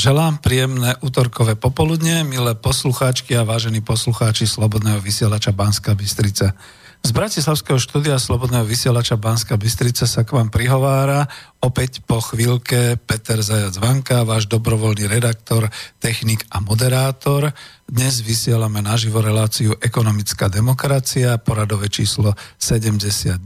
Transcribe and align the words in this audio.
Želám 0.00 0.40
príjemné 0.40 0.96
útorkové 1.04 1.60
popoludne, 1.60 2.24
milé 2.24 2.56
poslucháčky 2.56 3.36
a 3.36 3.44
vážení 3.44 3.84
poslucháči 3.84 4.48
Slobodného 4.48 4.96
vysielača 4.96 5.52
Banska 5.52 5.92
Bystrica. 5.92 6.56
Z 7.04 7.10
Bratislavského 7.12 7.76
štúdia 7.76 8.16
Slobodného 8.16 8.64
vysielača 8.64 9.20
Banska 9.20 9.60
Bystrica 9.60 10.08
sa 10.08 10.24
k 10.24 10.40
vám 10.40 10.48
prihovára 10.48 11.28
opäť 11.60 12.00
po 12.00 12.16
chvíľke 12.24 12.96
Peter 12.96 13.44
Zajac 13.44 13.76
Vanka, 13.76 14.24
váš 14.24 14.48
dobrovoľný 14.48 15.04
redaktor, 15.04 15.68
technik 16.00 16.48
a 16.48 16.64
moderátor. 16.64 17.52
Dnes 17.84 18.24
vysielame 18.24 18.80
naživo 18.80 19.20
reláciu 19.20 19.76
Ekonomická 19.84 20.48
demokracia, 20.48 21.36
poradové 21.36 21.92
číslo 21.92 22.32
79 22.56 23.36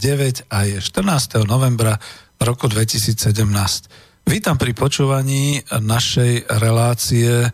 a 0.55 0.71
je 0.71 0.79
14. 0.79 1.51
novembra 1.51 1.99
roku 2.39 2.71
2017. 2.71 4.04
Vítam 4.25 4.57
pri 4.57 4.73
počúvaní 4.73 5.69
našej 5.69 6.49
relácie 6.57 7.29
e, 7.45 7.49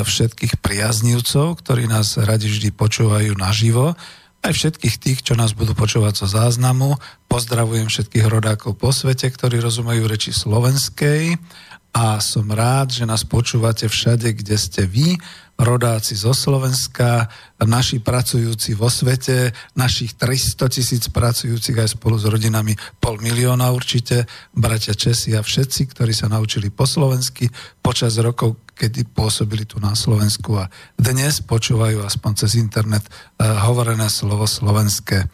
všetkých 0.00 0.64
priaznivcov, 0.64 1.60
ktorí 1.60 1.84
nás 1.84 2.16
radi 2.16 2.48
vždy 2.48 2.72
počúvajú 2.72 3.36
naživo, 3.36 3.92
aj 4.40 4.52
všetkých 4.56 4.96
tých, 4.96 5.18
čo 5.20 5.36
nás 5.36 5.52
budú 5.52 5.76
počúvať 5.76 6.24
zo 6.24 6.26
záznamu. 6.32 6.96
Pozdravujem 7.28 7.92
všetkých 7.92 8.32
rodákov 8.32 8.80
po 8.80 8.96
svete, 8.96 9.28
ktorí 9.28 9.60
rozumejú 9.60 10.08
reči 10.08 10.32
slovenskej. 10.32 11.36
A 11.92 12.16
som 12.24 12.48
rád, 12.48 12.96
že 12.96 13.04
nás 13.04 13.20
počúvate 13.20 13.84
všade, 13.84 14.40
kde 14.40 14.56
ste 14.56 14.88
vy 14.88 15.20
rodáci 15.56 16.12
zo 16.12 16.36
Slovenska, 16.36 17.32
naši 17.64 17.98
pracujúci 18.04 18.76
vo 18.76 18.92
svete, 18.92 19.56
našich 19.72 20.14
300 20.20 20.68
tisíc 20.68 21.04
pracujúcich 21.08 21.76
aj 21.80 21.96
spolu 21.96 22.20
s 22.20 22.28
rodinami 22.28 22.76
pol 23.00 23.16
milióna 23.16 23.72
určite, 23.72 24.28
bratia 24.52 24.92
Česi 24.92 25.32
a 25.32 25.40
všetci, 25.40 25.96
ktorí 25.96 26.12
sa 26.12 26.28
naučili 26.28 26.68
po 26.68 26.84
slovensky 26.84 27.48
počas 27.80 28.20
rokov, 28.20 28.60
kedy 28.76 29.08
pôsobili 29.16 29.64
tu 29.64 29.80
na 29.80 29.96
Slovensku 29.96 30.60
a 30.60 30.68
dnes 31.00 31.40
počúvajú 31.40 32.04
aspoň 32.04 32.32
cez 32.44 32.60
internet 32.60 33.08
uh, 33.08 33.64
hovorené 33.64 34.12
slovo 34.12 34.44
slovenské. 34.44 35.24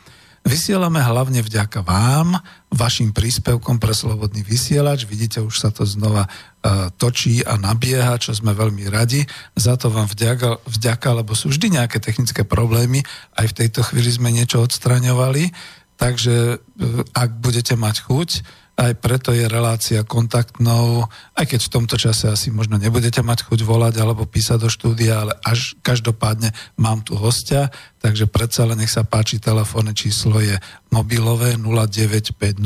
Vysielame 0.43 0.99
hlavne 0.99 1.39
vďaka 1.39 1.87
vám, 1.87 2.35
vašim 2.75 3.15
príspevkom 3.15 3.79
pre 3.79 3.95
Slobodný 3.95 4.43
vysielač. 4.43 5.07
Vidíte, 5.07 5.39
už 5.39 5.55
sa 5.55 5.71
to 5.71 5.87
znova 5.87 6.27
uh, 6.27 6.91
točí 6.99 7.47
a 7.47 7.55
nabieha, 7.55 8.19
čo 8.19 8.35
sme 8.35 8.51
veľmi 8.51 8.91
radi. 8.91 9.23
Za 9.55 9.79
to 9.79 9.95
vám 9.95 10.11
vďaka, 10.11 10.67
vďaka, 10.67 11.09
lebo 11.23 11.39
sú 11.39 11.55
vždy 11.55 11.79
nejaké 11.79 12.03
technické 12.03 12.43
problémy. 12.43 13.07
Aj 13.39 13.47
v 13.47 13.55
tejto 13.55 13.87
chvíli 13.87 14.11
sme 14.11 14.35
niečo 14.35 14.59
odstraňovali. 14.67 15.55
Takže 15.95 16.59
uh, 16.59 17.15
ak 17.15 17.39
budete 17.39 17.79
mať 17.79 18.03
chuť, 18.11 18.31
aj 18.77 18.93
preto 19.05 19.37
je 19.37 19.45
relácia 19.45 20.01
kontaktnou, 20.01 21.05
aj 21.37 21.45
keď 21.45 21.61
v 21.61 21.73
tomto 21.77 21.97
čase 22.01 22.33
asi 22.33 22.49
možno 22.49 22.81
nebudete 22.81 23.21
mať 23.21 23.45
chuť 23.47 23.61
volať 23.69 24.01
alebo 24.01 24.25
písať 24.25 24.59
do 24.65 24.69
štúdia, 24.73 25.21
ale 25.23 25.37
až 25.45 25.77
každopádne 25.85 26.57
mám 26.81 27.05
tu 27.05 27.13
hostia, 27.15 27.69
takže 28.01 28.27
predsa 28.27 28.65
len 28.65 28.81
nech 28.81 28.91
sa 28.91 29.05
páči, 29.05 29.37
telefónne 29.39 29.93
číslo 29.93 30.41
je 30.41 30.57
mobilové 30.89 31.61
0950 31.61 32.57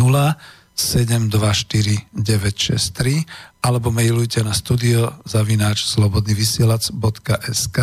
724 0.77 2.13
963 2.13 3.25
alebo 3.65 3.89
mailujte 3.89 4.45
na 4.45 4.53
studio 4.53 5.09
zavináč 5.25 5.89
slobodnyvysielac.sk 5.89 7.79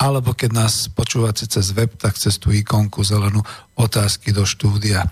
alebo 0.00 0.32
keď 0.32 0.50
nás 0.52 0.88
počúvate 0.88 1.44
cez 1.44 1.76
web, 1.76 1.92
tak 1.96 2.16
cez 2.16 2.40
tú 2.40 2.52
ikonku 2.52 3.04
zelenú 3.04 3.44
otázky 3.76 4.32
do 4.32 4.48
štúdia. 4.48 5.04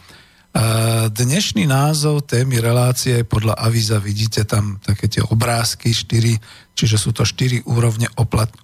Dnešný 1.08 1.68
názov 1.68 2.24
témy 2.24 2.64
relácie 2.64 3.20
podľa 3.22 3.60
avíza 3.60 4.00
vidíte 4.00 4.48
tam 4.48 4.80
také 4.80 5.06
tie 5.06 5.20
obrázky 5.20 5.92
štyri, 5.92 6.40
čiže 6.72 6.96
sú 6.96 7.12
to 7.12 7.28
štyri 7.28 7.60
úrovne 7.68 8.08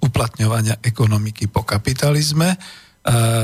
uplatňovania 0.01 0.81
ekonomiky 0.81 1.47
po 1.53 1.61
kapitalizme. 1.63 2.57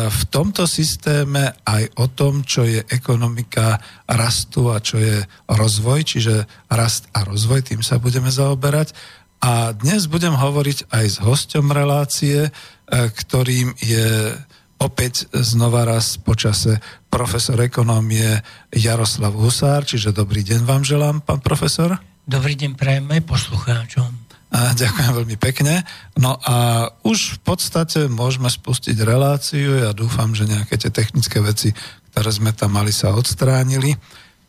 V 0.08 0.22
tomto 0.32 0.64
systéme 0.64 1.52
aj 1.69 2.00
o 2.00 2.08
tom, 2.08 2.40
čo 2.40 2.64
je 2.64 2.81
ekonomika 2.88 3.76
rastu 4.08 4.72
a 4.72 4.81
čo 4.81 4.96
je 4.96 5.20
rozvoj, 5.52 6.00
čiže 6.00 6.48
rast 6.72 7.12
a 7.12 7.28
rozvoj, 7.28 7.60
tým 7.69 7.84
sa 7.84 8.00
budeme 8.00 8.32
zaoberať. 8.32 8.96
A 9.44 9.76
dnes 9.76 10.08
budem 10.08 10.32
hovoriť 10.32 10.88
aj 10.88 11.04
s 11.04 11.16
hosťom 11.20 11.76
relácie, 11.76 12.48
ktorým 12.88 13.76
je 13.84 14.32
opäť 14.81 15.29
znova 15.37 15.85
raz 15.85 16.17
počase 16.17 16.81
profesor 17.12 17.61
ekonómie 17.61 18.41
Jaroslav 18.73 19.37
Husár, 19.37 19.85
čiže 19.85 20.17
dobrý 20.17 20.41
deň 20.41 20.65
vám 20.65 20.82
želám, 20.82 21.21
pán 21.21 21.44
profesor. 21.44 22.00
Dobrý 22.25 22.56
deň 22.56 22.75
prajem 22.75 23.06
aj 23.12 23.23
poslucháčom. 23.29 24.11
A 24.50 24.75
ďakujem 24.75 25.15
veľmi 25.15 25.38
pekne. 25.38 25.87
No 26.19 26.35
a 26.43 26.88
už 27.06 27.38
v 27.38 27.55
podstate 27.55 28.11
môžeme 28.11 28.50
spustiť 28.50 28.99
reláciu. 29.06 29.79
Ja 29.79 29.94
dúfam, 29.94 30.35
že 30.35 30.50
nejaké 30.50 30.75
tie 30.75 30.91
technické 30.91 31.38
veci, 31.38 31.71
ktoré 32.11 32.31
sme 32.35 32.50
tam 32.50 32.75
mali, 32.75 32.91
sa 32.91 33.15
odstránili. 33.15 33.94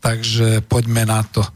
Takže 0.02 0.66
poďme 0.66 1.06
na 1.06 1.22
to. 1.22 1.46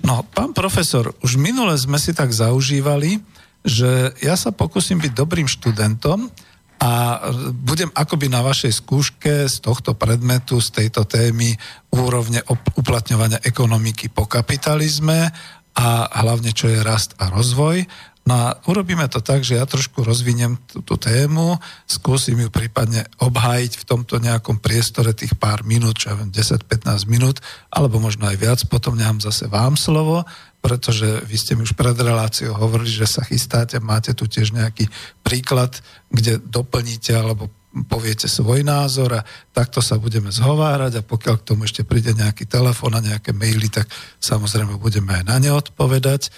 No, 0.00 0.24
pán 0.32 0.56
profesor, 0.56 1.12
už 1.20 1.36
minule 1.36 1.76
sme 1.76 2.00
si 2.00 2.16
tak 2.16 2.32
zaužívali, 2.32 3.20
že 3.60 4.16
ja 4.24 4.32
sa 4.32 4.48
pokúsim 4.48 4.96
byť 4.96 5.12
dobrým 5.12 5.44
študentom, 5.44 6.32
a 6.80 7.20
budem 7.52 7.92
akoby 7.92 8.32
na 8.32 8.40
vašej 8.40 8.72
skúške 8.80 9.44
z 9.52 9.56
tohto 9.60 9.92
predmetu, 9.92 10.64
z 10.64 10.80
tejto 10.80 11.04
témy 11.04 11.52
úrovne 11.92 12.40
uplatňovania 12.48 13.44
ekonomiky 13.44 14.08
po 14.08 14.24
kapitalizme 14.24 15.28
a 15.76 15.88
hlavne 16.24 16.56
čo 16.56 16.72
je 16.72 16.80
rast 16.80 17.12
a 17.20 17.28
rozvoj. 17.28 17.84
No 18.30 18.38
a 18.46 18.54
urobíme 18.70 19.10
to 19.10 19.18
tak, 19.18 19.42
že 19.42 19.58
ja 19.58 19.66
trošku 19.66 20.06
rozviniem 20.06 20.54
túto 20.70 20.94
tému, 20.94 21.58
skúsim 21.82 22.38
ju 22.38 22.46
prípadne 22.46 23.02
obhájiť 23.18 23.82
v 23.82 23.84
tomto 23.90 24.22
nejakom 24.22 24.62
priestore 24.62 25.10
tých 25.10 25.34
pár 25.34 25.66
minút, 25.66 25.98
čo 25.98 26.14
ja 26.14 26.14
viem, 26.14 26.30
10-15 26.30 27.10
minút, 27.10 27.42
alebo 27.74 27.98
možno 27.98 28.30
aj 28.30 28.38
viac, 28.38 28.62
potom 28.70 28.94
nechám 28.94 29.18
zase 29.18 29.50
vám 29.50 29.74
slovo 29.74 30.22
pretože 30.60 31.24
vy 31.24 31.36
ste 31.40 31.56
mi 31.56 31.64
už 31.64 31.72
pred 31.72 31.96
reláciou 31.96 32.52
hovorili, 32.52 32.92
že 32.92 33.08
sa 33.08 33.24
chystáte, 33.24 33.80
máte 33.80 34.12
tu 34.12 34.28
tiež 34.28 34.52
nejaký 34.52 34.92
príklad, 35.24 35.80
kde 36.12 36.36
doplníte 36.36 37.16
alebo 37.16 37.48
poviete 37.88 38.28
svoj 38.28 38.60
názor 38.60 39.24
a 39.24 39.26
takto 39.56 39.80
sa 39.80 39.96
budeme 39.96 40.28
zhovárať 40.28 41.00
a 41.00 41.06
pokiaľ 41.06 41.34
k 41.40 41.46
tomu 41.48 41.64
ešte 41.64 41.80
príde 41.80 42.12
nejaký 42.12 42.44
telefon 42.44 42.92
a 42.92 43.00
nejaké 43.00 43.32
maily, 43.32 43.72
tak 43.72 43.88
samozrejme 44.20 44.76
budeme 44.76 45.16
aj 45.16 45.24
na 45.24 45.40
ne 45.40 45.48
odpovedať. 45.56 46.28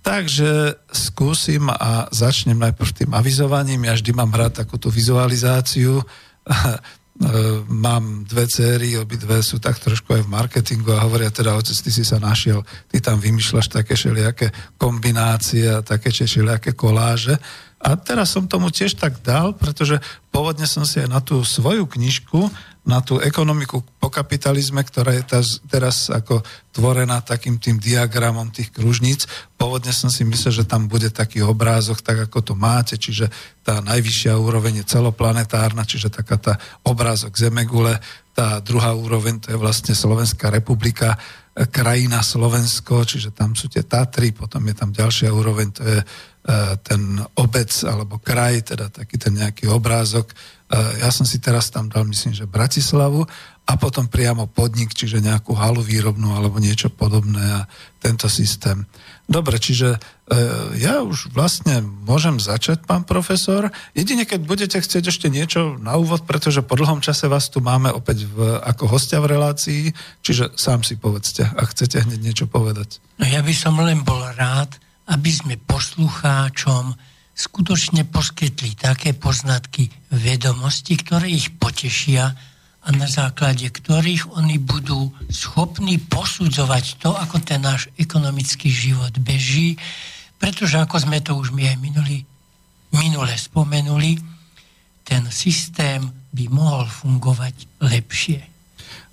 Takže 0.00 0.80
skúsim 0.88 1.68
a 1.68 2.08
začnem 2.08 2.56
najprv 2.56 2.90
tým 3.04 3.10
avizovaním. 3.12 3.84
Ja 3.84 3.94
vždy 3.94 4.10
mám 4.16 4.32
rád 4.32 4.64
takúto 4.64 4.88
vizualizáciu 4.88 6.00
E, 7.20 7.28
mám 7.68 8.24
dve 8.24 8.48
céry, 8.48 8.96
obidve 8.96 9.44
sú 9.44 9.60
tak 9.60 9.76
trošku 9.76 10.16
aj 10.16 10.24
v 10.24 10.32
marketingu 10.32 10.96
a 10.96 11.04
hovoria 11.04 11.28
teda, 11.28 11.52
otec, 11.52 11.76
ty 11.76 11.92
si 11.92 12.00
sa 12.00 12.16
našiel, 12.16 12.64
ty 12.88 12.96
tam 12.96 13.20
vymýšľaš 13.20 13.68
také 13.68 13.92
všelijaké 13.92 14.48
kombinácie 14.80 15.68
a 15.68 15.84
také 15.84 16.08
všelijaké 16.16 16.72
koláže. 16.72 17.36
A 17.76 17.92
teraz 18.00 18.32
som 18.32 18.48
tomu 18.48 18.72
tiež 18.72 18.96
tak 18.96 19.20
dal, 19.20 19.52
pretože 19.52 20.00
pôvodne 20.32 20.64
som 20.64 20.88
si 20.88 20.96
aj 21.04 21.12
na 21.12 21.20
tú 21.20 21.44
svoju 21.44 21.84
knižku 21.84 22.48
na 22.80 23.04
tú 23.04 23.20
ekonomiku 23.20 23.84
po 24.00 24.08
kapitalizme, 24.08 24.80
ktorá 24.80 25.12
je 25.12 25.24
teraz 25.68 26.08
ako 26.08 26.40
tvorená 26.72 27.20
takým 27.20 27.60
tým 27.60 27.76
diagramom 27.76 28.48
tých 28.48 28.72
kružníc. 28.72 29.28
Pôvodne 29.60 29.92
som 29.92 30.08
si 30.08 30.24
myslel, 30.24 30.64
že 30.64 30.68
tam 30.68 30.88
bude 30.88 31.12
taký 31.12 31.44
obrázok, 31.44 32.00
tak 32.00 32.24
ako 32.24 32.40
to 32.40 32.54
máte, 32.56 32.96
čiže 32.96 33.28
tá 33.60 33.84
najvyššia 33.84 34.32
úroveň 34.32 34.80
je 34.80 34.90
celoplanetárna, 34.96 35.84
čiže 35.84 36.08
taká 36.08 36.40
tá 36.40 36.54
obrázok 36.80 37.36
Zemegule, 37.36 38.00
tá 38.32 38.64
druhá 38.64 38.96
úroveň 38.96 39.44
to 39.44 39.52
je 39.52 39.60
vlastne 39.60 39.92
Slovenská 39.92 40.48
republika, 40.48 41.20
krajina 41.68 42.24
Slovensko, 42.24 43.04
čiže 43.04 43.36
tam 43.36 43.52
sú 43.52 43.68
tie 43.68 43.84
Tatry, 43.84 44.32
potom 44.32 44.64
je 44.64 44.74
tam 44.74 44.94
ďalšia 44.94 45.28
úroveň, 45.28 45.68
to 45.74 45.82
je 45.84 45.98
e, 46.00 46.06
ten 46.80 47.20
obec 47.36 47.68
alebo 47.84 48.22
kraj, 48.22 48.72
teda 48.72 48.88
taký 48.88 49.20
ten 49.20 49.36
nejaký 49.36 49.68
obrázok 49.68 50.32
ja 50.70 51.10
som 51.10 51.26
si 51.26 51.42
teraz 51.42 51.66
tam 51.74 51.90
dal, 51.90 52.06
myslím, 52.06 52.30
že 52.30 52.46
Bratislavu 52.46 53.26
a 53.66 53.72
potom 53.74 54.06
priamo 54.06 54.46
podnik, 54.46 54.94
čiže 54.94 55.22
nejakú 55.22 55.54
halu 55.54 55.82
výrobnú 55.82 56.34
alebo 56.34 56.62
niečo 56.62 56.90
podobné 56.90 57.42
a 57.42 57.66
tento 57.98 58.30
systém. 58.30 58.86
Dobre, 59.30 59.58
čiže 59.62 59.94
e, 59.94 59.98
ja 60.78 61.06
už 61.06 61.30
vlastne 61.30 61.82
môžem 61.82 62.38
začať, 62.42 62.82
pán 62.82 63.06
profesor. 63.06 63.70
Jedine, 63.94 64.26
keď 64.26 64.40
budete 64.42 64.78
chcieť 64.82 65.10
ešte 65.10 65.30
niečo 65.30 65.78
na 65.78 65.94
úvod, 65.98 66.26
pretože 66.26 66.66
po 66.66 66.74
dlhom 66.74 66.98
čase 66.98 67.30
vás 67.30 67.46
tu 67.46 67.62
máme 67.62 67.94
opäť 67.94 68.26
v, 68.26 68.58
ako 68.62 68.90
hostia 68.90 69.22
v 69.22 69.38
relácii, 69.38 69.82
čiže 70.22 70.54
sám 70.58 70.82
si 70.82 70.98
povedzte, 70.98 71.46
ak 71.46 71.70
chcete 71.70 72.10
hneď 72.10 72.20
niečo 72.22 72.46
povedať. 72.50 72.98
No 73.22 73.26
ja 73.26 73.38
by 73.42 73.54
som 73.54 73.78
len 73.78 74.02
bol 74.02 74.22
rád, 74.34 74.74
aby 75.10 75.30
sme 75.30 75.58
poslucháčom 75.62 77.09
skutočne 77.40 78.04
poskytli 78.04 78.76
také 78.76 79.16
poznatky, 79.16 79.88
vedomosti, 80.12 81.00
ktoré 81.00 81.32
ich 81.32 81.48
potešia 81.56 82.36
a 82.80 82.88
na 82.92 83.08
základe 83.08 83.68
ktorých 83.68 84.36
oni 84.36 84.60
budú 84.60 85.08
schopní 85.32 85.96
posudzovať 85.96 87.00
to, 87.00 87.16
ako 87.16 87.40
ten 87.40 87.64
náš 87.64 87.88
ekonomický 87.96 88.68
život 88.68 89.12
beží, 89.20 89.80
pretože 90.36 90.76
ako 90.76 90.96
sme 91.00 91.20
to 91.24 91.36
už 91.36 91.52
my 91.52 91.68
aj 91.68 91.76
minuli, 91.80 92.24
minule 92.92 93.32
spomenuli, 93.36 94.20
ten 95.04 95.24
systém 95.32 96.04
by 96.32 96.44
mohol 96.48 96.88
fungovať 96.88 97.68
lepšie. 97.80 98.40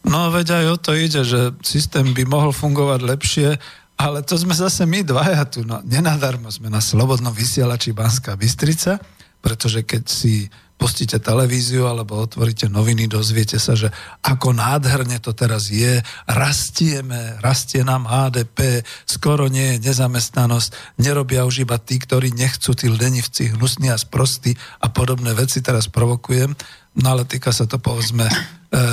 No 0.07 0.31
veď 0.31 0.63
aj 0.63 0.65
o 0.71 0.77
to 0.79 0.91
ide, 0.95 1.27
že 1.27 1.51
systém 1.67 2.15
by 2.15 2.23
mohol 2.23 2.55
fungovať 2.55 2.99
lepšie, 3.03 3.49
ale 3.97 4.21
to 4.21 4.37
sme 4.37 4.53
zase 4.53 4.85
my 4.85 5.01
dvaja 5.01 5.43
tu. 5.49 5.65
No, 5.65 5.81
nenadarmo 5.81 6.53
sme 6.53 6.69
na 6.69 6.79
slobodnom 6.79 7.33
vysielači 7.33 7.97
Banská 7.97 8.37
Bystrica, 8.37 9.01
pretože 9.41 9.81
keď 9.81 10.03
si 10.05 10.45
pustíte 10.77 11.17
televíziu 11.17 11.89
alebo 11.89 12.21
otvoríte 12.21 12.69
noviny, 12.69 13.09
dozviete 13.09 13.57
sa, 13.57 13.73
že 13.73 13.89
ako 14.21 14.53
nádherne 14.53 15.17
to 15.17 15.33
teraz 15.33 15.73
je, 15.73 15.97
rastieme, 16.29 17.41
rastie 17.41 17.81
nám 17.81 18.05
HDP, 18.05 18.85
skoro 19.09 19.49
nie 19.49 19.75
je 19.75 19.89
nezamestnanosť, 19.89 21.01
nerobia 21.01 21.49
už 21.49 21.65
iba 21.65 21.81
tí, 21.81 21.97
ktorí 21.97 22.29
nechcú, 22.37 22.77
tí 22.77 22.93
lenivci, 22.93 23.57
hnusní 23.57 23.89
a 23.89 23.97
sprostí 23.97 24.53
a 24.77 24.93
podobné 24.93 25.33
veci 25.33 25.65
teraz 25.65 25.89
provokujem, 25.89 26.53
no 27.01 27.05
ale 27.09 27.25
týka 27.25 27.49
sa 27.49 27.65
to 27.65 27.81
povedzme 27.81 28.29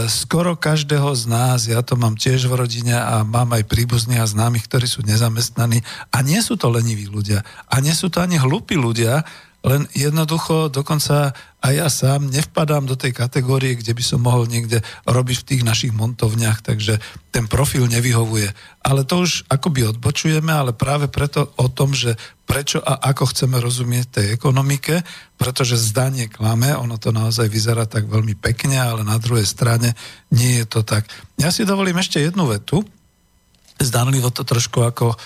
skoro 0.07 0.55
každého 0.55 1.11
z 1.19 1.25
nás, 1.27 1.67
ja 1.67 1.83
to 1.83 1.99
mám 1.99 2.15
tiež 2.15 2.47
v 2.47 2.55
rodine 2.55 2.95
a 2.95 3.27
mám 3.27 3.51
aj 3.59 3.67
príbuzných 3.67 4.23
a 4.23 4.31
známych, 4.31 4.71
ktorí 4.71 4.87
sú 4.87 5.03
nezamestnaní. 5.03 5.83
A 6.15 6.23
nie 6.23 6.39
sú 6.39 6.55
to 6.55 6.71
leniví 6.71 7.11
ľudia. 7.11 7.43
A 7.67 7.83
nie 7.83 7.91
sú 7.91 8.07
to 8.07 8.23
ani 8.23 8.39
hlupí 8.39 8.79
ľudia, 8.79 9.27
len 9.65 9.89
jednoducho 9.97 10.69
dokonca 10.69 11.33
aj 11.65 11.73
ja 11.73 11.89
sám 11.89 12.29
nevpadám 12.29 12.85
do 12.85 12.93
tej 12.93 13.17
kategórie, 13.17 13.73
kde 13.81 13.97
by 13.97 14.05
som 14.05 14.21
mohol 14.21 14.45
niekde 14.45 14.85
robiť 15.09 15.37
v 15.41 15.49
tých 15.49 15.63
našich 15.65 15.93
montovniach, 15.97 16.61
takže 16.61 17.01
ten 17.33 17.49
profil 17.49 17.89
nevyhovuje. 17.89 18.53
Ale 18.85 19.09
to 19.09 19.25
už 19.25 19.49
akoby 19.49 19.89
odbočujeme, 19.89 20.53
ale 20.53 20.77
práve 20.77 21.09
preto 21.09 21.57
o 21.57 21.73
tom, 21.73 21.97
že 21.97 22.21
prečo 22.45 22.85
a 22.85 23.01
ako 23.09 23.33
chceme 23.33 23.57
rozumieť 23.57 24.21
tej 24.21 24.27
ekonomike, 24.37 25.01
pretože 25.41 25.81
zdanie 25.81 26.29
klame, 26.29 26.77
ono 26.77 27.01
to 27.01 27.09
naozaj 27.09 27.49
vyzerá 27.49 27.89
tak 27.89 28.05
veľmi 28.05 28.37
pekne, 28.37 28.77
ale 28.77 29.01
na 29.01 29.17
druhej 29.17 29.49
strane 29.49 29.97
nie 30.29 30.61
je 30.61 30.69
to 30.69 30.85
tak. 30.85 31.09
Ja 31.41 31.49
si 31.49 31.65
dovolím 31.65 31.97
ešte 31.97 32.21
jednu 32.21 32.53
vetu, 32.53 32.85
zdanlivo 33.81 34.29
to 34.29 34.45
trošku 34.45 34.85
ako 34.85 35.07
e, 35.13 35.17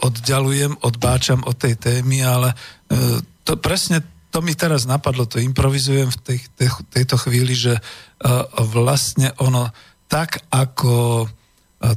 oddialujem, 0.00 0.80
odbáčam 0.80 1.44
od 1.44 1.54
tej 1.60 1.76
témy, 1.76 2.24
ale 2.24 2.48
e, 2.50 2.56
to 3.42 3.58
presne 3.58 4.02
to 4.32 4.40
mi 4.40 4.56
teraz 4.56 4.88
napadlo, 4.88 5.28
to 5.28 5.36
improvizujem 5.36 6.08
v 6.08 6.18
tej, 6.24 6.38
tej, 6.56 6.68
tejto 6.88 7.20
chvíli, 7.20 7.52
že 7.52 7.76
uh, 7.76 8.48
vlastne 8.64 9.28
ono 9.36 9.68
tak 10.08 10.40
ako 10.48 11.24
uh, 11.24 11.28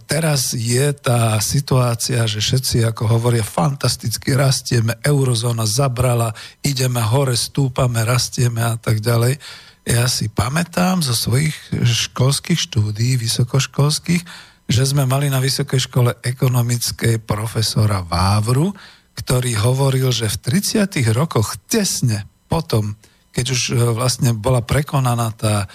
teraz 0.03 0.51
je 0.51 0.91
tá 0.99 1.39
situácia, 1.39 2.27
že 2.27 2.43
všetci, 2.43 2.83
ako 2.83 3.07
hovoria, 3.07 3.39
fantasticky 3.39 4.35
rastieme, 4.35 4.99
eurozóna 4.99 5.63
zabrala, 5.63 6.35
ideme 6.59 6.99
hore, 6.99 7.39
stúpame, 7.39 8.03
rastieme 8.03 8.59
a 8.59 8.75
tak 8.75 8.99
ďalej. 8.99 9.39
Ja 9.87 10.03
si 10.11 10.27
pamätám 10.27 10.99
zo 10.99 11.15
svojich 11.15 11.55
školských 11.71 12.59
štúdí, 12.59 13.15
vysokoškolských, 13.15 14.23
že 14.65 14.83
sme 14.83 15.07
mali 15.07 15.31
na 15.31 15.39
Vysokej 15.39 15.87
škole 15.87 16.11
ekonomickej 16.19 17.21
profesora 17.23 18.01
Vávru, 18.01 18.73
ktorý 19.15 19.55
hovoril, 19.57 20.11
že 20.11 20.27
v 20.27 20.59
30. 20.59 21.15
rokoch 21.15 21.55
tesne 21.71 22.27
potom, 22.51 22.95
keď 23.31 23.45
už 23.51 23.61
e, 23.71 23.73
vlastne 23.95 24.35
bola 24.35 24.61
prekonaná 24.61 25.31
tá 25.33 25.65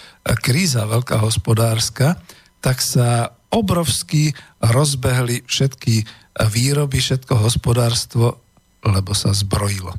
kríza 0.44 0.84
veľká 0.84 1.18
hospodárska, 1.20 2.20
tak 2.60 2.84
sa 2.84 3.32
obrovsky 3.50 4.36
rozbehli 4.62 5.42
všetky 5.48 6.04
výroby, 6.52 7.02
všetko 7.02 7.34
hospodárstvo, 7.40 8.38
lebo 8.86 9.12
sa 9.12 9.34
zbrojilo. 9.34 9.92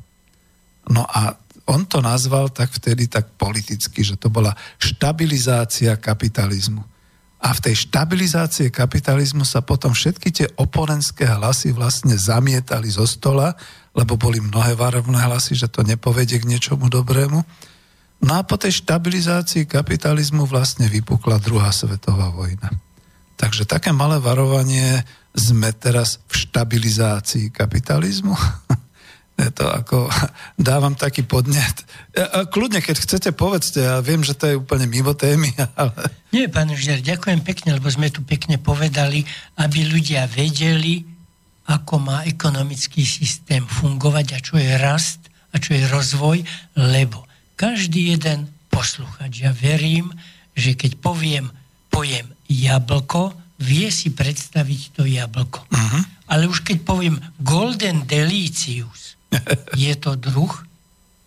No 0.90 1.06
a 1.06 1.36
on 1.70 1.86
to 1.86 2.02
nazval 2.02 2.50
tak 2.50 2.74
vtedy 2.74 3.06
tak 3.06 3.38
politicky, 3.38 4.02
že 4.02 4.18
to 4.18 4.34
bola 4.34 4.56
štabilizácia 4.82 5.94
kapitalizmu. 6.00 6.82
A 7.42 7.58
v 7.58 7.64
tej 7.66 7.90
štabilizácie 7.90 8.70
kapitalizmu 8.70 9.42
sa 9.42 9.66
potom 9.66 9.98
všetky 9.98 10.30
tie 10.30 10.48
oponentské 10.62 11.26
hlasy 11.26 11.74
vlastne 11.74 12.14
zamietali 12.14 12.86
zo 12.86 13.10
stola, 13.10 13.58
lebo 13.98 14.14
boli 14.14 14.38
mnohé 14.38 14.78
varovné 14.78 15.18
hlasy, 15.18 15.58
že 15.58 15.66
to 15.66 15.82
nepovedie 15.82 16.38
k 16.38 16.46
niečomu 16.46 16.86
dobrému. 16.86 17.42
No 18.22 18.32
a 18.38 18.46
po 18.46 18.62
tej 18.62 18.86
štabilizácii 18.86 19.66
kapitalizmu 19.66 20.46
vlastne 20.46 20.86
vypukla 20.86 21.42
druhá 21.42 21.74
svetová 21.74 22.30
vojna. 22.30 22.70
Takže 23.42 23.66
také 23.66 23.90
malé 23.90 24.22
varovanie 24.22 25.02
sme 25.34 25.74
teraz 25.74 26.22
v 26.30 26.46
štabilizácii 26.46 27.50
kapitalizmu. 27.50 28.38
je 29.48 29.52
to 29.52 29.66
ako, 29.66 30.10
dávam 30.60 30.94
taký 30.94 31.26
podnet. 31.26 31.86
Kľudne, 32.54 32.84
keď 32.84 32.98
chcete, 33.02 33.30
povedzte, 33.34 33.82
ja 33.82 33.98
viem, 34.00 34.22
že 34.22 34.38
to 34.38 34.46
je 34.48 34.60
úplne 34.60 34.86
mimo 34.86 35.18
témy, 35.18 35.52
ale... 35.80 36.12
Nie, 36.32 36.48
pán 36.48 36.72
Žiar, 36.72 37.02
ďakujem 37.04 37.42
pekne, 37.44 37.76
lebo 37.76 37.90
sme 37.92 38.14
tu 38.14 38.24
pekne 38.24 38.62
povedali, 38.62 39.26
aby 39.60 39.80
ľudia 39.88 40.30
vedeli, 40.30 41.04
ako 41.68 41.94
má 42.02 42.24
ekonomický 42.28 43.06
systém 43.06 43.64
fungovať 43.64 44.28
a 44.36 44.40
čo 44.40 44.56
je 44.60 44.72
rast 44.80 45.22
a 45.52 45.60
čo 45.60 45.76
je 45.76 45.84
rozvoj, 45.88 46.44
lebo 46.80 47.28
každý 47.60 48.16
jeden 48.16 48.50
posluchač, 48.72 49.44
ja 49.44 49.52
verím, 49.54 50.10
že 50.56 50.74
keď 50.74 50.98
poviem 50.98 51.52
pojem 51.92 52.26
jablko, 52.48 53.36
vie 53.62 53.88
si 53.94 54.10
predstaviť 54.10 54.82
to 54.98 55.04
jablko. 55.06 55.62
Uh-huh. 55.70 56.02
Ale 56.32 56.48
už 56.48 56.66
keď 56.66 56.82
poviem 56.82 57.20
Golden 57.44 58.08
Delicious, 58.08 59.11
je 59.78 59.94
to 59.96 60.16
druh, 60.16 60.52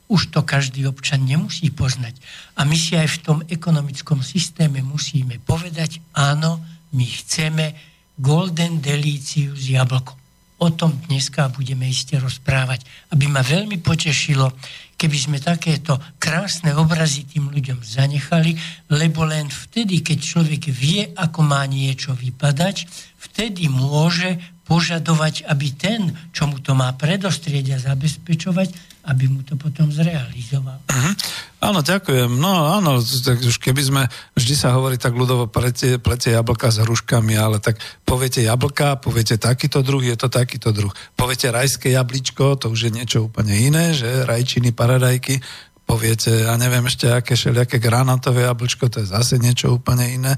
už 0.09 0.31
to 0.31 0.45
každý 0.45 0.85
občan 0.85 1.25
nemusí 1.25 1.73
poznať. 1.73 2.15
A 2.61 2.69
my 2.69 2.77
si 2.77 2.95
aj 2.95 3.09
v 3.09 3.23
tom 3.25 3.39
ekonomickom 3.49 4.21
systéme 4.21 4.85
musíme 4.85 5.41
povedať, 5.41 6.05
áno, 6.13 6.61
my 6.93 7.07
chceme 7.09 7.75
Golden 8.15 8.79
Delicious 8.79 9.67
jablko. 9.67 10.15
O 10.63 10.71
tom 10.71 10.95
dneska 11.11 11.51
budeme 11.51 11.91
iste 11.91 12.15
rozprávať. 12.15 12.87
Aby 13.11 13.27
ma 13.27 13.43
veľmi 13.43 13.83
potešilo, 13.83 14.55
keby 14.95 15.17
sme 15.19 15.39
takéto 15.43 15.99
krásne 16.23 16.71
obrazy 16.79 17.27
tým 17.27 17.51
ľuďom 17.51 17.83
zanechali, 17.83 18.55
lebo 18.95 19.27
len 19.27 19.51
vtedy, 19.51 20.01
keď 20.01 20.19
človek 20.23 20.71
vie, 20.71 21.11
ako 21.11 21.43
má 21.43 21.67
niečo 21.67 22.15
vypadať, 22.15 22.87
vtedy 23.31 23.69
môže 23.73 24.41
požadovať, 24.65 25.45
aby 25.45 25.77
ten, 25.77 26.17
čo 26.33 26.49
mu 26.49 26.57
to 26.57 26.73
má 26.73 26.89
predostrieť 26.97 27.77
a 27.77 27.83
zabezpečovať, 27.93 28.97
aby 29.05 29.29
mu 29.29 29.45
to 29.45 29.61
potom 29.61 29.93
zrealizoval. 29.93 30.81
Uh-huh. 30.89 31.15
Áno, 31.61 31.85
ďakujem. 31.85 32.41
No 32.41 32.73
áno, 32.73 33.01
tak 33.01 33.45
už 33.45 33.61
keby 33.61 33.83
sme, 33.85 34.03
vždy 34.33 34.55
sa 34.57 34.73
hovorí 34.73 34.97
tak 34.97 35.13
ľudovo, 35.13 35.53
plete, 35.53 36.01
plete 36.01 36.33
jablka 36.33 36.73
s 36.73 36.81
hruškami, 36.81 37.37
ale 37.37 37.61
tak 37.61 37.77
poviete 38.09 38.41
jablka, 38.41 38.97
poviete 39.05 39.37
takýto 39.37 39.85
druh, 39.85 40.01
je 40.01 40.17
to 40.17 40.33
takýto 40.33 40.73
druh. 40.73 40.93
Poviete 41.13 41.53
rajské 41.53 41.93
jabličko, 41.93 42.57
to 42.57 42.73
už 42.73 42.89
je 42.89 42.93
niečo 42.97 43.29
úplne 43.29 43.53
iné, 43.53 43.93
že 43.93 44.25
rajčiny, 44.25 44.73
paradajky, 44.73 45.45
poviete, 45.85 46.49
ja 46.49 46.57
neviem 46.57 46.89
ešte 46.89 47.13
aké 47.13 47.37
všelijaké 47.37 47.77
granátové 47.77 48.49
jablčko, 48.49 48.89
to 48.89 49.05
je 49.05 49.13
zase 49.13 49.37
niečo 49.37 49.77
úplne 49.77 50.09
iné. 50.09 50.33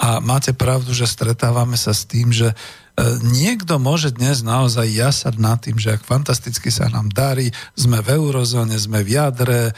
A 0.00 0.16
máte 0.24 0.56
pravdu, 0.56 0.96
že 0.96 1.04
stretávame 1.04 1.76
sa 1.76 1.92
s 1.92 2.08
tým, 2.08 2.32
že 2.32 2.56
E, 3.00 3.16
niekto 3.24 3.80
môže 3.80 4.12
dnes 4.12 4.44
naozaj 4.44 4.84
jasať 4.84 5.34
nad 5.40 5.56
tým, 5.56 5.80
že 5.80 5.96
ak 5.96 6.04
fantasticky 6.04 6.68
sa 6.68 6.92
nám 6.92 7.08
darí, 7.08 7.48
sme 7.72 8.04
v 8.04 8.20
eurozóne, 8.20 8.76
sme 8.76 9.00
v 9.00 9.16
jadre, 9.16 9.60
e, 9.70 9.72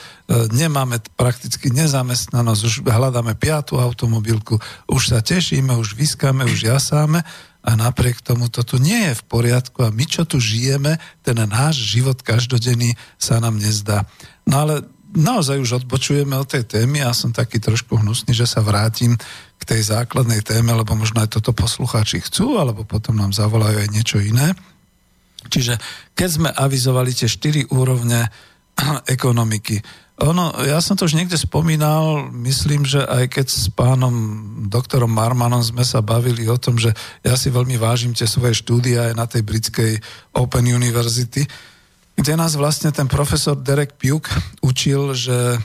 nemáme 0.51 0.99
prakticky 1.15 1.71
nezamestnanosť, 1.71 2.63
už 2.67 2.75
hľadáme 2.83 3.39
piatú 3.39 3.79
automobilku, 3.79 4.59
už 4.91 5.03
sa 5.15 5.19
tešíme, 5.23 5.71
už 5.79 5.95
vyskáme, 5.95 6.43
už 6.51 6.75
jasáme 6.75 7.23
a 7.63 7.71
napriek 7.79 8.19
tomu 8.27 8.51
to 8.51 8.67
tu 8.67 8.83
nie 8.83 9.13
je 9.13 9.15
v 9.15 9.27
poriadku 9.31 9.87
a 9.87 9.95
my, 9.95 10.03
čo 10.03 10.27
tu 10.27 10.43
žijeme, 10.43 10.99
ten 11.23 11.39
náš 11.47 11.79
život 11.79 12.19
každodenný 12.27 12.99
sa 13.23 13.39
nám 13.39 13.55
nezdá. 13.55 14.03
No 14.51 14.67
ale 14.67 14.75
naozaj 15.13 15.61
už 15.61 15.85
odbočujeme 15.85 16.35
od 16.35 16.49
tej 16.49 16.65
témy 16.65 17.05
a 17.05 17.15
som 17.15 17.31
taký 17.31 17.61
trošku 17.61 18.01
hnusný, 18.01 18.33
že 18.33 18.49
sa 18.49 18.65
vrátim 18.65 19.15
k 19.63 19.79
tej 19.79 19.95
základnej 19.95 20.43
téme, 20.43 20.75
lebo 20.75 20.99
možno 20.99 21.23
aj 21.23 21.39
toto 21.39 21.55
poslucháči 21.55 22.19
chcú, 22.27 22.59
alebo 22.59 22.83
potom 22.83 23.15
nám 23.15 23.31
zavolajú 23.31 23.79
aj 23.79 23.89
niečo 23.95 24.19
iné. 24.19 24.51
Čiže 25.47 25.79
keď 26.19 26.29
sme 26.29 26.51
avizovali 26.51 27.15
tie 27.15 27.31
štyri 27.31 27.71
úrovne 27.71 28.27
ekonomiky, 29.15 29.79
ono, 30.23 30.55
ja 30.63 30.79
som 30.79 30.95
to 30.95 31.09
už 31.09 31.19
niekde 31.19 31.35
spomínal, 31.35 32.31
myslím, 32.31 32.87
že 32.87 33.03
aj 33.03 33.33
keď 33.33 33.47
s 33.49 33.67
pánom 33.75 34.15
doktorom 34.71 35.11
Marmanom 35.11 35.65
sme 35.65 35.83
sa 35.83 35.99
bavili 35.99 36.47
o 36.47 36.55
tom, 36.61 36.79
že 36.79 36.95
ja 37.27 37.35
si 37.35 37.51
veľmi 37.51 37.75
vážim 37.75 38.15
tie 38.15 38.29
svoje 38.29 38.55
štúdie 38.55 39.01
aj 39.01 39.19
na 39.19 39.27
tej 39.27 39.43
britskej 39.43 39.99
Open 40.39 40.69
University, 40.69 41.43
kde 42.15 42.39
nás 42.39 42.55
vlastne 42.55 42.95
ten 42.95 43.11
profesor 43.11 43.59
Derek 43.59 43.99
Puk 43.99 44.31
učil, 44.63 45.17
že 45.17 45.59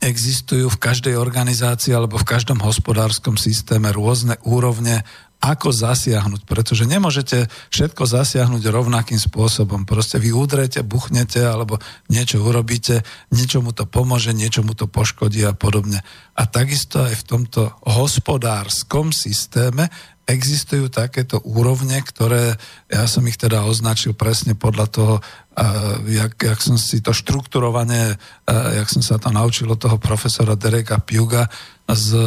existujú 0.00 0.72
v 0.72 0.80
každej 0.80 1.14
organizácii 1.14 1.92
alebo 1.92 2.16
v 2.16 2.28
každom 2.28 2.58
hospodárskom 2.64 3.36
systéme 3.36 3.92
rôzne 3.92 4.40
úrovne, 4.48 5.04
ako 5.40 5.72
zasiahnuť, 5.72 6.44
pretože 6.44 6.84
nemôžete 6.84 7.48
všetko 7.72 8.04
zasiahnuť 8.04 8.60
rovnakým 8.60 9.16
spôsobom. 9.16 9.88
Proste 9.88 10.20
vy 10.20 10.36
udrete, 10.36 10.84
buchnete 10.84 11.40
alebo 11.40 11.80
niečo 12.12 12.44
urobíte, 12.44 13.00
niečomu 13.32 13.72
to 13.72 13.88
pomôže, 13.88 14.36
niečomu 14.36 14.76
to 14.76 14.84
poškodí 14.84 15.40
a 15.48 15.56
podobne. 15.56 16.04
A 16.36 16.44
takisto 16.44 17.00
aj 17.00 17.24
v 17.24 17.26
tomto 17.26 17.62
hospodárskom 17.88 19.16
systéme 19.16 19.88
existujú 20.30 20.88
takéto 20.88 21.42
úrovne, 21.42 21.98
ktoré, 22.02 22.54
ja 22.86 23.04
som 23.10 23.26
ich 23.26 23.36
teda 23.36 23.66
označil 23.66 24.14
presne 24.14 24.54
podľa 24.54 24.86
toho, 24.90 25.14
jak, 26.06 26.38
jak 26.38 26.60
som 26.62 26.78
si 26.80 27.02
to 27.02 27.12
štrukturovanie, 27.12 28.16
jak 28.48 28.88
som 28.88 29.02
sa 29.02 29.18
to 29.18 29.28
naučil 29.28 29.68
od 29.68 29.82
toho 29.82 29.98
profesora 30.00 30.56
Dereka 30.56 31.02
Piuga 31.02 31.50
z 31.90 32.14
uh, 32.14 32.24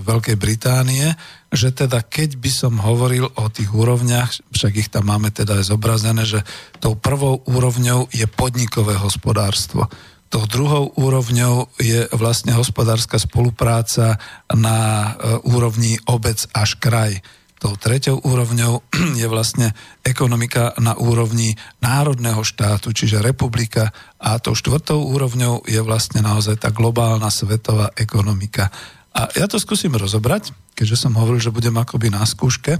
Veľkej 0.00 0.40
Británie, 0.40 1.12
že 1.52 1.68
teda 1.68 2.00
keď 2.00 2.40
by 2.40 2.50
som 2.50 2.80
hovoril 2.80 3.28
o 3.28 3.46
tých 3.52 3.68
úrovniach, 3.68 4.32
však 4.56 4.72
ich 4.80 4.88
tam 4.88 5.12
máme 5.12 5.28
teda 5.28 5.60
aj 5.60 5.68
zobrazené, 5.68 6.24
že 6.24 6.40
tou 6.80 6.96
prvou 6.96 7.44
úrovňou 7.44 8.08
je 8.08 8.24
podnikové 8.24 8.96
hospodárstvo 8.96 9.90
Tou 10.30 10.46
druhou 10.46 10.94
úrovňou 10.94 11.74
je 11.82 12.06
vlastne 12.14 12.54
hospodárska 12.54 13.18
spolupráca 13.18 14.14
na 14.46 14.78
e, 14.78 15.08
úrovni 15.42 15.98
obec 16.06 16.46
až 16.54 16.78
kraj. 16.78 17.18
Tou 17.58 17.74
treťou 17.74 18.22
úrovňou 18.22 18.78
je 19.20 19.26
vlastne 19.26 19.74
ekonomika 20.06 20.70
na 20.78 20.94
úrovni 20.94 21.58
národného 21.82 22.46
štátu, 22.46 22.94
čiže 22.94 23.18
republika. 23.18 23.90
A 24.22 24.38
tou 24.38 24.54
štvrtou 24.54 25.02
úrovňou 25.02 25.66
je 25.66 25.82
vlastne 25.82 26.22
naozaj 26.22 26.62
tá 26.62 26.70
globálna 26.70 27.26
svetová 27.26 27.90
ekonomika. 27.98 28.70
A 29.10 29.26
ja 29.34 29.50
to 29.50 29.58
skúsim 29.58 29.90
rozobrať, 29.90 30.54
keďže 30.78 31.10
som 31.10 31.18
hovoril, 31.18 31.42
že 31.42 31.50
budem 31.50 31.74
akoby 31.74 32.06
na 32.14 32.22
skúške. 32.22 32.78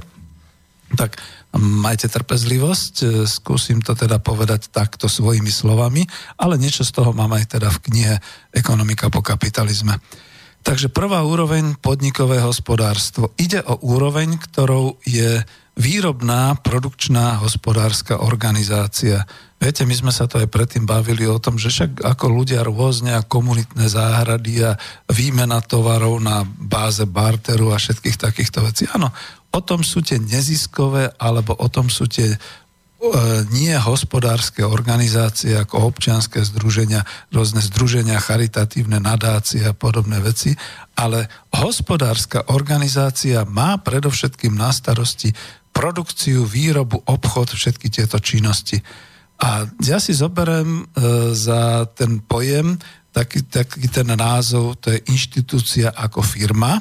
Tak 0.94 1.22
majte 1.58 2.10
trpezlivosť, 2.10 2.94
e, 3.02 3.06
skúsim 3.26 3.82
to 3.82 3.94
teda 3.98 4.22
povedať 4.22 4.70
takto 4.70 5.10
svojimi 5.10 5.50
slovami, 5.50 6.06
ale 6.38 6.58
niečo 6.58 6.86
z 6.86 6.94
toho 6.94 7.10
mám 7.10 7.34
aj 7.34 7.58
teda 7.58 7.68
v 7.70 7.82
knihe 7.90 8.14
Ekonomika 8.54 9.10
po 9.10 9.22
kapitalizme. 9.22 9.98
Takže 10.60 10.92
prvá 10.92 11.24
úroveň 11.24 11.80
podnikové 11.80 12.38
hospodárstvo. 12.44 13.32
Ide 13.40 13.64
o 13.64 13.80
úroveň, 13.80 14.36
ktorou 14.36 15.00
je 15.08 15.40
výrobná, 15.80 16.60
produkčná 16.60 17.40
hospodárska 17.40 18.20
organizácia. 18.20 19.24
Viete, 19.56 19.88
my 19.88 19.96
sme 19.96 20.12
sa 20.12 20.28
to 20.28 20.36
aj 20.36 20.52
predtým 20.52 20.84
bavili 20.84 21.24
o 21.24 21.40
tom, 21.40 21.56
že 21.56 21.72
však 21.72 22.04
ako 22.04 22.26
ľudia 22.28 22.60
rôzne 22.60 23.16
a 23.16 23.24
komunitné 23.24 23.88
záhrady 23.88 24.60
a 24.60 24.76
výmena 25.08 25.64
tovarov 25.64 26.20
na 26.20 26.44
báze 26.44 27.08
barteru 27.08 27.72
a 27.72 27.80
všetkých 27.80 28.20
takýchto 28.20 28.60
vecí. 28.60 28.84
Áno, 28.92 29.08
o 29.50 29.60
tom 29.60 29.82
sú 29.82 30.02
tie 30.02 30.22
neziskové, 30.22 31.10
alebo 31.18 31.58
o 31.58 31.66
tom 31.66 31.90
sú 31.90 32.06
tie 32.06 32.38
nie 33.48 33.72
hospodárske 33.80 34.60
organizácie 34.60 35.56
ako 35.56 35.88
občianské 35.88 36.44
združenia, 36.44 37.08
rôzne 37.32 37.64
združenia, 37.64 38.20
charitatívne 38.20 39.00
nadácie 39.00 39.64
a 39.64 39.72
podobné 39.72 40.20
veci, 40.20 40.52
ale 41.00 41.24
hospodárska 41.48 42.52
organizácia 42.52 43.48
má 43.48 43.80
predovšetkým 43.80 44.52
na 44.52 44.68
starosti 44.68 45.32
produkciu, 45.72 46.44
výrobu, 46.44 47.00
obchod, 47.08 47.56
všetky 47.56 47.88
tieto 47.88 48.20
činnosti. 48.20 48.76
A 49.40 49.64
ja 49.80 49.96
si 49.96 50.12
zoberiem 50.12 50.84
e, 50.84 51.32
za 51.32 51.88
ten 51.96 52.20
pojem 52.20 52.76
taký, 53.16 53.48
taký 53.48 53.88
ten 53.88 54.12
názov, 54.12 54.76
to 54.76 54.92
je 54.92 55.00
inštitúcia 55.08 55.88
ako 55.96 56.20
firma, 56.20 56.76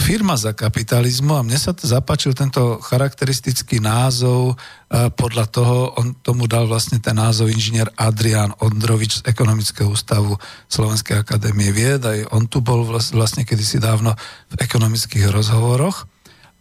firma 0.00 0.34
za 0.34 0.56
kapitalizmu 0.56 1.36
a 1.36 1.44
mne 1.44 1.60
sa 1.60 1.76
to 1.76 1.84
zapáčil 1.84 2.32
tento 2.32 2.80
charakteristický 2.80 3.78
názov, 3.84 4.56
podľa 4.90 5.46
toho 5.52 5.76
on 6.00 6.16
tomu 6.24 6.48
dal 6.48 6.66
vlastne 6.66 6.98
ten 6.98 7.14
názov 7.14 7.52
inžinier 7.52 7.86
Adrián 7.94 8.56
Ondrovič 8.58 9.20
z 9.20 9.26
Ekonomického 9.28 9.92
ústavu 9.92 10.34
Slovenskej 10.66 11.20
akadémie 11.20 11.70
vied, 11.70 12.02
aj 12.02 12.32
on 12.32 12.48
tu 12.48 12.64
bol 12.64 12.82
vlastne 12.88 13.44
kedysi 13.44 13.78
dávno 13.78 14.16
v 14.50 14.54
ekonomických 14.58 15.30
rozhovoroch. 15.30 16.08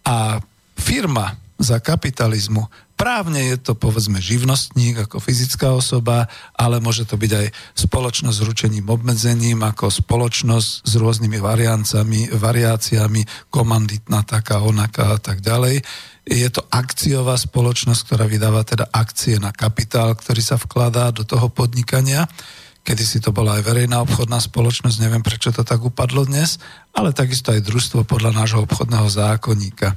A 0.05 0.43
firma 0.77 1.39
za 1.59 1.79
kapitalizmu 1.79 2.67
Právne 2.99 3.55
je 3.55 3.55
to 3.55 3.79
povedzme 3.79 4.19
živnostník 4.19 5.07
ako 5.07 5.23
fyzická 5.23 5.71
osoba, 5.71 6.27
ale 6.51 6.83
môže 6.83 7.07
to 7.07 7.15
byť 7.15 7.31
aj 7.31 7.47
spoločnosť 7.87 8.35
s 8.35 8.43
ručením 8.43 8.91
obmedzením, 8.91 9.63
ako 9.63 9.87
spoločnosť 9.87 10.83
s 10.83 10.91
rôznymi 10.99 11.39
variancami, 11.39 12.27
variáciami, 12.35 13.47
komanditná 13.47 14.27
taká, 14.27 14.59
onaká 14.59 15.15
a 15.15 15.19
tak 15.23 15.39
ďalej. 15.39 15.79
Je 16.27 16.49
to 16.51 16.59
akciová 16.67 17.39
spoločnosť, 17.39 18.03
ktorá 18.03 18.27
vydáva 18.27 18.67
teda 18.67 18.91
akcie 18.91 19.39
na 19.39 19.55
kapitál, 19.55 20.11
ktorý 20.19 20.43
sa 20.43 20.59
vkladá 20.59 21.15
do 21.15 21.23
toho 21.23 21.47
podnikania. 21.47 22.27
Kedy 22.83 23.03
si 23.07 23.23
to 23.23 23.31
bola 23.31 23.63
aj 23.63 23.63
verejná 23.63 24.03
obchodná 24.03 24.43
spoločnosť, 24.43 24.99
neviem 24.99 25.23
prečo 25.23 25.55
to 25.55 25.63
tak 25.63 25.79
upadlo 25.79 26.27
dnes, 26.27 26.59
ale 26.91 27.15
takisto 27.15 27.55
aj 27.55 27.63
družstvo 27.63 28.03
podľa 28.03 28.43
nášho 28.43 28.59
obchodného 28.67 29.07
zákonníka. 29.07 29.95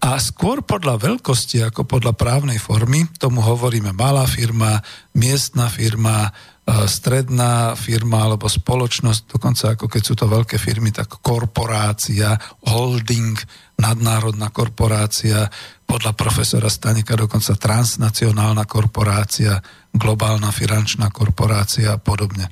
A 0.00 0.16
skôr 0.16 0.64
podľa 0.64 0.96
veľkosti 0.96 1.60
ako 1.60 1.84
podľa 1.84 2.16
právnej 2.16 2.56
formy, 2.56 3.04
tomu 3.20 3.44
hovoríme 3.44 3.92
malá 3.92 4.24
firma, 4.24 4.80
miestna 5.12 5.68
firma, 5.68 6.24
e, 6.24 6.88
stredná 6.88 7.76
firma 7.76 8.24
alebo 8.24 8.48
spoločnosť, 8.48 9.36
dokonca 9.36 9.76
ako 9.76 9.92
keď 9.92 10.02
sú 10.02 10.14
to 10.16 10.24
veľké 10.24 10.56
firmy, 10.56 10.88
tak 10.88 11.20
korporácia, 11.20 12.32
holding, 12.64 13.36
nadnárodná 13.76 14.48
korporácia, 14.48 15.52
podľa 15.84 16.16
profesora 16.16 16.72
Stanika 16.72 17.12
dokonca 17.12 17.52
transnacionálna 17.60 18.64
korporácia, 18.64 19.60
globálna 19.92 20.48
finančná 20.48 21.12
korporácia 21.12 21.92
a 21.92 22.00
podobne. 22.00 22.48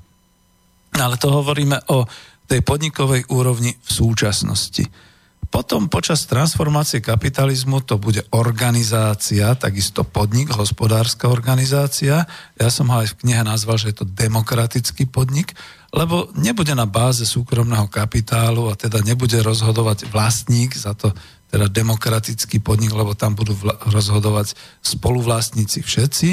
Ale 1.01 1.17
to 1.17 1.33
hovoríme 1.33 1.81
o 1.97 2.05
tej 2.45 2.61
podnikovej 2.61 3.25
úrovni 3.33 3.73
v 3.73 3.91
súčasnosti. 3.93 5.08
Potom 5.49 5.89
počas 5.89 6.29
transformácie 6.29 7.01
kapitalizmu 7.01 7.81
to 7.81 7.97
bude 7.97 8.21
organizácia, 8.37 9.57
takisto 9.57 10.05
podnik, 10.05 10.53
hospodárska 10.53 11.25
organizácia. 11.33 12.29
Ja 12.61 12.69
som 12.69 12.93
ho 12.93 13.01
aj 13.01 13.17
v 13.17 13.19
knihe 13.25 13.41
nazval, 13.41 13.81
že 13.81 13.91
je 13.91 14.05
to 14.05 14.07
demokratický 14.07 15.09
podnik, 15.09 15.57
lebo 15.89 16.29
nebude 16.37 16.77
na 16.77 16.85
báze 16.85 17.25
súkromného 17.25 17.89
kapitálu 17.89 18.69
a 18.69 18.77
teda 18.77 19.01
nebude 19.01 19.41
rozhodovať 19.41 20.13
vlastník 20.13 20.77
za 20.77 20.93
to 20.93 21.17
teda 21.49 21.73
demokratický 21.73 22.61
podnik, 22.61 22.93
lebo 22.93 23.17
tam 23.17 23.33
budú 23.33 23.57
rozhodovať 23.89 24.53
spoluvlastníci 24.85 25.81
všetci 25.81 26.29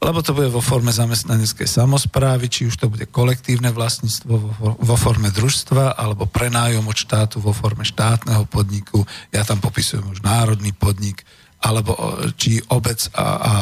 lebo 0.00 0.24
to 0.24 0.32
bude 0.32 0.48
vo 0.48 0.64
forme 0.64 0.88
zamestnaneckej 0.88 1.68
samozprávy, 1.68 2.48
či 2.48 2.64
už 2.64 2.80
to 2.80 2.88
bude 2.88 3.04
kolektívne 3.12 3.68
vlastníctvo 3.68 4.34
vo, 4.80 4.96
forme 4.96 5.28
družstva, 5.28 5.92
alebo 5.92 6.24
prenájom 6.24 6.88
od 6.88 6.96
štátu 6.96 7.36
vo 7.44 7.52
forme 7.52 7.84
štátneho 7.84 8.48
podniku. 8.48 9.04
Ja 9.28 9.44
tam 9.44 9.60
popisujem 9.60 10.08
už 10.08 10.24
národný 10.24 10.72
podnik, 10.72 11.20
alebo 11.60 11.92
či 12.40 12.64
obec 12.72 13.12
a, 13.12 13.20
a 13.20 13.52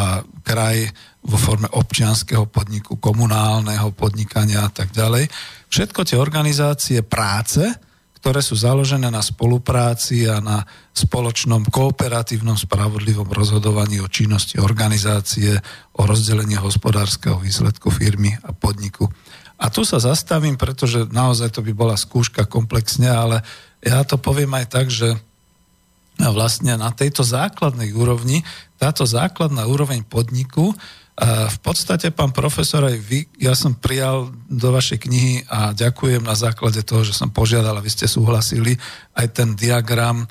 kraj 0.46 0.86
vo 1.26 1.34
forme 1.34 1.66
občianského 1.74 2.46
podniku, 2.46 3.02
komunálneho 3.02 3.90
podnikania 3.90 4.62
a 4.62 4.70
tak 4.70 4.94
ďalej. 4.94 5.26
Všetko 5.66 6.06
tie 6.06 6.22
organizácie 6.22 7.02
práce, 7.02 7.66
ktoré 8.18 8.42
sú 8.42 8.59
založené 8.59 9.14
na 9.14 9.22
spolupráci 9.22 10.26
a 10.26 10.42
na 10.42 10.66
spoločnom 10.90 11.62
kooperatívnom 11.70 12.59
spravodlivom 12.59 13.31
rozhodovaní 13.31 14.02
o 14.02 14.11
činnosti 14.11 14.59
organizácie, 14.59 15.54
o 15.94 16.02
rozdelení 16.02 16.59
hospodárskeho 16.59 17.38
výsledku 17.38 17.94
firmy 17.94 18.35
a 18.42 18.50
podniku. 18.50 19.07
A 19.59 19.70
tu 19.70 19.87
sa 19.87 20.02
zastavím, 20.02 20.59
pretože 20.59 21.07
naozaj 21.11 21.54
to 21.54 21.61
by 21.62 21.70
bola 21.74 21.94
skúška 21.94 22.46
komplexne, 22.46 23.07
ale 23.07 23.46
ja 23.83 24.02
to 24.02 24.18
poviem 24.18 24.54
aj 24.59 24.66
tak, 24.66 24.87
že 24.90 25.14
vlastne 26.18 26.74
na 26.74 26.90
tejto 26.90 27.22
základnej 27.22 27.94
úrovni, 27.94 28.42
táto 28.78 29.07
základná 29.07 29.70
úroveň 29.70 30.02
podniku 30.02 30.74
v 31.26 31.59
podstate, 31.59 32.14
pán 32.14 32.31
profesor, 32.31 32.87
aj 32.87 32.94
vy, 33.02 33.26
ja 33.42 33.59
som 33.59 33.74
prijal 33.74 34.31
do 34.46 34.70
vašej 34.70 35.02
knihy 35.02 35.35
a 35.50 35.74
ďakujem 35.74 36.22
na 36.22 36.38
základe 36.38 36.78
toho, 36.87 37.02
že 37.02 37.11
som 37.11 37.35
požiadal 37.35 37.74
a 37.74 37.83
vy 37.83 37.90
ste 37.90 38.07
súhlasili, 38.07 38.78
aj 39.18 39.26
ten 39.35 39.59
diagram 39.59 40.31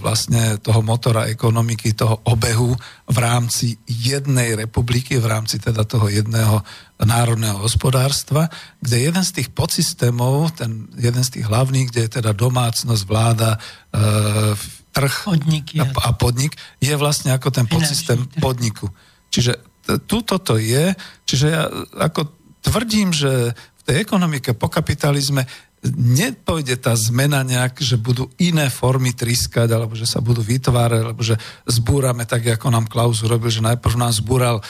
vlastne 0.00 0.56
toho 0.56 0.80
motora 0.80 1.28
ekonomiky, 1.28 1.92
toho 1.92 2.24
obehu 2.24 2.72
v 3.04 3.18
rámci 3.20 3.76
jednej 3.84 4.56
republiky, 4.56 5.20
v 5.20 5.28
rámci 5.28 5.60
teda 5.60 5.84
toho 5.84 6.08
jedného 6.08 6.64
národného 6.96 7.60
hospodárstva, 7.60 8.48
kde 8.80 9.12
jeden 9.12 9.24
z 9.24 9.40
tých 9.40 9.48
podsystémov, 9.52 10.56
ten 10.56 10.88
jeden 10.96 11.20
z 11.20 11.40
tých 11.40 11.44
hlavných, 11.48 11.92
kde 11.92 12.00
je 12.08 12.10
teda 12.20 12.32
domácnosť, 12.32 13.02
vláda, 13.04 13.60
e, 13.92 14.56
trh 14.96 15.14
a, 15.28 15.84
a 16.08 16.10
podnik, 16.16 16.56
je 16.80 16.96
vlastne 16.96 17.36
ako 17.36 17.52
ten 17.52 17.68
podsystém 17.68 18.20
podniku. 18.40 18.88
Čiže 19.28 19.69
tuto 20.06 20.38
to 20.38 20.60
je, 20.60 20.92
čiže 21.24 21.46
ja 21.48 21.66
ako 21.96 22.28
tvrdím, 22.60 23.10
že 23.14 23.54
v 23.54 23.82
tej 23.82 23.96
ekonomike 24.04 24.52
po 24.52 24.68
kapitalizme 24.68 25.48
nepojde 25.88 26.76
tá 26.76 26.92
zmena 26.92 27.40
nejak, 27.40 27.80
že 27.80 27.96
budú 27.96 28.28
iné 28.36 28.68
formy 28.68 29.16
triskať, 29.16 29.72
alebo 29.72 29.96
že 29.96 30.04
sa 30.04 30.20
budú 30.20 30.44
vytvárať, 30.44 31.00
alebo 31.00 31.24
že 31.24 31.40
zbúrame 31.64 32.28
tak, 32.28 32.44
ako 32.52 32.68
nám 32.68 32.84
Klaus 32.84 33.24
urobil, 33.24 33.48
že 33.48 33.64
najprv 33.64 33.96
nám 33.96 34.12
zbúral 34.12 34.60
e, 34.60 34.62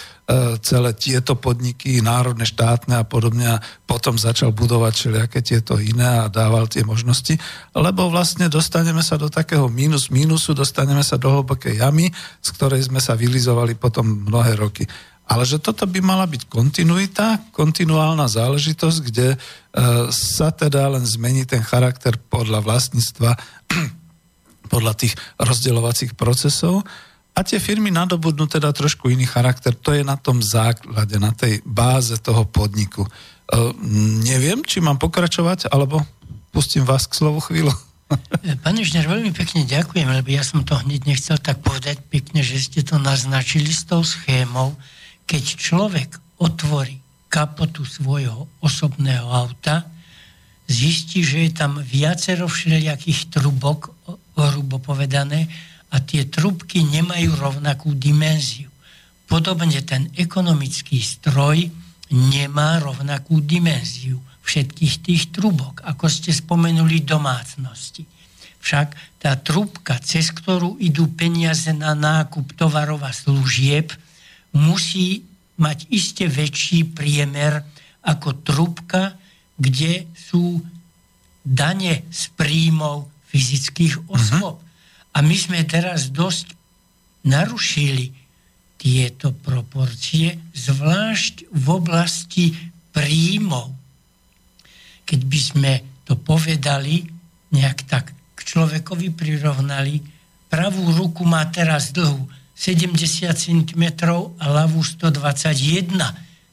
celé 0.63 0.95
tieto 0.95 1.35
podniky, 1.35 1.99
národné, 1.99 2.47
štátne 2.47 3.03
a 3.03 3.05
podobne 3.05 3.59
a 3.59 3.63
potom 3.91 4.15
začal 4.15 4.55
budovať 4.55 4.93
všelijaké 4.95 5.43
tieto 5.43 5.83
iné 5.83 6.23
a 6.23 6.31
dával 6.31 6.71
tie 6.71 6.87
možnosti, 6.87 7.35
lebo 7.75 8.07
vlastne 8.07 8.47
dostaneme 8.47 9.03
sa 9.03 9.19
do 9.19 9.27
takého 9.27 9.67
mínus 9.67 10.15
mínusu, 10.15 10.55
dostaneme 10.55 11.03
sa 11.03 11.19
do 11.19 11.27
hlbokej 11.27 11.83
jamy, 11.83 12.15
z 12.39 12.49
ktorej 12.55 12.87
sme 12.87 13.03
sa 13.03 13.19
vylizovali 13.19 13.75
potom 13.75 14.31
mnohé 14.31 14.55
roky 14.55 14.87
ale 15.31 15.47
že 15.47 15.63
toto 15.63 15.87
by 15.87 16.03
mala 16.03 16.27
byť 16.27 16.51
kontinuita, 16.51 17.55
kontinuálna 17.55 18.27
záležitosť, 18.27 18.99
kde 19.07 19.29
e, 19.35 19.39
sa 20.11 20.51
teda 20.51 20.91
len 20.91 21.07
zmení 21.07 21.47
ten 21.47 21.63
charakter 21.63 22.19
podľa 22.19 22.59
vlastníctva, 22.67 23.39
podľa 24.75 24.93
tých 24.99 25.15
rozdeľovacích 25.39 26.19
procesov 26.19 26.83
a 27.31 27.47
tie 27.47 27.63
firmy 27.63 27.95
nadobudnú 27.95 28.51
teda 28.51 28.75
trošku 28.75 29.07
iný 29.07 29.23
charakter. 29.23 29.71
To 29.87 29.95
je 29.95 30.03
na 30.03 30.19
tom 30.19 30.43
základe, 30.43 31.15
na 31.23 31.31
tej 31.31 31.63
báze 31.63 32.19
toho 32.19 32.43
podniku. 32.51 33.07
E, 33.07 33.11
neviem, 34.27 34.67
či 34.67 34.83
mám 34.83 34.99
pokračovať, 34.99 35.71
alebo 35.71 36.03
pustím 36.51 36.83
vás 36.83 37.07
k 37.07 37.15
slovu 37.15 37.39
chvíľu. 37.39 37.71
E, 38.43 38.59
Pane 38.59 38.83
Žner, 38.83 39.07
veľmi 39.07 39.31
pekne 39.31 39.63
ďakujem, 39.63 40.11
lebo 40.11 40.35
ja 40.35 40.43
som 40.43 40.67
to 40.67 40.75
hneď 40.75 41.07
nechcel 41.07 41.39
tak 41.39 41.63
povedať 41.63 42.03
pekne, 42.11 42.43
že 42.43 42.59
ste 42.59 42.83
to 42.83 42.99
naznačili 42.99 43.71
s 43.71 43.87
tou 43.87 44.03
schémou, 44.03 44.75
keď 45.31 45.45
človek 45.55 46.11
otvorí 46.43 46.99
kapotu 47.31 47.87
svojho 47.87 48.51
osobného 48.59 49.31
auta, 49.31 49.87
zistí, 50.67 51.23
že 51.23 51.47
je 51.47 51.53
tam 51.55 51.79
viacero 51.79 52.51
všelijakých 52.51 53.31
trubok, 53.31 53.95
hrubo 54.35 54.83
povedané, 54.83 55.47
a 55.91 56.03
tie 56.03 56.27
trubky 56.27 56.83
nemajú 56.83 57.35
rovnakú 57.39 57.95
dimenziu. 57.95 58.71
Podobne 59.31 59.83
ten 59.87 60.11
ekonomický 60.19 60.99
stroj 60.99 61.67
nemá 62.11 62.83
rovnakú 62.83 63.39
dimenziu 63.43 64.19
všetkých 64.43 64.95
tých 65.03 65.23
trubok, 65.31 65.87
ako 65.87 66.11
ste 66.11 66.35
spomenuli 66.35 67.07
domácnosti. 67.07 68.03
Však 68.59 69.19
tá 69.23 69.39
trubka, 69.39 70.03
cez 70.03 70.35
ktorú 70.35 70.79
idú 70.83 71.07
peniaze 71.15 71.71
na 71.71 71.95
nákup 71.95 72.59
tovarov 72.59 73.03
a 73.07 73.15
služieb, 73.15 73.95
musí 74.57 75.23
mať 75.61 75.87
iste 75.93 76.25
väčší 76.27 76.89
priemer 76.97 77.63
ako 78.01 78.41
trubka, 78.41 79.15
kde 79.61 80.09
sú 80.17 80.65
dane 81.45 82.09
z 82.09 82.23
príjmov 82.37 83.09
fyzických 83.29 84.01
mhm. 84.01 84.05
osôb. 84.09 84.57
Uh-huh. 84.57 84.69
A 85.11 85.19
my 85.21 85.37
sme 85.37 85.67
teraz 85.67 86.09
dosť 86.15 86.55
narušili 87.27 88.15
tieto 88.81 89.37
proporcie, 89.37 90.41
zvlášť 90.57 91.53
v 91.53 91.67
oblasti 91.69 92.57
príjmov. 92.97 93.77
Keď 95.05 95.21
by 95.27 95.41
sme 95.43 95.73
to 96.09 96.17
povedali, 96.17 97.05
nejak 97.53 97.85
tak 97.85 98.15
k 98.33 98.41
človekovi 98.41 99.13
prirovnali, 99.13 100.01
pravú 100.49 100.89
ruku 100.97 101.29
má 101.29 101.45
teraz 101.53 101.93
dlhú 101.93 102.25
70 102.61 103.33
cm 103.33 103.85
a 104.37 104.45
ľavú 104.53 104.85
121 104.85 105.97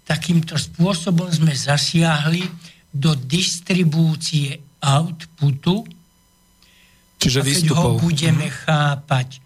Takýmto 0.08 0.56
spôsobom 0.56 1.28
sme 1.28 1.52
zasiahli 1.52 2.48
do 2.88 3.12
distribúcie 3.12 4.56
outputu, 4.80 5.84
Čiže 7.20 7.44
keď 7.44 7.66
ho 7.76 8.00
budeme 8.00 8.48
chápať 8.48 9.44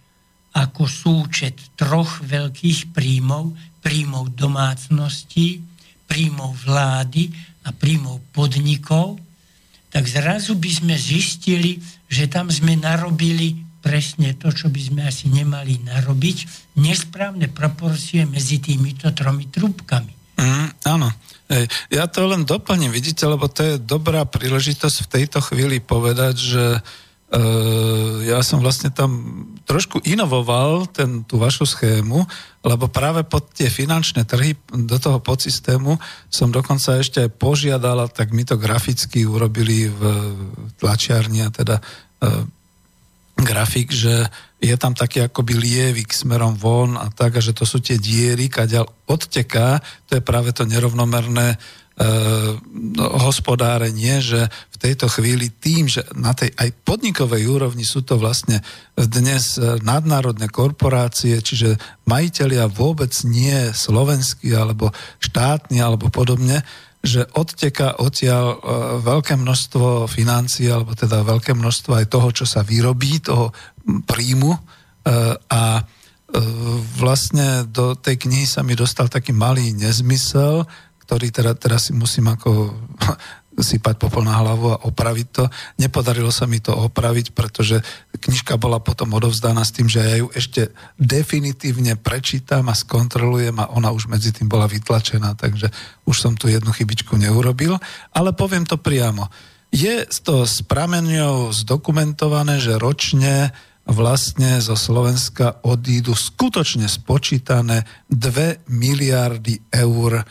ako 0.54 0.86
súčet 0.86 1.58
troch 1.74 2.22
veľkých 2.22 2.94
príjmov, 2.94 3.58
príjmov 3.82 4.38
domácností, 4.38 5.66
príjmov 6.06 6.62
vlády 6.62 7.34
a 7.66 7.74
príjmov 7.74 8.22
podnikov, 8.30 9.18
tak 9.90 10.06
zrazu 10.06 10.60
by 10.62 10.70
sme 10.70 10.96
zistili, 11.00 11.82
že 12.06 12.30
tam 12.30 12.54
sme 12.54 12.78
narobili 12.78 13.71
presne 13.82 14.38
to, 14.38 14.54
čo 14.54 14.70
by 14.70 14.82
sme 14.82 15.02
asi 15.10 15.28
nemali 15.28 15.82
narobiť, 15.82 16.38
nesprávne 16.78 17.50
proporcie 17.50 18.24
medzi 18.30 18.62
týmito 18.62 19.10
tromi 19.12 19.50
trúbkami. 19.50 20.38
Mm, 20.38 20.70
áno. 20.86 21.10
Ja 21.92 22.08
to 22.08 22.24
len 22.32 22.48
doplním, 22.48 22.96
vidíte, 22.96 23.28
lebo 23.28 23.52
to 23.52 23.76
je 23.76 23.76
dobrá 23.76 24.24
príležitosť 24.24 24.98
v 25.04 25.12
tejto 25.20 25.40
chvíli 25.44 25.84
povedať, 25.84 26.36
že 26.40 26.66
e, 26.80 26.82
ja 28.32 28.40
som 28.40 28.64
vlastne 28.64 28.88
tam 28.88 29.12
trošku 29.68 30.00
inovoval 30.08 30.88
ten, 30.88 31.28
tú 31.28 31.36
vašu 31.44 31.68
schému, 31.68 32.24
lebo 32.64 32.88
práve 32.88 33.28
pod 33.28 33.52
tie 33.52 33.68
finančné 33.68 34.24
trhy 34.24 34.56
do 34.72 34.96
toho 34.96 35.20
podsystému 35.20 36.00
som 36.32 36.56
dokonca 36.56 37.04
ešte 37.04 37.28
aj 37.28 37.36
požiadala, 37.36 38.08
tak 38.08 38.32
my 38.32 38.48
to 38.48 38.56
graficky 38.56 39.28
urobili 39.28 39.92
v 39.92 40.02
tlačiarni 40.80 41.44
a 41.44 41.52
teda 41.52 41.76
e, 41.78 41.84
grafik, 43.44 43.92
že 43.92 44.30
je 44.62 44.76
tam 44.78 44.94
taký 44.94 45.26
akoby 45.26 45.58
lievik 45.58 46.14
smerom 46.14 46.54
von 46.54 46.94
a 46.96 47.10
tak, 47.10 47.38
a 47.38 47.42
že 47.42 47.52
to 47.52 47.66
sú 47.66 47.82
tie 47.82 47.98
diery, 47.98 48.46
kaďal 48.46 48.86
odteká, 49.10 49.82
to 50.06 50.18
je 50.18 50.22
práve 50.22 50.54
to 50.54 50.70
nerovnomerné 50.70 51.54
e, 51.54 51.58
no, 52.70 53.06
hospodárenie, 53.26 54.22
že 54.22 54.46
v 54.48 54.78
tejto 54.78 55.10
chvíli 55.10 55.50
tým, 55.50 55.90
že 55.90 56.06
na 56.14 56.38
tej 56.38 56.54
aj 56.54 56.78
podnikovej 56.86 57.50
úrovni 57.50 57.82
sú 57.82 58.06
to 58.06 58.22
vlastne 58.22 58.62
dnes 58.94 59.58
nadnárodné 59.82 60.46
korporácie, 60.50 61.42
čiže 61.42 61.82
majiteľia 62.06 62.70
vôbec 62.70 63.12
nie 63.26 63.74
slovenskí 63.74 64.54
alebo 64.54 64.94
štátni 65.18 65.82
alebo 65.82 66.14
podobne, 66.14 66.62
že 67.02 67.26
odteka 67.34 67.98
odtiaľ 67.98 68.46
e, 68.54 68.58
veľké 69.02 69.34
množstvo 69.34 70.06
financií, 70.06 70.70
alebo 70.70 70.94
teda 70.94 71.26
veľké 71.26 71.58
množstvo 71.58 71.98
aj 71.98 72.06
toho, 72.14 72.30
čo 72.30 72.46
sa 72.46 72.62
vyrobí, 72.62 73.26
toho 73.26 73.50
príjmu 74.06 74.54
e, 74.54 74.60
a 75.38 75.64
e, 75.78 75.84
vlastne 77.02 77.66
do 77.66 77.98
tej 77.98 78.22
knihy 78.22 78.46
sa 78.46 78.62
mi 78.62 78.78
dostal 78.78 79.10
taký 79.10 79.34
malý 79.34 79.74
nezmysel, 79.74 80.70
ktorý 81.10 81.34
teda, 81.34 81.58
teraz 81.58 81.90
si 81.90 81.94
musím 81.98 82.30
ako 82.30 82.70
sypať 83.60 84.00
popol 84.00 84.24
na 84.24 84.40
hlavu 84.40 84.72
a 84.72 84.82
opraviť 84.88 85.28
to. 85.32 85.44
Nepodarilo 85.76 86.32
sa 86.32 86.48
mi 86.48 86.64
to 86.64 86.72
opraviť, 86.72 87.36
pretože 87.36 87.84
knižka 88.16 88.56
bola 88.56 88.80
potom 88.80 89.12
odovzdaná 89.12 89.62
s 89.68 89.76
tým, 89.76 89.92
že 89.92 90.00
ja 90.00 90.16
ju 90.24 90.32
ešte 90.32 90.72
definitívne 90.96 92.00
prečítam 92.00 92.72
a 92.72 92.76
skontrolujem 92.76 93.60
a 93.60 93.70
ona 93.76 93.92
už 93.92 94.08
medzi 94.08 94.32
tým 94.32 94.48
bola 94.48 94.72
vytlačená, 94.72 95.36
takže 95.36 95.68
už 96.08 96.16
som 96.16 96.34
tu 96.40 96.48
jednu 96.48 96.72
chybičku 96.72 97.20
neurobil, 97.20 97.76
ale 98.16 98.32
poviem 98.32 98.64
to 98.64 98.80
priamo. 98.80 99.28
Je 99.72 100.04
to 100.24 100.44
s 100.44 100.64
prameňou 100.68 101.56
zdokumentované, 101.56 102.60
že 102.60 102.76
ročne 102.76 103.56
vlastne 103.88 104.62
zo 104.62 104.78
Slovenska 104.78 105.64
odídu 105.66 106.14
skutočne 106.14 106.86
spočítané 106.86 107.88
2 108.12 108.68
miliardy 108.70 109.72
eur 109.72 110.22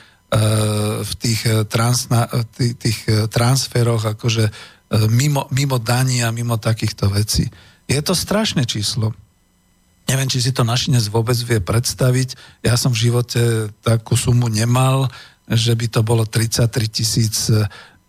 v 1.03 1.13
tých, 1.19 1.41
eh, 1.47 1.67
transna, 1.67 2.31
tých, 2.55 2.75
tých 2.79 2.99
eh, 3.11 3.27
transferoch 3.27 4.07
akože 4.15 4.45
eh, 4.47 4.53
mimo, 5.11 5.51
mimo 5.51 5.83
a 5.83 6.31
mimo 6.31 6.57
takýchto 6.57 7.11
vecí. 7.11 7.51
Je 7.91 7.99
to 7.99 8.15
strašné 8.15 8.63
číslo. 8.63 9.11
Neviem, 10.07 10.31
či 10.31 10.43
si 10.43 10.51
to 10.55 10.63
našinec 10.63 11.07
vôbec 11.11 11.39
vie 11.43 11.59
predstaviť. 11.59 12.63
Ja 12.67 12.75
som 12.79 12.95
v 12.95 13.11
živote 13.11 13.75
takú 13.83 14.15
sumu 14.15 14.47
nemal, 14.51 15.11
že 15.51 15.75
by 15.75 15.87
to 15.87 16.01
bolo 16.07 16.27
33 16.27 16.67
tisíc 16.91 17.51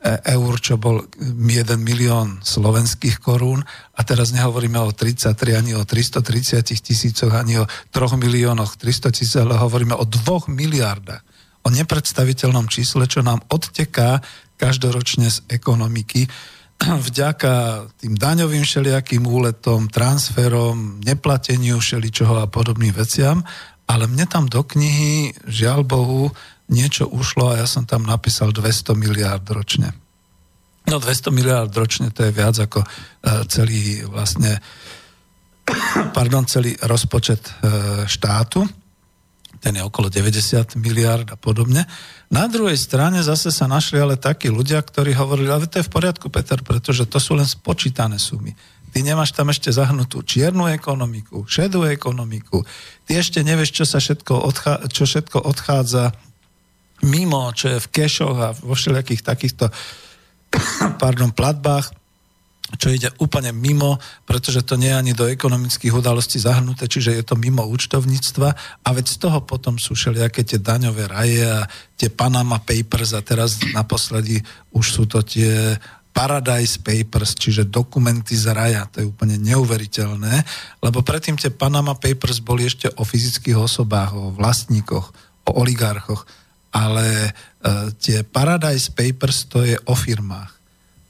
eur, 0.02 0.54
čo 0.58 0.82
bol 0.82 1.06
1 1.22 1.38
milión 1.78 2.42
slovenských 2.42 3.22
korún 3.22 3.62
a 3.94 4.02
teraz 4.02 4.34
nehovoríme 4.34 4.82
o 4.82 4.90
33 4.90 5.62
ani 5.62 5.78
o 5.78 5.86
330 5.86 6.66
tisícoch, 6.66 7.30
ani 7.38 7.62
o 7.62 7.70
3 7.94 8.18
miliónoch 8.18 8.82
300 8.82 9.14
tisíc, 9.14 9.38
ale 9.38 9.62
hovoríme 9.62 9.94
o 9.94 10.06
2 10.06 10.50
miliardách 10.50 11.22
o 11.62 11.68
nepredstaviteľnom 11.70 12.68
čísle, 12.68 13.06
čo 13.06 13.22
nám 13.22 13.42
odteká 13.50 14.22
každoročne 14.58 15.30
z 15.30 15.46
ekonomiky. 15.50 16.30
Vďaka 17.08 17.86
tým 18.02 18.14
daňovým 18.18 18.66
všelijakým 18.66 19.26
úletom, 19.26 19.90
transferom, 19.90 21.02
neplateniu 21.02 21.82
všeličoho 21.82 22.42
a 22.42 22.50
podobným 22.50 22.94
veciam, 22.94 23.46
ale 23.90 24.08
mne 24.08 24.26
tam 24.30 24.46
do 24.48 24.62
knihy, 24.64 25.36
žiaľ 25.50 25.84
Bohu, 25.84 26.32
niečo 26.72 27.12
ušlo 27.12 27.52
a 27.52 27.60
ja 27.60 27.68
som 27.68 27.84
tam 27.84 28.08
napísal 28.08 28.56
200 28.56 28.96
miliárd 28.96 29.44
ročne. 29.52 29.92
No 30.88 30.98
200 30.98 31.30
miliárd 31.36 31.72
ročne 31.76 32.10
to 32.10 32.26
je 32.26 32.32
viac 32.34 32.58
ako 32.58 32.82
e, 32.82 32.88
celý 33.52 34.02
vlastne 34.08 34.58
pardon, 36.18 36.48
celý 36.48 36.74
rozpočet 36.80 37.44
e, 37.44 37.52
štátu 38.08 38.81
ten 39.62 39.78
je 39.78 39.86
okolo 39.86 40.10
90 40.10 40.74
miliard 40.82 41.30
a 41.30 41.38
podobne. 41.38 41.86
Na 42.34 42.50
druhej 42.50 42.76
strane 42.76 43.22
zase 43.22 43.54
sa 43.54 43.70
našli 43.70 44.02
ale 44.02 44.18
takí 44.18 44.50
ľudia, 44.50 44.82
ktorí 44.82 45.14
hovorili, 45.14 45.54
ale 45.54 45.70
to 45.70 45.78
je 45.78 45.86
v 45.86 45.94
poriadku, 45.94 46.34
Peter, 46.34 46.58
pretože 46.66 47.06
to 47.06 47.22
sú 47.22 47.38
len 47.38 47.46
spočítané 47.46 48.18
sumy. 48.18 48.58
Ty 48.92 49.06
nemáš 49.06 49.32
tam 49.32 49.54
ešte 49.54 49.72
zahnutú 49.72 50.26
čiernu 50.26 50.68
ekonomiku, 50.68 51.48
šedú 51.48 51.88
ekonomiku. 51.88 52.66
Ty 53.08 53.22
ešte 53.24 53.40
nevieš, 53.46 53.72
čo, 53.72 53.86
sa 53.88 54.04
všetko, 54.04 54.34
odchá- 54.36 54.82
čo 54.92 55.08
všetko 55.08 55.38
odchádza 55.48 56.12
mimo, 57.06 57.54
čo 57.56 57.78
je 57.78 57.80
v 57.80 57.88
kešoch 57.88 58.38
a 58.42 58.50
vo 58.58 58.74
všelijakých 58.74 59.22
takýchto 59.24 59.72
pardon, 61.02 61.32
platbách 61.32 62.01
čo 62.80 62.92
ide 62.92 63.12
úplne 63.20 63.52
mimo, 63.52 64.00
pretože 64.24 64.64
to 64.64 64.80
nie 64.80 64.92
je 64.92 65.00
ani 65.00 65.14
do 65.18 65.28
ekonomických 65.28 65.92
udalostí 65.92 66.40
zahrnuté, 66.40 66.88
čiže 66.88 67.12
je 67.16 67.24
to 67.26 67.36
mimo 67.36 67.68
účtovníctva 67.68 68.50
a 68.84 68.90
veď 68.96 69.06
z 69.08 69.18
toho 69.20 69.44
potom 69.44 69.76
sú 69.76 69.96
všelijaké 69.98 70.48
tie 70.48 70.60
daňové 70.62 71.10
raje 71.10 71.44
a 71.44 71.68
tie 72.00 72.08
Panama 72.08 72.64
Papers 72.64 73.12
a 73.12 73.22
teraz 73.26 73.60
naposledy 73.76 74.40
už 74.72 74.86
sú 74.86 75.04
to 75.10 75.20
tie 75.26 75.76
Paradise 76.12 76.76
Papers, 76.84 77.40
čiže 77.40 77.72
dokumenty 77.72 78.36
z 78.36 78.52
raja, 78.52 78.84
to 78.92 79.00
je 79.00 79.08
úplne 79.08 79.40
neuveriteľné, 79.40 80.44
lebo 80.84 81.00
predtým 81.00 81.40
tie 81.40 81.52
Panama 81.56 81.96
Papers 81.96 82.44
boli 82.44 82.68
ešte 82.68 82.92
o 83.00 83.08
fyzických 83.08 83.56
osobách, 83.56 84.12
o 84.12 84.36
vlastníkoch, 84.36 85.08
o 85.48 85.52
oligarchoch, 85.56 86.28
ale 86.76 87.08
e, 87.28 87.30
tie 87.96 88.28
Paradise 88.28 88.92
Papers 88.92 89.48
to 89.48 89.64
je 89.64 89.80
o 89.88 89.96
firmách. 89.96 90.61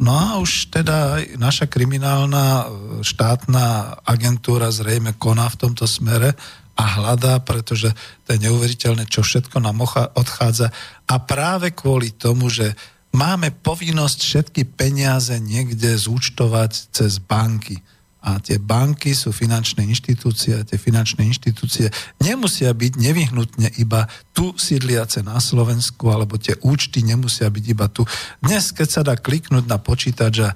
No 0.02 0.18
a 0.18 0.42
už 0.42 0.74
teda 0.74 1.22
naša 1.38 1.70
kriminálna 1.70 2.46
e, 2.46 2.66
štátna 3.06 3.96
agentúra 4.02 4.74
zrejme 4.74 5.14
koná 5.14 5.46
v 5.46 5.60
tomto 5.62 5.86
smere 5.86 6.34
a 6.74 6.84
hľadá, 6.98 7.38
pretože 7.46 7.94
to 8.26 8.34
je 8.34 8.44
neuveriteľné, 8.50 9.06
čo 9.06 9.22
všetko 9.22 9.62
nám 9.62 9.86
odchádza. 10.18 10.74
A 11.06 11.16
práve 11.22 11.70
kvôli 11.78 12.18
tomu, 12.18 12.50
že 12.50 12.74
máme 13.14 13.54
povinnosť 13.54 14.20
všetky 14.26 14.62
peniaze 14.74 15.38
niekde 15.38 15.94
zúčtovať 15.94 16.72
cez 16.90 17.22
banky. 17.22 17.86
A 18.22 18.38
tie 18.38 18.62
banky 18.62 19.18
sú 19.18 19.34
finančné 19.34 19.82
inštitúcie 19.90 20.54
a 20.54 20.62
tie 20.62 20.78
finančné 20.78 21.26
inštitúcie 21.26 21.90
nemusia 22.22 22.70
byť 22.70 22.94
nevyhnutne 23.02 23.82
iba 23.82 24.06
tu 24.30 24.54
sídliace 24.54 25.26
na 25.26 25.42
Slovensku, 25.42 26.06
alebo 26.14 26.38
tie 26.38 26.54
účty 26.62 27.02
nemusia 27.02 27.50
byť 27.50 27.66
iba 27.66 27.90
tu. 27.90 28.06
Dnes, 28.38 28.70
keď 28.70 28.88
sa 28.94 29.02
dá 29.02 29.18
kliknúť 29.18 29.66
na 29.66 29.82
počítač 29.82 30.36
a 30.46 30.50
e, 30.54 30.56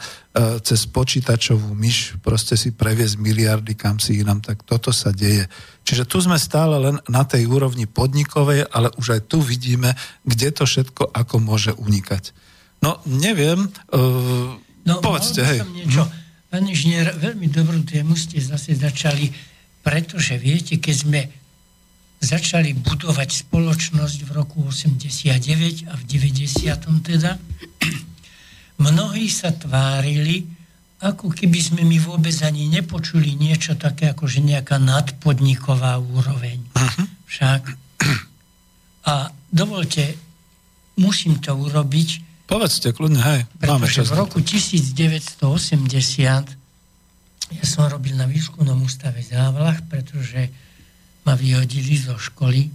cez 0.62 0.86
počítačovú 0.86 1.74
myš 1.74 2.22
proste 2.22 2.54
si 2.54 2.70
previesť 2.70 3.18
miliardy 3.18 3.74
kam 3.74 3.98
si 3.98 4.22
inám, 4.22 4.46
tak 4.46 4.62
toto 4.62 4.94
sa 4.94 5.10
deje. 5.10 5.50
Čiže 5.82 6.06
tu 6.06 6.22
sme 6.22 6.38
stále 6.38 6.78
len 6.78 7.02
na 7.10 7.26
tej 7.26 7.50
úrovni 7.50 7.90
podnikovej, 7.90 8.70
ale 8.70 8.94
už 9.02 9.18
aj 9.18 9.22
tu 9.26 9.42
vidíme, 9.42 9.98
kde 10.22 10.54
to 10.54 10.70
všetko 10.70 11.10
ako 11.18 11.42
môže 11.42 11.74
unikať. 11.74 12.30
No, 12.86 13.02
neviem, 13.10 13.66
e, 13.90 14.00
no, 14.86 15.02
povedzte, 15.02 15.42
hej. 15.42 15.66
Niečo. 15.66 16.06
Hm? 16.06 16.25
Pán 16.56 16.72
inžinier, 16.72 17.12
veľmi 17.20 17.52
dobrú 17.52 17.84
tému 17.84 18.16
ste 18.16 18.40
zase 18.40 18.80
začali, 18.80 19.28
pretože 19.84 20.40
viete, 20.40 20.80
keď 20.80 20.96
sme 20.96 21.28
začali 22.24 22.72
budovať 22.72 23.44
spoločnosť 23.44 24.24
v 24.24 24.30
roku 24.32 24.64
89 24.64 25.92
a 25.92 25.94
v 26.00 26.04
90. 26.08 26.80
teda, 27.04 27.36
mnohí 28.88 29.28
sa 29.28 29.52
tvárili, 29.52 30.48
ako 31.04 31.36
keby 31.36 31.60
sme 31.60 31.84
my 31.84 32.00
vôbec 32.00 32.40
ani 32.40 32.72
nepočuli 32.72 33.36
niečo 33.36 33.76
také, 33.76 34.16
ako 34.16 34.24
že 34.24 34.40
nejaká 34.40 34.80
nadpodniková 34.80 36.00
úroveň. 36.00 36.64
Uh-huh. 36.72 37.06
Však. 37.36 37.68
A 39.12 39.28
dovolte, 39.52 40.16
musím 41.04 41.36
to 41.44 41.52
urobiť, 41.52 42.25
Povedzte, 42.46 42.94
kľudne, 42.94 43.22
hej. 43.22 43.42
Máme 43.66 43.90
čas. 43.90 44.14
v 44.14 44.22
roku 44.22 44.42
1980 44.42 46.66
ja 47.54 47.62
som 47.62 47.86
robil 47.86 48.18
na 48.18 48.26
výskumnom 48.26 48.82
ústave 48.82 49.22
Závlah, 49.22 49.86
pretože 49.86 50.50
ma 51.30 51.38
vyhodili 51.38 51.94
zo 51.94 52.18
školy. 52.18 52.74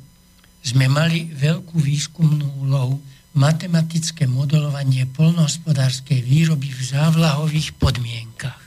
Sme 0.63 0.87
mali 0.87 1.27
veľkú 1.27 1.75
výskumnú 1.75 2.63
úlohu 2.63 3.03
matematické 3.35 4.31
modelovanie 4.31 5.11
polnohospodárskej 5.11 6.23
výroby 6.23 6.71
v 6.71 6.81
závlahových 6.83 7.75
podmienkach. 7.79 8.59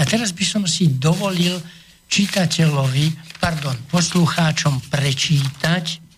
A 0.00 0.02
teraz 0.08 0.32
by 0.32 0.44
som 0.44 0.64
si 0.64 0.96
dovolil 0.96 1.60
čitateľovi, 2.08 3.36
pardon, 3.40 3.76
poslucháčom 3.92 4.80
prečítať 4.88 6.09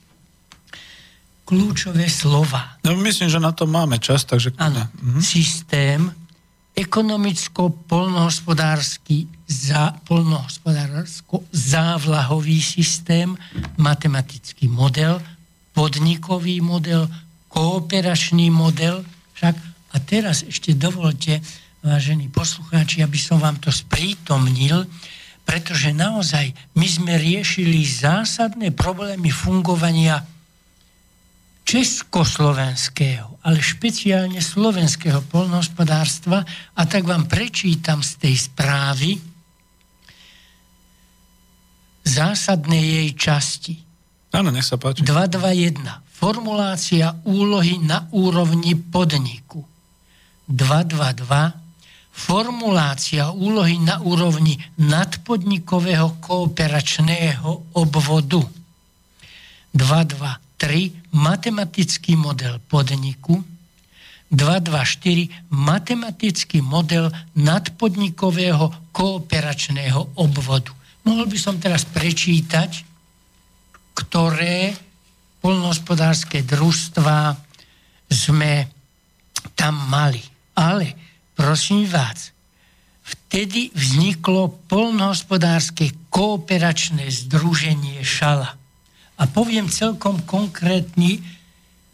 kľúčové 1.45 2.09
slova. 2.09 2.79
No 2.87 2.97
myslím, 2.99 3.29
že 3.29 3.41
na 3.43 3.53
to 3.53 3.67
máme 3.67 3.99
čas, 3.99 4.25
takže... 4.25 4.53
Áno, 4.59 4.87
mhm. 5.03 5.21
systém 5.21 6.13
ekonomicko-polnohospodársky 6.73 9.29
za, 9.45 9.93
polnohospodársko-závlahový 10.09 12.65
systém, 12.65 13.37
matematický 13.77 14.73
model, 14.73 15.21
podnikový 15.77 16.65
model, 16.65 17.13
kooperačný 17.53 18.49
model. 18.49 19.05
Však, 19.37 19.53
a 19.93 20.01
teraz 20.01 20.49
ešte 20.49 20.73
dovolte, 20.73 21.45
vážení 21.85 22.33
poslucháči, 22.33 23.05
aby 23.05 23.21
som 23.21 23.37
vám 23.37 23.61
to 23.61 23.69
sprítomnil, 23.69 24.89
pretože 25.45 25.93
naozaj 25.93 26.57
my 26.79 26.87
sme 26.89 27.19
riešili 27.21 27.85
zásadné 27.85 28.73
problémy 28.73 29.29
fungovania 29.29 30.25
československého, 31.73 33.41
ale 33.49 33.57
špeciálne 33.57 34.45
slovenského 34.45 35.25
polnohospodárstva 35.25 36.45
a 36.77 36.83
tak 36.85 37.09
vám 37.09 37.25
prečítam 37.25 38.05
z 38.05 38.21
tej 38.21 38.35
správy 38.37 39.17
zásadné 42.05 42.77
jej 42.77 43.09
časti. 43.17 43.81
Áno, 44.37 44.53
nech 44.53 44.69
sa 44.69 44.77
páči. 44.77 45.01
221. 45.01 46.13
Formulácia 46.13 47.17
úlohy 47.25 47.81
na 47.81 48.05
úrovni 48.13 48.77
podniku. 48.77 49.65
222. 50.53 51.57
Formulácia 52.13 53.33
úlohy 53.33 53.81
na 53.81 54.05
úrovni 54.05 54.61
nadpodnikového 54.77 56.21
kooperačného 56.21 57.73
obvodu. 57.73 58.45
223 59.73 60.52
3 60.63 61.11
matematický 61.19 62.15
model 62.15 62.63
podniku, 62.71 63.43
224 64.31 65.51
matematický 65.51 66.63
model 66.63 67.11
nadpodnikového 67.35 68.95
kooperačného 68.95 70.15
obvodu. 70.23 70.71
Mohol 71.03 71.27
by 71.35 71.39
som 71.43 71.59
teraz 71.59 71.83
prečítať, 71.83 72.87
ktoré 73.93 74.79
polnohospodárske 75.43 76.47
družstva 76.47 77.35
sme 78.07 78.71
tam 79.59 79.75
mali. 79.91 80.23
Ale 80.55 80.95
prosím 81.35 81.91
vás, 81.91 82.31
vtedy 83.03 83.75
vzniklo 83.75 84.63
polnohospodárske 84.71 85.91
kooperačné 86.07 87.11
združenie 87.11 87.99
Šala. 88.07 88.62
A 89.23 89.31
poviem 89.31 89.71
celkom 89.71 90.19
konkrétny 90.27 91.23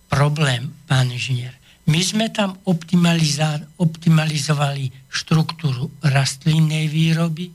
problém, 0.08 0.72
pán 0.88 1.12
inžinier. 1.12 1.52
My 1.84 2.00
sme 2.00 2.32
tam 2.32 2.56
optimalizovali 2.64 4.88
štruktúru 5.12 5.92
rastlinnej 6.00 6.88
výroby, 6.88 7.52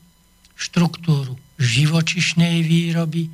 štruktúru 0.53 1.33
živočišnej 1.57 2.61
výroby, 2.61 3.33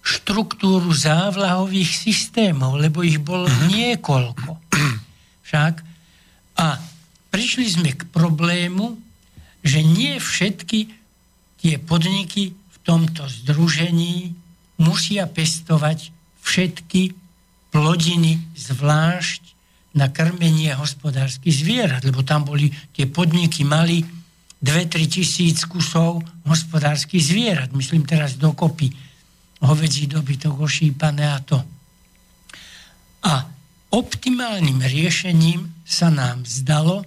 štruktúru 0.00 0.88
závlahových 0.88 1.92
systémov, 1.92 2.80
lebo 2.80 3.04
ich 3.04 3.20
bolo 3.20 3.44
uh-huh. 3.44 3.68
niekoľko. 3.68 4.56
Však. 5.48 5.84
A 6.60 6.76
prišli 7.28 7.68
sme 7.68 7.92
k 7.92 8.08
problému, 8.08 8.96
že 9.64 9.80
nie 9.84 10.16
všetky 10.16 10.88
tie 11.60 11.76
podniky 11.80 12.52
v 12.52 12.76
tomto 12.84 13.24
združení 13.28 14.43
musia 14.84 15.24
pestovať 15.24 16.12
všetky 16.44 17.16
plodiny 17.72 18.36
zvlášť 18.52 19.42
na 19.96 20.12
krmenie 20.12 20.76
hospodárskych 20.76 21.64
zvierat, 21.64 22.04
lebo 22.04 22.20
tam 22.20 22.44
boli 22.44 22.68
tie 22.92 23.08
podniky 23.08 23.64
mali 23.64 24.04
2-3 24.60 25.08
tisíc 25.08 25.64
kusov 25.64 26.20
hospodárskych 26.44 27.24
zvierat. 27.24 27.72
Myslím 27.72 28.04
teraz 28.04 28.36
dokopy 28.36 28.92
hovedzí 29.64 30.04
dobytok, 30.10 30.60
ošípané 30.60 31.24
a 31.24 31.38
to. 31.40 31.58
A 33.24 33.48
optimálnym 33.94 34.84
riešením 34.84 35.72
sa 35.88 36.12
nám 36.12 36.44
zdalo, 36.44 37.06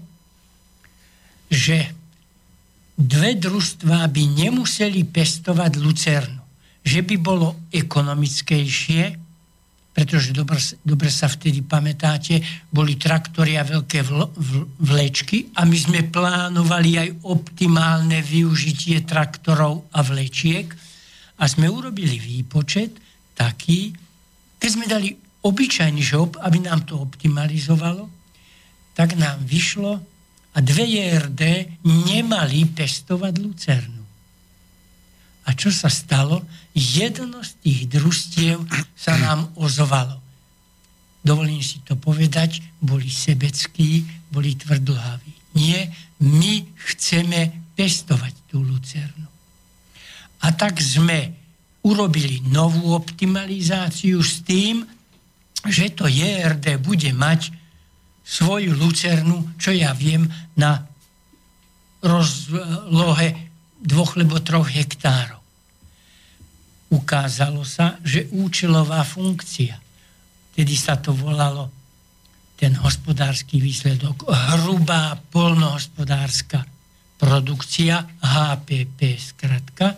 že 1.54 1.94
dve 2.98 3.38
družstvá 3.38 4.10
by 4.10 4.24
nemuseli 4.48 5.06
pestovať 5.06 5.72
lucernu 5.78 6.37
že 6.88 7.04
by 7.04 7.16
bolo 7.20 7.68
ekonomickejšie, 7.76 9.28
pretože 9.92 10.32
dobre, 10.32 10.62
dobre 10.88 11.10
sa 11.12 11.28
vtedy 11.28 11.66
pamätáte, 11.66 12.40
boli 12.72 12.96
traktory 12.96 13.60
a 13.60 13.68
veľké 13.68 14.08
vl, 14.08 14.30
vl, 14.32 14.62
vlečky 14.80 15.52
a 15.58 15.68
my 15.68 15.74
sme 15.74 16.08
plánovali 16.08 17.02
aj 17.02 17.10
optimálne 17.28 18.24
využitie 18.24 19.04
traktorov 19.04 19.90
a 19.92 20.00
vlečiek 20.06 20.70
a 21.36 21.44
sme 21.50 21.68
urobili 21.68 22.22
výpočet 22.22 22.96
taký, 23.36 23.92
keď 24.62 24.70
sme 24.70 24.86
dali 24.86 25.12
obyčajný 25.44 26.02
žob, 26.02 26.40
aby 26.40 26.64
nám 26.64 26.88
to 26.88 27.02
optimalizovalo, 27.02 28.08
tak 28.94 29.18
nám 29.18 29.44
vyšlo 29.44 29.98
a 30.54 30.58
dve 30.62 30.86
JRD 30.86 31.42
nemali 31.86 32.70
pestovať 32.70 33.34
lucernu. 33.38 33.97
A 35.48 35.56
čo 35.56 35.72
sa 35.72 35.88
stalo? 35.88 36.44
Jedno 36.76 37.40
z 37.40 37.56
tých 37.64 37.82
družstiev 37.88 38.68
sa 39.00 39.16
nám 39.16 39.48
ozvalo. 39.56 40.20
Dovolím 41.24 41.64
si 41.64 41.80
to 41.88 41.96
povedať, 41.96 42.60
boli 42.84 43.08
sebeckí, 43.08 44.04
boli 44.28 44.60
tvrdlhaví. 44.60 45.56
Nie, 45.56 45.88
my 46.20 46.68
chceme 46.92 47.72
pestovať 47.80 48.52
tú 48.52 48.60
lucernu. 48.60 49.28
A 50.44 50.54
tak 50.54 50.84
sme 50.84 51.34
urobili 51.82 52.44
novú 52.52 52.94
optimalizáciu 52.94 54.20
s 54.20 54.44
tým, 54.44 54.84
že 55.66 55.96
to 55.96 56.06
JRD 56.06 56.78
bude 56.84 57.10
mať 57.16 57.56
svoju 58.28 58.76
lucernu, 58.76 59.56
čo 59.56 59.72
ja 59.72 59.96
viem, 59.96 60.28
na 60.60 60.84
rozlohe 62.04 63.48
dvoch 63.80 64.20
alebo 64.20 64.44
troch 64.44 64.68
hektárov 64.68 65.37
ukázalo 66.88 67.68
sa, 67.68 68.00
že 68.04 68.32
účelová 68.32 69.04
funkcia, 69.04 69.76
tedy 70.56 70.76
sa 70.76 70.96
to 70.96 71.12
volalo 71.12 71.70
ten 72.58 72.74
hospodársky 72.74 73.62
výsledok, 73.62 74.26
hrubá 74.26 75.14
polnohospodárska 75.30 76.66
produkcia, 77.22 78.02
HPP 78.22 79.00
skratka. 79.18 79.94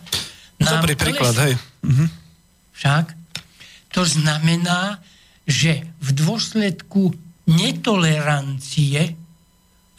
Dobrý 0.60 0.95
príklad, 0.99 1.36
hej. 1.39 1.54
Mhm. 1.88 2.06
Však 2.75 3.06
to 3.91 4.04
znamená, 4.04 4.99
že 5.47 5.88
v 5.99 6.10
dôsledku 6.13 7.15
netolerancie 7.49 9.17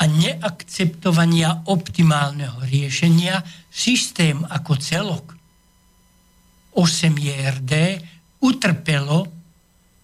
a 0.01 0.05
neakceptovania 0.09 1.69
optimálneho 1.69 2.65
riešenia 2.65 3.45
systém 3.69 4.41
ako 4.49 4.73
celok 4.81 5.40
8 6.75 7.17
JRD 7.17 7.73
utrpelo, 8.41 9.29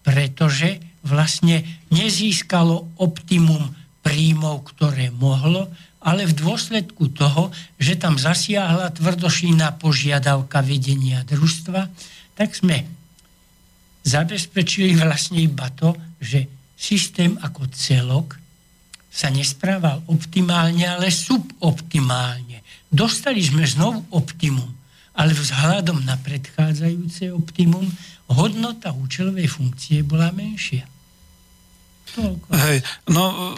pretože 0.02 0.82
vlastne 1.06 1.62
nezískalo 1.90 2.98
optimum 2.98 3.74
príjmov, 4.02 4.70
ktoré 4.74 5.10
mohlo 5.10 5.70
ale 6.06 6.22
v 6.22 6.38
dôsledku 6.38 7.10
toho, 7.10 7.50
že 7.82 7.98
tam 7.98 8.14
zasiahla 8.14 8.94
tvrdošína 8.94 9.74
požiadavka 9.82 10.62
vedenia 10.62 11.26
družstva, 11.26 11.90
tak 12.38 12.54
sme 12.54 12.86
zabezpečili 14.06 14.94
vlastne 14.94 15.42
iba 15.42 15.66
to, 15.74 15.98
že 16.22 16.46
systém 16.78 17.34
ako 17.42 17.66
celok 17.74 18.38
sa 19.10 19.34
nesprával 19.34 20.06
optimálne, 20.06 20.86
ale 20.86 21.10
suboptimálne. 21.10 22.62
Dostali 22.86 23.42
sme 23.42 23.66
znovu 23.66 24.06
optimum, 24.14 24.75
ale 25.16 25.32
vzhľadom 25.32 26.04
na 26.04 26.20
predchádzajúce 26.20 27.32
optimum 27.32 27.88
hodnota 28.28 28.92
účelovej 28.92 29.48
funkcie 29.48 30.04
bola 30.04 30.28
menšia. 30.30 30.84
Toľko. 32.06 32.46
Hej, 32.52 32.78
no 33.10 33.52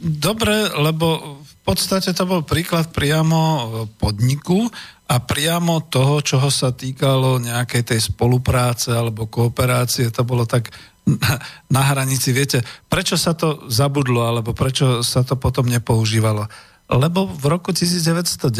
dobre, 0.00 0.72
lebo 0.72 1.38
v 1.44 1.54
podstate 1.66 2.16
to 2.16 2.24
bol 2.24 2.40
príklad 2.40 2.88
priamo 2.94 3.68
podniku 4.00 4.70
a 5.10 5.20
priamo 5.20 5.84
toho, 5.90 6.22
čoho 6.24 6.48
sa 6.48 6.72
týkalo 6.72 7.42
nejakej 7.42 7.82
tej 7.82 8.00
spolupráce 8.00 8.94
alebo 8.94 9.28
kooperácie, 9.28 10.08
to 10.14 10.22
bolo 10.24 10.48
tak 10.48 10.72
na, 11.04 11.36
na 11.68 11.82
hranici. 11.92 12.30
Viete, 12.30 12.62
prečo 12.88 13.18
sa 13.18 13.34
to 13.34 13.66
zabudlo, 13.68 14.22
alebo 14.22 14.54
prečo 14.54 15.02
sa 15.02 15.26
to 15.26 15.36
potom 15.36 15.66
nepoužívalo? 15.66 16.46
Lebo 16.90 17.30
v 17.30 17.44
roku 17.46 17.70
1990 17.70 18.50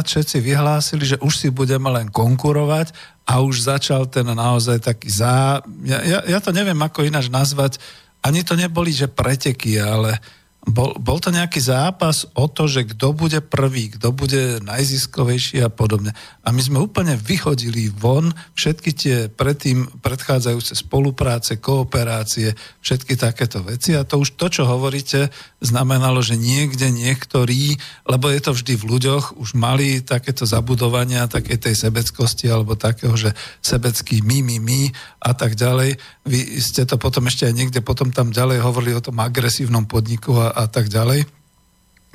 všetci 0.00 0.36
vyhlásili, 0.40 1.04
že 1.04 1.20
už 1.20 1.32
si 1.36 1.48
budeme 1.52 1.92
len 1.92 2.08
konkurovať 2.08 2.96
a 3.28 3.44
už 3.44 3.68
začal 3.68 4.08
ten 4.08 4.24
naozaj 4.24 4.80
taký 4.80 5.12
zá... 5.12 5.60
Ja, 5.84 6.00
ja, 6.00 6.18
ja 6.24 6.38
to 6.40 6.56
neviem, 6.56 6.80
ako 6.80 7.04
ináč 7.04 7.28
nazvať, 7.28 7.76
ani 8.24 8.40
to 8.40 8.56
neboli, 8.56 8.96
že 8.96 9.12
preteky, 9.12 9.76
ale 9.76 10.16
bol, 10.66 10.98
bol 10.98 11.22
to 11.22 11.30
nejaký 11.30 11.62
zápas 11.62 12.26
o 12.34 12.50
to, 12.50 12.66
že 12.66 12.90
kto 12.90 13.14
bude 13.14 13.38
prvý, 13.38 13.94
kto 13.94 14.10
bude 14.10 14.58
najziskovejší 14.66 15.62
a 15.62 15.70
podobne. 15.70 16.10
A 16.42 16.50
my 16.50 16.58
sme 16.58 16.82
úplne 16.82 17.14
vyhodili 17.14 17.86
von 17.86 18.34
všetky 18.58 18.90
tie 18.90 19.16
predtým 19.30 19.86
predchádzajúce 20.02 20.74
spolupráce, 20.74 21.62
kooperácie, 21.62 22.58
všetky 22.82 23.14
takéto 23.14 23.62
veci. 23.62 23.94
A 23.94 24.02
to 24.02 24.18
už 24.18 24.34
to, 24.34 24.50
čo 24.50 24.66
hovoríte, 24.66 25.30
znamenalo, 25.62 26.18
že 26.18 26.34
niekde 26.34 26.90
niektorí, 26.90 27.78
lebo 28.10 28.26
je 28.34 28.40
to 28.42 28.50
vždy 28.50 28.74
v 28.74 28.88
ľuďoch, 28.90 29.38
už 29.38 29.54
mali 29.54 30.02
takéto 30.02 30.50
zabudovania, 30.50 31.30
také 31.30 31.62
tej 31.62 31.78
sebeckosti 31.78 32.50
alebo 32.50 32.74
takého, 32.74 33.14
že 33.14 33.30
sebecký 33.62 34.18
my, 34.26 34.42
my, 34.42 34.56
my 34.58 34.80
a 35.22 35.30
tak 35.30 35.54
ďalej. 35.54 35.98
Vy 36.26 36.58
ste 36.58 36.82
to 36.82 36.98
potom 36.98 37.30
ešte 37.30 37.46
aj 37.46 37.54
niekde 37.54 37.80
potom 37.80 38.10
tam 38.10 38.34
ďalej 38.34 38.58
hovorili 38.58 38.98
o 38.98 39.04
tom 39.04 39.22
agresívnom 39.22 39.86
podniku 39.86 40.34
a, 40.34 40.50
a 40.50 40.64
tak 40.66 40.90
ďalej. 40.90 41.22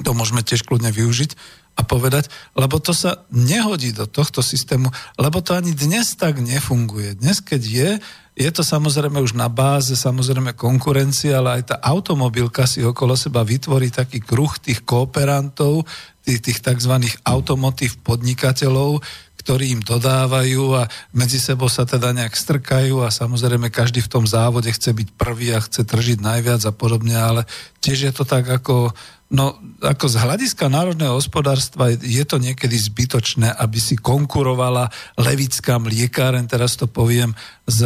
To 0.04 0.12
môžeme 0.12 0.43
tiež 0.43 0.67
kľudne 0.67 0.91
využiť 0.91 1.62
a 1.80 1.88
povedať, 1.88 2.28
lebo 2.60 2.84
to 2.84 2.91
sa 2.91 3.24
nehodí 3.32 3.95
do 3.95 4.04
tohto 4.04 4.43
systému, 4.43 4.91
lebo 5.15 5.39
to 5.39 5.56
ani 5.56 5.71
dnes 5.71 6.19
tak 6.19 6.43
nefunguje. 6.43 7.15
Dnes, 7.15 7.39
keď 7.39 7.62
je, 7.63 7.89
je 8.36 8.50
to 8.52 8.60
samozrejme 8.60 9.15
už 9.24 9.39
na 9.39 9.47
báze, 9.47 9.95
samozrejme 9.95 10.52
konkurencia, 10.60 11.39
ale 11.39 11.63
aj 11.63 11.63
tá 11.71 11.76
automobilka 11.80 12.67
si 12.67 12.84
okolo 12.84 13.15
seba 13.15 13.47
vytvorí 13.47 13.88
taký 13.88 14.19
kruh 14.19 14.52
tých 14.60 14.84
kooperantov, 14.84 15.88
tých, 16.28 16.43
tých 16.43 16.60
tzv. 16.60 17.08
automotív 17.24 18.04
podnikateľov, 18.04 19.00
ktorí 19.41 19.73
im 19.73 19.82
dodávajú 19.82 20.77
a 20.77 20.86
medzi 21.17 21.41
sebou 21.41 21.65
sa 21.67 21.84
teda 21.84 22.13
nejak 22.13 22.38
strkajú 22.38 23.01
a 23.01 23.10
samozrejme 23.10 23.73
každý 23.73 24.06
v 24.06 24.12
tom 24.13 24.25
závode 24.30 24.69
chce 24.69 24.93
byť 24.93 25.08
prvý 25.17 25.58
a 25.58 25.60
chce 25.60 25.82
tržiť 25.82 26.21
najviac 26.21 26.62
a 26.69 26.73
podobne, 26.73 27.17
ale 27.17 27.49
tiež 27.82 27.99
je 28.08 28.13
to 28.13 28.23
tak 28.23 28.45
ako 28.45 28.93
No, 29.32 29.56
ako 29.80 30.12
z 30.12 30.19
hľadiska 30.19 30.67
národného 30.67 31.15
hospodárstva 31.15 31.95
je 31.95 32.23
to 32.27 32.36
niekedy 32.36 32.75
zbytočné, 32.75 33.47
aby 33.47 33.80
si 33.80 33.95
konkurovala 33.95 34.91
levická 35.15 35.80
mliekáren, 35.80 36.51
teraz 36.51 36.75
to 36.75 36.84
poviem, 36.84 37.32
s, 37.63 37.80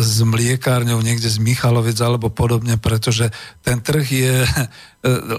s 0.00 0.16
mliekárňou 0.24 1.04
niekde 1.04 1.28
z 1.28 1.44
Michalovec 1.44 2.00
alebo 2.00 2.32
podobne, 2.32 2.80
pretože 2.80 3.28
ten 3.60 3.84
trh 3.84 4.06
je 4.08 4.34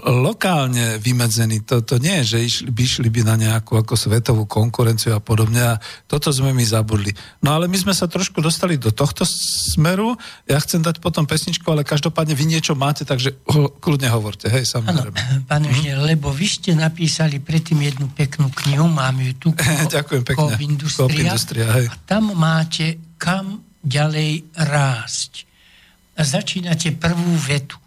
lokálne 0.08 0.96
vymedzený. 0.96 1.64
To, 1.68 1.84
to 1.84 2.00
nie 2.00 2.24
je, 2.24 2.36
že 2.36 2.38
išli, 2.40 2.68
by 2.72 2.80
išli 2.82 3.08
by 3.12 3.20
na 3.26 3.36
nejakú 3.36 3.76
ako 3.76 3.94
svetovú 3.94 4.48
konkurenciu 4.48 5.12
a 5.12 5.20
podobne 5.20 5.60
a 5.60 5.74
toto 6.08 6.32
sme 6.32 6.56
my 6.56 6.64
zabudli. 6.64 7.12
No 7.44 7.52
ale 7.52 7.68
my 7.68 7.76
sme 7.76 7.92
sa 7.92 8.08
trošku 8.08 8.40
dostali 8.40 8.80
do 8.80 8.88
tohto 8.88 9.28
smeru. 9.28 10.16
Ja 10.48 10.56
chcem 10.62 10.80
dať 10.80 11.04
potom 11.04 11.28
pesničku, 11.28 11.68
ale 11.68 11.84
každopádne 11.84 12.32
vy 12.32 12.44
niečo 12.48 12.72
máte, 12.72 13.04
takže 13.04 13.36
kľudne 13.82 14.08
hovorte. 14.08 14.48
Hej, 14.48 14.72
samozrejme. 14.72 15.16
Ano, 15.16 15.44
pán 15.44 15.64
hm? 15.68 16.00
lebo 16.08 16.32
vy 16.32 16.48
ste 16.48 16.72
napísali 16.72 17.38
predtým 17.38 17.84
jednu 17.84 18.08
peknú 18.12 18.48
knihu, 18.64 18.88
mám 18.88 19.20
ju 19.20 19.32
tu. 19.36 19.48
Ďakujem 19.96 20.22
pekne. 20.24 20.56
Industria 21.08 21.68
hej. 21.76 21.86
A 21.92 21.94
tam 22.08 22.32
máte 22.32 22.96
kam 23.20 23.60
ďalej 23.84 24.48
rásť. 24.56 25.44
A 26.18 26.26
začínate 26.26 26.94
prvú 26.98 27.36
vetu. 27.38 27.78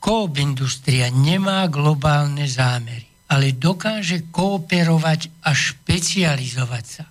Coop 0.00 0.40
Industria 0.40 1.12
nemá 1.12 1.68
globálne 1.68 2.48
zámery, 2.48 3.04
ale 3.28 3.52
dokáže 3.52 4.32
kooperovať 4.32 5.44
a 5.44 5.52
špecializovať 5.52 6.84
sa. 6.88 7.04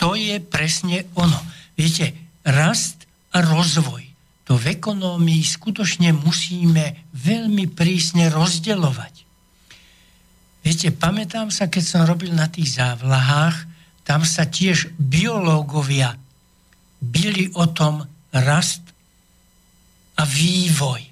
To 0.00 0.16
je 0.16 0.40
presne 0.40 1.06
ono. 1.14 1.38
Viete, 1.76 2.16
rast 2.42 3.04
a 3.30 3.44
rozvoj 3.44 4.12
to 4.42 4.58
v 4.58 4.74
ekonómii 4.74 5.42
skutočne 5.46 6.10
musíme 6.12 7.08
veľmi 7.14 7.70
prísne 7.70 8.26
rozdeľovať. 8.28 9.14
Viete, 10.62 10.88
pamätám 10.94 11.50
sa, 11.50 11.70
keď 11.70 11.84
som 11.86 12.02
robil 12.06 12.34
na 12.34 12.50
tých 12.50 12.78
závlahách, 12.78 13.70
tam 14.02 14.26
sa 14.26 14.46
tiež 14.46 14.94
biológovia 14.98 16.18
byli 17.02 17.54
o 17.54 17.70
tom 17.70 18.02
rast 18.34 18.82
a 20.18 20.22
vývoj. 20.26 21.02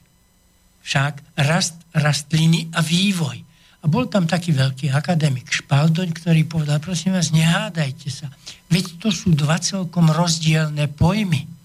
Však 0.81 1.41
rast 1.47 1.77
rastliny 1.93 2.71
a 2.73 2.81
vývoj. 2.81 3.39
A 3.81 3.89
bol 3.89 4.07
tam 4.13 4.29
taký 4.29 4.53
veľký 4.53 4.93
akademik 4.93 5.49
Špaldoň, 5.49 6.13
ktorý 6.13 6.45
povedal, 6.45 6.79
prosím 6.85 7.17
vás, 7.17 7.33
nehádajte 7.33 8.09
sa. 8.13 8.29
Veď 8.69 9.01
to 9.01 9.09
sú 9.09 9.33
dva 9.33 9.57
celkom 9.57 10.13
rozdielne 10.13 10.85
pojmy 10.93 11.61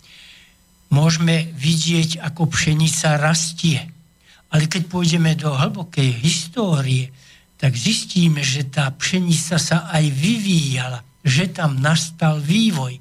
môžeme 0.95 1.51
vidieť, 1.55 2.23
ako 2.23 2.47
pšenica 2.47 3.19
rastie. 3.19 3.83
Ale 4.53 4.71
keď 4.71 4.87
pôjdeme 4.87 5.35
do 5.35 5.51
hlbokej 5.51 6.23
histórie, 6.23 7.11
tak 7.59 7.75
zistíme, 7.75 8.39
že 8.39 8.67
tá 8.71 8.87
pšenica 8.95 9.59
sa 9.59 9.77
aj 9.91 10.05
vyvíjala, 10.11 11.03
že 11.25 11.51
tam 11.51 11.81
nastal 11.83 12.39
vývoj. 12.39 12.99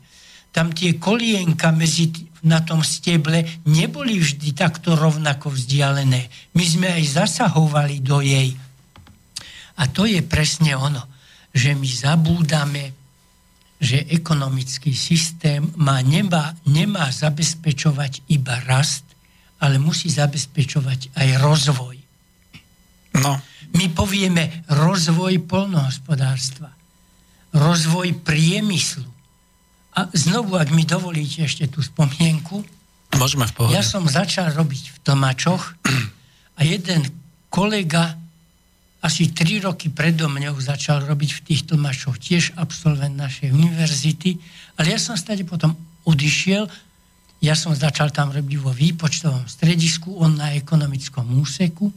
Tam 0.54 0.70
tie 0.70 0.98
kolienka 0.98 1.74
medzi 1.74 2.10
na 2.44 2.60
tom 2.60 2.84
steble 2.84 3.64
neboli 3.64 4.20
vždy 4.20 4.52
takto 4.52 4.94
rovnako 4.94 5.52
vzdialené. 5.52 6.28
My 6.54 6.64
sme 6.64 6.88
aj 6.92 7.24
zasahovali 7.24 8.04
do 8.04 8.20
jej. 8.20 8.52
A 9.80 9.90
to 9.90 10.04
je 10.06 10.22
presne 10.22 10.76
ono, 10.76 11.02
že 11.50 11.74
my 11.74 11.88
zabúdame 11.88 13.04
že 13.84 14.06
ekonomický 14.08 14.96
systém 14.96 15.60
má, 15.76 16.00
nemá, 16.00 16.56
nemá 16.64 17.04
zabezpečovať 17.12 18.24
iba 18.32 18.56
rast, 18.64 19.04
ale 19.60 19.76
musí 19.76 20.08
zabezpečovať 20.08 21.12
aj 21.12 21.28
rozvoj. 21.44 21.96
No. 23.20 23.36
My 23.74 23.86
povieme 23.92 24.64
rozvoj 24.70 25.44
polnohospodárstva, 25.44 26.72
rozvoj 27.52 28.24
priemyslu. 28.24 29.13
A 29.94 30.10
znovu, 30.10 30.58
ak 30.58 30.74
mi 30.74 30.82
dovolíte 30.82 31.46
ešte 31.46 31.70
tú 31.70 31.78
spomienku, 31.78 32.62
Môžeme 33.14 33.46
v 33.46 33.52
pohode. 33.54 33.78
Ja 33.78 33.86
som 33.86 34.02
začal 34.10 34.50
robiť 34.50 34.90
v 34.90 34.96
Tomačoch 35.06 35.78
a 36.58 36.60
jeden 36.66 37.06
kolega 37.46 38.18
asi 39.04 39.30
tri 39.36 39.60
roky 39.60 39.92
predo 39.92 40.32
mňou 40.32 40.56
začal 40.58 41.04
robiť 41.04 41.30
v 41.36 41.40
týchto 41.44 41.76
mašoch, 41.76 42.16
tiež 42.16 42.56
absolvent 42.56 43.12
našej 43.12 43.52
univerzity, 43.52 44.40
ale 44.80 44.96
ja 44.96 44.98
som 44.98 45.12
stade 45.12 45.44
potom 45.44 45.76
odišiel, 46.08 46.64
ja 47.44 47.52
som 47.52 47.76
začal 47.76 48.08
tam 48.08 48.32
robiť 48.32 48.56
vo 48.64 48.72
výpočtovom 48.72 49.44
stredisku, 49.44 50.08
on 50.16 50.40
na 50.40 50.56
ekonomickom 50.56 51.36
úseku 51.36 51.92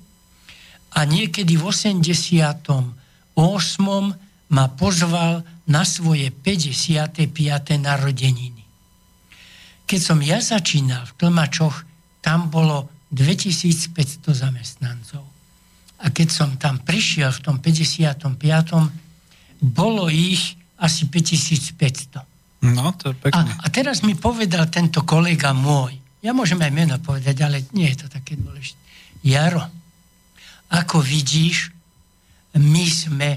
a 0.92 1.08
niekedy 1.08 1.56
v 1.56 1.64
88. 1.64 2.12
ma 4.48 4.72
pozval 4.72 5.44
na 5.68 5.84
svoje 5.84 6.32
55. 6.32 7.36
narodeniny. 7.80 8.64
Keď 9.88 10.00
som 10.00 10.20
ja 10.24 10.40
začínal 10.40 11.08
v 11.08 11.14
Tlmačoch, 11.20 11.84
tam 12.24 12.52
bolo 12.52 12.92
2500 13.12 14.24
zamestnancov. 14.32 15.24
A 16.04 16.12
keď 16.12 16.28
som 16.30 16.50
tam 16.60 16.84
prišiel 16.84 17.32
v 17.32 17.42
tom 17.44 17.56
55. 17.60 18.36
bolo 19.64 20.12
ich 20.12 20.56
asi 20.78 21.10
5500. 21.10 22.68
No, 22.68 22.92
to 22.94 23.12
je 23.12 23.16
pekne. 23.18 23.52
A, 23.58 23.66
a 23.66 23.68
teraz 23.72 24.04
mi 24.04 24.14
povedal 24.14 24.68
tento 24.68 25.08
kolega 25.08 25.56
môj, 25.56 25.98
ja 26.22 26.34
môžem 26.34 26.60
aj 26.60 26.74
meno 26.74 26.96
povedať, 27.00 27.36
ale 27.46 27.64
nie 27.72 27.88
je 27.94 28.04
to 28.04 28.08
také 28.10 28.36
dôležité. 28.36 28.80
Jaro, 29.24 29.64
Ako 30.68 31.00
vidíš, 31.00 31.72
my 32.58 32.86
sme 32.90 33.30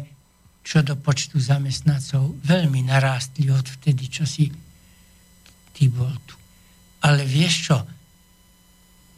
čo 0.60 0.84
do 0.84 0.94
počtu 0.96 1.40
zamestnancov 1.40 2.36
veľmi 2.44 2.84
narástli 2.84 3.48
od 3.48 3.64
vtedy, 3.64 4.06
čo 4.12 4.28
si 4.28 4.52
ty 5.72 5.88
bol 5.88 6.12
tu. 6.28 6.36
Ale 7.00 7.24
vieš 7.24 7.72
čo? 7.72 7.78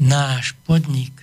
Náš 0.03 0.55
podnik 0.63 1.15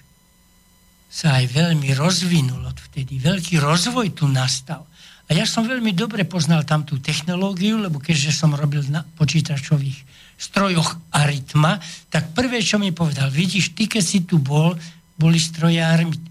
sa 1.10 1.42
aj 1.42 1.50
veľmi 1.50 1.96
rozvinul 1.98 2.62
od 2.70 2.78
vtedy. 2.92 3.18
Veľký 3.18 3.58
rozvoj 3.58 4.14
tu 4.14 4.30
nastal. 4.30 4.86
A 5.30 5.38
ja 5.38 5.46
som 5.46 5.66
veľmi 5.66 5.94
dobre 5.94 6.26
poznal 6.26 6.66
tam 6.66 6.86
tú 6.86 6.98
technológiu, 6.98 7.78
lebo 7.78 8.02
keďže 8.02 8.34
som 8.34 8.54
robil 8.54 8.82
na 8.90 9.06
počítačových 9.06 10.06
strojoch 10.40 10.98
Aritma, 11.14 11.78
tak 12.08 12.32
prvé, 12.32 12.64
čo 12.64 12.80
mi 12.80 12.96
povedal, 12.96 13.28
vidíš, 13.30 13.76
ty 13.76 13.92
keď 13.92 14.04
si 14.04 14.24
tu 14.24 14.40
bol, 14.40 14.74
boli 15.20 15.36
stroje 15.36 15.84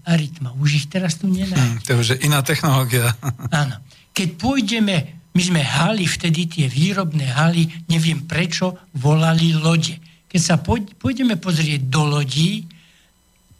Aritma. 0.03 0.57
Už 0.57 0.83
ich 0.83 0.87
teraz 0.89 1.21
tu 1.21 1.29
nenájdeš. 1.29 1.55
Hmm, 1.55 1.81
to 1.85 1.87
je 1.93 1.97
už 2.01 2.09
iná 2.25 2.41
technológia. 2.41 3.13
Áno. 3.53 3.77
Keď 4.11 4.29
pôjdeme, 4.41 4.95
my 5.37 5.41
sme 5.45 5.61
haly, 5.61 6.09
vtedy 6.09 6.49
tie 6.49 6.65
výrobné 6.65 7.29
haly, 7.29 7.69
neviem 7.85 8.25
prečo, 8.25 8.75
volali 8.97 9.53
lode. 9.53 10.01
Keď 10.25 10.41
sa 10.41 10.57
pôjdeme 10.97 11.37
pozrieť 11.37 11.85
do 11.85 12.03
lodí, 12.09 12.65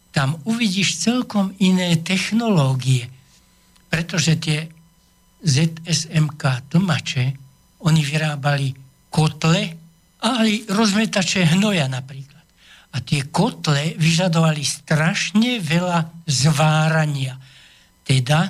tam 0.10 0.42
uvidíš 0.50 0.98
celkom 0.98 1.54
iné 1.62 1.94
technológie. 2.02 3.08
Pretože 3.88 4.36
tie 4.42 4.66
ZSMK 5.46 6.74
tlmače, 6.74 7.26
oni 7.86 8.02
vyrábali 8.04 8.76
kotle 9.08 9.62
a 10.20 10.44
aj 10.44 10.68
rozmetače 10.68 11.56
hnoja 11.56 11.88
napríklad. 11.88 12.29
A 12.90 12.98
tie 13.06 13.30
kotle 13.30 13.94
vyžadovali 13.96 14.66
strašne 14.66 15.62
veľa 15.62 16.10
zvárania. 16.26 17.38
Teda 18.02 18.50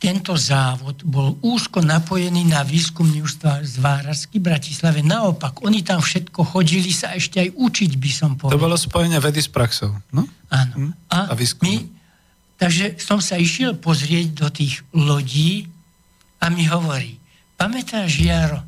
tento 0.00 0.32
závod 0.32 1.04
bol 1.04 1.36
úzko 1.44 1.84
napojený 1.84 2.48
na 2.48 2.64
výskumný 2.64 3.20
ústav 3.20 3.60
Zvárarsky 3.60 4.40
v 4.40 4.48
Bratislave. 4.48 5.04
Naopak, 5.04 5.60
oni 5.60 5.84
tam 5.84 6.00
všetko 6.00 6.40
chodili 6.40 6.88
sa 6.88 7.12
ešte 7.12 7.36
aj 7.36 7.52
učiť, 7.52 7.90
by 8.00 8.10
som 8.10 8.32
povedal. 8.32 8.56
To 8.56 8.64
bolo 8.64 8.80
spojenie 8.80 9.20
vedy 9.20 9.44
s 9.44 9.52
praxou, 9.52 9.92
no? 10.08 10.24
Áno. 10.48 10.88
Hm? 10.88 10.92
A, 11.12 11.28
a 11.28 11.34
my, 11.36 11.74
takže 12.56 12.96
som 12.96 13.20
sa 13.20 13.36
išiel 13.36 13.76
pozrieť 13.76 14.40
do 14.40 14.48
tých 14.48 14.80
lodí 14.96 15.68
a 16.40 16.48
mi 16.48 16.64
hovorí, 16.64 17.20
pamätáš, 17.60 18.24
Jaro, 18.24 18.64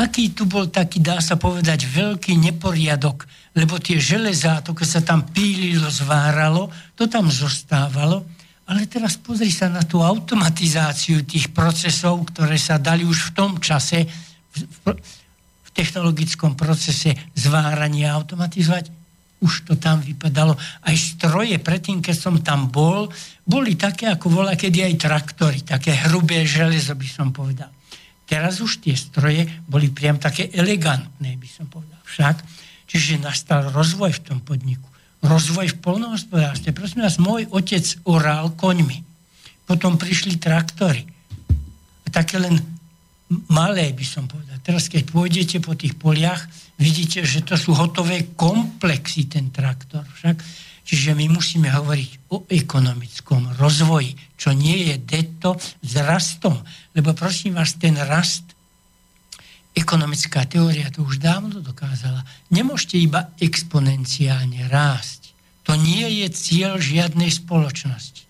aký 0.00 0.32
tu 0.32 0.48
bol 0.48 0.72
taký, 0.72 1.04
dá 1.04 1.20
sa 1.20 1.36
povedať, 1.36 1.84
veľký 1.84 2.40
neporiadok, 2.40 3.28
lebo 3.52 3.76
tie 3.76 4.00
železá, 4.00 4.64
to 4.64 4.72
keď 4.72 4.88
sa 4.88 5.00
tam 5.04 5.28
pílilo, 5.28 5.92
zváralo, 5.92 6.72
to 6.96 7.04
tam 7.04 7.28
zostávalo 7.28 8.24
ale 8.70 8.86
teraz 8.86 9.18
pozri 9.18 9.50
sa 9.50 9.66
na 9.66 9.82
tú 9.82 9.98
automatizáciu 9.98 11.26
tých 11.26 11.50
procesov, 11.50 12.22
ktoré 12.30 12.54
sa 12.54 12.78
dali 12.78 13.02
už 13.02 13.34
v 13.34 13.34
tom 13.34 13.50
čase, 13.58 14.06
v, 14.06 14.94
v 15.66 15.70
technologickom 15.74 16.54
procese 16.54 17.18
zvárania 17.34 18.14
automatizovať. 18.14 18.94
Už 19.42 19.66
to 19.66 19.74
tam 19.74 19.98
vypadalo. 19.98 20.54
Aj 20.86 20.94
stroje, 20.94 21.58
predtým, 21.58 21.98
keď 21.98 22.14
som 22.14 22.38
tam 22.38 22.70
bol, 22.70 23.10
boli 23.42 23.74
také, 23.74 24.06
ako 24.06 24.38
volá 24.38 24.54
kedy 24.54 24.86
aj 24.86 24.94
traktory, 25.02 25.66
také 25.66 25.90
hrubé 26.06 26.46
železo, 26.46 26.94
by 26.94 27.08
som 27.10 27.34
povedal. 27.34 27.74
Teraz 28.30 28.62
už 28.62 28.78
tie 28.78 28.94
stroje 28.94 29.42
boli 29.66 29.90
priam 29.90 30.22
také 30.22 30.46
elegantné, 30.54 31.34
by 31.34 31.48
som 31.50 31.66
povedal. 31.66 31.98
Však, 32.06 32.36
čiže 32.86 33.18
nastal 33.18 33.74
rozvoj 33.74 34.14
v 34.14 34.22
tom 34.22 34.38
podniku 34.38 34.90
rozvoj 35.20 35.76
v 35.76 35.80
polnohospodárstve. 35.84 36.72
Prosím 36.72 37.04
vás, 37.04 37.20
môj 37.20 37.44
otec 37.52 37.84
orál 38.08 38.52
koňmi. 38.56 39.04
Potom 39.68 40.00
prišli 40.00 40.40
traktory. 40.40 41.04
A 42.04 42.08
také 42.08 42.40
len 42.40 42.56
malé, 43.52 43.92
by 43.92 44.06
som 44.06 44.24
povedal. 44.24 44.58
Teraz, 44.64 44.88
keď 44.88 45.12
pôjdete 45.12 45.60
po 45.60 45.76
tých 45.76 45.94
poliach, 45.94 46.48
vidíte, 46.80 47.22
že 47.22 47.44
to 47.44 47.54
sú 47.54 47.76
hotové 47.76 48.32
komplexy, 48.34 49.28
ten 49.28 49.52
traktor. 49.52 50.02
Však. 50.08 50.36
Čiže 50.84 51.14
my 51.14 51.30
musíme 51.30 51.70
hovoriť 51.70 52.32
o 52.34 52.48
ekonomickom 52.50 53.54
rozvoji, 53.60 54.16
čo 54.34 54.50
nie 54.56 54.90
je 54.90 54.96
deto 54.98 55.54
s 55.60 55.92
rastom. 56.00 56.58
Lebo 56.96 57.14
prosím 57.14 57.60
vás, 57.60 57.78
ten 57.78 57.94
rast 58.00 58.58
ekonomická 59.76 60.44
teória 60.50 60.90
to 60.90 61.06
už 61.06 61.22
dávno 61.22 61.62
dokázala. 61.62 62.26
Nemôžete 62.50 62.98
iba 62.98 63.30
exponenciálne 63.38 64.66
rásť. 64.66 65.30
To 65.68 65.78
nie 65.78 66.24
je 66.24 66.26
cieľ 66.34 66.80
žiadnej 66.82 67.30
spoločnosti. 67.30 68.26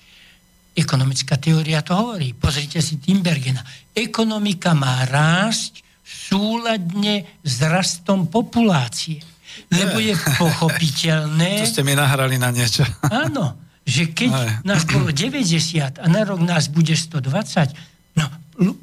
Ekonomická 0.77 1.41
teória 1.41 1.81
to 1.81 1.97
hovorí. 1.97 2.37
Pozrite 2.37 2.79
si 2.85 3.01
Timbergena. 3.01 3.65
Ekonomika 3.97 4.77
má 4.77 5.03
rásť 5.09 5.83
súladne 6.05 7.27
s 7.43 7.55
rastom 7.65 8.27
populácie. 8.27 9.23
Lebo 9.71 10.03
je 10.03 10.15
pochopiteľné... 10.43 11.63
To 11.63 11.69
ste 11.69 11.87
mi 11.87 11.95
nahrali 11.95 12.37
na 12.37 12.51
niečo. 12.51 12.87
Áno, 13.07 13.59
že 13.87 14.11
keď 14.13 14.31
Aj. 14.31 14.51
nás 14.63 14.87
bolo 14.87 15.11
90 15.17 15.99
a 15.99 16.07
na 16.07 16.23
rok 16.27 16.41
nás 16.43 16.71
bude 16.71 16.95
120, 16.95 18.19
no 18.19 18.27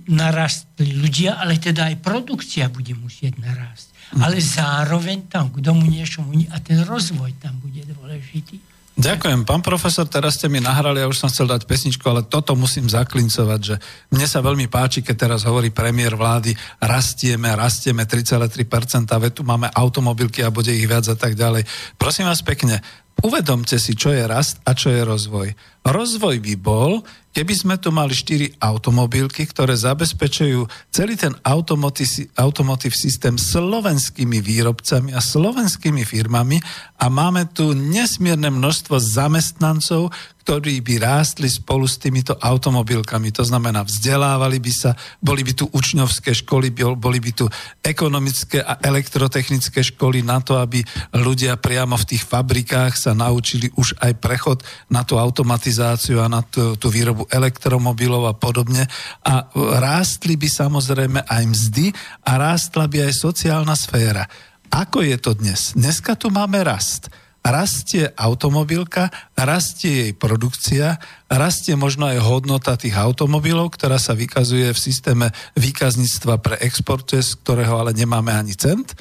narastli 0.10 0.90
ľudia, 0.98 1.38
ale 1.38 1.62
teda 1.62 1.94
aj 1.94 2.02
produkcia 2.02 2.66
bude 2.74 2.98
musieť 2.98 3.38
narásť. 3.38 3.88
Mm. 4.18 4.22
Ale 4.24 4.38
zároveň 4.40 5.28
tam 5.28 5.52
k 5.54 5.62
domu 5.62 5.86
niečomu 5.86 6.34
a 6.50 6.58
ten 6.64 6.82
rozvoj 6.82 7.38
tam 7.38 7.60
bude 7.62 7.84
dôležitý. 7.86 8.58
Ďakujem. 8.98 9.46
Pán 9.46 9.62
profesor, 9.62 10.10
teraz 10.10 10.42
ste 10.42 10.50
mi 10.50 10.58
nahrali, 10.58 10.98
ja 10.98 11.06
už 11.06 11.22
som 11.22 11.30
chcel 11.30 11.46
dať 11.46 11.70
pesničku, 11.70 12.02
ale 12.10 12.26
toto 12.26 12.58
musím 12.58 12.90
zaklincovať, 12.90 13.60
že 13.62 13.76
mne 14.10 14.26
sa 14.26 14.42
veľmi 14.42 14.66
páči, 14.74 15.06
keď 15.06 15.16
teraz 15.30 15.46
hovorí 15.46 15.70
premiér 15.70 16.18
vlády, 16.18 16.58
rastieme, 16.82 17.54
rastieme 17.54 18.10
3,3%, 18.10 19.06
veď 19.06 19.32
tu 19.38 19.46
máme 19.46 19.70
automobilky 19.70 20.42
a 20.42 20.50
bude 20.50 20.74
ich 20.74 20.90
viac 20.90 21.06
a 21.06 21.14
tak 21.14 21.38
ďalej. 21.38 21.70
Prosím 22.02 22.26
vás 22.26 22.42
pekne, 22.42 22.82
uvedomte 23.22 23.78
si, 23.78 23.94
čo 23.94 24.10
je 24.10 24.26
rast 24.26 24.66
a 24.66 24.74
čo 24.74 24.90
je 24.90 25.06
rozvoj. 25.06 25.54
Rozvoj 25.86 26.42
by 26.42 26.54
bol, 26.58 27.06
keby 27.38 27.54
sme 27.54 27.76
tu 27.78 27.94
mali 27.94 28.18
štyri 28.18 28.50
automobilky, 28.58 29.46
ktoré 29.46 29.78
zabezpečujú 29.78 30.66
celý 30.90 31.14
ten 31.14 31.38
automotív 31.46 32.94
systém 32.98 33.38
slovenskými 33.38 34.42
výrobcami 34.42 35.14
a 35.14 35.22
slovenskými 35.22 36.02
firmami 36.02 36.58
a 36.98 37.06
máme 37.14 37.46
tu 37.54 37.78
nesmierne 37.78 38.50
množstvo 38.50 38.98
zamestnancov, 38.98 40.10
ktorí 40.48 40.80
by 40.80 41.04
rástli 41.04 41.52
spolu 41.52 41.84
s 41.84 42.00
týmito 42.00 42.32
automobilkami. 42.40 43.36
To 43.36 43.44
znamená, 43.44 43.84
vzdelávali 43.84 44.64
by 44.64 44.72
sa, 44.72 44.96
boli 45.20 45.44
by 45.44 45.52
tu 45.52 45.68
učňovské 45.68 46.32
školy, 46.32 46.72
boli 46.96 47.20
by 47.20 47.32
tu 47.36 47.52
ekonomické 47.84 48.64
a 48.64 48.80
elektrotechnické 48.80 49.84
školy 49.84 50.24
na 50.24 50.40
to, 50.40 50.56
aby 50.56 50.80
ľudia 51.20 51.60
priamo 51.60 52.00
v 52.00 52.16
tých 52.16 52.24
fabrikách 52.24 52.96
sa 52.96 53.12
naučili 53.12 53.68
už 53.76 54.00
aj 54.00 54.24
prechod 54.24 54.64
na 54.88 55.04
tú 55.04 55.20
automatizáciu 55.20 56.24
a 56.24 56.32
na 56.32 56.40
tú, 56.40 56.80
tú 56.80 56.88
výrobu 56.88 57.28
elektromobilov 57.28 58.32
a 58.32 58.34
podobne. 58.40 58.88
A 59.28 59.52
rástli 59.84 60.40
by 60.40 60.48
samozrejme 60.48 61.28
aj 61.28 61.44
mzdy 61.44 61.92
a 62.24 62.40
rástla 62.40 62.88
by 62.88 63.12
aj 63.12 63.20
sociálna 63.20 63.76
sféra. 63.76 64.24
Ako 64.72 65.04
je 65.04 65.20
to 65.20 65.36
dnes? 65.36 65.76
Dneska 65.76 66.16
tu 66.16 66.32
máme 66.32 66.64
rast 66.64 67.12
rastie 67.48 68.12
automobilka, 68.14 69.08
rastie 69.40 70.08
jej 70.08 70.14
produkcia, 70.14 71.00
rastie 71.32 71.80
možno 71.80 72.12
aj 72.12 72.20
hodnota 72.20 72.76
tých 72.76 72.96
automobilov, 73.00 73.76
ktorá 73.76 73.96
sa 73.96 74.14
vykazuje 74.14 74.72
v 74.72 74.80
systéme 74.80 75.28
výkazníctva 75.56 76.44
pre 76.44 76.56
export, 76.60 77.08
z 77.08 77.40
ktorého 77.44 77.80
ale 77.80 77.96
nemáme 77.96 78.36
ani 78.36 78.54
cent 78.54 78.94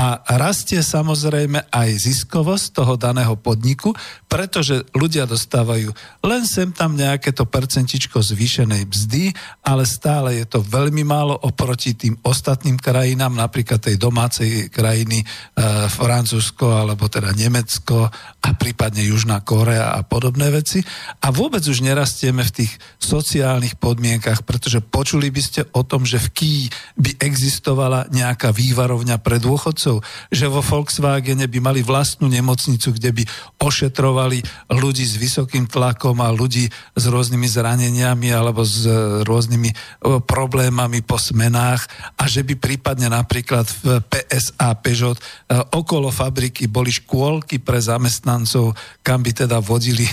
a 0.00 0.24
rastie 0.40 0.80
samozrejme 0.80 1.68
aj 1.68 1.88
ziskovosť 2.00 2.66
toho 2.72 2.94
daného 2.96 3.36
podniku, 3.36 3.92
pretože 4.30 4.88
ľudia 4.96 5.28
dostávajú 5.28 5.92
len 6.24 6.42
sem 6.48 6.72
tam 6.72 6.96
nejaké 6.96 7.36
to 7.36 7.44
percentičko 7.44 8.24
zvýšenej 8.24 8.88
mzdy, 8.88 9.34
ale 9.60 9.84
stále 9.84 10.40
je 10.40 10.46
to 10.48 10.64
veľmi 10.64 11.04
málo 11.04 11.36
oproti 11.44 11.92
tým 11.92 12.16
ostatným 12.24 12.80
krajinám, 12.80 13.36
napríklad 13.36 13.82
tej 13.82 14.00
domácej 14.00 14.72
krajiny 14.72 15.20
e, 15.20 15.26
Francúzsko 15.92 16.80
alebo 16.80 17.10
teda 17.12 17.36
Nemecko 17.36 18.08
a 18.40 18.48
prípadne 18.56 19.04
Južná 19.04 19.44
Korea 19.44 19.92
a 19.92 20.00
podobné 20.00 20.48
veci. 20.48 20.80
A 21.20 21.28
vôbec 21.28 21.60
už 21.60 21.84
nerastieme 21.84 22.40
v 22.46 22.64
tých 22.64 22.72
sociálnych 22.96 23.76
podmienkach, 23.76 24.48
pretože 24.48 24.80
počuli 24.80 25.28
by 25.28 25.42
ste 25.44 25.60
o 25.76 25.84
tom, 25.84 26.08
že 26.08 26.16
v 26.16 26.28
Kii 26.32 26.62
by 26.96 27.10
existovala 27.20 28.08
nejaká 28.08 28.48
vývarovňa 28.54 29.20
pre 29.20 29.36
dôchodcov, 29.36 29.79
že 30.28 30.46
vo 30.50 30.60
Volkswagene 30.60 31.48
by 31.48 31.58
mali 31.62 31.80
vlastnú 31.80 32.28
nemocnicu, 32.28 32.92
kde 32.92 33.10
by 33.16 33.22
ošetrovali 33.60 34.42
ľudí 34.72 35.04
s 35.04 35.16
vysokým 35.16 35.64
tlakom 35.70 36.20
a 36.20 36.28
ľudí 36.28 36.68
s 36.70 37.04
rôznymi 37.08 37.48
zraneniami 37.48 38.28
alebo 38.34 38.66
s 38.66 38.84
rôznymi 39.24 40.00
problémami 40.24 41.00
po 41.04 41.16
smenách 41.16 41.88
a 42.20 42.28
že 42.28 42.44
by 42.44 42.56
prípadne 42.56 43.08
napríklad 43.08 43.64
v 43.64 44.04
PSA 44.04 44.76
Peugeot 44.80 45.18
okolo 45.72 46.12
fabriky 46.12 46.66
boli 46.66 46.90
škôlky 46.90 47.62
pre 47.62 47.78
zamestnancov, 47.80 48.74
kam 49.00 49.22
by 49.24 49.32
teda 49.32 49.62
vodili 49.62 50.04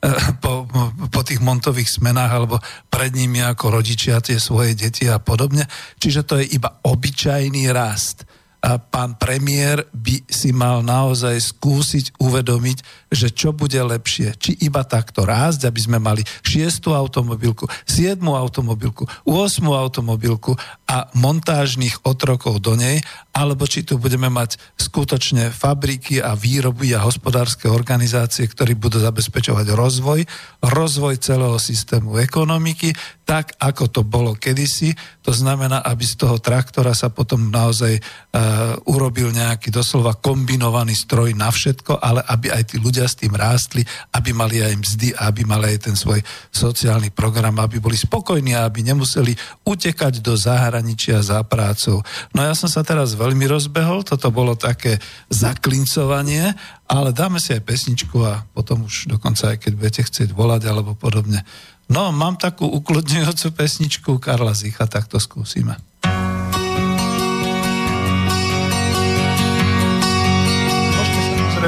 po, 0.44 0.66
po 1.10 1.20
tých 1.22 1.38
montových 1.44 2.00
smenách 2.00 2.30
alebo 2.32 2.56
pred 2.88 3.12
nimi 3.12 3.44
ako 3.44 3.78
rodičia 3.78 4.22
tie 4.24 4.40
svoje 4.40 4.74
deti 4.74 5.06
a 5.06 5.20
podobne. 5.20 5.68
Čiže 6.00 6.20
to 6.24 6.34
je 6.40 6.46
iba 6.56 6.80
obyčajný 6.82 7.68
rast 7.70 8.24
pán 8.62 9.18
premiér 9.18 9.90
by 9.90 10.22
si 10.30 10.54
mal 10.54 10.86
naozaj 10.86 11.34
skúsiť 11.34 12.14
uvedomiť, 12.22 13.10
že 13.10 13.34
čo 13.34 13.50
bude 13.50 13.74
lepšie. 13.74 14.38
Či 14.38 14.54
iba 14.62 14.86
takto 14.86 15.26
rásť, 15.26 15.66
aby 15.66 15.80
sme 15.82 15.98
mali 15.98 16.22
šiestu 16.46 16.94
automobilku, 16.94 17.66
siedmu 17.82 18.38
automobilku, 18.38 19.02
8 19.26 19.66
automobilku 19.66 20.54
a 20.86 21.10
montážnych 21.18 22.06
otrokov 22.06 22.62
do 22.62 22.78
nej, 22.78 23.02
alebo 23.34 23.66
či 23.66 23.82
tu 23.82 23.98
budeme 23.98 24.30
mať 24.30 24.62
skutočne 24.78 25.50
fabriky 25.50 26.22
a 26.22 26.38
výroby 26.38 26.94
a 26.94 27.02
hospodárske 27.02 27.66
organizácie, 27.66 28.46
ktorí 28.46 28.78
budú 28.78 29.02
zabezpečovať 29.02 29.74
rozvoj, 29.74 30.20
rozvoj 30.62 31.18
celého 31.18 31.58
systému 31.58 32.14
ekonomiky, 32.22 32.94
tak 33.26 33.58
ako 33.58 33.90
to 33.90 34.00
bolo 34.06 34.38
kedysi. 34.38 34.94
To 35.26 35.32
znamená, 35.34 35.80
aby 35.82 36.04
z 36.04 36.14
toho 36.20 36.36
traktora 36.38 36.92
sa 36.92 37.08
potom 37.08 37.48
naozaj 37.48 37.96
uh, 37.96 38.51
urobil 38.88 39.30
nejaký 39.30 39.68
doslova 39.68 40.16
kombinovaný 40.18 40.96
stroj 40.96 41.32
na 41.36 41.52
všetko, 41.52 42.00
ale 42.00 42.24
aby 42.26 42.50
aj 42.50 42.74
tí 42.74 42.76
ľudia 42.80 43.06
s 43.06 43.18
tým 43.18 43.32
rástli, 43.32 43.84
aby 44.14 44.30
mali 44.34 44.60
aj 44.60 44.74
mzdy, 44.78 45.08
aby 45.16 45.42
mali 45.44 45.76
aj 45.76 45.90
ten 45.90 45.96
svoj 45.96 46.20
sociálny 46.50 47.12
program, 47.12 47.60
aby 47.60 47.78
boli 47.78 47.94
spokojní 47.94 48.56
a 48.56 48.66
aby 48.66 48.82
nemuseli 48.82 49.36
utekať 49.62 50.24
do 50.24 50.34
zahraničia 50.34 51.22
za 51.22 51.40
prácou. 51.46 52.00
No 52.32 52.42
ja 52.42 52.56
som 52.56 52.70
sa 52.70 52.80
teraz 52.82 53.14
veľmi 53.14 53.46
rozbehol, 53.46 54.02
toto 54.02 54.32
bolo 54.34 54.58
také 54.58 54.98
zaklincovanie, 55.30 56.54
ale 56.88 57.14
dáme 57.14 57.38
si 57.38 57.52
aj 57.52 57.62
pesničku 57.64 58.18
a 58.24 58.44
potom 58.52 58.88
už 58.88 59.12
dokonca 59.12 59.54
aj 59.54 59.68
keď 59.68 59.72
budete 59.78 60.02
chcieť 60.08 60.28
volať 60.34 60.68
alebo 60.68 60.92
podobne. 60.98 61.44
No, 61.92 62.08
mám 62.08 62.40
takú 62.40 62.64
ukludňujúcu 62.64 63.52
pesničku 63.52 64.10
Karla 64.16 64.56
Zicha, 64.56 64.88
tak 64.88 65.12
to 65.12 65.20
skúsime. 65.20 65.76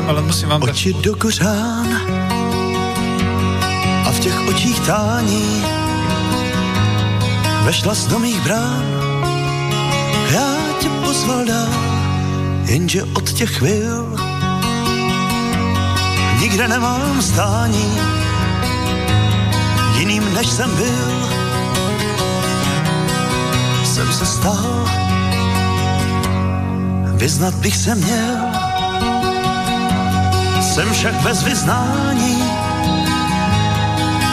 Ale 0.09 0.23
musím 0.23 0.49
vám 0.49 0.63
Oči 0.63 0.93
do 0.93 1.17
kořán 1.17 1.87
a 4.07 4.11
v 4.11 4.21
těch 4.21 4.49
očích 4.49 4.81
tání 4.81 5.65
vešla 7.65 7.95
z 7.95 8.19
mých 8.19 8.41
brán. 8.41 8.85
Já 10.31 10.55
tě 10.81 10.89
pozval 10.89 11.45
dál, 11.45 11.69
jenže 12.65 13.05
od 13.05 13.33
těch 13.33 13.51
chvil 13.51 14.17
nikde 16.45 16.69
nemám 16.69 17.23
stání 17.23 17.99
jiným, 19.99 20.35
než 20.35 20.47
jsem 20.47 20.77
byl. 20.77 21.29
Jsem 23.85 24.13
se 24.13 24.27
stal, 24.27 24.89
vyznat 27.17 27.55
bych 27.55 27.77
se 27.77 27.95
měl. 27.95 28.54
Jsem 30.75 30.93
však 30.93 31.15
bez 31.23 31.43
vyznání, 31.43 32.43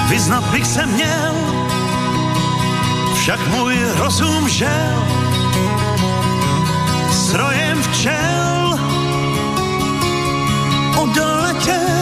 vyznat 0.10 0.44
bych 0.44 0.68
se 0.68 0.86
měl. 0.86 1.36
Však 3.16 3.48
můj 3.48 3.78
rozum 3.98 4.50
žel. 4.50 5.06
Strojem 7.12 7.84
včel. 7.84 8.80
Odletěl 10.98 12.02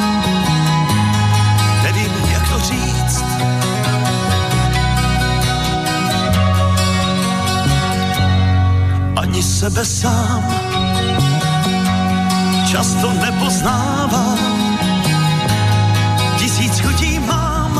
sebe 9.61 9.85
sám. 9.85 10.41
Často 12.65 13.13
nepoznávám. 13.13 14.39
Tisíc 16.37 16.79
chutí 16.79 17.19
mám. 17.19 17.73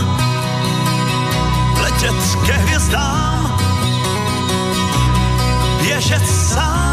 Letět 1.82 2.22
ke 2.46 2.54
hvězdám, 2.54 3.58
běžet 5.82 6.28
sám 6.28 6.91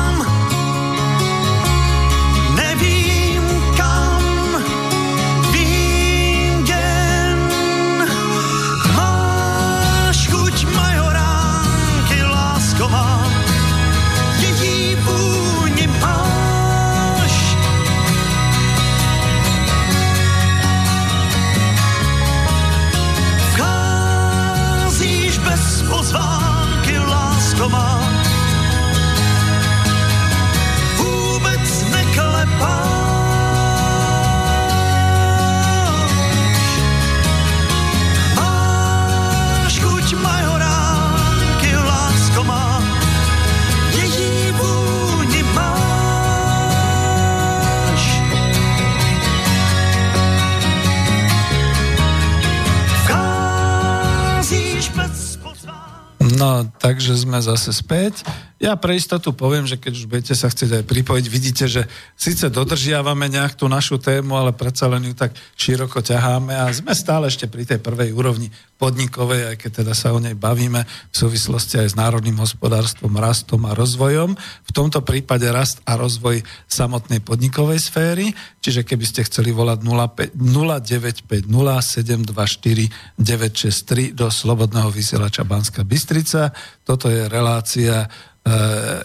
takže 56.89 57.21
sme 57.21 57.37
zase 57.37 57.69
späť. 57.69 58.25
Ja 58.59 58.75
pre 58.75 58.99
istotu 58.99 59.31
poviem, 59.31 59.71
že 59.71 59.79
keď 59.79 59.93
už 59.95 60.05
budete 60.11 60.35
sa 60.35 60.51
chcieť 60.51 60.83
aj 60.83 60.85
pripojiť, 60.91 61.27
vidíte, 61.31 61.71
že 61.71 61.87
síce 62.19 62.51
dodržiavame 62.51 63.31
nejak 63.31 63.55
tú 63.55 63.71
našu 63.71 64.03
tému, 64.03 64.35
ale 64.35 64.51
predsa 64.51 64.91
len 64.91 65.07
ju 65.07 65.15
tak 65.15 65.31
široko 65.55 66.03
ťaháme 66.03 66.59
a 66.59 66.67
sme 66.75 66.91
stále 66.91 67.31
ešte 67.31 67.47
pri 67.47 67.63
tej 67.63 67.79
prvej 67.79 68.11
úrovni 68.11 68.51
podnikovej, 68.75 69.55
aj 69.55 69.57
keď 69.63 69.71
teda 69.83 69.95
sa 69.95 70.11
o 70.11 70.19
nej 70.19 70.35
bavíme 70.35 70.83
v 70.87 71.15
súvislosti 71.15 71.83
aj 71.83 71.95
s 71.95 71.99
národným 71.99 72.35
hospodárstvom, 72.39 73.15
rastom 73.19 73.63
a 73.67 73.79
rozvojom. 73.79 74.35
V 74.39 74.71
tomto 74.75 75.07
prípade 75.07 75.47
rast 75.55 75.79
a 75.87 75.95
rozvoj 75.95 76.43
samotnej 76.67 77.23
podnikovej 77.23 77.79
sféry, 77.79 78.35
čiže 78.59 78.83
keby 78.83 79.07
ste 79.07 79.27
chceli 79.27 79.55
volať 79.55 79.87
095 79.87 81.47
0724 81.47 83.19
963 83.19 84.19
do 84.19 84.27
Slobodného 84.31 84.91
vysielača 84.91 85.47
Banska 85.47 85.87
Bystrica. 85.87 86.51
Toto 86.83 87.07
je 87.07 87.27
relácia 87.31 88.07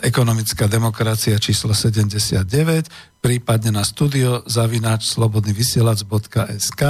ekonomická 0.04 0.68
demokracia 0.72 1.36
číslo 1.40 1.76
79, 1.76 2.44
prípadne 3.20 3.76
na 3.76 3.84
studio 3.84 4.44
zavináč 4.48 5.12
slobodnyvysielac.sk 5.16 6.82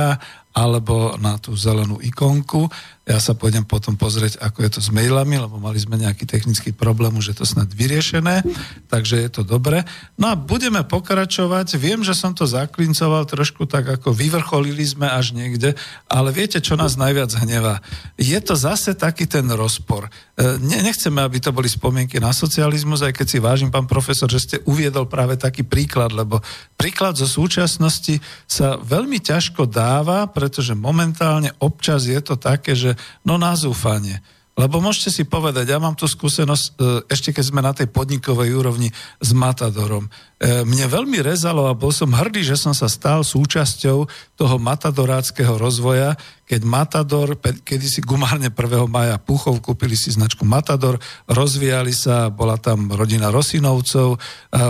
alebo 0.53 1.17
na 1.17 1.41
tú 1.41 1.57
zelenú 1.57 1.97
ikonku. 1.97 2.69
Ja 3.03 3.19
sa 3.19 3.35
pôjdem 3.35 3.67
potom 3.67 3.99
pozrieť, 3.99 4.39
ako 4.39 4.63
je 4.63 4.71
to 4.71 4.79
s 4.79 4.87
mailami, 4.87 5.35
lebo 5.35 5.59
mali 5.59 5.75
sme 5.75 5.99
nejaký 5.99 6.23
technický 6.23 6.71
problém, 6.71 7.11
už 7.11 7.35
je 7.35 7.37
to 7.43 7.43
snad 7.43 7.67
vyriešené, 7.67 8.47
takže 8.87 9.19
je 9.19 9.27
to 9.27 9.43
dobre. 9.43 9.83
No 10.15 10.31
a 10.31 10.39
budeme 10.39 10.79
pokračovať. 10.87 11.75
Viem, 11.75 12.07
že 12.07 12.15
som 12.15 12.31
to 12.31 12.47
zaklincoval 12.47 13.27
trošku 13.27 13.67
tak, 13.67 13.91
ako 13.91 14.15
vyvrcholili 14.15 14.87
sme 14.87 15.11
až 15.11 15.35
niekde, 15.35 15.75
ale 16.07 16.31
viete, 16.31 16.63
čo 16.63 16.79
nás 16.79 16.95
najviac 16.95 17.27
hnevá? 17.43 17.83
Je 18.15 18.39
to 18.39 18.55
zase 18.55 18.95
taký 18.95 19.27
ten 19.27 19.51
rozpor. 19.51 20.07
E, 20.39 20.55
nechceme, 20.63 21.19
aby 21.27 21.43
to 21.43 21.51
boli 21.51 21.67
spomienky 21.67 22.23
na 22.23 22.31
socializmus, 22.31 23.03
aj 23.03 23.19
keď 23.19 23.27
si 23.27 23.43
vážim, 23.43 23.67
pán 23.67 23.83
profesor, 23.83 24.31
že 24.31 24.39
ste 24.39 24.57
uviedol 24.63 25.11
práve 25.11 25.35
taký 25.35 25.67
príklad, 25.67 26.15
lebo 26.15 26.39
príklad 26.79 27.19
zo 27.19 27.27
súčasnosti 27.27 28.23
sa 28.47 28.79
veľmi 28.79 29.19
ťažko 29.19 29.67
dáva, 29.67 30.23
pretože 30.31 30.71
momentálne 30.71 31.51
občas 31.59 32.07
je 32.07 32.23
to 32.23 32.39
také, 32.39 32.71
že 32.71 32.92
no 33.25 33.35
na 33.37 33.53
zúfanie. 33.53 34.21
Lebo 34.53 34.77
môžete 34.77 35.09
si 35.09 35.23
povedať, 35.25 35.73
ja 35.73 35.81
mám 35.81 35.97
tu 35.97 36.05
skúsenosť, 36.05 36.65
e, 36.77 37.09
ešte 37.09 37.33
keď 37.33 37.45
sme 37.49 37.65
na 37.65 37.73
tej 37.73 37.89
podnikovej 37.89 38.53
úrovni 38.53 38.93
s 39.17 39.33
Matadorom. 39.33 40.05
E, 40.05 40.61
mne 40.61 40.85
veľmi 40.93 41.25
rezalo 41.25 41.65
a 41.65 41.73
bol 41.73 41.89
som 41.89 42.13
hrdý, 42.13 42.45
že 42.45 42.53
som 42.53 42.69
sa 42.69 42.85
stal 42.85 43.25
súčasťou 43.25 44.05
toho 44.37 44.55
matadoráckého 44.61 45.57
rozvoja, 45.57 46.13
keď 46.43 46.61
Matador, 46.67 47.39
kedy 47.39 47.87
si 47.87 48.03
gumárne 48.03 48.51
1. 48.51 48.85
maja 48.91 49.15
Puchov 49.15 49.63
kúpili 49.63 49.95
si 49.95 50.11
značku 50.11 50.43
Matador, 50.43 50.99
rozvíjali 51.25 51.95
sa, 51.95 52.27
bola 52.27 52.59
tam 52.59 52.91
rodina 52.91 53.31
Rosinovcov. 53.31 54.19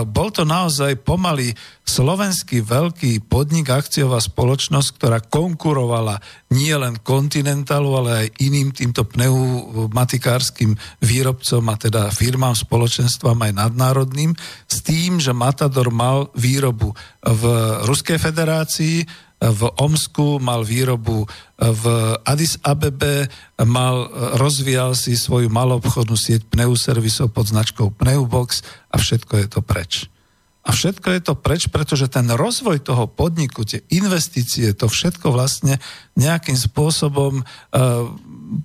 Bol 0.06 0.28
to 0.30 0.46
naozaj 0.46 1.02
pomaly 1.02 1.52
slovenský 1.84 2.64
veľký 2.64 3.28
podnik, 3.28 3.68
akciová 3.68 4.16
spoločnosť, 4.22 4.88
ktorá 4.96 5.18
konkurovala 5.20 6.16
nie 6.54 6.72
len 6.72 6.96
Continentalu, 7.02 7.90
ale 7.92 8.10
aj 8.24 8.28
iným 8.40 8.72
týmto 8.72 9.04
pneumatikárskym 9.04 10.78
výrobcom 11.02 11.64
a 11.68 11.76
teda 11.76 12.08
firmám, 12.14 12.56
spoločenstvám 12.56 13.50
aj 13.50 13.52
nadnárodným, 13.60 14.32
s 14.64 14.78
tým, 14.80 15.20
že 15.20 15.36
Matador 15.36 15.92
mal 15.92 16.30
výrobu 16.38 16.96
v 17.20 17.42
Ruskej 17.84 18.16
federácii, 18.16 19.04
v 19.40 19.62
Omsku, 19.76 20.38
mal 20.40 20.64
výrobu 20.64 21.26
v 21.58 21.84
Addis 22.24 22.56
Abebe, 22.64 23.28
mal, 23.60 24.08
rozvíjal 24.38 24.96
si 24.96 25.18
svoju 25.18 25.50
maloobchodnú 25.52 26.16
sieť 26.16 26.48
pneuservisov 26.48 27.34
pod 27.34 27.50
značkou 27.50 27.92
Pneubox 27.92 28.64
a 28.88 28.96
všetko 28.96 29.34
je 29.44 29.46
to 29.50 29.60
preč. 29.60 30.08
A 30.64 30.72
všetko 30.72 31.08
je 31.12 31.20
to 31.20 31.34
preč, 31.36 31.68
pretože 31.68 32.08
ten 32.08 32.24
rozvoj 32.24 32.80
toho 32.80 33.04
podniku, 33.04 33.68
tie 33.68 33.84
investície, 33.92 34.72
to 34.72 34.88
všetko 34.88 35.28
vlastne 35.28 35.76
nejakým 36.16 36.56
spôsobom 36.56 37.44
uh, 37.44 37.44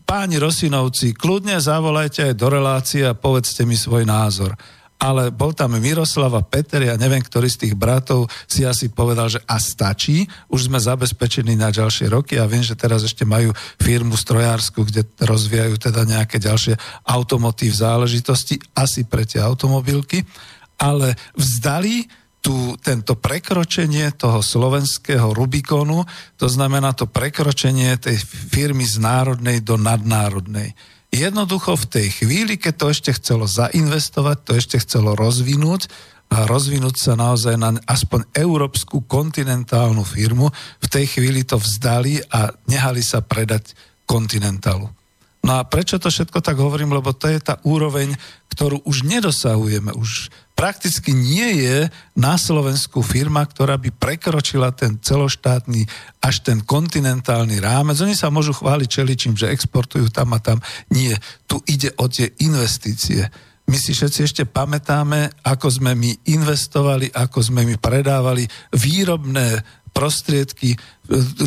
páni 0.07 0.39
Rosinovci, 0.39 1.11
kľudne 1.11 1.59
zavolajte 1.59 2.31
aj 2.31 2.39
do 2.39 2.47
relácie 2.47 3.03
a 3.03 3.11
povedzte 3.11 3.67
mi 3.67 3.75
svoj 3.75 4.07
názor 4.07 4.55
ale 4.99 5.31
bol 5.31 5.55
tam 5.55 5.79
Miroslav 5.79 6.35
a 6.35 6.43
Peter, 6.43 6.83
ja 6.83 6.99
neviem, 6.99 7.23
ktorý 7.23 7.47
z 7.47 7.65
tých 7.65 7.75
bratov 7.79 8.27
si 8.51 8.67
asi 8.67 8.91
povedal, 8.91 9.31
že 9.31 9.39
a 9.47 9.55
stačí, 9.55 10.27
už 10.51 10.67
sme 10.67 10.75
zabezpečení 10.75 11.55
na 11.55 11.71
ďalšie 11.71 12.11
roky 12.11 12.35
a 12.35 12.43
viem, 12.43 12.59
že 12.59 12.75
teraz 12.75 13.07
ešte 13.07 13.23
majú 13.23 13.55
firmu 13.79 14.19
strojársku, 14.19 14.83
kde 14.83 15.07
rozvíjajú 15.23 15.79
teda 15.79 16.03
nejaké 16.03 16.43
ďalšie 16.43 16.75
automotív 17.07 17.79
záležitosti, 17.79 18.59
asi 18.75 19.07
pre 19.07 19.23
tie 19.23 19.39
automobilky, 19.39 20.27
ale 20.75 21.15
vzdali 21.31 22.03
tu, 22.43 22.75
tento 22.79 23.15
prekročenie 23.19 24.15
toho 24.15 24.43
slovenského 24.43 25.31
Rubikonu, 25.31 26.03
to 26.35 26.47
znamená 26.47 26.91
to 26.91 27.07
prekročenie 27.07 27.95
tej 27.99 28.19
firmy 28.51 28.83
z 28.83 28.99
národnej 28.99 29.63
do 29.63 29.75
nadnárodnej. 29.75 30.75
Jednoducho 31.09 31.73
v 31.73 31.89
tej 31.89 32.07
chvíli, 32.21 32.53
keď 32.61 32.73
to 32.77 32.85
ešte 32.93 33.11
chcelo 33.17 33.49
zainvestovať, 33.49 34.37
to 34.45 34.51
ešte 34.57 34.77
chcelo 34.81 35.17
rozvinúť, 35.17 35.89
a 36.29 36.45
rozvinúť 36.45 36.95
sa 37.09 37.13
naozaj 37.17 37.57
na 37.57 37.73
aspoň 37.89 38.29
európsku 38.37 39.01
kontinentálnu 39.09 40.05
firmu, 40.05 40.53
v 40.77 40.87
tej 40.87 41.17
chvíli 41.17 41.41
to 41.41 41.57
vzdali 41.57 42.21
a 42.29 42.53
nehali 42.69 43.01
sa 43.01 43.25
predať 43.25 43.73
kontinentálu. 44.05 44.93
No 45.39 45.55
a 45.57 45.63
prečo 45.63 45.95
to 45.97 46.11
všetko 46.11 46.43
tak 46.43 46.59
hovorím? 46.59 46.91
Lebo 46.91 47.15
to 47.15 47.31
je 47.31 47.39
tá 47.39 47.57
úroveň, 47.63 48.11
ktorú 48.51 48.83
už 48.83 49.07
nedosahujeme. 49.07 49.95
Už 49.95 50.27
prakticky 50.51 51.15
nie 51.15 51.63
je 51.63 51.87
na 52.19 52.35
Slovensku 52.35 52.99
firma, 52.99 53.47
ktorá 53.47 53.79
by 53.79 53.95
prekročila 53.95 54.75
ten 54.75 54.99
celoštátny 54.99 55.87
až 56.19 56.43
ten 56.43 56.59
kontinentálny 56.59 57.63
rámec. 57.63 57.95
Oni 58.03 58.19
sa 58.19 58.27
môžu 58.27 58.51
chváliť 58.51 58.89
čeličím, 58.91 59.33
že 59.39 59.47
exportujú 59.47 60.11
tam 60.11 60.35
a 60.35 60.43
tam. 60.43 60.59
Nie, 60.91 61.15
tu 61.47 61.63
ide 61.63 61.95
o 61.95 62.11
tie 62.11 62.35
investície. 62.43 63.31
My 63.69 63.77
si 63.77 63.93
všetci 63.93 64.19
ešte 64.25 64.43
pamätáme, 64.49 65.29
ako 65.45 65.69
sme 65.69 65.93
my 65.93 66.25
investovali, 66.25 67.13
ako 67.13 67.53
sme 67.53 67.69
my 67.69 67.77
predávali 67.77 68.49
výrobné 68.73 69.61
prostriedky 69.99 70.69
e, 70.71 70.77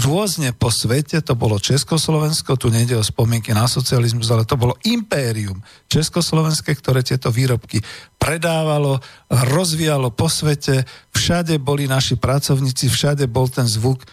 rôzne 0.05 0.53
po 0.53 0.69
svete, 0.69 1.25
to 1.25 1.33
bolo 1.33 1.57
Československo, 1.57 2.61
tu 2.61 2.69
nejde 2.69 3.01
o 3.01 3.05
spomienky 3.05 3.57
na 3.57 3.65
socializmus, 3.65 4.29
ale 4.29 4.45
to 4.45 4.61
bolo 4.61 4.77
impérium 4.85 5.65
Československé, 5.89 6.77
ktoré 6.77 7.01
tieto 7.01 7.33
výrobky 7.33 7.81
predávalo, 8.21 9.01
rozvíjalo 9.33 10.13
po 10.13 10.29
svete, 10.29 10.85
všade 11.17 11.57
boli 11.57 11.89
naši 11.89 12.21
pracovníci, 12.21 12.93
všade 12.93 13.25
bol 13.25 13.49
ten 13.49 13.65
zvuk 13.65 14.05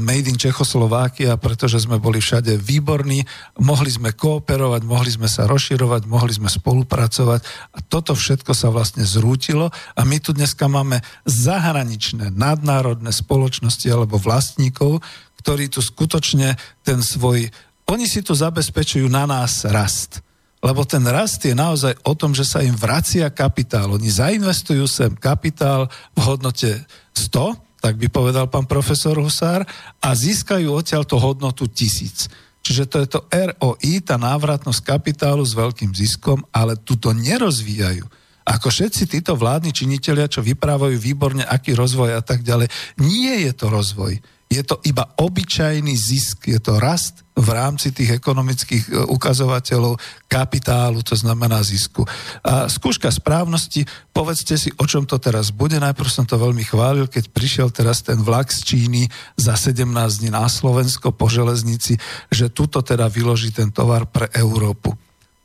made 0.00 0.24
in 0.24 0.40
Čechoslovákia, 0.40 1.36
pretože 1.36 1.84
sme 1.84 2.00
boli 2.00 2.16
všade 2.16 2.56
výborní, 2.56 3.28
mohli 3.60 3.92
sme 3.92 4.16
kooperovať, 4.16 4.82
mohli 4.88 5.12
sme 5.12 5.28
sa 5.28 5.44
rozširovať, 5.44 6.08
mohli 6.08 6.32
sme 6.32 6.48
spolupracovať 6.48 7.44
a 7.76 7.78
toto 7.84 8.16
všetko 8.16 8.56
sa 8.56 8.72
vlastne 8.72 9.04
zrútilo 9.04 9.68
a 9.68 10.00
my 10.08 10.16
tu 10.16 10.32
dneska 10.32 10.64
máme 10.64 11.04
zahraničné, 11.28 12.32
nadnárodné 12.32 13.12
spoločnosti 13.12 13.84
alebo 13.92 14.16
vlastníkov, 14.16 15.04
ktorí 15.44 15.68
tu 15.68 15.84
skutočne 15.84 16.56
ten 16.80 17.04
svoj, 17.04 17.52
oni 17.84 18.08
si 18.08 18.24
tu 18.24 18.32
zabezpečujú 18.32 19.12
na 19.12 19.28
nás 19.28 19.68
rast. 19.68 20.24
Lebo 20.64 20.88
ten 20.88 21.04
rast 21.04 21.44
je 21.44 21.52
naozaj 21.52 21.92
o 22.08 22.16
tom, 22.16 22.32
že 22.32 22.48
sa 22.48 22.64
im 22.64 22.72
vracia 22.72 23.28
kapitál. 23.28 23.92
Oni 23.92 24.08
zainvestujú 24.08 24.88
sem 24.88 25.12
kapitál 25.12 25.92
v 26.16 26.20
hodnote 26.24 26.80
100, 27.12 27.73
tak 27.84 28.00
by 28.00 28.08
povedal 28.08 28.48
pán 28.48 28.64
profesor 28.64 29.20
Husár, 29.20 29.60
a 30.00 30.08
získajú 30.16 30.72
odtiaľ 30.72 31.04
to 31.04 31.20
hodnotu 31.20 31.68
tisíc. 31.68 32.32
Čiže 32.64 32.88
to 32.88 32.96
je 33.04 33.08
to 33.12 33.20
ROI, 33.28 34.00
tá 34.00 34.16
návratnosť 34.16 34.80
kapitálu 34.80 35.44
s 35.44 35.52
veľkým 35.52 35.92
ziskom, 35.92 36.40
ale 36.48 36.80
tu 36.80 36.96
to 36.96 37.12
nerozvíjajú. 37.12 38.08
Ako 38.48 38.72
všetci 38.72 39.04
títo 39.04 39.36
vládni 39.36 39.76
činitelia, 39.76 40.32
čo 40.32 40.40
vyprávajú 40.40 40.96
výborne, 40.96 41.44
aký 41.44 41.76
rozvoj 41.76 42.16
a 42.16 42.24
tak 42.24 42.40
ďalej, 42.40 42.72
nie 43.04 43.44
je 43.44 43.52
to 43.52 43.68
rozvoj 43.68 44.16
je 44.54 44.62
to 44.62 44.78
iba 44.86 45.02
obyčajný 45.18 45.94
zisk, 45.98 46.46
je 46.46 46.62
to 46.62 46.78
rast 46.78 47.26
v 47.34 47.48
rámci 47.50 47.90
tých 47.90 48.22
ekonomických 48.22 48.84
e, 48.86 48.90
ukazovateľov 49.10 49.98
kapitálu, 50.30 51.02
to 51.02 51.18
znamená 51.18 51.58
zisku. 51.66 52.06
A 52.46 52.70
skúška 52.70 53.10
správnosti, 53.10 53.82
povedzte 54.14 54.54
si, 54.54 54.70
o 54.78 54.86
čom 54.86 55.02
to 55.02 55.18
teraz 55.18 55.50
bude. 55.50 55.74
Najprv 55.82 56.06
som 56.06 56.22
to 56.22 56.38
veľmi 56.38 56.62
chválil, 56.62 57.10
keď 57.10 57.34
prišiel 57.34 57.68
teraz 57.74 58.06
ten 58.06 58.22
vlak 58.22 58.54
z 58.54 58.62
Číny 58.62 59.02
za 59.34 59.58
17 59.58 59.82
dní 60.22 60.30
na 60.30 60.46
Slovensko 60.46 61.10
po 61.10 61.26
železnici, 61.26 61.98
že 62.30 62.54
tuto 62.54 62.86
teda 62.86 63.10
vyloží 63.10 63.50
ten 63.50 63.74
tovar 63.74 64.06
pre 64.06 64.30
Európu. 64.30 64.94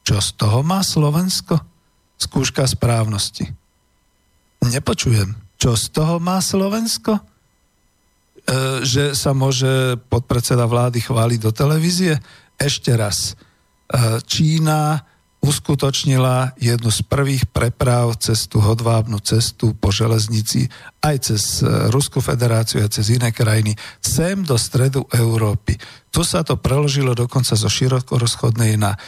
Čo 0.06 0.22
z 0.22 0.30
toho 0.38 0.62
má 0.62 0.86
Slovensko? 0.86 1.58
Skúška 2.22 2.70
správnosti. 2.70 3.50
Nepočujem. 4.62 5.34
Čo 5.58 5.74
z 5.74 5.86
toho 5.90 6.22
má 6.22 6.38
Slovensko? 6.38 7.29
E, 8.50 8.82
že 8.82 9.14
sa 9.14 9.38
môže 9.38 10.02
podpredseda 10.10 10.66
vlády 10.66 11.06
chváliť 11.06 11.40
do 11.40 11.52
televízie? 11.54 12.18
Ešte 12.58 12.98
raz. 12.98 13.38
E, 13.86 14.18
Čína 14.26 15.06
uskutočnila 15.40 16.60
jednu 16.60 16.92
z 16.92 17.00
prvých 17.08 17.48
preprav 17.48 18.12
cez 18.20 18.52
tú 18.52 18.60
hodvábnu 18.60 19.24
cestu 19.24 19.72
po 19.72 19.88
železnici 19.88 20.68
aj 21.00 21.16
cez 21.32 21.64
e, 21.64 21.94
Rusku 21.94 22.20
federáciu 22.20 22.84
a 22.84 22.92
cez 22.92 23.14
iné 23.14 23.32
krajiny 23.32 23.78
sem 24.02 24.42
do 24.44 24.60
stredu 24.60 25.06
Európy. 25.14 25.80
Tu 26.10 26.22
sa 26.26 26.44
to 26.44 26.60
preložilo 26.60 27.16
dokonca 27.16 27.56
zo 27.56 27.70
širokorozchodnej 27.70 28.76
na 28.82 28.98
e, 28.98 29.00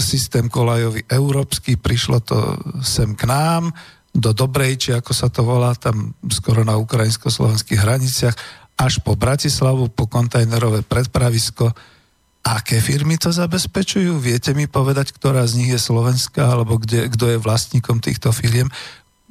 systém 0.00 0.50
kolajový 0.50 1.06
európsky, 1.06 1.76
prišlo 1.78 2.18
to 2.24 2.38
sem 2.82 3.14
k 3.14 3.28
nám, 3.28 3.70
do 4.14 4.30
Dobrejči, 4.30 4.94
ako 4.94 5.10
sa 5.10 5.26
to 5.26 5.42
volá, 5.42 5.74
tam 5.74 6.14
skoro 6.30 6.62
na 6.62 6.78
ukrajinsko-slovenských 6.78 7.82
hraniciach, 7.82 8.36
až 8.78 9.02
po 9.02 9.18
Bratislavu, 9.18 9.90
po 9.90 10.06
kontajnerové 10.06 10.86
predpravisko, 10.86 11.74
Aké 12.44 12.76
firmy 12.84 13.16
to 13.16 13.32
zabezpečujú? 13.32 14.20
Viete 14.20 14.52
mi 14.52 14.68
povedať, 14.68 15.16
ktorá 15.16 15.48
z 15.48 15.64
nich 15.64 15.72
je 15.72 15.80
slovenská, 15.80 16.44
alebo 16.44 16.76
kde, 16.76 17.08
kto 17.08 17.32
je 17.32 17.38
vlastníkom 17.40 18.04
týchto 18.04 18.36
firiem? 18.36 18.68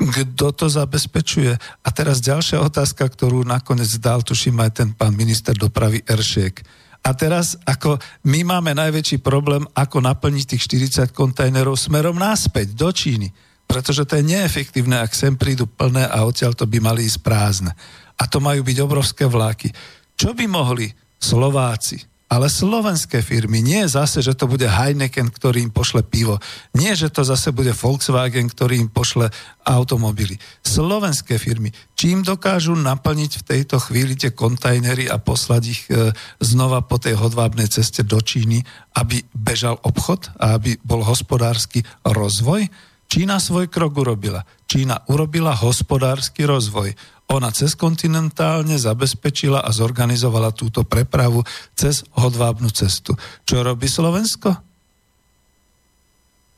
Kto 0.02 0.50
to 0.50 0.66
zabezpečuje? 0.66 1.54
A 1.86 1.90
teraz 1.94 2.26
ďalšia 2.26 2.58
otázka, 2.66 3.06
ktorú 3.06 3.46
nakoniec 3.46 3.94
dal, 4.02 4.26
tuším 4.26 4.58
aj 4.66 4.72
ten 4.82 4.90
pán 4.98 5.14
minister 5.14 5.54
dopravy 5.54 6.02
Eršiek. 6.10 6.66
A 7.06 7.14
teraz, 7.14 7.54
ako 7.70 8.02
my 8.26 8.50
máme 8.50 8.74
najväčší 8.74 9.22
problém, 9.22 9.70
ako 9.78 10.02
naplniť 10.02 10.58
tých 10.58 10.66
40 11.06 11.14
kontajnerov 11.14 11.78
smerom 11.78 12.18
náspäť 12.18 12.74
do 12.74 12.90
Číny. 12.90 13.30
Pretože 13.66 14.06
to 14.06 14.20
je 14.20 14.28
neefektívne, 14.28 15.02
ak 15.02 15.16
sem 15.18 15.34
prídu 15.34 15.66
plné 15.66 16.06
a 16.06 16.24
odtiaľ 16.28 16.54
to 16.54 16.70
by 16.70 16.78
mali 16.78 17.08
ísť 17.08 17.20
prázdne. 17.26 17.72
A 18.20 18.24
to 18.30 18.38
majú 18.38 18.62
byť 18.62 18.78
obrovské 18.84 19.26
vláky. 19.26 19.74
Čo 20.14 20.38
by 20.38 20.46
mohli 20.46 20.94
Slováci, 21.18 22.04
ale 22.34 22.50
slovenské 22.50 23.22
firmy. 23.22 23.62
Nie 23.62 23.86
zase, 23.86 24.26
že 24.26 24.34
to 24.34 24.50
bude 24.50 24.66
Heineken, 24.66 25.30
ktorý 25.30 25.70
im 25.70 25.70
pošle 25.70 26.02
pivo. 26.02 26.42
Nie, 26.74 26.98
že 26.98 27.14
to 27.14 27.22
zase 27.22 27.54
bude 27.54 27.70
Volkswagen, 27.78 28.50
ktorý 28.50 28.82
im 28.82 28.90
pošle 28.90 29.30
automobily. 29.62 30.42
Slovenské 30.66 31.38
firmy. 31.38 31.70
Čím 31.94 32.26
dokážu 32.26 32.74
naplniť 32.74 33.32
v 33.38 33.46
tejto 33.46 33.78
chvíli 33.78 34.18
tie 34.18 34.34
kontajnery 34.34 35.06
a 35.14 35.22
poslať 35.22 35.64
ich 35.70 35.86
e, 35.94 36.10
znova 36.42 36.82
po 36.82 36.98
tej 36.98 37.22
hodvábnej 37.22 37.70
ceste 37.70 38.02
do 38.02 38.18
Číny, 38.18 38.66
aby 38.98 39.22
bežal 39.38 39.78
obchod 39.86 40.34
a 40.42 40.58
aby 40.58 40.82
bol 40.82 41.06
hospodársky 41.06 41.86
rozvoj? 42.02 42.66
Čína 43.14 43.38
svoj 43.38 43.70
krok 43.70 43.94
urobila. 44.02 44.42
Čína 44.66 45.06
urobila 45.06 45.54
hospodársky 45.54 46.50
rozvoj 46.50 46.98
ona 47.30 47.54
cez 47.54 47.78
kontinentálne 47.78 48.76
zabezpečila 48.76 49.62
a 49.62 49.70
zorganizovala 49.70 50.50
túto 50.54 50.82
prepravu 50.82 51.46
cez 51.78 52.04
hodvábnu 52.18 52.74
cestu. 52.74 53.14
Čo 53.46 53.62
robí 53.62 53.86
Slovensko? 53.86 54.54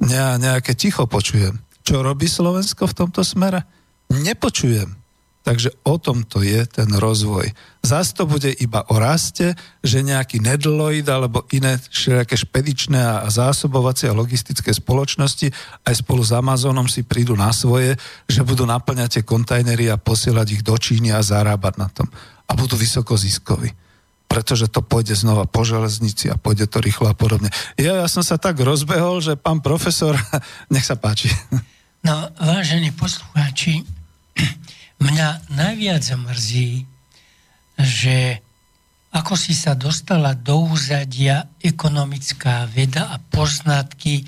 Ne, 0.04 0.40
nejaké 0.40 0.76
ticho 0.76 1.08
počujem. 1.08 1.60
Čo 1.86 2.02
robí 2.02 2.26
Slovensko 2.28 2.88
v 2.88 2.98
tomto 2.98 3.22
smere? 3.22 3.64
Nepočujem. 4.12 5.05
Takže 5.46 5.70
o 5.86 6.02
tom 6.02 6.26
to 6.26 6.42
je 6.42 6.66
ten 6.66 6.90
rozvoj. 6.90 7.54
Zas 7.86 8.18
to 8.18 8.26
bude 8.26 8.50
iba 8.50 8.82
o 8.90 8.98
raste, 8.98 9.54
že 9.86 10.02
nejaký 10.02 10.42
Nedloid 10.42 11.06
alebo 11.06 11.46
iné 11.54 11.78
všelijaké 11.78 12.34
špedičné 12.34 12.98
a 12.98 13.30
zásobovacie 13.30 14.10
a 14.10 14.18
logistické 14.18 14.74
spoločnosti 14.74 15.54
aj 15.86 15.94
spolu 16.02 16.26
s 16.26 16.34
Amazonom 16.34 16.90
si 16.90 17.06
prídu 17.06 17.38
na 17.38 17.54
svoje, 17.54 17.94
že 18.26 18.42
budú 18.42 18.66
naplňať 18.66 19.22
tie 19.22 19.24
kontajnery 19.24 19.86
a 19.94 20.02
posielať 20.02 20.48
ich 20.50 20.66
do 20.66 20.74
Číny 20.82 21.14
a 21.14 21.22
zarábať 21.22 21.74
na 21.78 21.94
tom. 21.94 22.10
A 22.50 22.58
budú 22.58 22.74
vysoko 22.74 23.14
ziskoví 23.14 23.70
pretože 24.26 24.68
to 24.68 24.84
pôjde 24.84 25.16
znova 25.16 25.48
po 25.48 25.64
železnici 25.64 26.28
a 26.28 26.36
pôjde 26.36 26.68
to 26.68 26.84
rýchlo 26.84 27.08
a 27.08 27.16
podobne. 27.16 27.48
Ja, 27.80 28.04
ja 28.04 28.08
som 28.12 28.20
sa 28.20 28.36
tak 28.36 28.60
rozbehol, 28.60 29.24
že 29.24 29.40
pán 29.40 29.64
profesor, 29.64 30.18
nech 30.74 30.84
sa 30.84 31.00
páči. 31.00 31.32
No, 32.04 32.28
vážení 32.36 32.92
poslucháči, 32.92 33.88
Mňa 35.00 35.52
najviac 35.52 36.06
mrzí, 36.16 36.88
že 37.76 38.40
ako 39.16 39.34
si 39.40 39.56
sa 39.56 39.76
dostala 39.80 40.36
do 40.36 40.68
úzadia 40.72 41.48
ekonomická 41.64 42.68
veda 42.68 43.16
a 43.16 43.18
poznatky, 43.20 44.28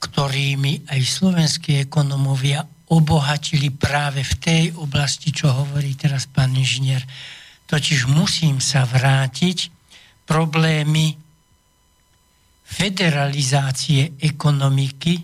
ktorými 0.00 0.92
aj 0.92 1.00
slovenskí 1.00 1.80
ekonomovia 1.80 2.68
obohatili 2.92 3.72
práve 3.72 4.20
v 4.20 4.34
tej 4.36 4.64
oblasti, 4.76 5.32
čo 5.32 5.48
hovorí 5.48 5.96
teraz 5.96 6.28
pán 6.28 6.52
inžinier. 6.52 7.00
Totiž 7.64 8.04
musím 8.12 8.60
sa 8.60 8.84
vrátiť 8.84 9.72
problémy 10.28 11.16
federalizácie 12.64 14.20
ekonomiky. 14.20 15.16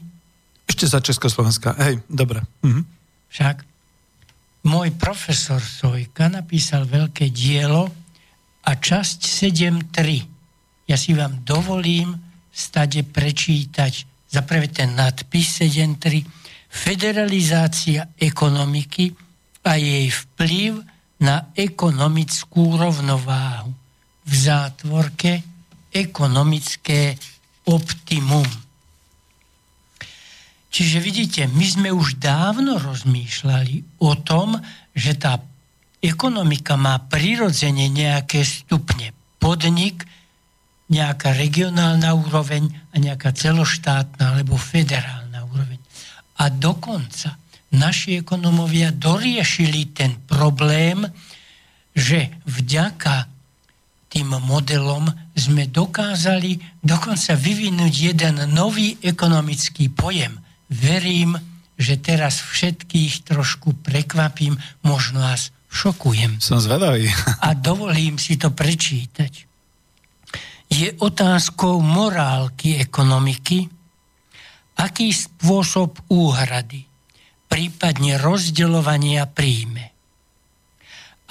Ešte 0.64 0.88
za 0.88 1.04
Československa. 1.04 1.76
Hej, 1.76 2.00
dobre. 2.08 2.40
Mhm. 2.64 2.82
Však 3.28 3.69
môj 4.66 4.92
profesor 4.96 5.60
Sojka 5.60 6.28
napísal 6.28 6.84
veľké 6.84 7.32
dielo 7.32 7.88
a 8.66 8.70
časť 8.76 9.18
7.3. 9.24 10.90
Ja 10.90 10.96
si 10.98 11.16
vám 11.16 11.40
dovolím 11.46 12.18
stade 12.50 13.06
prečítať 13.06 13.92
za 14.30 14.40
prvé 14.44 14.68
ten 14.68 14.92
nadpis 14.94 15.64
7.3 15.64 16.40
Federalizácia 16.70 18.14
ekonomiky 18.14 19.10
a 19.66 19.74
jej 19.74 20.06
vplyv 20.06 20.78
na 21.20 21.50
ekonomickú 21.52 22.78
rovnováhu. 22.78 23.74
V 24.22 24.32
zátvorke 24.32 25.42
ekonomické 25.90 27.18
optimum. 27.66 28.46
Čiže 30.70 31.02
vidíte, 31.02 31.42
my 31.50 31.66
sme 31.66 31.88
už 31.90 32.22
dávno 32.22 32.78
rozmýšľali 32.78 34.06
o 34.06 34.14
tom, 34.22 34.54
že 34.94 35.18
tá 35.18 35.42
ekonomika 35.98 36.78
má 36.78 37.02
prirodzene 37.10 37.90
nejaké 37.90 38.46
stupne. 38.46 39.10
Podnik, 39.42 40.06
nejaká 40.94 41.34
regionálna 41.34 42.14
úroveň 42.14 42.70
a 42.94 43.02
nejaká 43.02 43.34
celoštátna 43.34 44.38
alebo 44.38 44.54
federálna 44.54 45.42
úroveň. 45.50 45.82
A 46.38 46.46
dokonca 46.54 47.34
naši 47.74 48.22
ekonomovia 48.22 48.94
doriešili 48.94 49.90
ten 49.90 50.22
problém, 50.22 51.02
že 51.98 52.30
vďaka 52.46 53.26
tým 54.10 54.38
modelom 54.38 55.06
sme 55.34 55.66
dokázali 55.66 56.82
dokonca 56.82 57.34
vyvinúť 57.34 57.94
jeden 58.14 58.38
nový 58.54 58.94
ekonomický 59.02 59.90
pojem– 59.90 60.38
verím, 60.70 61.34
že 61.74 61.98
teraz 61.98 62.38
všetkých 62.40 63.26
trošku 63.26 63.82
prekvapím, 63.82 64.54
možno 64.86 65.20
vás 65.24 65.50
šokujem. 65.72 66.38
Som 66.38 66.62
zvedavý. 66.62 67.10
A 67.46 67.56
dovolím 67.56 68.16
si 68.20 68.38
to 68.38 68.54
prečítať. 68.54 69.48
Je 70.70 70.88
otázkou 71.02 71.82
morálky 71.82 72.78
ekonomiky, 72.78 73.66
aký 74.78 75.10
spôsob 75.10 75.98
úhrady, 76.14 76.86
prípadne 77.50 78.22
rozdeľovania 78.22 79.26
príjme. 79.26 79.90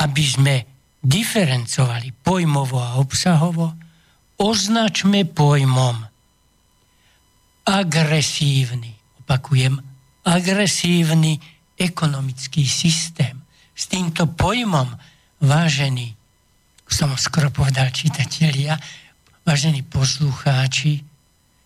Aby 0.04 0.24
sme 0.28 0.56
diferencovali 1.00 2.12
pojmovo 2.20 2.84
a 2.84 3.00
obsahovo, 3.00 3.72
označme 4.36 5.24
pojmom 5.24 6.04
agresívny 7.64 8.99
opakujem, 9.30 9.78
agresívny 10.26 11.38
ekonomický 11.78 12.66
systém. 12.66 13.38
S 13.78 13.86
týmto 13.86 14.26
pojmom, 14.26 14.90
vážení, 15.46 16.18
som 16.90 17.14
skoro 17.14 17.54
povedal 17.54 17.94
čitatelia, 17.94 18.74
vážení 19.46 19.86
poslucháči, 19.86 21.06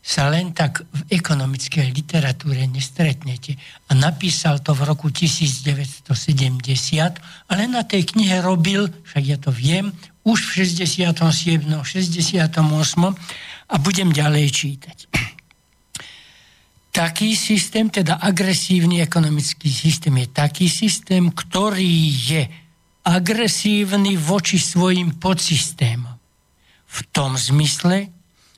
sa 0.04 0.28
len 0.28 0.52
tak 0.52 0.84
v 0.84 1.16
ekonomickej 1.16 1.88
literatúre 1.96 2.68
nestretnete. 2.68 3.56
A 3.88 3.96
napísal 3.96 4.60
to 4.60 4.76
v 4.76 4.84
roku 4.84 5.08
1970, 5.08 6.12
ale 7.48 7.64
na 7.72 7.88
tej 7.88 8.12
knihe 8.12 8.44
robil, 8.44 8.92
však 9.08 9.24
ja 9.24 9.40
to 9.40 9.56
viem, 9.56 9.96
už 10.28 10.52
v 10.52 10.68
67., 10.68 11.16
68. 11.16 12.60
a 13.72 13.76
budem 13.80 14.12
ďalej 14.12 14.46
čítať 14.52 15.32
taký 16.94 17.34
systém, 17.34 17.90
teda 17.90 18.22
agresívny 18.22 19.02
ekonomický 19.02 19.74
systém 19.74 20.14
je 20.22 20.28
taký 20.30 20.70
systém, 20.70 21.34
ktorý 21.34 21.96
je 22.14 22.44
agresívny 23.04 24.16
voči 24.16 24.62
svojim 24.62 25.18
podsystémom. 25.18 26.16
V 26.86 27.00
tom 27.10 27.34
zmysle, 27.34 28.14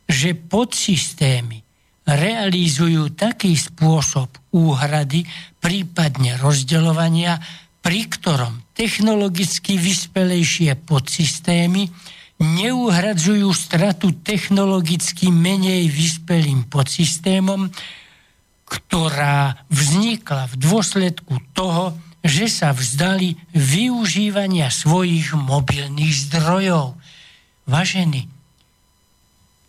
že 0.06 0.36
podsystémy 0.36 1.64
realizujú 2.06 3.10
taký 3.16 3.58
spôsob 3.58 4.30
úhrady, 4.54 5.26
prípadne 5.58 6.38
rozdeľovania, 6.38 7.42
pri 7.82 8.06
ktorom 8.06 8.76
technologicky 8.78 9.80
vyspelejšie 9.80 10.78
podsystémy 10.86 11.90
neuhradzujú 12.38 13.48
stratu 13.56 14.12
technologicky 14.22 15.32
menej 15.32 15.88
vyspelým 15.88 16.68
podsystémom, 16.68 17.72
ktorá 18.76 19.68
vznikla 19.72 20.52
v 20.52 20.56
dôsledku 20.60 21.40
toho, 21.56 21.96
že 22.26 22.50
sa 22.50 22.74
vzdali 22.74 23.38
využívania 23.54 24.74
svojich 24.74 25.32
mobilných 25.38 26.16
zdrojov. 26.28 26.98
Vážení 27.70 28.26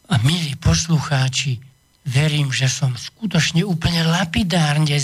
a 0.07 0.17
milí 0.23 0.55
poslucháči, 0.57 1.59
verím, 2.07 2.55
že 2.55 2.71
som 2.71 2.95
skutočne 2.95 3.67
úplne 3.67 4.07
lapidárne 4.07 4.95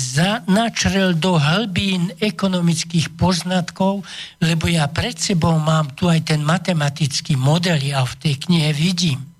načrel 0.46 1.18
do 1.18 1.34
hlbín 1.34 2.14
ekonomických 2.22 3.18
poznatkov, 3.18 4.06
lebo 4.38 4.70
ja 4.70 4.86
pred 4.86 5.18
sebou 5.18 5.58
mám 5.58 5.90
tu 5.98 6.06
aj 6.06 6.30
ten 6.30 6.40
matematický 6.46 7.34
model, 7.34 7.82
ja 7.82 8.06
v 8.06 8.14
tej 8.22 8.34
knihe 8.46 8.70
vidím. 8.70 9.31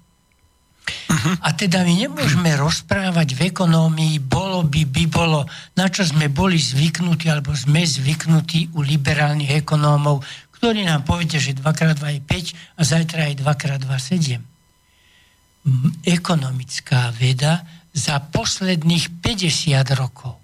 Uh-huh. 1.13 1.37
A 1.45 1.53
teda 1.53 1.85
my 1.85 2.07
nemôžeme 2.07 2.49
rozprávať 2.57 3.37
v 3.37 3.53
ekonómii, 3.53 4.17
bolo 4.23 4.65
by, 4.65 4.89
by 4.89 5.05
bolo, 5.09 5.45
na 5.77 5.89
čo 5.93 6.07
sme 6.07 6.33
boli 6.33 6.57
zvyknutí, 6.57 7.29
alebo 7.29 7.53
sme 7.53 7.85
zvyknutí 7.85 8.73
u 8.77 8.85
liberálnych 8.85 9.65
ekonómov, 9.65 10.25
ktorí 10.57 10.87
nám 10.87 11.03
povedia, 11.03 11.43
že 11.43 11.59
2x2 11.59 11.99
je 11.99 12.21
5 12.23 12.79
a 12.79 12.81
zajtra 12.87 13.21
je 13.31 13.35
2x2 13.43 13.91
7. 13.91 14.39
Ekonomická 16.07 17.11
veda 17.15 17.67
za 17.91 18.19
posledných 18.23 19.23
50 19.23 19.99
rokov 19.99 20.43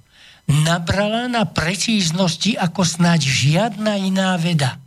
nabrala 0.49 1.28
na 1.28 1.44
precíznosti 1.44 2.57
ako 2.57 2.80
snáď 2.80 3.20
žiadna 3.28 4.01
iná 4.01 4.32
veda. 4.40 4.80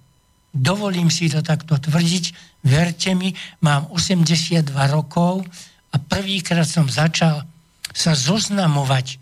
Dovolím 0.52 1.08
si 1.08 1.32
to 1.32 1.40
takto 1.40 1.80
tvrdiť, 1.80 2.52
Verte 2.62 3.18
mi, 3.18 3.34
mám 3.66 3.90
82 3.90 4.70
rokov 4.94 5.42
a 5.90 5.96
prvýkrát 5.98 6.70
som 6.70 6.86
začal 6.86 7.42
sa 7.90 8.14
zoznamovať 8.14 9.18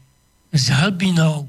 s 0.51 0.63
hlbinou 0.75 1.47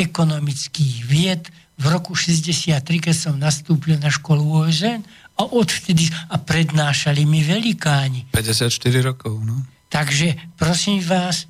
ekonomických 0.00 1.04
vied 1.04 1.44
v 1.76 1.84
roku 1.92 2.16
63, 2.16 2.80
keď 2.80 3.14
som 3.14 3.34
nastúpil 3.36 4.00
na 4.00 4.08
školu 4.08 4.64
OSN 4.64 5.04
a 5.36 5.42
odvtedy 5.44 6.08
a 6.32 6.40
prednášali 6.40 7.28
mi 7.28 7.44
velikáni. 7.44 8.32
54 8.32 8.72
rokov, 9.04 9.36
no. 9.44 9.60
Takže 9.92 10.56
prosím 10.56 11.04
vás, 11.04 11.44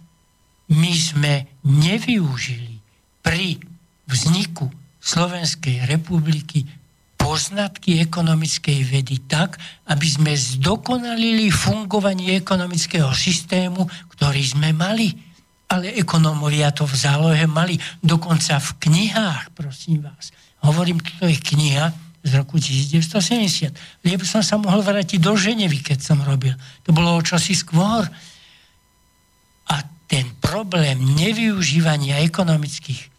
my 0.67 0.93
sme 0.99 1.47
nevyužili 1.63 2.83
pri 3.23 3.63
vzniku 4.11 4.67
Slovenskej 4.99 5.87
republiky 5.87 6.67
poznatky 7.27 7.99
ekonomickej 8.07 8.87
vedy 8.87 9.27
tak, 9.27 9.59
aby 9.91 10.07
sme 10.07 10.31
zdokonalili 10.39 11.51
fungovanie 11.51 12.39
ekonomického 12.39 13.11
systému, 13.11 13.83
ktorý 14.15 14.43
sme 14.47 14.71
mali. 14.71 15.11
Ale 15.67 15.91
ekonómovia 15.99 16.71
to 16.71 16.87
v 16.87 16.95
zálohe 16.95 17.43
mali 17.51 17.75
dokonca 17.99 18.63
v 18.63 18.71
knihách, 18.79 19.51
prosím 19.59 20.07
vás. 20.07 20.31
Hovorím, 20.63 21.03
toto 21.03 21.27
je 21.27 21.35
kniha 21.35 21.91
z 22.23 22.31
roku 22.39 22.63
1970. 22.63 23.75
Lebo 24.07 24.23
som 24.23 24.47
sa 24.47 24.55
mohol 24.63 24.87
vrátiť 24.87 25.19
do 25.19 25.35
Ženevy, 25.35 25.83
keď 25.83 25.99
som 26.07 26.23
robil. 26.23 26.55
To 26.87 26.95
bolo 26.95 27.19
o 27.19 27.27
čosi 27.27 27.59
skôr. 27.59 28.07
A 29.67 29.77
ten 30.07 30.31
problém 30.39 31.03
nevyužívania 31.19 32.23
ekonomických 32.23 33.16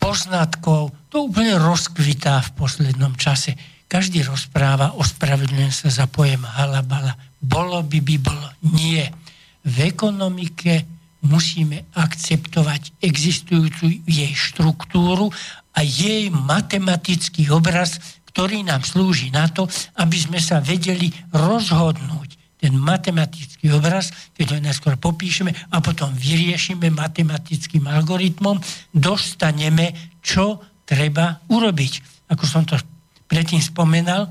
poznatkov, 0.00 0.90
to 1.12 1.28
úplne 1.28 1.60
rozkvitá 1.60 2.40
v 2.40 2.50
poslednom 2.56 3.14
čase. 3.20 3.54
Každý 3.86 4.24
rozpráva, 4.24 4.96
ospravedlňujem 4.96 5.74
sa 5.74 5.88
za 5.92 6.06
pojem 6.08 6.40
halabala. 6.42 7.14
Bolo 7.36 7.84
by 7.84 8.00
by 8.00 8.16
bolo. 8.18 8.48
Nie. 8.74 9.12
V 9.60 9.76
ekonomike 9.84 10.88
musíme 11.20 11.84
akceptovať 11.92 12.96
existujúcu 13.04 14.00
jej 14.08 14.32
štruktúru 14.32 15.28
a 15.76 15.84
jej 15.84 16.32
matematický 16.32 17.52
obraz, 17.52 18.00
ktorý 18.32 18.64
nám 18.64 18.86
slúži 18.86 19.28
na 19.28 19.52
to, 19.52 19.68
aby 20.00 20.16
sme 20.16 20.40
sa 20.40 20.64
vedeli 20.64 21.12
rozhodnúť 21.34 22.39
ten 22.60 22.76
matematický 22.76 23.72
obraz, 23.72 24.12
keď 24.36 24.46
ho 24.54 24.58
najskôr 24.60 25.00
popíšeme 25.00 25.48
a 25.72 25.80
potom 25.80 26.12
vyriešime 26.12 26.92
matematickým 26.92 27.88
algoritmom, 27.88 28.60
dostaneme, 28.92 29.96
čo 30.20 30.60
treba 30.84 31.40
urobiť. 31.48 31.92
Ako 32.28 32.44
som 32.44 32.68
to 32.68 32.76
predtým 33.24 33.64
spomenal, 33.64 34.28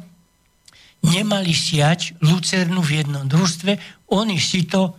nemali 1.02 1.56
siať 1.56 2.22
lucernu 2.22 2.86
v 2.86 3.02
jednom 3.02 3.26
družstve, 3.26 4.06
oni 4.14 4.38
si 4.38 4.70
to 4.70 4.94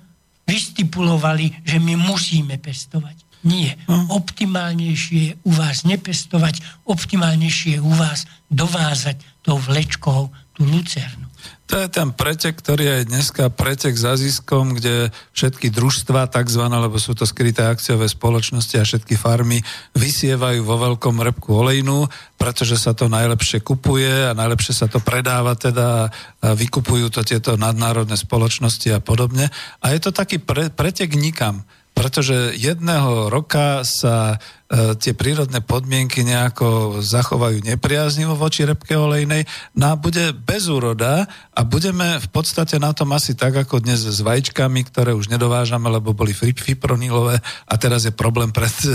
vystipulovali, 0.49 1.62
že 1.62 1.78
my 1.78 1.95
musíme 1.95 2.59
pestovať. 2.59 3.31
Nie. 3.47 3.78
Hm. 3.89 4.12
Optimálnejšie 4.12 5.16
je 5.16 5.33
u 5.47 5.51
vás 5.55 5.87
nepestovať, 5.87 6.61
optimálnejšie 6.85 7.78
je 7.78 7.81
u 7.81 7.93
vás 7.95 8.28
dovázať 8.53 9.22
tou 9.47 9.57
vlečkou 9.57 10.28
tú 10.53 10.61
lucernu. 10.66 11.30
To 11.70 11.78
je 11.78 11.86
ten 11.86 12.10
pretek, 12.10 12.58
ktorý 12.58 12.82
je 12.82 13.14
dneska 13.14 13.46
pretek 13.46 13.94
za 13.94 14.18
ziskom, 14.18 14.74
kde 14.74 15.14
všetky 15.30 15.70
družstva 15.70 16.26
takzvané, 16.26 16.74
lebo 16.82 16.98
sú 16.98 17.14
to 17.14 17.22
skryté 17.22 17.62
akciové 17.62 18.10
spoločnosti 18.10 18.74
a 18.74 18.82
všetky 18.82 19.14
farmy 19.14 19.62
vysievajú 19.94 20.66
vo 20.66 20.76
veľkom 20.82 21.22
repku 21.22 21.54
olejnú, 21.54 22.10
pretože 22.34 22.74
sa 22.74 22.90
to 22.90 23.06
najlepšie 23.06 23.62
kupuje 23.62 24.10
a 24.10 24.34
najlepšie 24.34 24.74
sa 24.74 24.90
to 24.90 24.98
predáva 24.98 25.54
teda 25.54 26.10
a 26.42 26.58
vykupujú 26.58 27.06
to 27.06 27.22
tieto 27.22 27.54
nadnárodné 27.54 28.18
spoločnosti 28.18 28.90
a 28.90 28.98
podobne. 28.98 29.46
A 29.78 29.94
je 29.94 30.02
to 30.02 30.10
taký 30.10 30.42
pre, 30.42 30.74
pretek 30.74 31.14
nikam 31.14 31.62
pretože 31.90 32.56
jedného 32.56 33.28
roka 33.28 33.84
sa 33.84 34.40
tie 34.70 35.18
prírodné 35.18 35.58
podmienky 35.66 36.22
nejako 36.22 37.02
zachovajú 37.02 37.58
nepriaznivo 37.66 38.38
voči 38.38 38.62
repke 38.62 38.94
olejnej, 38.94 39.42
no 39.74 39.84
a 39.90 39.94
bude 39.98 40.30
bez 40.30 40.70
úroda 40.70 41.26
a 41.50 41.60
budeme 41.66 42.22
v 42.22 42.28
podstate 42.30 42.78
na 42.78 42.94
tom 42.94 43.10
asi 43.10 43.34
tak, 43.34 43.58
ako 43.58 43.82
dnes 43.82 44.06
s 44.06 44.22
vajíčkami, 44.22 44.86
ktoré 44.86 45.10
už 45.10 45.26
nedovážame, 45.26 45.90
lebo 45.90 46.14
boli 46.14 46.30
fipronilové 46.30 47.42
a 47.66 47.74
teraz 47.74 48.06
je 48.06 48.14
problém 48.14 48.54
pred 48.54 48.70
e, 48.86 48.94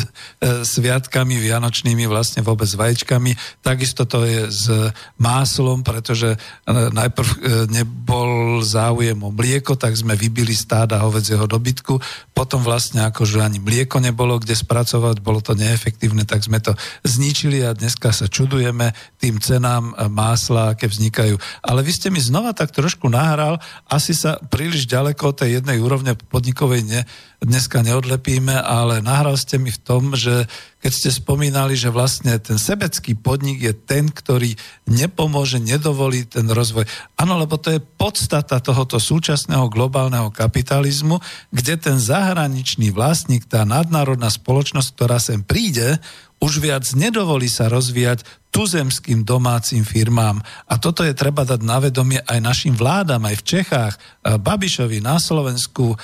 sviatkami 0.64 1.36
vianočnými 1.44 2.08
vlastne 2.08 2.40
vôbec 2.40 2.72
s 2.72 2.80
vajíčkami. 2.80 3.36
Takisto 3.60 4.08
to 4.08 4.24
je 4.24 4.48
s 4.48 4.72
máslom, 5.20 5.84
pretože 5.84 6.34
e, 6.34 6.38
najprv 6.72 7.28
e, 7.28 7.38
nebol 7.68 8.64
záujem 8.64 9.20
o 9.20 9.30
mlieko, 9.30 9.76
tak 9.76 9.92
sme 9.92 10.16
vybili 10.16 10.56
stáda 10.56 11.04
hovedzieho 11.04 11.44
dobytku, 11.44 12.00
potom 12.32 12.64
vlastne 12.64 13.04
akože 13.12 13.44
ani 13.44 13.60
mlieko 13.60 14.00
nebolo 14.00 14.40
kde 14.40 14.56
spracovať, 14.56 15.20
bolo 15.20 15.44
to 15.44 15.52
neefektívne, 15.66 16.24
tak 16.30 16.46
sme 16.46 16.62
to 16.62 16.78
zničili 17.02 17.66
a 17.66 17.74
dneska 17.74 18.14
sa 18.14 18.30
čudujeme 18.30 18.94
tým 19.18 19.42
cenám 19.42 19.98
másla, 20.14 20.78
aké 20.78 20.86
vznikajú. 20.86 21.36
Ale 21.66 21.82
vy 21.82 21.92
ste 21.92 22.14
mi 22.14 22.22
znova 22.22 22.54
tak 22.54 22.70
trošku 22.70 23.10
nahral, 23.10 23.58
asi 23.90 24.14
sa 24.14 24.38
príliš 24.38 24.86
ďaleko 24.86 25.34
od 25.34 25.36
tej 25.42 25.62
jednej 25.62 25.82
úrovne 25.82 26.14
podnikovej 26.14 26.86
ne, 26.86 27.02
dneska 27.46 27.86
neodlepíme, 27.86 28.58
ale 28.58 29.00
nahral 29.06 29.38
ste 29.38 29.62
mi 29.62 29.70
v 29.70 29.80
tom, 29.80 30.18
že 30.18 30.50
keď 30.82 30.92
ste 30.94 31.10
spomínali, 31.14 31.74
že 31.74 31.94
vlastne 31.94 32.38
ten 32.38 32.62
sebecký 32.62 33.18
podnik 33.18 33.62
je 33.62 33.74
ten, 33.74 34.10
ktorý 34.10 34.54
nepomôže, 34.86 35.58
nedovolí 35.58 36.26
ten 36.30 36.46
rozvoj. 36.46 36.86
Áno, 37.18 37.42
lebo 37.42 37.58
to 37.58 37.74
je 37.74 37.82
podstata 37.82 38.62
tohoto 38.62 39.02
súčasného 39.02 39.66
globálneho 39.70 40.30
kapitalizmu, 40.30 41.22
kde 41.50 41.74
ten 41.78 41.98
zahraničný 41.98 42.94
vlastník, 42.94 43.50
tá 43.50 43.66
nadnárodná 43.66 44.30
spoločnosť, 44.30 44.90
ktorá 44.94 45.18
sem 45.18 45.42
príde, 45.42 45.98
už 46.44 46.62
viac 46.62 46.86
nedovolí 46.94 47.48
sa 47.50 47.72
rozvíjať 47.72 48.22
tuzemským 48.56 49.28
domácim 49.28 49.84
firmám. 49.84 50.40
A 50.72 50.80
toto 50.80 51.04
je 51.04 51.12
treba 51.12 51.44
dať 51.44 51.60
na 51.60 51.84
vedomie 51.84 52.24
aj 52.24 52.40
našim 52.40 52.72
vládam, 52.72 53.28
aj 53.28 53.44
v 53.44 53.48
Čechách, 53.52 53.94
e, 54.00 54.40
Babišovi 54.40 55.04
na 55.04 55.20
Slovensku, 55.20 55.92
e, 55.92 55.96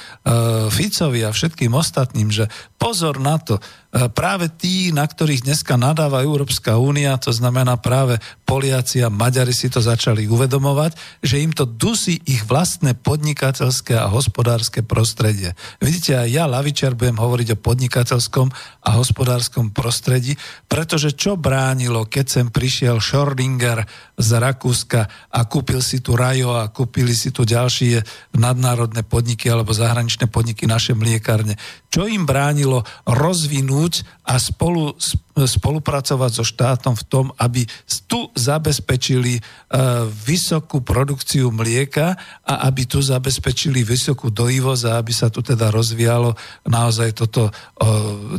Ficovi 0.67 1.23
a 1.23 1.31
všetkým 1.31 1.71
ostatným, 1.71 2.27
že 2.27 2.51
pozor 2.75 3.23
na 3.23 3.39
to, 3.39 3.55
e, 3.55 4.11
práve 4.11 4.51
tí, 4.51 4.91
na 4.91 5.07
ktorých 5.07 5.47
dneska 5.47 5.79
nadáva 5.79 6.27
Európska 6.27 6.75
únia, 6.75 7.15
to 7.15 7.31
znamená 7.31 7.79
práve 7.79 8.19
Poliaci 8.43 8.99
a 8.99 9.07
Maďari 9.07 9.55
si 9.55 9.71
to 9.71 9.79
začali 9.79 10.27
uvedomovať, 10.27 11.23
že 11.23 11.39
im 11.39 11.55
to 11.55 11.63
dusí 11.63 12.19
ich 12.27 12.43
vlastné 12.43 12.99
podnikateľské 12.99 13.95
a 13.95 14.11
hospodárske 14.11 14.83
prostredie. 14.83 15.55
Vidíte, 15.79 16.19
aj 16.19 16.27
ja, 16.27 16.51
Lavičer, 16.51 16.99
budem 16.99 17.15
hovoriť 17.15 17.55
o 17.55 17.61
podnikateľskom 17.63 18.51
a 18.83 18.89
hospodárskom 18.99 19.71
prostredí, 19.71 20.35
pretože 20.67 21.15
čo 21.15 21.39
bránilo, 21.39 22.03
keď 22.03 22.40
sem 22.41 22.49
prišiel 22.49 22.97
Schrödinger 22.97 23.85
z 24.21 24.31
Rakúska 24.37 25.09
a 25.33 25.39
kúpil 25.49 25.81
si 25.81 25.99
tu 25.99 26.13
Rajo 26.13 26.53
a 26.53 26.69
kúpili 26.69 27.11
si 27.17 27.33
tu 27.33 27.43
ďalšie 27.43 28.05
nadnárodné 28.37 29.01
podniky 29.01 29.49
alebo 29.49 29.73
zahraničné 29.73 30.29
podniky 30.29 30.69
naše 30.69 30.93
mliekárne. 30.93 31.57
Čo 31.91 32.07
im 32.07 32.23
bránilo 32.23 32.87
rozvinúť 33.03 34.07
a 34.23 34.39
spolu, 34.39 34.95
spolupracovať 35.35 36.31
so 36.31 36.45
štátom 36.45 36.95
v 36.95 37.07
tom, 37.09 37.25
aby 37.35 37.65
tu 38.07 38.31
zabezpečili 38.31 39.41
uh, 39.41 40.07
vysokú 40.07 40.79
produkciu 40.85 41.51
mlieka 41.51 42.15
a 42.47 42.53
aby 42.69 42.87
tu 42.87 43.03
zabezpečili 43.03 43.83
vysokú 43.83 44.31
dojivosť 44.31 44.83
a 44.87 44.97
aby 45.01 45.11
sa 45.11 45.27
tu 45.27 45.43
teda 45.43 45.67
rozvíjalo 45.73 46.37
naozaj 46.69 47.11
toto, 47.17 47.51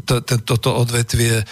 to, 0.06 0.14
to, 0.24 0.34
toto 0.44 0.70
odvetvie 0.72 1.42
uh, 1.42 1.46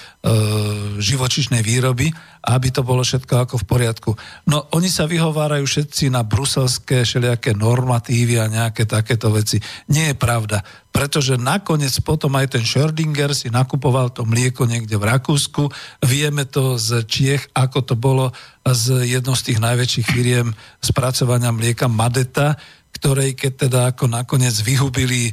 živočišnej 0.97 1.61
výroby 1.61 2.13
aby 2.41 2.73
to 2.73 2.81
bolo 2.81 3.05
všetko 3.05 3.45
ako 3.45 3.55
v 3.61 3.69
poriadku. 3.69 4.11
No 4.49 4.67
oni 4.75 4.91
sa 4.91 5.07
vyhovárajú 5.07 5.65
všetci 5.67 6.11
na 6.11 6.27
bruselské 6.27 7.07
všelijaké 7.07 7.55
normatívy 7.55 8.41
a 8.41 8.51
nejaké 8.51 8.89
takéto 8.89 9.31
veci. 9.31 9.61
Nie 9.93 10.13
je 10.13 10.17
pravda, 10.17 10.65
pretože 10.91 11.39
nakoniec 11.39 11.95
potom 12.03 12.35
aj 12.35 12.59
ten 12.59 12.65
Schrödinger 12.67 13.31
si 13.31 13.47
nakupoval 13.53 14.11
to 14.11 14.27
mlieko 14.27 14.67
niekde 14.67 14.99
v 14.99 15.07
Rakúsku. 15.07 15.71
Vieme 16.03 16.49
to 16.49 16.77
z 16.77 17.07
Čiech, 17.07 17.53
ako 17.55 17.79
to 17.87 17.95
bolo 17.95 18.35
z 18.67 19.07
jednou 19.09 19.39
z 19.39 19.53
tých 19.53 19.59
najväčších 19.63 20.07
firiem 20.07 20.53
spracovania 20.83 21.55
mlieka 21.55 21.87
Madeta, 21.87 22.59
ktorej 23.01 23.33
keď 23.33 23.53
teda 23.57 23.81
ako 23.97 24.13
nakoniec 24.13 24.53
vyhubili 24.61 25.33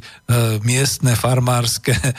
miestne 0.64 1.12
farmárske 1.12 1.92
e, 1.92 2.12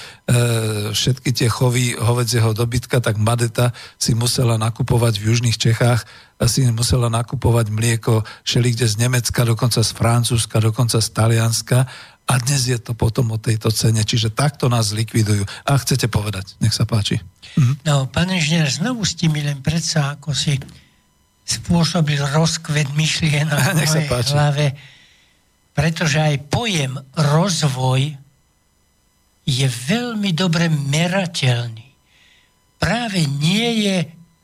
všetky 0.94 1.34
tie 1.34 1.50
chovy 1.50 1.98
hovedzieho 1.98 2.54
dobytka, 2.54 3.02
tak 3.02 3.18
Madeta 3.18 3.74
si 3.98 4.14
musela 4.14 4.62
nakupovať 4.62 5.18
v 5.18 5.34
južných 5.34 5.58
Čechách 5.58 6.06
si 6.48 6.64
musela 6.72 7.12
nakupovať 7.12 7.68
mlieko 7.68 8.24
všelikde 8.48 8.88
z 8.88 8.96
Nemecka, 8.96 9.44
dokonca 9.44 9.84
z 9.84 9.92
Francúzska, 9.92 10.64
dokonca 10.64 11.04
z 11.04 11.10
Talianska 11.12 11.84
a 12.30 12.34
dnes 12.38 12.70
je 12.70 12.78
to 12.80 12.94
potom 12.94 13.34
o 13.34 13.42
tejto 13.42 13.74
cene. 13.74 14.06
Čiže 14.06 14.32
takto 14.32 14.70
nás 14.70 14.94
likvidujú. 14.94 15.44
A 15.66 15.76
chcete 15.82 16.06
povedať, 16.08 16.56
nech 16.62 16.72
sa 16.72 16.86
páči. 16.86 17.20
Mhm. 17.58 17.74
No, 17.84 18.06
pán 18.08 18.30
inžinier, 18.30 18.70
znovu 18.70 19.04
ste 19.04 19.28
mi 19.28 19.42
len 19.42 19.60
predsa, 19.66 20.16
ako 20.16 20.32
si 20.32 20.56
spôsobil 21.50 22.22
rozkvet 22.22 22.94
myšlienok 22.94 23.60
v 23.66 23.70
mojej 23.82 24.08
hlave 24.30 24.66
pretože 25.80 26.20
aj 26.20 26.52
pojem 26.52 27.00
rozvoj 27.16 28.12
je 29.48 29.68
veľmi 29.88 30.36
dobre 30.36 30.68
merateľný. 30.68 31.88
Práve 32.76 33.24
nie 33.40 33.88
je 33.88 33.98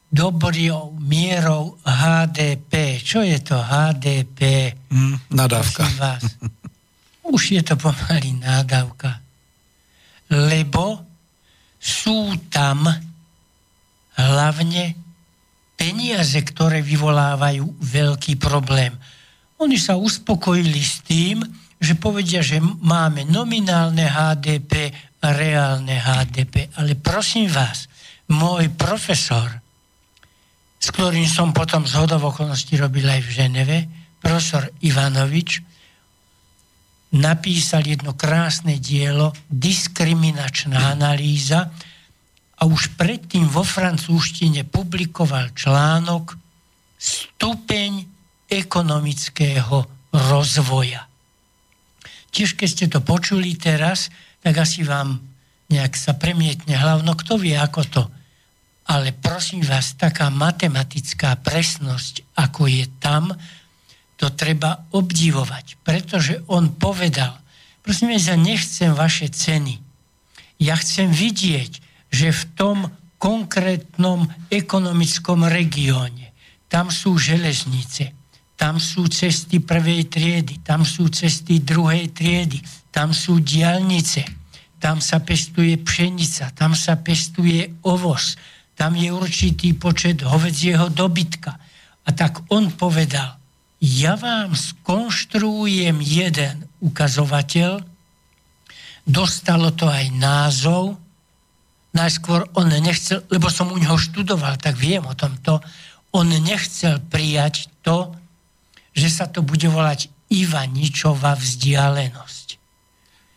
dobrou 0.07 0.95
mierou 0.95 1.75
HDP. 1.83 3.03
Čo 3.03 3.19
je 3.19 3.35
to 3.43 3.59
HDP? 3.59 4.71
Mm, 4.87 5.35
nadávka. 5.35 5.83
Vás. 5.99 6.23
Už 7.35 7.51
je 7.51 7.61
to 7.67 7.75
pomaly 7.75 8.39
nádavka. 8.39 9.19
Lebo 10.31 11.03
sú 11.83 12.31
tam 12.47 12.87
hlavne 14.15 14.95
peniaze, 15.75 16.39
ktoré 16.47 16.79
vyvolávajú 16.79 17.75
veľký 17.83 18.39
problém. 18.39 18.95
Oni 19.65 19.81
sa 19.81 19.97
uspokojili 19.97 20.77
s 20.77 21.01
tým, 21.01 21.41
že 21.81 21.97
povedia, 21.97 22.45
že 22.45 22.61
máme 22.61 23.25
nominálne 23.25 24.05
HDP 24.05 24.93
a 25.25 25.33
reálne 25.33 25.97
HDP. 25.97 26.69
Ale 26.77 26.93
prosím 26.93 27.49
vás, 27.49 27.89
môj 28.29 28.69
profesor, 28.77 29.49
s 30.77 30.93
ktorým 30.93 31.25
som 31.25 31.49
potom 31.49 31.81
z 31.89 31.97
okolností 31.97 32.77
robil 32.77 33.09
aj 33.09 33.21
v 33.25 33.33
Ženeve, 33.33 33.77
profesor 34.21 34.69
Ivanovič, 34.85 35.65
napísal 37.17 37.89
jedno 37.89 38.13
krásne 38.13 38.77
dielo 38.77 39.33
Diskriminačná 39.49 40.93
analýza 40.93 41.73
a 42.53 42.69
už 42.69 42.93
predtým 42.93 43.49
vo 43.49 43.65
francúzštine 43.65 44.61
publikoval 44.69 45.57
článok 45.57 46.37
Stupeň 47.01 48.14
ekonomického 48.49 49.85
rozvoja. 50.13 51.05
Tiež 52.31 52.55
keď 52.55 52.69
ste 52.69 52.85
to 52.91 52.99
počuli 52.99 53.55
teraz, 53.55 54.11
tak 54.43 54.59
asi 54.59 54.83
vám 54.83 55.19
nejak 55.71 55.97
sa 55.97 56.13
premietne 56.13 56.77
hlavno, 56.77 57.17
kto 57.17 57.41
vie 57.41 57.57
ako 57.57 57.81
to. 57.89 58.03
Ale 58.85 59.17
prosím 59.17 59.65
vás, 59.65 59.97
taká 59.97 60.29
matematická 60.29 61.41
presnosť, 61.41 62.21
ako 62.37 62.69
je 62.69 62.85
tam, 63.01 63.33
to 64.15 64.31
treba 64.31 64.87
obdivovať. 64.95 65.81
Pretože 65.83 66.39
on 66.47 66.71
povedal, 66.77 67.35
prosím 67.81 68.15
vás, 68.15 68.29
ja 68.29 68.37
nechcem 68.39 68.95
vaše 68.95 69.27
ceny. 69.27 69.81
Ja 70.61 70.79
chcem 70.79 71.11
vidieť, 71.11 71.83
že 72.13 72.31
v 72.31 72.43
tom 72.55 72.77
konkrétnom 73.19 74.29
ekonomickom 74.47 75.43
regióne, 75.49 76.31
tam 76.71 76.87
sú 76.93 77.19
železnice, 77.19 78.14
tam 78.55 78.79
sú 78.79 79.11
cesty 79.11 79.59
prvej 79.59 80.07
triedy, 80.07 80.63
tam 80.63 80.87
sú 80.87 81.11
cesty 81.11 81.59
druhej 81.59 82.15
triedy, 82.15 82.63
tam 82.91 83.11
sú 83.11 83.43
diálnice, 83.43 84.23
tam 84.79 85.03
sa 85.03 85.19
pestuje 85.19 85.75
pšenica, 85.75 86.55
tam 86.55 86.71
sa 86.71 86.95
pestuje 86.95 87.67
ovoz, 87.83 88.39
tam 88.79 88.95
je 88.95 89.11
určitý 89.11 89.75
počet 89.75 90.23
hovedzieho 90.23 90.87
dobytka. 90.91 91.59
A 92.05 92.09
tak 92.15 92.43
on 92.47 92.71
povedal, 92.71 93.35
ja 93.83 94.15
vám 94.15 94.55
skonštruujem 94.55 95.99
jeden 95.99 96.63
ukazovateľ, 96.79 97.83
dostalo 99.03 99.75
to 99.75 99.91
aj 99.91 100.15
názov, 100.15 100.95
najskôr 101.91 102.47
on 102.55 102.71
nechcel, 102.71 103.23
lebo 103.31 103.47
som 103.51 103.71
u 103.71 103.77
neho 103.79 103.95
študoval, 103.95 104.59
tak 104.59 104.75
viem 104.75 105.03
o 105.03 105.15
tomto, 105.15 105.59
on 106.15 106.27
nechcel 106.27 107.03
prijať 107.11 107.67
to, 107.83 108.15
že 108.95 109.11
sa 109.11 109.27
to 109.27 109.43
bude 109.43 109.67
volať 109.67 110.07
Ivaničová 110.31 111.37
vzdialenosť. 111.37 112.47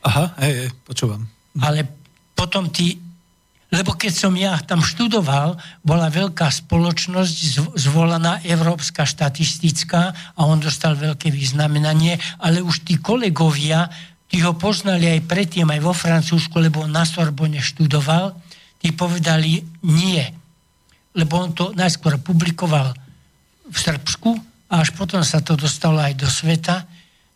Aha, 0.06 0.32
hej, 0.46 0.54
hej, 0.64 0.70
počúvam. 0.86 1.26
Hm. 1.26 1.60
Ale 1.60 1.80
potom 2.32 2.70
ty, 2.70 2.96
lebo 3.68 3.92
keď 3.98 4.12
som 4.14 4.32
ja 4.38 4.56
tam 4.64 4.80
študoval, 4.80 5.58
bola 5.84 6.08
veľká 6.08 6.48
spoločnosť 6.48 7.36
zvolaná 7.76 8.40
Európska 8.46 9.04
štatistická 9.04 10.32
a 10.38 10.40
on 10.46 10.62
dostal 10.62 10.96
veľké 10.96 11.28
vyznamenanie, 11.28 12.16
ale 12.40 12.64
už 12.64 12.88
tí 12.88 12.96
kolegovia, 13.02 13.90
tí 14.30 14.40
ho 14.40 14.56
poznali 14.56 15.10
aj 15.10 15.28
predtým, 15.28 15.68
aj 15.68 15.80
vo 15.84 15.92
Francúzsku, 15.92 16.56
lebo 16.56 16.86
on 16.86 16.94
na 16.94 17.04
Sorbonne 17.04 17.60
študoval, 17.60 18.32
tí 18.80 18.94
povedali 18.94 19.60
nie. 19.84 20.24
Lebo 21.12 21.42
on 21.42 21.50
to 21.52 21.74
najskôr 21.74 22.16
publikoval 22.22 22.94
v 23.68 23.76
Srbsku, 23.76 24.47
a 24.68 24.84
až 24.84 24.92
potom 24.92 25.24
sa 25.24 25.40
to 25.40 25.56
dostalo 25.56 26.00
aj 26.00 26.14
do 26.16 26.28
sveta, 26.28 26.84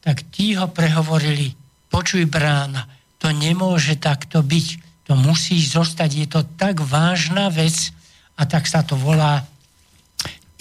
tak 0.04 0.28
tí 0.28 0.52
ho 0.58 0.68
prehovorili, 0.68 1.56
počuj 1.88 2.28
brána, 2.28 2.84
to 3.16 3.32
nemôže 3.32 3.96
takto 3.96 4.42
byť, 4.42 4.66
to 5.06 5.12
musí 5.14 5.58
zostať, 5.62 6.10
je 6.10 6.26
to 6.28 6.40
tak 6.58 6.82
vážna 6.82 7.48
vec 7.48 7.94
a 8.36 8.44
tak 8.44 8.68
sa 8.68 8.82
to 8.82 8.98
volá 8.98 9.46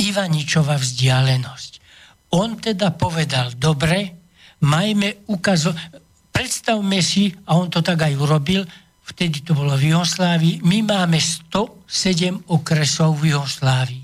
Ivaničova 0.02 0.78
vzdialenosť. 0.82 1.72
On 2.34 2.56
teda 2.58 2.96
povedal, 2.96 3.54
dobre, 3.58 4.16
majme 4.64 5.28
ukazo... 5.28 5.76
Predstavme 6.32 7.04
si, 7.04 7.28
a 7.46 7.60
on 7.60 7.68
to 7.68 7.84
tak 7.84 8.08
aj 8.08 8.16
urobil, 8.16 8.64
vtedy 9.04 9.44
to 9.44 9.52
bolo 9.52 9.76
v 9.76 9.92
Juhoslávii, 9.92 10.64
my 10.64 10.80
máme 10.88 11.20
107 11.20 12.48
okresov 12.48 13.20
v 13.20 13.36
Juhoslávii. 13.36 14.04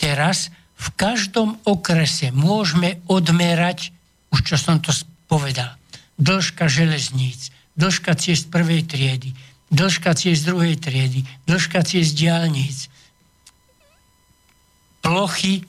Teraz 0.00 0.48
v 0.80 0.88
každom 0.96 1.60
okrese 1.68 2.32
môžeme 2.32 3.04
odmerať, 3.04 3.92
už 4.32 4.40
čo 4.40 4.56
som 4.56 4.80
to 4.80 4.88
povedal, 5.28 5.76
dĺžka 6.16 6.72
železníc, 6.72 7.52
dĺžka 7.76 8.16
ciest 8.16 8.48
prvej 8.48 8.88
triedy, 8.88 9.36
dĺžka 9.68 10.16
ciest 10.16 10.48
druhej 10.48 10.80
triedy, 10.80 11.28
dĺžka 11.44 11.84
ciest 11.84 12.16
diálnic, 12.16 12.88
plochy, 15.04 15.68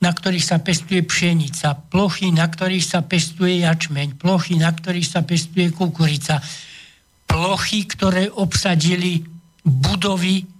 na 0.00 0.12
ktorých 0.12 0.44
sa 0.44 0.56
pestuje 0.60 1.04
pšenica, 1.04 1.76
plochy, 1.92 2.32
na 2.32 2.48
ktorých 2.48 2.84
sa 2.84 3.00
pestuje 3.04 3.64
jačmeň, 3.64 4.16
plochy, 4.16 4.56
na 4.56 4.72
ktorých 4.72 5.08
sa 5.08 5.20
pestuje 5.24 5.72
kukurica, 5.72 6.40
plochy, 7.28 7.84
ktoré 7.84 8.32
obsadili 8.32 9.24
budovy 9.64 10.59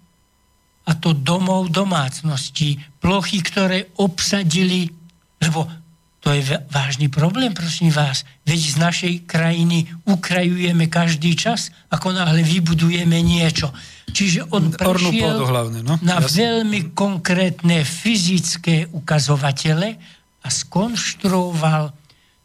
a 0.90 0.98
to 0.98 1.14
domov 1.14 1.70
domácností, 1.70 2.82
plochy, 2.98 3.38
ktoré 3.46 3.86
obsadili, 4.02 4.90
lebo 5.38 5.70
to 6.20 6.36
je 6.36 6.42
vážny 6.68 7.08
problém, 7.08 7.54
prosím 7.56 7.88
vás. 7.88 8.28
Veď 8.44 8.60
z 8.60 8.76
našej 8.76 9.14
krajiny 9.24 9.88
ukrajujeme 10.04 10.90
každý 10.90 11.32
čas, 11.32 11.72
ako 11.88 12.12
náhle 12.12 12.44
vybudujeme 12.44 13.24
niečo. 13.24 13.72
Čiže 14.10 14.52
on 14.52 14.74
prešiel 14.74 15.40
hlavne, 15.40 15.80
no? 15.80 15.96
na 16.04 16.20
Jasne. 16.20 16.36
veľmi 16.44 16.92
konkrétne 16.92 17.86
fyzické 17.86 18.90
ukazovatele 18.92 19.96
a 20.44 20.48
skonštruoval 20.50 21.99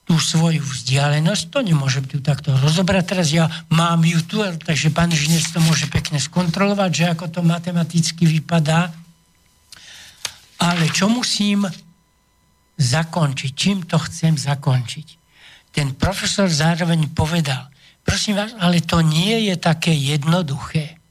tú 0.06 0.22
svoju 0.22 0.62
vzdialenosť. 0.62 1.50
To 1.50 1.60
nemôžem 1.66 2.06
tu 2.06 2.22
takto 2.22 2.54
rozobrať. 2.54 3.04
Teraz 3.10 3.28
ja 3.34 3.50
mám 3.74 4.06
ju 4.06 4.22
tu, 4.22 4.38
takže 4.42 4.94
pán 4.94 5.10
inžinier 5.10 5.42
to 5.50 5.58
môže 5.66 5.90
pekne 5.90 6.22
skontrolovať, 6.22 6.92
že 6.94 7.06
ako 7.18 7.26
to 7.34 7.42
matematicky 7.42 8.30
vypadá. 8.30 8.94
Ale 10.62 10.88
čo 10.94 11.10
musím 11.10 11.66
zakončiť. 12.78 13.52
Čím 13.58 13.78
to 13.90 13.98
chcem 13.98 14.38
zakončiť? 14.38 15.08
Ten 15.74 15.98
profesor 15.98 16.48
zároveň 16.48 17.12
povedal, 17.12 17.68
prosím 18.06 18.40
vás, 18.40 18.54
ale 18.62 18.86
to 18.86 19.02
nie 19.02 19.52
je 19.52 19.56
také 19.58 19.92
jednoduché. 19.92 21.02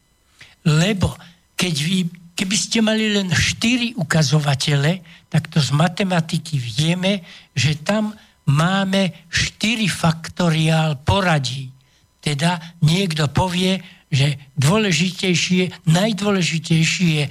Lebo 0.64 1.12
keď 1.58 1.74
vy, 1.82 1.98
keby 2.38 2.56
ste 2.56 2.78
mali 2.80 3.12
len 3.12 3.28
4 3.28 3.98
ukazovatele, 4.00 5.04
tak 5.28 5.50
to 5.50 5.58
z 5.60 5.74
matematiky 5.74 6.56
vieme, 6.56 7.26
že 7.52 7.76
tam 7.82 8.14
máme 8.50 9.28
4 9.28 9.88
faktoriál 9.88 11.00
poradí. 11.00 11.72
Teda 12.20 12.60
niekto 12.80 13.28
povie, 13.28 13.80
že 14.08 14.38
dôležitejšie, 14.56 15.88
najdôležitejší 15.88 17.06
je 17.20 17.24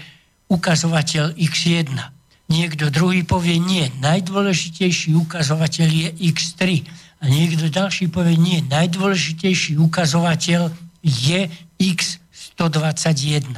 ukazovateľ 0.51 1.34
x1 1.38 2.14
Niekto 2.53 2.91
druhý 2.93 3.26
povie 3.26 3.57
nie, 3.57 3.89
najdôležitejší 4.03 5.18
ukazovateľ 5.18 5.89
je 5.89 6.09
X3. 6.30 6.86
A 7.24 7.32
niekto 7.32 7.72
ďalší 7.72 8.11
povie 8.11 8.38
nie, 8.38 8.61
najdôležitejší 8.68 9.80
ukazovateľ 9.82 10.70
je 11.01 11.49
X121. 11.82 13.57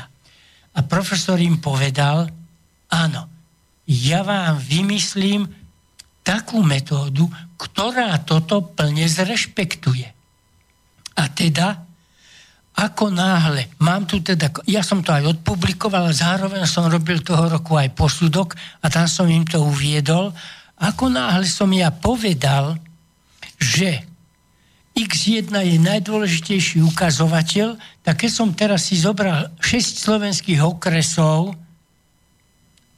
A 0.75 0.79
profesor 0.85 1.35
im 1.43 1.59
povedal, 1.59 2.31
áno, 2.87 3.27
ja 3.89 4.23
vám 4.23 4.63
vymyslím 4.63 5.49
takú 6.23 6.61
metódu, 6.61 7.27
ktorá 7.55 8.19
toto 8.23 8.61
plne 8.75 9.07
zrešpektuje. 9.07 10.07
A 11.15 11.23
teda 11.31 11.85
ako 12.75 13.07
náhle, 13.07 13.71
mám 13.79 14.03
tu 14.03 14.19
teda, 14.19 14.51
ja 14.67 14.83
som 14.83 14.99
to 14.99 15.15
aj 15.15 15.39
odpublikoval, 15.39 16.11
zároveň 16.11 16.67
som 16.67 16.91
robil 16.91 17.23
toho 17.23 17.47
roku 17.47 17.79
aj 17.79 17.95
posudok 17.95 18.51
a 18.83 18.91
tam 18.91 19.07
som 19.07 19.31
im 19.31 19.47
to 19.47 19.63
uviedol, 19.63 20.35
ako 20.75 21.07
náhle 21.07 21.47
som 21.47 21.71
ja 21.71 21.87
povedal, 21.87 22.75
že 23.55 24.03
X1 24.95 25.51
je 25.51 25.79
najdôležitejší 25.79 26.83
ukazovateľ, 26.83 27.79
tak 28.03 28.27
keď 28.27 28.31
som 28.31 28.51
teraz 28.51 28.91
si 28.91 28.99
zobral 28.99 29.51
6 29.63 30.03
slovenských 30.03 30.59
okresov 30.59 31.55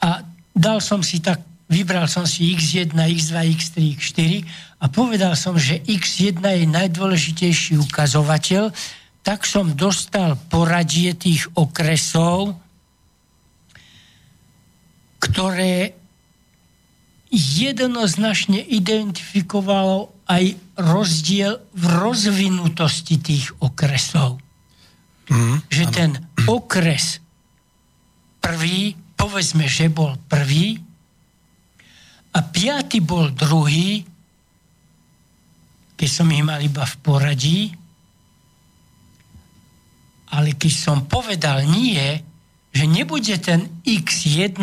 a 0.01 0.25
dal 0.57 0.81
som 0.81 1.05
si 1.05 1.21
tak, 1.21 1.41
vybral 1.67 2.07
som 2.07 2.23
si 2.23 2.55
X1, 2.55 2.95
X2, 2.95 3.35
X3, 3.55 3.75
X4 3.99 4.31
a 4.79 4.85
povedal 4.87 5.35
som, 5.35 5.59
že 5.59 5.83
X1 5.83 6.39
je 6.39 6.65
najdôležitejší 6.67 7.75
ukazovateľ, 7.91 8.71
tak 9.21 9.43
som 9.43 9.75
dostal 9.75 10.39
poradie 10.47 11.11
tých 11.11 11.51
okresov, 11.59 12.55
ktoré 15.19 15.91
jednoznačne 17.27 18.63
identifikovalo 18.63 20.15
aj 20.31 20.55
rozdiel 20.79 21.59
v 21.75 21.83
rozvinutosti 21.83 23.19
tých 23.19 23.51
okresov. 23.59 24.39
Mm, 25.27 25.59
že 25.67 25.83
ano. 25.83 25.91
ten 25.91 26.11
okres 26.47 27.19
prvý, 28.39 28.95
povedzme, 29.19 29.67
že 29.67 29.91
bol 29.91 30.15
prvý 30.31 30.86
a 32.37 32.39
piaty 32.45 33.01
bol 33.01 33.33
druhý, 33.33 34.05
keď 35.97 36.09
som 36.09 36.29
ich 36.29 36.45
mal 36.45 36.61
iba 36.61 36.85
v 36.85 36.95
poradí, 37.01 37.59
ale 40.29 40.53
keď 40.53 40.73
som 40.77 40.97
povedal 41.09 41.65
nie, 41.65 42.21
že 42.69 42.85
nebude 42.85 43.33
ten 43.41 43.81
X1 43.81 44.61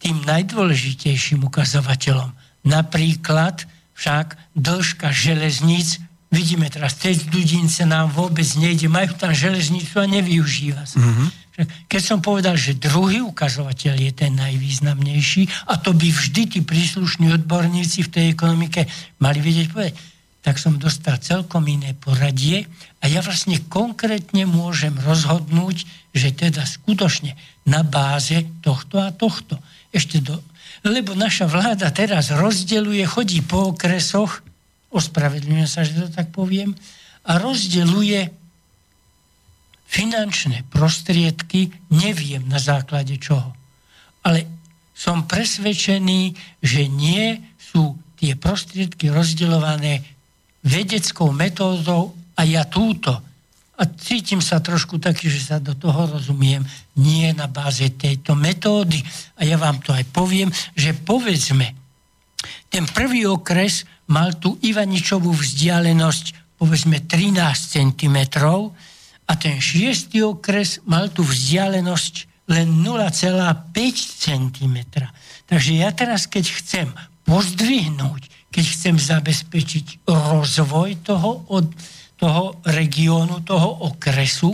tým 0.00 0.16
najdôležitejším 0.28 1.48
ukazovateľom. 1.48 2.36
Napríklad 2.68 3.64
však 3.96 4.36
dĺžka 4.52 5.08
železníc, 5.12 6.00
vidíme 6.28 6.68
teraz, 6.68 7.00
cez 7.00 7.24
Dudince 7.24 7.88
nám 7.88 8.12
vôbec 8.12 8.48
nejde, 8.60 8.88
majú 8.92 9.16
tam 9.16 9.32
železnicu 9.32 9.96
a 9.96 10.04
nevyužíva 10.08 10.84
sa. 10.84 11.00
Mm-hmm. 11.00 11.28
Keď 11.66 12.02
som 12.02 12.18
povedal, 12.24 12.56
že 12.56 12.78
druhý 12.78 13.20
ukazovateľ 13.24 13.94
je 13.98 14.12
ten 14.14 14.32
najvýznamnejší, 14.36 15.68
a 15.68 15.76
to 15.76 15.92
by 15.92 16.08
vždy 16.08 16.42
tí 16.46 16.60
príslušní 16.64 17.32
odborníci 17.36 18.06
v 18.06 18.12
tej 18.12 18.24
ekonomike 18.32 18.86
mali 19.20 19.42
vedieť 19.42 19.66
povedať, 19.72 19.94
tak 20.40 20.56
som 20.56 20.80
dostal 20.80 21.20
celkom 21.20 21.68
iné 21.68 21.92
poradie 21.92 22.64
a 23.04 23.12
ja 23.12 23.20
vlastne 23.20 23.60
konkrétne 23.68 24.48
môžem 24.48 24.96
rozhodnúť, 24.96 25.84
že 26.16 26.32
teda 26.32 26.64
skutočne 26.64 27.36
na 27.68 27.84
báze 27.84 28.48
tohto 28.64 29.04
a 29.04 29.12
tohto. 29.12 29.60
Ešte 29.92 30.24
do, 30.24 30.40
lebo 30.80 31.12
naša 31.12 31.44
vláda 31.44 31.92
teraz 31.92 32.32
rozdeluje, 32.32 33.04
chodí 33.04 33.44
po 33.44 33.76
okresoch, 33.76 34.40
ospravedlňujem 34.88 35.68
sa, 35.68 35.84
že 35.84 36.00
to 36.00 36.08
tak 36.08 36.32
poviem, 36.32 36.72
a 37.28 37.36
rozdeluje 37.36 38.32
finančné 39.90 40.62
prostriedky, 40.70 41.74
neviem 41.90 42.46
na 42.46 42.62
základe 42.62 43.18
čoho. 43.18 43.50
Ale 44.22 44.46
som 44.94 45.26
presvedčený, 45.26 46.38
že 46.62 46.86
nie 46.86 47.42
sú 47.58 47.98
tie 48.14 48.38
prostriedky 48.38 49.10
rozdeľované 49.10 50.06
vedeckou 50.62 51.34
metódou 51.34 52.14
a 52.38 52.46
ja 52.46 52.62
túto. 52.70 53.10
A 53.80 53.82
cítim 53.96 54.44
sa 54.44 54.60
trošku 54.60 55.00
taký, 55.00 55.32
že 55.32 55.40
sa 55.40 55.56
do 55.56 55.72
toho 55.72 56.06
rozumiem, 56.06 56.62
nie 57.00 57.32
na 57.32 57.48
báze 57.48 57.88
tejto 57.96 58.36
metódy. 58.36 59.00
A 59.40 59.48
ja 59.48 59.56
vám 59.56 59.80
to 59.80 59.96
aj 59.96 60.04
poviem, 60.12 60.52
že 60.76 60.92
povedzme, 60.92 61.72
ten 62.68 62.84
prvý 62.86 63.24
okres 63.24 63.88
mal 64.12 64.36
tú 64.36 64.60
Ivaničovú 64.60 65.32
vzdialenosť 65.32 66.56
povedzme 66.60 67.08
13 67.08 67.40
cm 67.56 68.18
a 69.30 69.38
ten 69.38 69.62
šiestý 69.62 70.26
okres 70.26 70.82
mal 70.82 71.06
tú 71.14 71.22
vzdialenosť 71.22 72.26
len 72.50 72.82
0,5 72.82 73.70
cm. 74.26 74.76
Takže 75.46 75.70
ja 75.78 75.94
teraz, 75.94 76.26
keď 76.26 76.44
chcem 76.50 76.90
pozdvihnúť 77.22 78.40
keď 78.50 78.64
chcem 78.66 78.96
zabezpečiť 78.98 79.86
rozvoj 80.10 81.06
toho, 81.06 81.46
od, 81.54 81.70
toho 82.18 82.58
regiónu, 82.66 83.46
toho 83.46 83.86
okresu, 83.94 84.52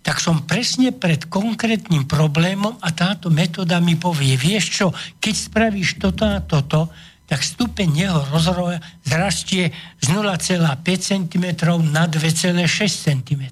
tak 0.00 0.16
som 0.22 0.46
presne 0.48 0.96
pred 0.96 1.28
konkrétnym 1.28 2.08
problémom 2.08 2.78
a 2.80 2.88
táto 2.94 3.28
metóda 3.28 3.82
mi 3.82 4.00
povie, 4.00 4.38
vieš 4.38 4.64
čo, 4.80 4.86
keď 5.20 5.34
spravíš 5.36 6.00
toto 6.00 6.24
a 6.24 6.40
toto, 6.40 6.88
tak 7.28 7.44
stupeň 7.46 8.08
jeho 8.08 8.20
rozroja 8.32 8.80
zrastie 9.06 9.70
z 10.00 10.06
0,5 10.08 10.56
cm 10.98 11.46
na 11.92 12.08
2,6 12.08 12.58
cm. 13.06 13.42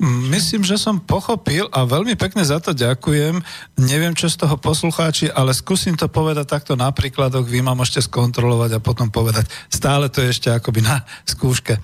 Myslím, 0.00 0.64
že 0.64 0.80
som 0.80 0.96
pochopil 0.96 1.68
a 1.68 1.84
veľmi 1.84 2.16
pekne 2.16 2.40
za 2.40 2.56
to 2.56 2.72
ďakujem. 2.72 3.36
Neviem, 3.76 4.16
čo 4.16 4.32
z 4.32 4.40
toho 4.40 4.56
poslucháči, 4.56 5.28
ale 5.28 5.52
skúsim 5.52 5.92
to 5.92 6.08
povedať 6.08 6.48
takto 6.48 6.72
na 6.72 6.88
príkladoch. 6.88 7.44
Vy 7.44 7.60
ma 7.60 7.76
môžete 7.76 8.08
skontrolovať 8.08 8.80
a 8.80 8.84
potom 8.84 9.12
povedať. 9.12 9.44
Stále 9.68 10.08
to 10.08 10.24
je 10.24 10.32
ešte 10.32 10.48
akoby 10.48 10.80
na 10.80 11.04
skúške. 11.28 11.76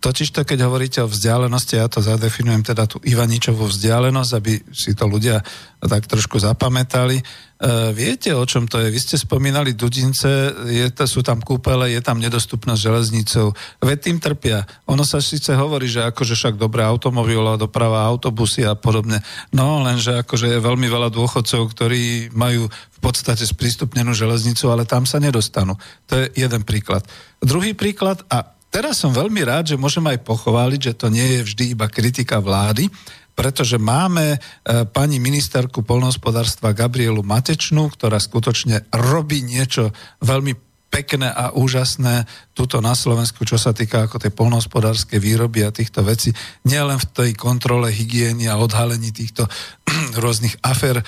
Totižto, 0.00 0.42
keď 0.42 0.66
hovoríte 0.66 0.98
o 1.04 1.12
vzdialenosti, 1.12 1.78
ja 1.78 1.86
to 1.86 2.02
zadefinujem 2.02 2.66
teda 2.66 2.90
tú 2.90 2.98
Ivaničovú 3.06 3.68
vzdialenosť, 3.68 4.32
aby 4.34 4.52
si 4.74 4.96
to 4.96 5.06
ľudia 5.06 5.38
tak 5.78 6.10
trošku 6.10 6.42
zapamätali. 6.42 7.22
E, 7.60 7.92
viete, 7.92 8.32
o 8.32 8.40
čom 8.48 8.64
to 8.64 8.80
je? 8.80 8.88
Vy 8.88 8.96
ste 8.96 9.20
spomínali 9.20 9.76
Dudince, 9.76 10.48
je, 10.64 10.88
to, 10.96 11.04
sú 11.04 11.20
tam 11.20 11.44
kúpele, 11.44 11.92
je 11.92 12.00
tam 12.00 12.16
nedostupnosť 12.16 12.80
železnicou. 12.80 13.52
Veď 13.84 13.98
tým 14.08 14.16
trpia. 14.16 14.64
Ono 14.88 15.04
sa 15.04 15.20
síce 15.20 15.52
hovorí, 15.52 15.84
že 15.84 16.08
akože 16.08 16.32
však 16.32 16.54
dobrá 16.56 16.88
automobilová 16.88 17.60
doprava, 17.60 18.08
autobusy 18.08 18.64
a 18.64 18.72
podobne. 18.72 19.20
No, 19.52 19.84
lenže 19.84 20.24
akože 20.24 20.56
je 20.56 20.64
veľmi 20.64 20.88
veľa 20.88 21.12
dôchodcov, 21.12 21.68
ktorí 21.76 22.32
majú 22.32 22.64
v 22.72 22.98
podstate 23.04 23.44
sprístupnenú 23.44 24.16
železnicu, 24.16 24.72
ale 24.72 24.88
tam 24.88 25.04
sa 25.04 25.20
nedostanú. 25.20 25.76
To 26.08 26.16
je 26.16 26.32
jeden 26.40 26.64
príklad. 26.64 27.04
Druhý 27.44 27.76
príklad, 27.76 28.24
a 28.32 28.56
teraz 28.72 29.04
som 29.04 29.12
veľmi 29.12 29.44
rád, 29.44 29.76
že 29.76 29.80
môžem 29.80 30.08
aj 30.08 30.24
pochváliť, 30.24 30.80
že 30.80 30.96
to 30.96 31.12
nie 31.12 31.28
je 31.36 31.40
vždy 31.44 31.64
iba 31.76 31.92
kritika 31.92 32.40
vlády, 32.40 32.88
pretože 33.40 33.80
máme 33.80 34.36
e, 34.36 34.38
pani 34.84 35.16
ministerku 35.16 35.80
polnohospodárstva 35.80 36.76
Gabrielu 36.76 37.24
Matečnú, 37.24 37.88
ktorá 37.88 38.20
skutočne 38.20 38.84
robí 38.92 39.40
niečo 39.40 39.96
veľmi 40.20 40.52
pekné 40.92 41.32
a 41.32 41.56
úžasné 41.56 42.28
tuto 42.52 42.84
na 42.84 42.92
Slovensku, 42.92 43.48
čo 43.48 43.56
sa 43.56 43.72
týka 43.72 44.04
ako 44.04 44.20
tej 44.20 44.36
polnohospodárskej 44.36 45.16
výroby 45.16 45.64
a 45.64 45.72
týchto 45.72 46.04
vecí, 46.04 46.36
nielen 46.68 47.00
v 47.00 47.06
tej 47.16 47.30
kontrole 47.32 47.88
hygieny 47.88 48.44
a 48.44 48.60
odhalení 48.60 49.08
týchto 49.08 49.48
rôznych 50.20 50.60
afer, 50.60 51.00
e, 51.00 51.04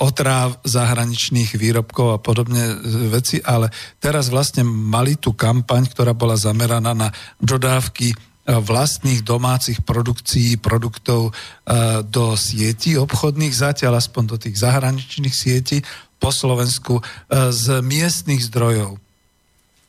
otráv 0.00 0.56
zahraničných 0.64 1.60
výrobkov 1.60 2.08
a 2.16 2.22
podobne 2.24 2.72
e, 2.72 2.74
veci, 3.12 3.36
ale 3.44 3.68
teraz 4.00 4.32
vlastne 4.32 4.64
mali 4.64 5.20
tú 5.20 5.36
kampaň, 5.36 5.92
ktorá 5.92 6.16
bola 6.16 6.40
zameraná 6.40 6.96
na 6.96 7.12
dodávky 7.36 8.16
vlastných 8.46 9.26
domácich 9.26 9.82
produkcií, 9.82 10.62
produktov 10.62 11.34
do 12.06 12.24
sietí 12.38 12.94
obchodných, 12.94 13.50
zatiaľ 13.50 13.98
aspoň 13.98 14.22
do 14.30 14.36
tých 14.38 14.62
zahraničných 14.62 15.34
sietí 15.34 15.82
po 16.22 16.30
Slovensku 16.30 17.02
z 17.30 17.82
miestnych 17.82 18.46
zdrojov. 18.46 19.02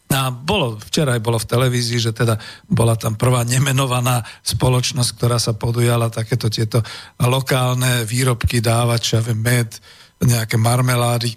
A 0.08 0.32
bolo, 0.32 0.80
včera 0.80 1.20
aj 1.20 1.22
bolo 1.22 1.36
v 1.36 1.52
televízii, 1.52 2.00
že 2.00 2.16
teda 2.16 2.40
bola 2.72 2.96
tam 2.96 3.20
prvá 3.20 3.44
nemenovaná 3.44 4.24
spoločnosť, 4.40 5.10
ktorá 5.20 5.36
sa 5.36 5.52
podujala 5.52 6.08
takéto 6.08 6.48
tieto 6.48 6.80
lokálne 7.20 8.08
výrobky 8.08 8.64
dávať, 8.64 9.00
čo 9.04 9.12
ja 9.20 9.24
viem, 9.28 9.44
med, 9.44 9.70
nejaké 10.24 10.56
marmelády, 10.56 11.36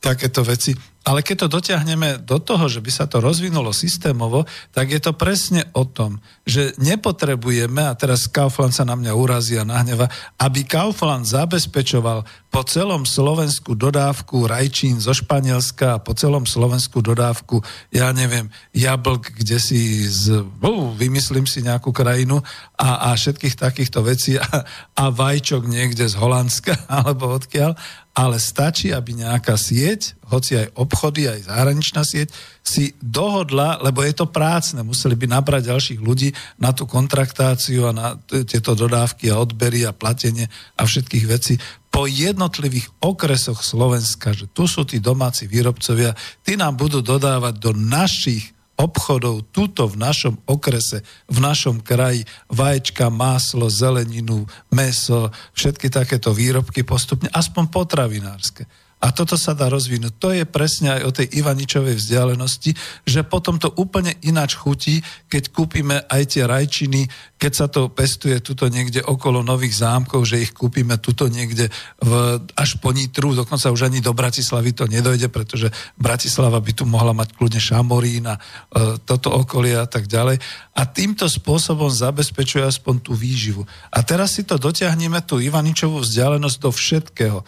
takéto 0.00 0.40
veci. 0.40 0.72
Ale 1.08 1.24
keď 1.24 1.48
to 1.48 1.54
dotiahneme 1.56 2.20
do 2.20 2.36
toho, 2.36 2.68
že 2.68 2.84
by 2.84 2.92
sa 2.92 3.08
to 3.08 3.24
rozvinulo 3.24 3.72
systémovo, 3.72 4.44
tak 4.76 4.92
je 4.92 5.00
to 5.00 5.16
presne 5.16 5.64
o 5.72 5.88
tom, 5.88 6.20
že 6.44 6.76
nepotrebujeme, 6.76 7.80
a 7.80 7.96
teraz 7.96 8.28
Kaufland 8.28 8.76
sa 8.76 8.84
na 8.84 8.92
mňa 8.92 9.16
urazí 9.16 9.56
a 9.56 9.64
nahneva, 9.64 10.12
aby 10.36 10.68
Kaufland 10.68 11.24
zabezpečoval 11.24 12.28
po 12.52 12.60
celom 12.68 13.08
Slovensku 13.08 13.72
dodávku 13.72 14.44
rajčín 14.44 15.00
zo 15.00 15.16
Španielska 15.16 15.96
a 15.96 16.02
po 16.04 16.12
celom 16.12 16.44
Slovensku 16.44 17.00
dodávku, 17.00 17.64
ja 17.88 18.12
neviem, 18.12 18.52
jablk, 18.76 19.32
kde 19.40 19.56
si 19.56 20.04
z, 20.04 20.44
uh, 20.44 20.92
vymyslím 20.92 21.48
si 21.48 21.64
nejakú 21.64 21.88
krajinu 21.88 22.44
a, 22.76 23.08
a 23.12 23.16
všetkých 23.16 23.56
takýchto 23.56 24.04
vecí 24.04 24.36
a, 24.36 24.44
a 24.92 25.04
vajčok 25.08 25.64
niekde 25.64 26.04
z 26.04 26.20
Holandska 26.20 26.84
alebo 27.00 27.32
odkiaľ 27.32 27.76
ale 28.18 28.42
stačí, 28.42 28.90
aby 28.90 29.14
nejaká 29.14 29.54
sieť, 29.54 30.18
hoci 30.26 30.58
aj 30.58 30.74
obchody, 30.74 31.30
aj 31.30 31.46
zahraničná 31.46 32.02
sieť, 32.02 32.34
si 32.66 32.98
dohodla, 32.98 33.78
lebo 33.78 34.02
je 34.02 34.10
to 34.10 34.26
prácne, 34.26 34.82
museli 34.82 35.14
by 35.14 35.30
nabrať 35.30 35.70
ďalších 35.70 36.00
ľudí 36.02 36.34
na 36.58 36.74
tú 36.74 36.82
kontraktáciu 36.90 37.86
a 37.86 37.94
na 37.94 38.18
tieto 38.26 38.74
dodávky 38.74 39.30
a 39.30 39.38
odbery 39.38 39.86
a 39.86 39.94
platenie 39.94 40.50
a 40.74 40.82
všetkých 40.82 41.24
vecí 41.30 41.62
po 41.94 42.10
jednotlivých 42.10 42.90
okresoch 42.98 43.62
Slovenska, 43.62 44.34
že 44.34 44.50
tu 44.50 44.66
sú 44.66 44.82
tí 44.82 44.98
domáci 44.98 45.46
výrobcovia, 45.46 46.18
tí 46.42 46.58
nám 46.58 46.74
budú 46.74 46.98
dodávať 46.98 47.54
do 47.62 47.70
našich 47.70 48.57
obchodov 48.78 49.50
tuto 49.50 49.90
v 49.90 49.98
našom 49.98 50.38
okrese, 50.46 51.02
v 51.26 51.38
našom 51.42 51.82
kraji, 51.82 52.22
vaječka, 52.46 53.10
máslo, 53.10 53.66
zeleninu, 53.66 54.46
meso, 54.70 55.34
všetky 55.52 55.90
takéto 55.90 56.30
výrobky 56.30 56.86
postupne, 56.86 57.26
aspoň 57.34 57.64
potravinárske. 57.74 58.64
A 58.98 59.14
toto 59.14 59.38
sa 59.38 59.54
dá 59.54 59.70
rozvinúť. 59.70 60.18
To 60.18 60.34
je 60.34 60.42
presne 60.42 60.98
aj 60.98 61.02
o 61.06 61.14
tej 61.14 61.30
Ivaničovej 61.38 61.94
vzdialenosti, 61.94 62.74
že 63.06 63.22
potom 63.22 63.54
to 63.54 63.70
úplne 63.78 64.18
ináč 64.26 64.58
chutí, 64.58 64.98
keď 65.30 65.54
kúpime 65.54 66.02
aj 66.10 66.22
tie 66.34 66.42
rajčiny, 66.42 67.06
keď 67.38 67.52
sa 67.54 67.66
to 67.70 67.94
pestuje 67.94 68.42
tuto 68.42 68.66
niekde 68.66 68.98
okolo 69.06 69.46
nových 69.46 69.86
zámkov, 69.86 70.26
že 70.26 70.42
ich 70.42 70.50
kúpime 70.50 70.98
tuto 70.98 71.30
niekde 71.30 71.70
v, 72.02 72.42
až 72.58 72.82
po 72.82 72.90
Nitru, 72.90 73.38
dokonca 73.38 73.70
už 73.70 73.86
ani 73.86 74.02
do 74.02 74.10
Bratislavy 74.10 74.74
to 74.74 74.90
nedojde, 74.90 75.30
pretože 75.30 75.70
Bratislava 75.94 76.58
by 76.58 76.72
tu 76.74 76.82
mohla 76.82 77.14
mať 77.14 77.38
kľudne 77.38 77.62
Šamorín 77.62 78.26
a 78.26 78.34
e, 78.34 78.40
toto 79.06 79.30
okolie 79.30 79.78
a 79.78 79.86
tak 79.86 80.10
ďalej. 80.10 80.42
A 80.74 80.82
týmto 80.90 81.30
spôsobom 81.30 81.86
zabezpečuje 81.86 82.66
aspoň 82.66 83.06
tú 83.06 83.14
výživu. 83.14 83.62
A 83.94 84.02
teraz 84.02 84.34
si 84.34 84.42
to 84.42 84.58
dotiahneme, 84.58 85.22
tú 85.22 85.38
Ivaničovú 85.38 86.02
vzdialenosť 86.02 86.58
do 86.58 86.70
všetkého 86.74 87.40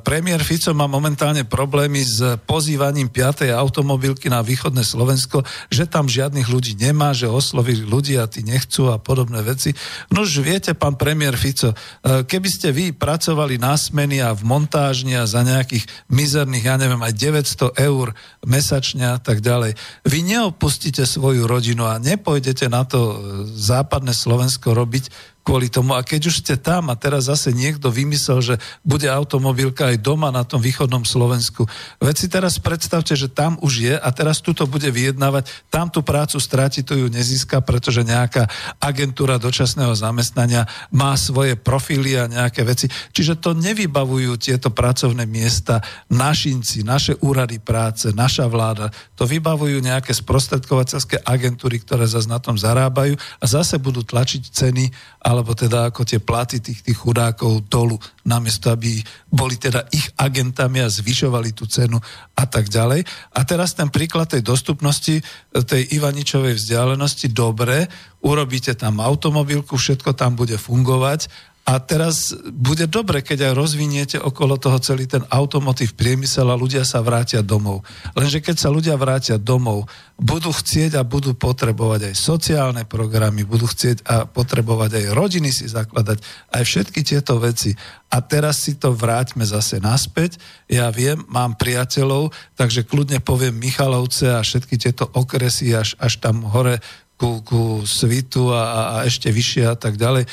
premiér 0.00 0.40
Fico 0.40 0.72
má 0.72 0.88
momentálne 0.88 1.44
problémy 1.44 2.00
s 2.00 2.40
pozývaním 2.48 3.12
5. 3.12 3.52
automobilky 3.52 4.32
na 4.32 4.40
východné 4.40 4.80
Slovensko, 4.80 5.44
že 5.68 5.84
tam 5.84 6.08
žiadnych 6.08 6.48
ľudí 6.48 6.72
nemá, 6.80 7.12
že 7.12 7.28
oslovili 7.28 7.84
ľudí 7.84 8.16
a 8.16 8.24
tí 8.24 8.40
nechcú 8.40 8.88
a 8.88 8.96
podobné 8.96 9.44
veci. 9.44 9.76
No 10.08 10.24
už 10.24 10.40
viete, 10.40 10.72
pán 10.72 10.96
premiér 10.96 11.36
Fico, 11.36 11.76
eh, 11.76 12.24
keby 12.24 12.48
ste 12.48 12.72
vy 12.72 12.96
pracovali 12.96 13.60
na 13.60 13.76
smeny 13.76 14.24
a 14.24 14.32
v 14.32 14.42
montážni 14.48 15.12
a 15.20 15.28
za 15.28 15.44
nejakých 15.44 15.84
mizerných, 16.08 16.64
ja 16.64 16.76
neviem, 16.80 17.00
aj 17.04 17.12
900 17.12 17.76
eur 17.76 18.16
mesačne 18.48 19.04
a 19.12 19.18
tak 19.20 19.44
ďalej, 19.44 19.76
vy 20.08 20.18
neopustíte 20.24 21.04
svoju 21.04 21.44
rodinu 21.44 21.84
a 21.84 22.00
nepôjdete 22.00 22.72
na 22.72 22.88
to 22.88 23.00
eh, 23.00 23.16
západné 23.52 24.16
Slovensko 24.16 24.72
robiť 24.72 25.36
kvôli 25.48 25.72
tomu. 25.72 25.96
A 25.96 26.04
keď 26.04 26.28
už 26.28 26.44
ste 26.44 26.60
tam 26.60 26.92
a 26.92 27.00
teraz 27.00 27.32
zase 27.32 27.56
niekto 27.56 27.88
vymyslel, 27.88 28.44
že 28.44 28.54
bude 28.84 29.08
automobilka 29.08 29.88
aj 29.88 30.04
doma 30.04 30.28
na 30.28 30.44
tom 30.44 30.60
východnom 30.60 31.08
Slovensku. 31.08 31.64
Veď 32.04 32.16
si 32.20 32.28
teraz 32.28 32.60
predstavte, 32.60 33.16
že 33.16 33.32
tam 33.32 33.56
už 33.64 33.72
je 33.88 33.94
a 33.96 34.08
teraz 34.12 34.44
tuto 34.44 34.68
bude 34.68 34.92
vyjednávať, 34.92 35.48
tam 35.72 35.88
tú 35.88 36.04
prácu 36.04 36.36
stráti, 36.36 36.84
to 36.84 36.92
ju 36.92 37.08
nezíska, 37.08 37.64
pretože 37.64 38.04
nejaká 38.04 38.44
agentúra 38.76 39.40
dočasného 39.40 39.96
zamestnania 39.96 40.68
má 40.92 41.16
svoje 41.16 41.56
profily 41.56 42.20
a 42.20 42.28
nejaké 42.28 42.68
veci. 42.68 42.92
Čiže 43.16 43.40
to 43.40 43.56
nevybavujú 43.56 44.36
tieto 44.36 44.68
pracovné 44.68 45.24
miesta 45.24 45.80
našinci, 46.12 46.84
naše 46.84 47.16
úrady 47.24 47.56
práce, 47.56 48.12
naša 48.12 48.44
vláda. 48.52 48.92
To 49.16 49.24
vybavujú 49.24 49.80
nejaké 49.80 50.12
sprostredkovateľské 50.12 51.24
agentúry, 51.24 51.80
ktoré 51.80 52.04
zase 52.04 52.28
na 52.28 52.36
tom 52.36 52.60
zarábajú 52.60 53.16
a 53.16 53.44
zase 53.48 53.80
budú 53.80 54.04
tlačiť 54.04 54.42
ceny, 54.52 54.84
ale 55.24 55.37
alebo 55.38 55.54
teda 55.54 55.94
ako 55.94 56.02
tie 56.02 56.18
platy 56.18 56.58
tých, 56.58 56.82
tých 56.82 56.98
chudákov 56.98 57.70
dolu, 57.70 57.94
namiesto 58.26 58.74
aby 58.74 58.98
boli 59.30 59.54
teda 59.54 59.86
ich 59.94 60.10
agentami 60.18 60.82
a 60.82 60.90
zvyšovali 60.90 61.54
tú 61.54 61.70
cenu 61.70 62.02
a 62.34 62.44
tak 62.50 62.66
ďalej. 62.66 63.06
A 63.38 63.40
teraz 63.46 63.78
ten 63.78 63.86
príklad 63.86 64.34
tej 64.34 64.42
dostupnosti, 64.42 65.22
tej 65.54 65.82
Ivaničovej 65.94 66.58
vzdialenosti, 66.58 67.30
dobre, 67.30 67.86
urobíte 68.26 68.74
tam 68.74 68.98
automobilku, 68.98 69.78
všetko 69.78 70.18
tam 70.18 70.34
bude 70.34 70.58
fungovať 70.58 71.47
a 71.68 71.76
teraz 71.84 72.32
bude 72.48 72.88
dobre, 72.88 73.20
keď 73.20 73.52
aj 73.52 73.52
rozviniete 73.52 74.16
okolo 74.16 74.56
toho 74.56 74.80
celý 74.80 75.04
ten 75.04 75.20
automotív 75.28 75.92
priemysel 76.00 76.48
a 76.48 76.56
ľudia 76.56 76.80
sa 76.80 77.04
vrátia 77.04 77.44
domov. 77.44 77.84
Lenže 78.16 78.40
keď 78.40 78.56
sa 78.56 78.72
ľudia 78.72 78.96
vrátia 78.96 79.36
domov, 79.36 79.84
budú 80.16 80.48
chcieť 80.48 80.96
a 80.96 81.04
budú 81.04 81.36
potrebovať 81.36 82.08
aj 82.08 82.14
sociálne 82.16 82.88
programy, 82.88 83.44
budú 83.44 83.68
chcieť 83.68 84.00
a 84.08 84.24
potrebovať 84.24 84.96
aj 84.96 85.04
rodiny 85.12 85.52
si 85.52 85.68
zakladať, 85.68 86.24
aj 86.56 86.62
všetky 86.64 87.04
tieto 87.04 87.36
veci. 87.36 87.76
A 88.08 88.24
teraz 88.24 88.64
si 88.64 88.80
to 88.80 88.96
vráťme 88.96 89.44
zase 89.44 89.76
naspäť. 89.76 90.40
Ja 90.72 90.88
viem, 90.88 91.20
mám 91.28 91.60
priateľov, 91.60 92.32
takže 92.56 92.88
kľudne 92.88 93.20
poviem 93.20 93.60
Michalovce 93.60 94.32
a 94.32 94.40
všetky 94.40 94.80
tieto 94.80 95.04
okresy 95.12 95.76
až, 95.76 96.00
až 96.00 96.16
tam 96.16 96.48
hore 96.48 96.80
ku, 97.18 97.42
ku 97.42 97.82
Svitu 97.84 98.54
a, 98.54 98.62
a 98.62 98.96
ešte 99.04 99.28
vyššie 99.28 99.64
a 99.68 99.76
tak 99.76 99.98
ďalej 99.98 100.24
e, 100.24 100.28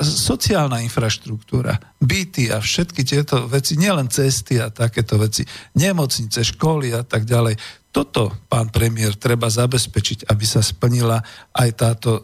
sociálna 0.00 0.80
infraštruktúra, 0.80 1.76
byty 2.00 2.48
a 2.48 2.58
všetky 2.58 3.04
tieto 3.04 3.44
veci, 3.46 3.76
nielen 3.76 4.08
cesty 4.08 4.58
a 4.58 4.72
takéto 4.72 5.20
veci, 5.20 5.44
nemocnice, 5.76 6.40
školy 6.42 6.96
a 6.96 7.02
tak 7.04 7.28
ďalej. 7.28 7.82
Toto, 7.92 8.32
pán 8.48 8.72
premiér, 8.72 9.20
treba 9.20 9.52
zabezpečiť, 9.52 10.24
aby 10.32 10.44
sa 10.48 10.64
splnila 10.64 11.20
aj 11.52 11.68
táto 11.76 12.10
e, 12.16 12.20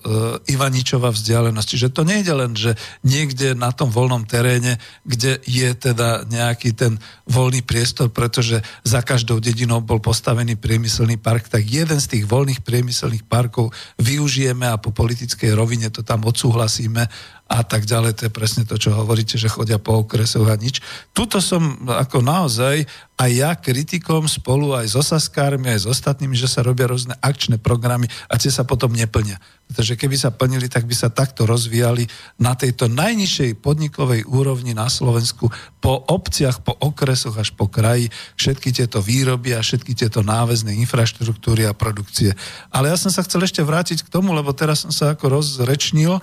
Ivaničová 0.57 1.13
vzdialenosť. 1.13 1.69
Čiže 1.69 1.93
to 1.93 2.09
nejde 2.09 2.33
len, 2.33 2.57
že 2.57 2.73
niekde 3.05 3.53
na 3.53 3.69
tom 3.77 3.93
voľnom 3.93 4.25
teréne, 4.25 4.81
kde 5.05 5.37
je 5.45 5.69
teda 5.77 6.25
nejaký 6.25 6.73
ten 6.73 6.97
voľný 7.29 7.61
priestor, 7.61 8.09
pretože 8.09 8.65
za 8.81 9.05
každou 9.05 9.45
dedinou 9.45 9.85
bol 9.85 10.01
postavený 10.01 10.57
priemyselný 10.57 11.21
park, 11.21 11.53
tak 11.53 11.69
jeden 11.69 12.01
z 12.01 12.17
tých 12.17 12.25
voľných 12.25 12.65
priemyselných 12.65 13.29
parkov 13.29 13.69
využijeme 14.01 14.65
a 14.65 14.81
po 14.81 14.89
politickej 14.89 15.53
rovine 15.53 15.93
to 15.93 16.01
tam 16.01 16.25
odsúhlasíme 16.25 17.05
a 17.49 17.65
tak 17.65 17.89
ďalej. 17.89 18.13
To 18.21 18.23
je 18.29 18.33
presne 18.33 18.69
to, 18.69 18.77
čo 18.77 18.93
hovoríte, 18.93 19.41
že 19.41 19.49
chodia 19.49 19.81
po 19.81 20.05
okresoch 20.05 20.45
a 20.45 20.55
nič. 20.61 20.85
Tuto 21.17 21.41
som 21.41 21.81
ako 21.89 22.21
naozaj 22.21 22.85
aj 23.19 23.31
ja 23.35 23.51
kritikom 23.59 24.31
spolu 24.31 24.79
aj 24.79 24.93
s 24.93 24.95
osaskármi, 24.95 25.67
aj 25.75 25.83
s 25.83 25.91
ostatnými, 25.91 26.39
že 26.39 26.47
sa 26.47 26.63
robia 26.63 26.87
rôzne 26.87 27.19
akčné 27.19 27.59
programy 27.59 28.07
a 28.31 28.39
tie 28.39 28.53
sa 28.53 28.63
potom 28.63 28.95
neplnia. 28.95 29.43
Pretože 29.67 29.99
keby 29.99 30.17
sa 30.17 30.31
plnili, 30.31 30.71
tak 30.71 30.87
by 30.87 30.95
sa 30.95 31.11
takto 31.11 31.43
rozvíjali 31.43 32.07
na 32.39 32.55
tejto 32.55 32.87
najnižšej 32.87 33.59
podnikovej 33.59 34.23
úrovni 34.29 34.71
na 34.71 34.87
Slovensku 34.87 35.51
po 35.83 35.93
obciach, 35.99 36.63
po 36.63 36.79
okresoch 36.79 37.35
až 37.35 37.51
po 37.59 37.67
kraji 37.67 38.07
všetky 38.39 38.71
tieto 38.71 39.03
výroby 39.03 39.53
a 39.59 39.67
všetky 39.67 39.99
tieto 39.99 40.23
náväzné 40.23 40.79
infraštruktúry 40.79 41.67
a 41.67 41.75
produkcie. 41.75 42.39
Ale 42.71 42.95
ja 42.95 42.97
som 42.97 43.11
sa 43.11 43.27
chcel 43.27 43.43
ešte 43.43 43.67
vrátiť 43.67 44.07
k 44.07 44.13
tomu, 44.15 44.31
lebo 44.31 44.55
teraz 44.55 44.87
som 44.87 44.95
sa 44.95 45.19
ako 45.19 45.43
rozrečnil, 45.43 46.23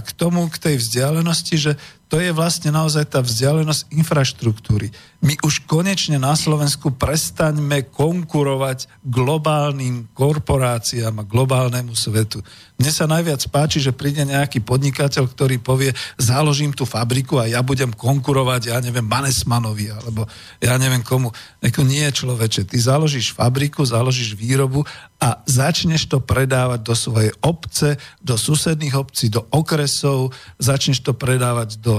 k 0.00 0.08
tomu, 0.12 0.48
k 0.52 0.58
tej 0.58 0.76
vzdialenosti, 0.76 1.56
že 1.56 1.72
to 2.06 2.22
je 2.22 2.30
vlastne 2.30 2.70
naozaj 2.70 3.10
tá 3.10 3.18
vzdialenosť 3.18 3.90
infraštruktúry. 3.90 4.94
My 5.26 5.34
už 5.42 5.66
konečne 5.66 6.22
na 6.22 6.38
Slovensku 6.38 6.94
prestaňme 6.94 7.90
konkurovať 7.90 8.86
globálnym 9.02 10.06
korporáciám 10.14 11.18
a 11.18 11.26
globálnemu 11.26 11.90
svetu. 11.98 12.46
Mne 12.78 12.92
sa 12.92 13.10
najviac 13.10 13.42
páči, 13.50 13.82
že 13.82 13.96
príde 13.96 14.22
nejaký 14.22 14.62
podnikateľ, 14.62 15.24
ktorý 15.26 15.58
povie, 15.58 15.90
založím 16.14 16.70
tú 16.76 16.86
fabriku 16.86 17.42
a 17.42 17.50
ja 17.50 17.64
budem 17.64 17.90
konkurovať, 17.90 18.70
ja 18.70 18.78
neviem, 18.78 19.02
Manesmanovi, 19.02 19.90
alebo 19.90 20.28
ja 20.62 20.78
neviem 20.78 21.02
komu. 21.02 21.34
Eko 21.58 21.82
nie, 21.82 22.04
človeče, 22.06 22.70
ty 22.70 22.76
založíš 22.78 23.34
fabriku, 23.34 23.82
založíš 23.82 24.36
výrobu 24.36 24.86
a 25.16 25.40
začneš 25.48 26.06
to 26.12 26.20
predávať 26.20 26.84
do 26.84 26.92
svojej 26.92 27.32
obce, 27.40 27.96
do 28.20 28.36
susedných 28.36 28.92
obcí, 28.92 29.32
do 29.32 29.48
okresov, 29.48 30.36
začneš 30.60 31.00
to 31.00 31.16
predávať 31.16 31.80
do 31.80 31.95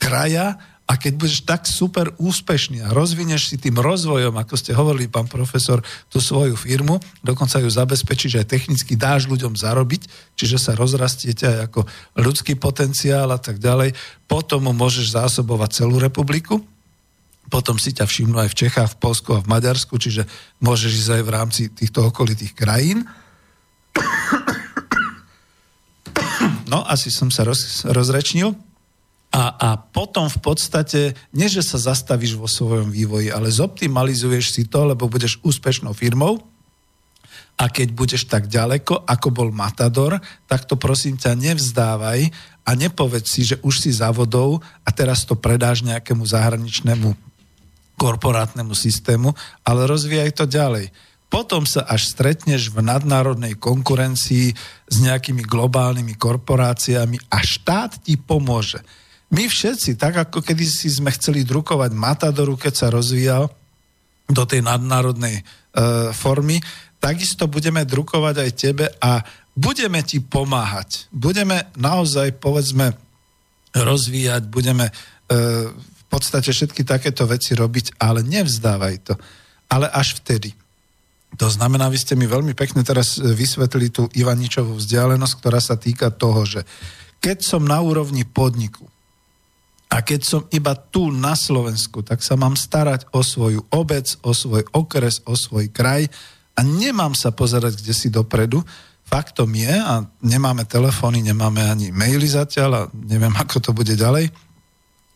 kraja 0.00 0.56
a 0.90 0.98
keď 0.98 1.12
budeš 1.14 1.46
tak 1.46 1.70
super 1.70 2.10
úspešný 2.18 2.82
a 2.82 2.90
rozvineš 2.90 3.54
si 3.54 3.56
tým 3.62 3.78
rozvojom, 3.78 4.34
ako 4.34 4.54
ste 4.58 4.74
hovorili, 4.74 5.06
pán 5.06 5.30
profesor, 5.30 5.78
tú 6.10 6.18
svoju 6.18 6.58
firmu, 6.58 6.98
dokonca 7.22 7.62
ju 7.62 7.70
zabezpečíš 7.70 8.42
aj 8.42 8.50
technicky, 8.50 8.98
dáš 8.98 9.30
ľuďom 9.30 9.54
zarobiť, 9.54 10.34
čiže 10.34 10.58
sa 10.58 10.74
rozrastiete 10.74 11.46
aj 11.46 11.58
ako 11.70 11.86
ľudský 12.18 12.58
potenciál 12.58 13.30
a 13.30 13.38
tak 13.38 13.62
ďalej, 13.62 13.94
potom 14.26 14.66
môžeš 14.74 15.14
zásobovať 15.14 15.70
celú 15.78 16.02
republiku, 16.02 16.58
potom 17.46 17.78
si 17.78 17.94
ťa 17.94 18.10
všimnú 18.10 18.42
aj 18.42 18.50
v 18.50 18.58
Čechách, 18.66 18.90
v 18.98 19.00
Polsku 19.02 19.30
a 19.38 19.42
v 19.42 19.50
Maďarsku, 19.50 19.94
čiže 19.94 20.26
môžeš 20.58 20.90
ísť 21.06 21.10
aj 21.18 21.22
v 21.22 21.30
rámci 21.30 21.62
týchto 21.70 22.10
okolitých 22.10 22.58
krajín. 22.58 23.06
No, 26.70 26.86
asi 26.86 27.10
som 27.10 27.34
sa 27.34 27.42
roz, 27.42 27.82
rozrečnil. 27.82 28.54
A, 29.30 29.42
a 29.54 29.68
potom 29.78 30.26
v 30.26 30.42
podstate, 30.42 31.14
nie 31.30 31.46
že 31.46 31.62
sa 31.62 31.78
zastavíš 31.78 32.34
vo 32.34 32.50
svojom 32.50 32.90
vývoji, 32.90 33.30
ale 33.30 33.46
zoptimalizuješ 33.46 34.58
si 34.58 34.62
to, 34.66 34.82
lebo 34.90 35.06
budeš 35.06 35.38
úspešnou 35.46 35.94
firmou 35.94 36.42
a 37.60 37.68
keď 37.68 37.92
budeš 37.92 38.24
tak 38.24 38.48
ďaleko, 38.48 39.04
ako 39.04 39.28
bol 39.28 39.48
Matador, 39.52 40.16
tak 40.48 40.64
to 40.64 40.80
prosím 40.80 41.20
ťa 41.20 41.36
nevzdávaj 41.36 42.32
a 42.64 42.70
nepovedz 42.72 43.28
si, 43.28 43.44
že 43.44 43.60
už 43.60 43.84
si 43.84 43.92
závodov 43.92 44.64
a 44.80 44.88
teraz 44.88 45.28
to 45.28 45.36
predáš 45.36 45.84
nejakému 45.84 46.24
zahraničnému 46.24 47.12
korporátnemu 48.00 48.72
systému, 48.72 49.36
ale 49.60 49.84
rozvíjaj 49.84 50.40
to 50.40 50.48
ďalej. 50.48 50.88
Potom 51.30 51.68
sa 51.68 51.84
až 51.84 52.10
stretneš 52.10 52.72
v 52.72 52.80
nadnárodnej 52.80 53.54
konkurencii 53.54 54.56
s 54.88 54.96
nejakými 54.98 55.44
globálnymi 55.44 56.16
korporáciami 56.16 57.20
a 57.28 57.44
štát 57.44 58.02
ti 58.02 58.16
pomôže 58.16 58.80
my 59.30 59.44
všetci, 59.46 59.94
tak 59.94 60.26
ako 60.26 60.42
kedy 60.42 60.66
si 60.66 60.90
sme 60.90 61.14
chceli 61.14 61.46
drukovať 61.46 61.94
Matadoru, 61.94 62.58
keď 62.58 62.74
sa 62.74 62.88
rozvíjal 62.90 63.46
do 64.26 64.42
tej 64.42 64.66
nadnárodnej 64.66 65.38
e, 65.38 65.42
formy, 66.10 66.58
takisto 66.98 67.46
budeme 67.46 67.86
drukovať 67.86 68.34
aj 68.42 68.50
tebe 68.58 68.86
a 68.98 69.22
budeme 69.54 70.02
ti 70.02 70.18
pomáhať. 70.18 71.06
Budeme 71.14 71.70
naozaj, 71.78 72.42
povedzme, 72.42 72.94
rozvíjať, 73.70 74.50
budeme 74.50 74.90
e, 74.90 74.92
v 75.70 76.04
podstate 76.10 76.50
všetky 76.50 76.82
takéto 76.82 77.22
veci 77.30 77.54
robiť, 77.54 78.02
ale 78.02 78.26
nevzdávaj 78.26 78.96
to. 79.06 79.14
Ale 79.70 79.86
až 79.94 80.18
vtedy. 80.18 80.50
To 81.38 81.46
znamená, 81.46 81.86
vy 81.86 81.98
ste 82.02 82.18
mi 82.18 82.26
veľmi 82.26 82.58
pekne 82.58 82.82
teraz 82.82 83.22
vysvetlili 83.22 83.94
tú 83.94 84.10
Ivaničovú 84.10 84.74
vzdialenosť, 84.74 85.34
ktorá 85.38 85.62
sa 85.62 85.78
týka 85.78 86.10
toho, 86.10 86.42
že 86.42 86.66
keď 87.22 87.46
som 87.46 87.62
na 87.62 87.78
úrovni 87.78 88.26
podniku, 88.26 88.90
a 89.90 89.96
keď 90.06 90.20
som 90.22 90.42
iba 90.54 90.78
tu 90.78 91.10
na 91.10 91.34
Slovensku, 91.34 92.06
tak 92.06 92.22
sa 92.22 92.38
mám 92.38 92.54
starať 92.54 93.10
o 93.10 93.26
svoju 93.26 93.66
obec, 93.74 94.06
o 94.22 94.30
svoj 94.30 94.62
okres, 94.70 95.18
o 95.26 95.34
svoj 95.34 95.66
kraj 95.74 96.06
a 96.54 96.62
nemám 96.62 97.10
sa 97.18 97.34
pozerať 97.34 97.82
kde 97.82 97.94
si 97.94 98.06
dopredu. 98.06 98.62
Faktom 99.10 99.50
je, 99.50 99.74
a 99.74 100.06
nemáme 100.22 100.62
telefóny, 100.70 101.18
nemáme 101.26 101.66
ani 101.66 101.90
maily 101.90 102.30
zatiaľ 102.30 102.70
a 102.70 102.82
neviem, 102.94 103.34
ako 103.34 103.58
to 103.58 103.70
bude 103.74 103.90
ďalej, 103.98 104.30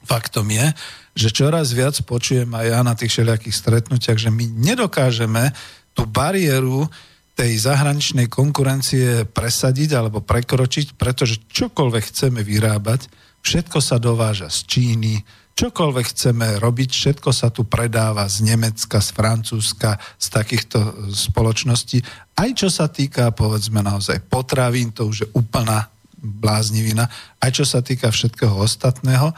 faktom 0.02 0.50
je, 0.50 0.66
že 1.14 1.30
čoraz 1.30 1.70
viac 1.70 1.94
počujem 2.02 2.50
aj 2.50 2.66
ja 2.66 2.80
na 2.82 2.98
tých 2.98 3.14
všelijakých 3.14 3.54
stretnutiach, 3.54 4.18
že 4.18 4.34
my 4.34 4.44
nedokážeme 4.50 5.54
tú 5.94 6.04
bariéru 6.10 6.90
tej 7.38 7.54
zahraničnej 7.62 8.26
konkurencie 8.26 9.26
presadiť 9.30 9.90
alebo 9.94 10.18
prekročiť, 10.22 10.98
pretože 10.98 11.42
čokoľvek 11.50 12.04
chceme 12.10 12.42
vyrábať, 12.42 13.06
všetko 13.44 13.78
sa 13.84 14.00
dováža 14.00 14.48
z 14.48 14.58
Číny, 14.64 15.20
čokoľvek 15.54 16.06
chceme 16.10 16.46
robiť, 16.58 16.90
všetko 16.90 17.30
sa 17.30 17.52
tu 17.52 17.62
predáva 17.68 18.26
z 18.26 18.42
Nemecka, 18.42 18.98
z 18.98 19.10
Francúzska, 19.14 20.00
z 20.18 20.26
takýchto 20.32 21.12
spoločností. 21.14 22.02
Aj 22.34 22.50
čo 22.56 22.72
sa 22.72 22.90
týka, 22.90 23.30
povedzme 23.30 23.84
naozaj 23.84 24.26
potravín, 24.26 24.90
to 24.90 25.06
už 25.06 25.16
je 25.22 25.28
úplná 25.36 25.86
bláznivina, 26.18 27.06
aj 27.38 27.50
čo 27.52 27.64
sa 27.68 27.84
týka 27.84 28.08
všetkého 28.08 28.56
ostatného. 28.56 29.30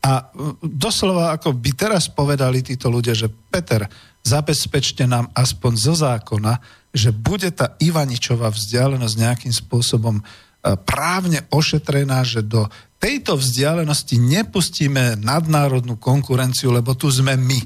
A 0.00 0.32
doslova, 0.64 1.36
ako 1.36 1.52
by 1.52 1.70
teraz 1.76 2.08
povedali 2.08 2.64
títo 2.64 2.88
ľudia, 2.88 3.12
že 3.12 3.28
Peter, 3.28 3.84
zabezpečte 4.24 5.04
nám 5.04 5.28
aspoň 5.36 5.72
zo 5.76 5.94
zákona, 5.94 6.56
že 6.90 7.12
bude 7.14 7.52
tá 7.52 7.76
Ivaničová 7.78 8.50
vzdialenosť 8.50 9.14
nejakým 9.14 9.54
spôsobom 9.54 10.18
e, 10.18 10.22
právne 10.60 11.44
ošetrená, 11.48 12.20
že 12.24 12.44
do 12.44 12.68
tejto 13.00 13.40
vzdialenosti 13.40 14.20
nepustíme 14.20 15.16
nadnárodnú 15.16 15.96
konkurenciu, 15.96 16.68
lebo 16.68 16.92
tu 16.92 17.08
sme 17.08 17.34
my. 17.34 17.60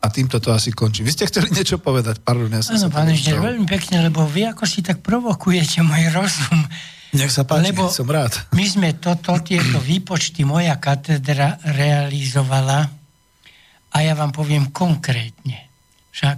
A 0.00 0.08
týmto 0.08 0.40
to 0.40 0.48
asi 0.52 0.72
končí. 0.72 1.04
Vy 1.04 1.12
ste 1.12 1.28
chceli 1.28 1.52
niečo 1.52 1.76
povedať? 1.76 2.24
Pardon, 2.24 2.48
ja 2.48 2.64
som 2.64 2.76
Áno, 2.76 2.88
pán 2.88 3.12
Inžnier, 3.12 3.36
veľmi 3.36 3.68
pekne, 3.68 4.00
lebo 4.08 4.24
vy 4.24 4.48
ako 4.48 4.64
si 4.64 4.80
tak 4.80 5.04
provokujete 5.04 5.84
môj 5.84 6.08
rozum. 6.08 6.60
Nech 7.12 7.28
sa 7.28 7.44
páči, 7.44 7.74
lebo 7.74 7.90
som 7.92 8.08
rád. 8.08 8.32
My 8.56 8.64
sme 8.64 8.96
toto, 8.96 9.36
tieto 9.44 9.76
výpočty 9.82 10.46
moja 10.46 10.78
katedra 10.80 11.60
realizovala 11.68 12.88
a 13.92 13.96
ja 14.00 14.16
vám 14.16 14.32
poviem 14.32 14.72
konkrétne. 14.72 15.68
Však, 16.16 16.36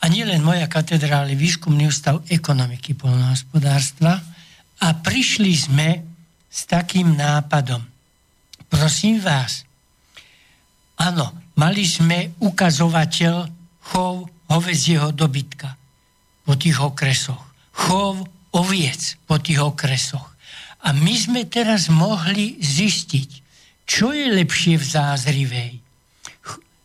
a 0.00 0.04
nie 0.10 0.26
len 0.26 0.42
moja 0.42 0.66
katedra, 0.66 1.22
ale 1.22 1.38
výskumný 1.38 1.86
ústav 1.86 2.18
ekonomiky 2.26 2.98
polnohospodárstva 2.98 4.33
a 4.80 4.88
prišli 4.96 5.52
sme 5.54 5.88
s 6.50 6.66
takým 6.66 7.14
nápadom. 7.14 7.82
Prosím 8.70 9.22
vás, 9.22 9.62
áno, 10.98 11.30
mali 11.54 11.86
sme 11.86 12.34
ukazovateľ 12.42 13.34
chov 13.90 14.26
hovedzieho 14.50 15.10
dobytka 15.14 15.74
po 16.44 16.54
tých 16.58 16.78
okresoch, 16.78 17.40
chov 17.74 18.22
oviec 18.54 19.18
po 19.26 19.38
tých 19.38 19.62
okresoch. 19.62 20.34
A 20.84 20.92
my 20.92 21.14
sme 21.16 21.42
teraz 21.48 21.88
mohli 21.88 22.60
zistiť, 22.60 23.30
čo 23.88 24.12
je 24.12 24.28
lepšie 24.30 24.76
v 24.76 24.84
zázrivej. 24.84 25.72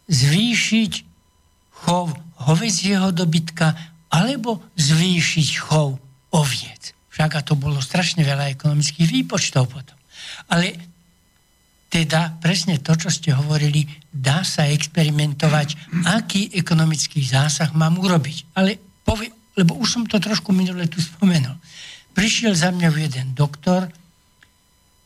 Zvýšiť 0.10 0.94
chov 1.84 2.16
hovedzieho 2.48 3.11
dobytka 3.11 3.76
alebo 4.10 4.64
zvýšiť 4.80 5.49
chov 5.60 5.99
oviec. 6.32 6.95
Však 7.10 7.31
a 7.38 7.45
to 7.45 7.57
bolo 7.57 7.81
strašne 7.81 8.22
veľa 8.22 8.53
ekonomických 8.53 9.10
výpočtov 9.10 9.69
potom. 9.69 9.98
Ale 10.53 10.77
teda 11.90 12.38
presne 12.38 12.77
to, 12.77 12.94
čo 12.94 13.10
ste 13.10 13.34
hovorili, 13.34 13.81
dá 14.14 14.45
sa 14.45 14.69
experimentovať, 14.69 15.98
aký 16.06 16.53
ekonomický 16.53 17.26
zásah 17.26 17.73
mám 17.73 17.98
urobiť. 17.98 18.53
Ale 18.53 18.77
povie, 19.02 19.34
lebo 19.57 19.73
už 19.81 19.90
som 19.90 20.03
to 20.06 20.22
trošku 20.22 20.53
minule 20.53 20.86
tu 20.86 21.02
spomenul. 21.02 21.57
Prišiel 22.14 22.53
za 22.53 22.69
mňa 22.69 22.90
jeden 22.94 23.34
doktor 23.34 23.90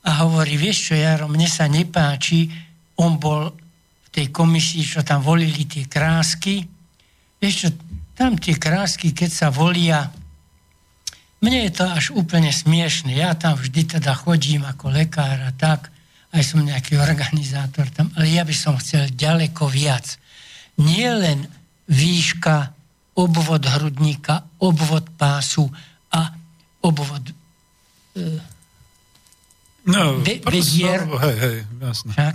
a 0.04 0.10
hovorí, 0.28 0.60
vieš 0.60 0.92
čo, 0.92 0.94
Jaro, 1.00 1.32
mne 1.32 1.48
sa 1.48 1.72
nepáči, 1.72 2.52
on 3.00 3.16
bol 3.16 3.56
v 4.04 4.08
tej 4.12 4.28
komisii, 4.28 4.84
čo 4.84 5.08
tam 5.08 5.24
volili 5.24 5.64
tie 5.64 5.88
krásky. 5.88 6.68
Vieš 7.40 7.56
čo, 7.56 7.70
tam 8.14 8.36
tie 8.36 8.60
krásky, 8.60 9.16
keď 9.16 9.30
sa 9.32 9.48
volia 9.50 10.12
mne 11.44 11.68
je 11.68 11.72
to 11.76 11.86
až 11.92 12.16
úplne 12.16 12.48
smiešne. 12.56 13.12
Ja 13.12 13.36
tam 13.36 13.60
vždy 13.60 14.00
teda 14.00 14.16
chodím 14.16 14.64
ako 14.64 14.96
lekár 14.96 15.44
a 15.44 15.52
tak, 15.52 15.92
aj 16.32 16.42
som 16.42 16.64
nejaký 16.64 16.96
organizátor 16.98 17.92
tam, 17.92 18.10
ale 18.16 18.32
ja 18.32 18.48
by 18.48 18.56
som 18.56 18.80
chcel 18.80 19.12
ďaleko 19.12 19.68
viac. 19.68 20.18
Nie 20.80 21.14
len 21.14 21.46
výška, 21.92 22.72
obvod 23.20 23.68
hrudníka, 23.68 24.48
obvod 24.58 25.06
pásu 25.20 25.68
a 26.10 26.34
obvod 26.82 27.30
e, 28.18 28.52
No, 29.84 30.24
Be- 30.24 30.40
bedier. 30.40 31.04
Hej, 31.04 31.38
hej, 31.44 31.58
jasne. 31.84 32.12
Však, 32.16 32.34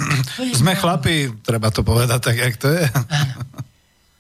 Sme 0.61 0.77
chlapi, 0.77 1.33
treba 1.41 1.73
to 1.73 1.81
povedať 1.81 2.21
tak, 2.21 2.37
jak 2.37 2.61
to 2.61 2.69
je. 2.69 2.85
Áno. 2.93 3.41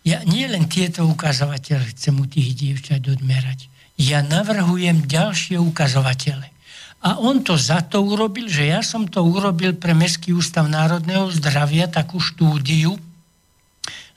Ja 0.00 0.24
nie 0.24 0.48
len 0.48 0.64
tieto 0.72 1.04
ukazovateľe 1.04 1.92
chcem 1.92 2.16
u 2.16 2.24
tých 2.24 2.56
dievčat 2.56 3.04
odmerať 3.04 3.68
ja 3.98 4.22
navrhujem 4.22 5.04
ďalšie 5.04 5.58
ukazovatele. 5.58 6.54
A 6.98 7.18
on 7.18 7.46
to 7.46 7.54
za 7.54 7.82
to 7.82 8.02
urobil, 8.02 8.50
že 8.50 8.70
ja 8.70 8.82
som 8.82 9.06
to 9.06 9.22
urobil 9.22 9.74
pre 9.78 9.94
Mestský 9.94 10.34
ústav 10.34 10.66
národného 10.66 11.30
zdravia, 11.30 11.86
takú 11.86 12.18
štúdiu, 12.18 12.98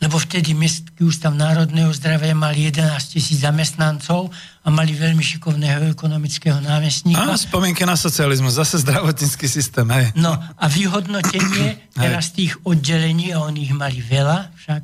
lebo 0.02 0.18
vtedy 0.18 0.58
Mestský 0.58 1.06
ústav 1.06 1.30
národného 1.38 1.94
zdravia 1.94 2.34
mal 2.34 2.58
11 2.58 3.14
tisíc 3.14 3.46
zamestnancov 3.46 4.34
a 4.66 4.68
mali 4.74 4.98
veľmi 4.98 5.22
šikovného 5.22 5.94
ekonomického 5.94 6.58
námestníka. 6.58 7.22
Áno, 7.22 7.38
spomienky 7.38 7.86
na 7.86 7.94
socializmus, 7.94 8.58
zase 8.58 8.82
zdravotnícky 8.82 9.46
systém, 9.46 9.86
hej. 9.94 10.10
No 10.18 10.34
a 10.34 10.66
vyhodnotenie 10.66 11.94
teraz 11.94 12.34
tých 12.34 12.58
oddelení, 12.66 13.30
a 13.30 13.46
oni 13.46 13.70
ich 13.70 13.74
mali 13.78 14.02
veľa 14.02 14.50
však, 14.58 14.82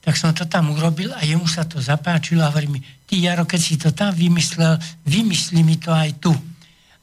tak 0.00 0.16
som 0.16 0.32
to 0.32 0.48
tam 0.48 0.72
urobil 0.72 1.12
a 1.12 1.20
jemu 1.24 1.44
sa 1.44 1.68
to 1.68 1.76
zapáčilo 1.80 2.40
a 2.40 2.48
hovorí 2.48 2.68
mi, 2.68 2.80
ty 3.04 3.20
Jaro, 3.20 3.44
keď 3.44 3.60
si 3.60 3.76
to 3.76 3.92
tam 3.92 4.16
vymyslel, 4.16 4.80
vymyslí 5.04 5.60
mi 5.60 5.76
to 5.76 5.92
aj 5.92 6.10
tu. 6.18 6.32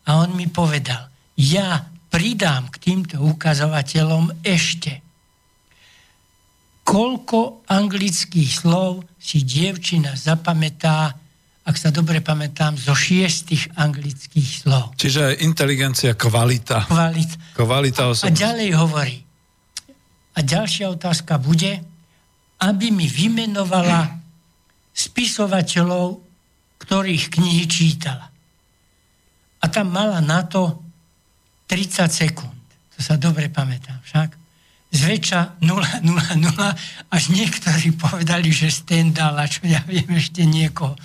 A 0.08 0.24
on 0.24 0.34
mi 0.34 0.50
povedal, 0.50 1.10
ja 1.38 1.86
pridám 2.10 2.74
k 2.74 2.82
týmto 2.82 3.22
ukazovateľom 3.22 4.42
ešte 4.42 5.08
koľko 6.88 7.68
anglických 7.68 8.64
slov 8.64 9.04
si 9.20 9.44
dievčina 9.44 10.16
zapamätá, 10.16 11.12
ak 11.68 11.76
sa 11.76 11.92
dobre 11.92 12.24
pamätám, 12.24 12.80
zo 12.80 12.96
šiestich 12.96 13.68
anglických 13.76 14.64
slov. 14.64 14.96
Čiže 14.96 15.44
inteligencia, 15.44 16.16
kvalita. 16.16 16.88
Kvalit. 16.88 17.32
Kvalita 17.60 18.08
A 18.08 18.32
ďalej 18.32 18.72
hovorí. 18.80 19.20
A 20.32 20.40
ďalšia 20.40 20.88
otázka 20.88 21.36
bude, 21.44 21.84
aby 22.58 22.90
mi 22.90 23.06
vymenovala 23.06 24.18
spisovateľov, 24.98 26.18
ktorých 26.82 27.30
knihy 27.38 27.64
čítala. 27.70 28.34
A 29.62 29.66
tam 29.70 29.94
mala 29.94 30.22
na 30.22 30.46
to 30.46 30.82
30 31.70 32.10
sekúnd. 32.10 32.62
To 32.98 33.00
sa 33.02 33.18
dobre 33.18 33.50
pamätám 33.54 34.02
však 34.02 34.48
zväčša 34.88 35.62
0, 35.62 36.02
0, 36.02 36.38
0, 36.40 37.12
až 37.12 37.24
niektorí 37.30 37.94
povedali, 37.94 38.50
že 38.50 38.72
Stendhal 38.72 39.36
a 39.36 39.46
čo 39.46 39.68
ja 39.68 39.84
viem 39.84 40.08
ešte 40.16 40.48
niekoho. 40.48 40.96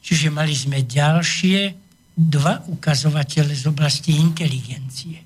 Čiže 0.00 0.30
mali 0.30 0.54
sme 0.54 0.86
ďalšie 0.86 1.74
dva 2.16 2.62
ukazovatele 2.70 3.52
z 3.52 3.64
oblasti 3.66 4.16
inteligencie. 4.16 5.20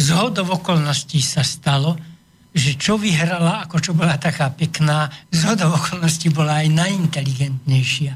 Z 0.00 0.06
hodov 0.16 0.62
okolností 0.62 1.20
sa 1.20 1.44
stalo, 1.44 1.98
že 2.50 2.74
čo 2.74 2.98
vyhrala, 2.98 3.66
ako 3.66 3.76
čo 3.78 3.92
bola 3.94 4.18
taká 4.18 4.50
pekná, 4.50 5.06
z 5.30 5.46
hodov 5.46 5.78
okolností 5.78 6.34
bola 6.34 6.66
aj 6.66 6.68
najinteligentnejšia. 6.74 8.12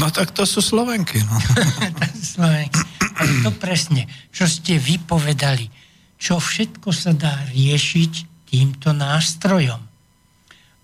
No 0.00 0.10
tak 0.10 0.34
to 0.34 0.42
sú 0.48 0.64
Slovenky. 0.64 1.20
No. 1.22 1.36
Slovenky. 2.34 2.80
A 3.14 3.22
to 3.46 3.54
presne, 3.54 4.10
čo 4.34 4.48
ste 4.48 4.80
vypovedali 4.80 5.84
čo 6.24 6.40
všetko 6.40 6.88
sa 6.88 7.12
dá 7.12 7.44
riešiť 7.52 8.12
týmto 8.48 8.96
nástrojom. 8.96 9.82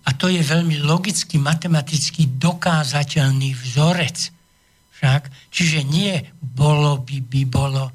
A 0.01 0.09
to 0.13 0.29
je 0.29 0.37
veľmi 0.41 0.81
logicky, 0.85 1.41
matematicky 1.41 2.29
dokázateľný 2.37 3.53
vzorec. 3.57 4.29
Však, 4.97 5.33
čiže 5.49 5.81
nie 5.81 6.13
bolo 6.37 7.01
by, 7.01 7.17
by 7.25 7.41
bolo, 7.49 7.89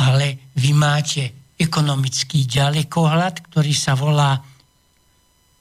ale 0.00 0.52
vy 0.56 0.72
máte 0.72 1.36
ekonomický 1.58 2.46
ďalekohľad, 2.46 3.50
ktorý 3.50 3.74
sa 3.74 3.98
volá 3.98 4.40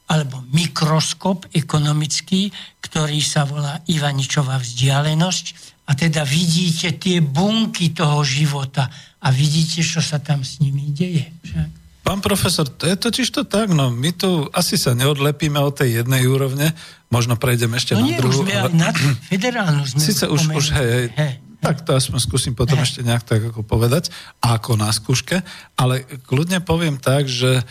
alebo 0.08 0.40
mikroskop 0.56 1.52
ekonomický, 1.52 2.48
ktorý 2.80 3.20
sa 3.20 3.44
volá 3.44 3.84
Ivaničová 3.92 4.56
vzdialenosť 4.56 5.46
a 5.88 5.92
teda 6.00 6.24
vidíte 6.24 6.96
tie 6.96 7.20
bunky 7.20 7.92
toho 7.92 8.24
života 8.24 8.88
a 9.20 9.28
vidíte, 9.36 9.84
čo 9.84 10.00
sa 10.00 10.24
tam 10.24 10.48
s 10.48 10.64
nimi 10.64 10.96
deje. 10.96 11.28
Však? 11.44 11.70
Pán 12.08 12.24
profesor, 12.24 12.64
to 12.72 12.88
je 12.88 12.96
totiž 12.96 13.28
to 13.36 13.44
tak, 13.44 13.68
no 13.76 13.92
my 13.92 14.16
tu 14.16 14.48
asi 14.56 14.80
sa 14.80 14.96
neodlepíme 14.96 15.60
od 15.60 15.76
tej 15.76 16.04
jednej 16.04 16.24
úrovne, 16.24 16.72
možno 17.12 17.36
prejdeme 17.36 17.76
ešte 17.76 18.00
no 18.00 18.04
na 18.04 18.08
nie, 18.08 18.16
druhú. 18.16 18.48
Už 18.48 18.56
ale... 18.56 18.72
na 18.72 18.96
federálnu 19.32 19.84
sme 19.84 20.00
Sice 20.00 20.32
už, 20.32 20.56
už 20.56 20.72
hej, 20.72 20.88
hej, 20.88 21.08
hej, 21.20 21.34
tak 21.68 21.84
to 21.84 21.92
aspoň 22.00 22.24
skúsim 22.24 22.54
potom 22.56 22.80
ešte 22.80 23.04
nejak 23.04 23.28
tak 23.28 23.44
ako 23.52 23.68
povedať, 23.68 24.08
ako 24.40 24.80
na 24.80 24.88
skúške, 24.88 25.44
ale 25.76 26.08
kľudne 26.24 26.64
poviem 26.64 26.96
tak, 26.96 27.28
že 27.28 27.60
e, 27.60 27.64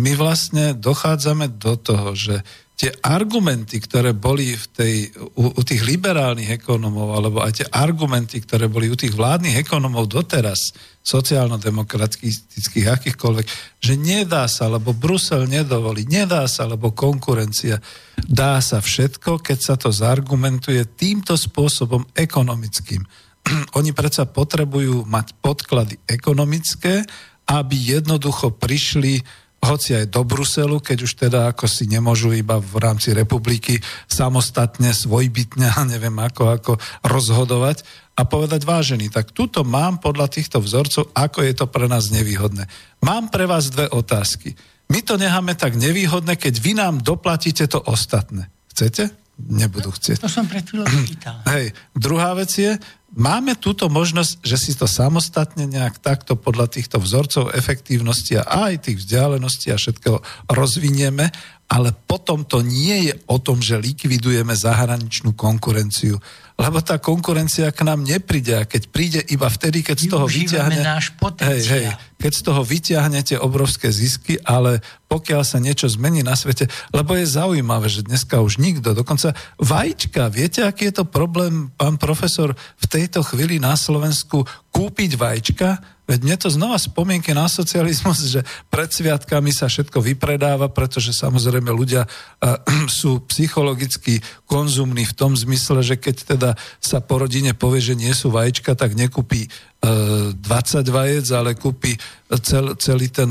my 0.00 0.12
vlastne 0.16 0.72
dochádzame 0.72 1.60
do 1.60 1.76
toho, 1.76 2.16
že 2.16 2.40
tie 2.74 2.90
argumenty, 3.06 3.78
ktoré 3.78 4.10
boli 4.10 4.58
v 4.58 4.66
tej, 4.74 4.94
u, 5.38 5.54
u 5.54 5.62
tých 5.62 5.86
liberálnych 5.86 6.50
ekonomov, 6.50 7.14
alebo 7.14 7.38
aj 7.46 7.62
tie 7.62 7.68
argumenty, 7.70 8.42
ktoré 8.42 8.66
boli 8.66 8.90
u 8.90 8.98
tých 8.98 9.14
vládnych 9.14 9.54
ekonomov 9.62 10.10
doteraz, 10.10 10.74
sociálno-demokratických, 11.04 12.86
akýchkoľvek, 12.88 13.46
že 13.78 13.94
nedá 13.94 14.48
sa, 14.48 14.72
lebo 14.72 14.96
Brusel 14.96 15.44
nedovolí, 15.46 16.08
nedá 16.08 16.48
sa, 16.50 16.64
lebo 16.64 16.96
konkurencia. 16.96 17.78
Dá 18.24 18.58
sa 18.58 18.80
všetko, 18.80 19.44
keď 19.44 19.58
sa 19.60 19.74
to 19.76 19.92
zargumentuje 19.92 20.82
týmto 20.96 21.36
spôsobom 21.36 22.08
ekonomickým. 22.16 23.04
Oni 23.78 23.92
predsa 23.92 24.24
potrebujú 24.24 25.04
mať 25.04 25.36
podklady 25.44 26.00
ekonomické, 26.08 27.04
aby 27.44 27.76
jednoducho 27.76 28.56
prišli 28.56 29.20
hoci 29.64 29.96
aj 29.96 30.12
do 30.12 30.22
Bruselu, 30.22 30.78
keď 30.78 30.98
už 31.04 31.12
teda 31.16 31.50
ako 31.50 31.64
si 31.64 31.88
nemôžu 31.88 32.36
iba 32.36 32.60
v 32.60 32.76
rámci 32.78 33.16
republiky 33.16 33.80
samostatne, 34.06 34.92
svojbytne, 34.92 35.72
neviem 35.92 36.14
ako, 36.20 36.42
ako 36.52 36.72
rozhodovať 37.02 37.82
a 38.14 38.22
povedať 38.22 38.62
vážený, 38.62 39.10
tak 39.10 39.34
tuto 39.34 39.66
mám 39.66 39.98
podľa 39.98 40.30
týchto 40.30 40.62
vzorcov, 40.62 41.10
ako 41.16 41.38
je 41.42 41.54
to 41.56 41.66
pre 41.66 41.90
nás 41.90 42.14
nevýhodné. 42.14 42.70
Mám 43.02 43.34
pre 43.34 43.50
vás 43.50 43.74
dve 43.74 43.90
otázky. 43.90 44.54
My 44.92 45.00
to 45.02 45.18
necháme 45.18 45.58
tak 45.58 45.74
nevýhodné, 45.74 46.38
keď 46.38 46.54
vy 46.60 46.72
nám 46.78 47.02
doplatíte 47.02 47.66
to 47.66 47.82
ostatné. 47.82 48.52
Chcete? 48.70 49.10
Nebudú 49.34 49.90
chcieť. 49.90 50.22
To 50.22 50.30
som 50.30 50.46
pred 50.46 50.62
chvíľou. 50.62 50.86
Hej. 51.50 51.74
Druhá 51.90 52.38
vec 52.38 52.54
je, 52.54 52.78
máme 53.14 53.54
túto 53.54 53.86
možnosť, 53.86 54.42
že 54.42 54.56
si 54.58 54.72
to 54.74 54.90
samostatne 54.90 55.70
nejak 55.70 56.02
takto 56.02 56.34
podľa 56.34 56.70
týchto 56.70 56.98
vzorcov 56.98 57.54
efektívnosti 57.54 58.38
a 58.38 58.70
aj 58.70 58.90
tých 58.90 59.06
vzdialeností 59.06 59.70
a 59.70 59.78
všetkého 59.78 60.18
rozvinieme, 60.50 61.30
ale 61.64 61.96
potom 62.06 62.44
to 62.44 62.60
nie 62.60 63.08
je 63.10 63.14
o 63.24 63.40
tom, 63.40 63.64
že 63.64 63.80
likvidujeme 63.80 64.52
zahraničnú 64.52 65.32
konkurenciu, 65.32 66.20
lebo 66.54 66.78
tá 66.84 67.02
konkurencia 67.02 67.72
k 67.74 67.82
nám 67.82 68.06
nepríde 68.06 68.54
a 68.54 68.68
keď 68.68 68.82
príde 68.92 69.20
iba 69.32 69.50
vtedy, 69.50 69.82
keď 69.82 69.96
z 69.96 70.06
toho 70.06 70.26
vyťahne... 70.28 70.78
náš 70.86 71.10
hej, 71.42 71.62
hej, 71.66 71.86
keď 72.20 72.32
z 72.36 72.42
toho 72.46 72.62
vyťahnete 72.62 73.34
obrovské 73.42 73.90
zisky, 73.90 74.38
ale 74.46 74.78
pokiaľ 75.10 75.42
sa 75.42 75.58
niečo 75.58 75.90
zmení 75.90 76.22
na 76.22 76.38
svete, 76.38 76.70
lebo 76.94 77.18
je 77.18 77.26
zaujímavé, 77.26 77.90
že 77.90 78.06
dneska 78.06 78.38
už 78.38 78.62
nikto, 78.62 78.94
dokonca 78.94 79.34
vajíčka, 79.58 80.30
viete, 80.30 80.62
aký 80.62 80.92
je 80.92 81.02
to 81.02 81.04
problém, 81.08 81.74
pán 81.74 81.98
profesor, 81.98 82.54
v 82.54 82.86
tejto 82.86 83.26
chvíli 83.26 83.58
na 83.58 83.74
Slovensku 83.74 84.46
kúpiť 84.70 85.18
vajíčka, 85.18 85.82
Veď 86.04 86.18
mne 86.20 86.36
to 86.36 86.48
znova 86.52 86.76
spomienky 86.76 87.32
na 87.32 87.48
socializmus, 87.48 88.28
že 88.28 88.44
pred 88.68 88.92
sviatkami 88.92 89.48
sa 89.56 89.72
všetko 89.72 90.04
vypredáva, 90.04 90.68
pretože 90.68 91.16
samozrejme 91.16 91.72
ľudia 91.72 92.04
uh, 92.04 92.60
sú 93.00 93.24
psychologicky 93.32 94.20
konzumní 94.44 95.08
v 95.08 95.16
tom 95.16 95.32
zmysle, 95.32 95.80
že 95.80 95.96
keď 95.96 96.16
teda 96.36 96.50
sa 96.76 97.00
po 97.00 97.24
rodine 97.24 97.56
povie, 97.56 97.80
že 97.80 97.96
nie 97.96 98.12
sú 98.12 98.28
vajíčka, 98.28 98.76
tak 98.76 98.92
nekúpi 98.92 99.48
20 99.84 100.40
vajec, 100.88 101.26
ale 101.36 101.52
kúpi 101.52 101.92
cel, 102.40 102.72
celý 102.80 103.12
ten, 103.12 103.28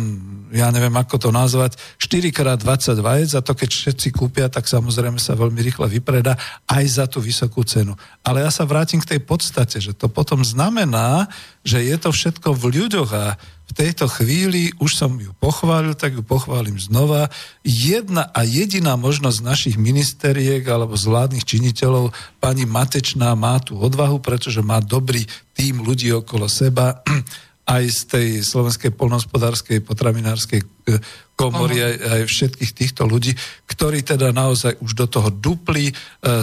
ja 0.53 0.69
neviem 0.69 0.93
ako 0.93 1.17
to 1.17 1.29
nazvať, 1.33 1.75
4x20 1.97 3.01
vajec 3.01 3.29
a 3.33 3.41
to 3.41 3.57
keď 3.57 3.69
všetci 3.73 4.07
kúpia, 4.13 4.45
tak 4.47 4.69
samozrejme 4.69 5.17
sa 5.17 5.33
veľmi 5.33 5.59
rýchle 5.59 5.89
vypredá 5.89 6.37
aj 6.69 6.83
za 6.85 7.05
tú 7.09 7.17
vysokú 7.19 7.65
cenu. 7.65 7.97
Ale 8.21 8.45
ja 8.45 8.53
sa 8.53 8.69
vrátim 8.69 9.01
k 9.01 9.17
tej 9.17 9.21
podstate, 9.25 9.81
že 9.81 9.97
to 9.97 10.05
potom 10.07 10.45
znamená, 10.45 11.25
že 11.65 11.81
je 11.81 11.97
to 11.97 12.13
všetko 12.13 12.53
v 12.53 12.62
ľuďoch 12.69 13.09
a 13.15 13.35
v 13.63 13.71
tejto 13.71 14.05
chvíli, 14.05 14.75
už 14.77 14.91
som 14.93 15.17
ju 15.17 15.33
pochválil, 15.41 15.97
tak 15.97 16.13
ju 16.13 16.21
pochválim 16.21 16.77
znova, 16.77 17.31
jedna 17.65 18.29
a 18.29 18.45
jediná 18.45 18.93
možnosť 18.99 19.39
našich 19.41 19.75
ministeriek 19.79 20.61
alebo 20.67 20.93
z 20.93 21.09
vládnych 21.09 21.47
činiteľov, 21.47 22.13
pani 22.37 22.67
Matečná 22.69 23.33
má 23.33 23.57
tú 23.63 23.79
odvahu, 23.79 24.21
pretože 24.21 24.61
má 24.61 24.83
dobrý 24.83 25.25
tým 25.57 25.81
ľudí 25.81 26.13
okolo 26.13 26.45
seba, 26.45 27.01
aj 27.63 27.83
z 27.87 28.01
tej 28.11 28.27
slovenskej 28.43 28.91
polnohospodárskej 28.91 29.79
potravinárskej 29.87 30.59
e, 30.59 30.67
komory, 31.39 31.79
aj, 31.79 31.95
aj 31.95 32.21
všetkých 32.27 32.71
týchto 32.75 33.07
ľudí, 33.07 33.31
ktorí 33.71 34.03
teda 34.03 34.35
naozaj 34.35 34.83
už 34.83 34.91
do 34.99 35.07
toho 35.07 35.31
dupli, 35.31 35.89
e, 35.89 35.93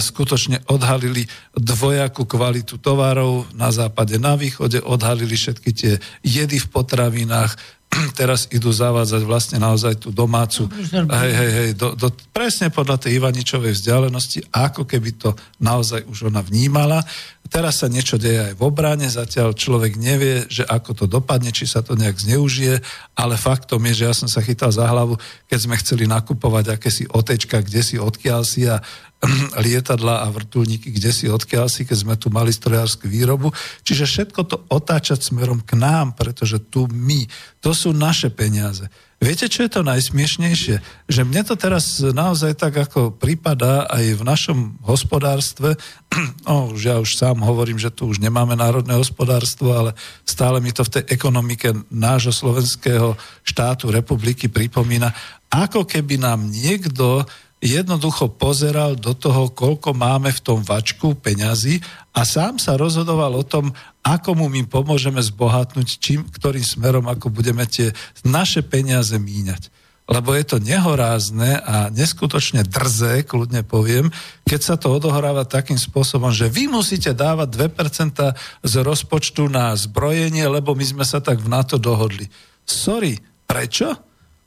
skutočne 0.01 0.65
odhalili 0.73 1.29
dvojakú 1.53 2.25
kvalitu 2.25 2.81
tovarov 2.81 3.53
na 3.53 3.69
západe, 3.69 4.17
na 4.17 4.33
východe, 4.41 4.81
odhalili 4.81 5.37
všetky 5.37 5.71
tie 5.77 5.93
jedy 6.25 6.57
v 6.57 6.71
potravinách, 6.73 7.53
teraz 8.19 8.47
idú 8.55 8.71
zavádzať 8.71 9.23
vlastne 9.27 9.59
naozaj 9.59 9.99
tú 9.99 10.15
domácu, 10.15 10.71
hej, 10.95 11.33
hej, 11.35 11.51
hej, 11.51 11.71
do, 11.75 11.99
do, 11.99 12.09
presne 12.31 12.71
podľa 12.71 13.03
tej 13.03 13.19
Ivaničovej 13.19 13.75
vzdialenosti, 13.75 14.47
ako 14.55 14.87
keby 14.87 15.11
to 15.19 15.35
naozaj 15.59 16.07
už 16.07 16.31
ona 16.31 16.39
vnímala. 16.41 17.03
Teraz 17.51 17.83
sa 17.83 17.91
niečo 17.91 18.15
deje 18.15 18.53
aj 18.53 18.55
v 18.55 18.63
obrane, 18.63 19.11
zatiaľ 19.11 19.59
človek 19.59 19.99
nevie, 19.99 20.47
že 20.47 20.63
ako 20.63 20.91
to 20.95 21.05
dopadne, 21.11 21.51
či 21.51 21.67
sa 21.67 21.83
to 21.83 21.99
nejak 21.99 22.15
zneužije, 22.15 22.79
ale 23.19 23.35
faktom 23.35 23.83
je, 23.91 24.05
že 24.05 24.07
ja 24.07 24.15
som 24.15 24.31
sa 24.31 24.39
chytal 24.39 24.71
za 24.71 24.87
hlavu, 24.87 25.19
keď 25.51 25.59
sme 25.59 25.75
chceli 25.83 26.07
nakupovať 26.07 26.79
akési 26.79 27.11
otečka, 27.11 27.59
kde 27.59 27.83
si 27.83 27.99
odkiaľ 27.99 28.47
si 28.47 28.71
a 28.71 28.79
lietadla 29.65 30.25
a 30.25 30.27
vrtulníky, 30.33 30.89
kde 30.97 31.11
si 31.13 31.29
odkiaľ 31.29 31.69
si, 31.69 31.85
keď 31.85 31.97
sme 31.97 32.15
tu 32.17 32.33
mali 32.33 32.49
strojárskú 32.51 33.07
výrobu. 33.07 33.53
Čiže 33.85 34.05
všetko 34.09 34.41
to 34.49 34.57
otáčať 34.73 35.21
smerom 35.21 35.61
k 35.61 35.77
nám, 35.77 36.17
pretože 36.17 36.57
tu 36.73 36.89
my, 36.89 37.29
to 37.61 37.77
sú 37.77 37.93
naše 37.93 38.33
peniaze. 38.33 38.89
Viete, 39.21 39.53
čo 39.53 39.69
je 39.69 39.77
to 39.77 39.85
najsmiešnejšie? 39.85 40.81
Že 41.05 41.21
mne 41.29 41.45
to 41.45 41.53
teraz 41.53 42.01
naozaj 42.01 42.57
tak 42.57 42.73
ako 42.73 43.13
prípada 43.13 43.85
aj 43.93 44.17
v 44.17 44.23
našom 44.25 44.59
hospodárstve, 44.81 45.77
no 46.49 46.73
už 46.73 46.81
ja 46.81 46.97
už 46.97 47.21
sám 47.21 47.45
hovorím, 47.45 47.77
že 47.77 47.93
tu 47.93 48.09
už 48.09 48.17
nemáme 48.17 48.57
národné 48.57 48.97
hospodárstvo, 48.97 49.77
ale 49.77 49.93
stále 50.25 50.65
mi 50.65 50.73
to 50.73 50.89
v 50.89 50.97
tej 50.97 51.05
ekonomike 51.13 51.69
nášho 51.93 52.33
slovenského 52.33 53.13
štátu, 53.45 53.93
republiky 53.93 54.49
pripomína, 54.49 55.13
ako 55.53 55.85
keby 55.85 56.17
nám 56.17 56.49
niekto 56.49 57.29
jednoducho 57.61 58.33
pozeral 58.33 58.97
do 58.97 59.13
toho, 59.13 59.53
koľko 59.53 59.93
máme 59.93 60.33
v 60.33 60.41
tom 60.41 60.65
vačku 60.65 61.13
peňazí 61.13 61.85
a 62.17 62.25
sám 62.25 62.57
sa 62.57 62.81
rozhodoval 62.81 63.37
o 63.37 63.45
tom, 63.45 63.71
ako 64.01 64.33
mu 64.33 64.49
my 64.49 64.65
pomôžeme 64.65 65.21
zbohatnúť, 65.21 66.01
čím, 66.01 66.25
ktorým 66.25 66.65
smerom, 66.65 67.05
ako 67.05 67.29
budeme 67.29 67.69
tie 67.69 67.93
naše 68.25 68.65
peniaze 68.65 69.13
míňať. 69.13 69.69
Lebo 70.11 70.35
je 70.35 70.43
to 70.43 70.59
nehorázne 70.59 71.63
a 71.63 71.87
neskutočne 71.95 72.67
drzé, 72.67 73.23
kľudne 73.23 73.63
poviem, 73.63 74.11
keď 74.43 74.61
sa 74.61 74.75
to 74.75 74.91
odohráva 74.91 75.47
takým 75.47 75.79
spôsobom, 75.79 76.35
že 76.35 76.51
vy 76.51 76.67
musíte 76.67 77.15
dávať 77.15 77.71
2% 77.71 78.19
z 78.67 78.75
rozpočtu 78.83 79.47
na 79.47 79.71
zbrojenie, 79.79 80.43
lebo 80.51 80.75
my 80.75 80.83
sme 80.83 81.05
sa 81.07 81.23
tak 81.23 81.39
v 81.39 81.53
NATO 81.55 81.79
dohodli. 81.79 82.27
Sorry, 82.67 83.23
prečo? 83.47 83.95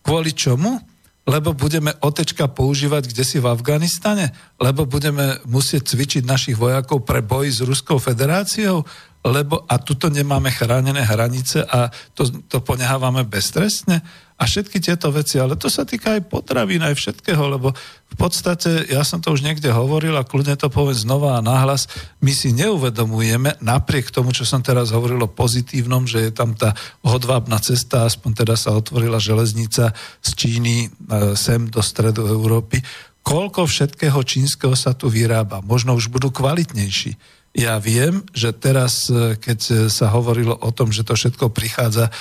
Kvôli 0.04 0.36
čomu? 0.36 0.93
Lebo 1.24 1.56
budeme 1.56 1.96
otečka 2.04 2.52
používať 2.52 3.12
kde 3.12 3.24
si 3.24 3.38
v 3.40 3.48
Afganistane, 3.48 4.36
lebo 4.60 4.84
budeme 4.84 5.40
musieť 5.48 5.96
cvičiť 5.96 6.24
našich 6.28 6.60
vojakov 6.60 7.08
pre 7.08 7.24
boj 7.24 7.48
s 7.48 7.60
Ruskou 7.64 7.96
federáciou, 7.96 8.84
lebo 9.24 9.64
a 9.72 9.80
tuto 9.80 10.12
nemáme 10.12 10.52
chránené 10.52 11.00
hranice 11.00 11.64
a 11.64 11.88
to, 12.12 12.28
to 12.52 12.60
ponehávame 12.60 13.24
beztrestne 13.24 14.04
a 14.34 14.44
všetky 14.50 14.82
tieto 14.82 15.14
veci, 15.14 15.38
ale 15.38 15.54
to 15.54 15.70
sa 15.70 15.86
týka 15.86 16.18
aj 16.18 16.26
potravín, 16.26 16.82
aj 16.82 16.98
všetkého, 16.98 17.44
lebo 17.54 17.72
v 18.14 18.16
podstate, 18.18 18.90
ja 18.90 19.06
som 19.06 19.22
to 19.22 19.34
už 19.34 19.46
niekde 19.46 19.70
hovoril 19.70 20.14
a 20.18 20.26
kľudne 20.26 20.58
to 20.58 20.70
poviem 20.70 20.98
znova 20.98 21.38
a 21.38 21.46
nahlas, 21.46 21.86
my 22.22 22.34
si 22.34 22.54
neuvedomujeme, 22.54 23.62
napriek 23.62 24.10
tomu, 24.10 24.34
čo 24.34 24.46
som 24.46 24.62
teraz 24.62 24.94
hovoril 24.94 25.22
o 25.22 25.30
pozitívnom, 25.30 26.10
že 26.10 26.30
je 26.30 26.32
tam 26.34 26.58
tá 26.58 26.74
hodvábna 27.06 27.62
cesta, 27.62 28.10
aspoň 28.10 28.46
teda 28.46 28.56
sa 28.58 28.74
otvorila 28.74 29.22
železnica 29.22 29.94
z 30.22 30.30
Číny 30.34 30.76
e, 30.86 31.38
sem 31.38 31.70
do 31.70 31.82
stredu 31.82 32.26
Európy, 32.26 32.82
koľko 33.24 33.70
všetkého 33.70 34.20
čínskeho 34.22 34.76
sa 34.76 34.92
tu 34.92 35.08
vyrába. 35.08 35.64
Možno 35.64 35.96
už 35.96 36.12
budú 36.12 36.30
kvalitnejší 36.30 37.16
ja 37.54 37.78
viem, 37.78 38.26
že 38.34 38.50
teraz, 38.50 39.14
e, 39.14 39.38
keď 39.38 39.86
sa 39.86 40.10
hovorilo 40.10 40.58
o 40.58 40.74
tom, 40.74 40.90
že 40.90 41.06
to 41.06 41.14
všetko 41.14 41.54
prichádza 41.54 42.10
e, 42.10 42.14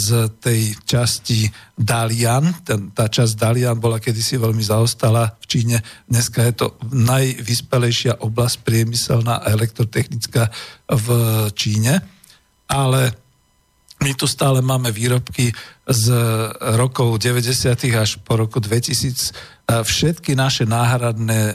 z 0.00 0.32
tej 0.40 0.72
časti 0.88 1.52
Dalian, 1.76 2.64
tá 2.96 3.04
časť 3.04 3.36
Dalian 3.36 3.76
bola 3.76 4.00
kedysi 4.00 4.40
veľmi 4.40 4.64
zaostala 4.64 5.36
v 5.38 5.46
Číne, 5.46 5.76
dneska 6.08 6.40
je 6.40 6.64
to 6.64 6.66
najvyspelejšia 6.88 8.24
oblasť 8.24 8.64
priemyselná 8.64 9.44
a 9.44 9.52
elektrotechnická 9.52 10.48
v 10.88 11.08
Číne, 11.52 12.00
ale 12.64 13.12
my 14.00 14.16
tu 14.16 14.24
stále 14.24 14.64
máme 14.64 14.88
výrobky 14.88 15.52
z 15.84 16.04
rokov 16.80 17.18
90. 17.18 17.76
až 17.92 18.22
po 18.24 18.40
roku 18.40 18.62
2000 18.62 19.57
všetky 19.68 20.32
naše 20.32 20.64
náhradné 20.64 21.40
e, 21.52 21.54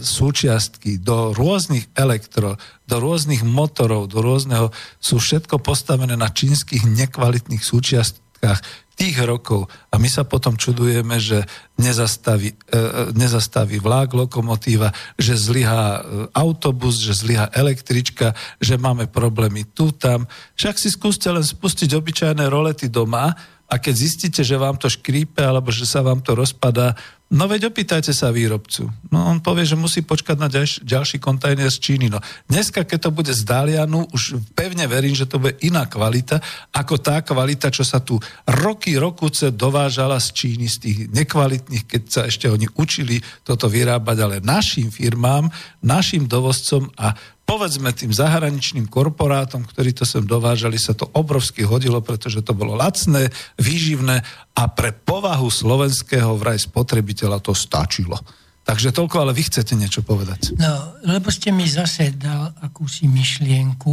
súčiastky 0.00 0.96
do 0.96 1.36
rôznych 1.36 1.92
elektro, 1.92 2.56
do 2.88 2.96
rôznych 2.96 3.44
motorov, 3.44 4.08
do 4.08 4.24
rôzneho, 4.24 4.72
sú 4.96 5.20
všetko 5.20 5.60
postavené 5.60 6.16
na 6.16 6.32
čínskych 6.32 6.88
nekvalitných 6.88 7.60
súčiastkách 7.60 8.58
tých 8.96 9.16
rokov. 9.28 9.68
A 9.92 10.00
my 10.00 10.08
sa 10.08 10.24
potom 10.24 10.56
čudujeme, 10.56 11.20
že 11.20 11.44
nezastaví, 11.76 12.56
e, 12.56 12.56
e 12.56 12.80
nezastaví 13.12 13.76
vlák, 13.76 14.16
lokomotíva, 14.16 14.96
že 15.20 15.36
zlyhá 15.36 16.00
autobus, 16.32 16.96
že 16.96 17.12
zlyhá 17.12 17.52
električka, 17.52 18.32
že 18.56 18.80
máme 18.80 19.04
problémy 19.04 19.68
tu, 19.76 19.92
tam. 19.92 20.24
Však 20.56 20.80
si 20.80 20.88
skúste 20.88 21.28
len 21.28 21.44
spustiť 21.44 21.92
obyčajné 21.92 22.48
rolety 22.48 22.88
doma 22.88 23.36
a 23.74 23.82
keď 23.82 23.94
zistíte, 23.98 24.46
že 24.46 24.54
vám 24.54 24.78
to 24.78 24.86
škrípe 24.86 25.42
alebo 25.42 25.74
že 25.74 25.82
sa 25.82 25.98
vám 25.98 26.22
to 26.22 26.38
rozpadá, 26.38 26.94
No 27.34 27.50
veď 27.50 27.72
opýtajte 27.72 28.12
sa 28.14 28.30
výrobcu. 28.30 28.86
No 29.10 29.26
on 29.26 29.40
povie, 29.42 29.66
že 29.66 29.74
musí 29.74 30.06
počkať 30.06 30.36
na 30.38 30.46
ďalší, 30.46 30.86
ďalší 30.86 31.16
kontajner 31.18 31.66
z 31.66 31.82
Číny. 31.82 32.06
No 32.06 32.22
dneska, 32.46 32.86
keď 32.86 33.08
to 33.08 33.10
bude 33.10 33.32
z 33.34 33.42
Dalianu, 33.42 34.06
už 34.14 34.38
pevne 34.54 34.86
verím, 34.86 35.18
že 35.18 35.26
to 35.26 35.42
bude 35.42 35.58
iná 35.64 35.88
kvalita, 35.88 36.38
ako 36.70 36.94
tá 37.02 37.24
kvalita, 37.26 37.74
čo 37.74 37.82
sa 37.82 38.04
tu 38.04 38.20
roky, 38.46 38.94
rokuce 39.00 39.50
dovážala 39.50 40.20
z 40.22 40.30
Číny, 40.30 40.70
z 40.70 40.76
tých 40.78 40.98
nekvalitných, 41.10 41.84
keď 41.88 42.02
sa 42.06 42.22
ešte 42.28 42.46
oni 42.46 42.70
učili 42.76 43.18
toto 43.42 43.66
vyrábať, 43.66 44.16
ale 44.20 44.36
našim 44.44 44.94
firmám, 44.94 45.50
našim 45.82 46.28
dovozcom 46.30 46.86
a 46.94 47.18
povedzme 47.44 47.92
tým 47.92 48.10
zahraničným 48.10 48.88
korporátom, 48.88 49.68
ktorí 49.68 49.92
to 49.92 50.08
sem 50.08 50.24
dovážali, 50.24 50.80
sa 50.80 50.96
to 50.96 51.08
obrovsky 51.12 51.62
hodilo, 51.62 52.00
pretože 52.00 52.40
to 52.40 52.56
bolo 52.56 52.72
lacné, 52.72 53.28
výživné 53.60 54.24
a 54.56 54.62
pre 54.72 54.96
povahu 54.96 55.52
slovenského 55.52 56.34
vraj 56.40 56.58
spotrebiteľa 56.58 57.44
to 57.44 57.52
stačilo. 57.52 58.16
Takže 58.64 58.96
toľko, 58.96 59.16
ale 59.20 59.36
vy 59.36 59.44
chcete 59.44 59.76
niečo 59.76 60.00
povedať. 60.00 60.56
No, 60.56 60.96
lebo 61.04 61.28
ste 61.28 61.52
mi 61.52 61.68
zase 61.68 62.16
dal 62.16 62.48
akúsi 62.64 63.04
myšlienku, 63.04 63.92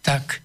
tak 0.00 0.40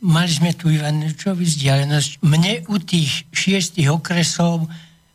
mali 0.00 0.32
sme 0.32 0.56
tu 0.56 0.72
Ivaničovi 0.72 1.44
vzdialenosť. 1.44 2.24
Mne 2.24 2.64
u 2.72 2.80
tých 2.80 3.28
šiestich 3.28 3.92
okresov 3.92 4.64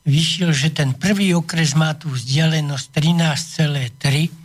vyšiel, 0.06 0.54
že 0.54 0.70
ten 0.70 0.94
prvý 0.94 1.34
okres 1.34 1.74
má 1.74 1.98
tú 1.98 2.14
vzdialenosť 2.14 2.86
13,3 2.94 4.41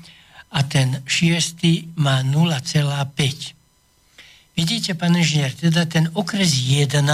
a 0.57 0.65
ten 0.65 1.05
šiestý 1.05 1.93
má 2.01 2.25
0,5. 2.25 3.53
Vidíte, 4.57 4.97
pán 4.97 5.13
inžinier, 5.13 5.53
teda 5.53 5.85
ten 5.85 6.09
okres 6.17 6.57
1 6.57 7.05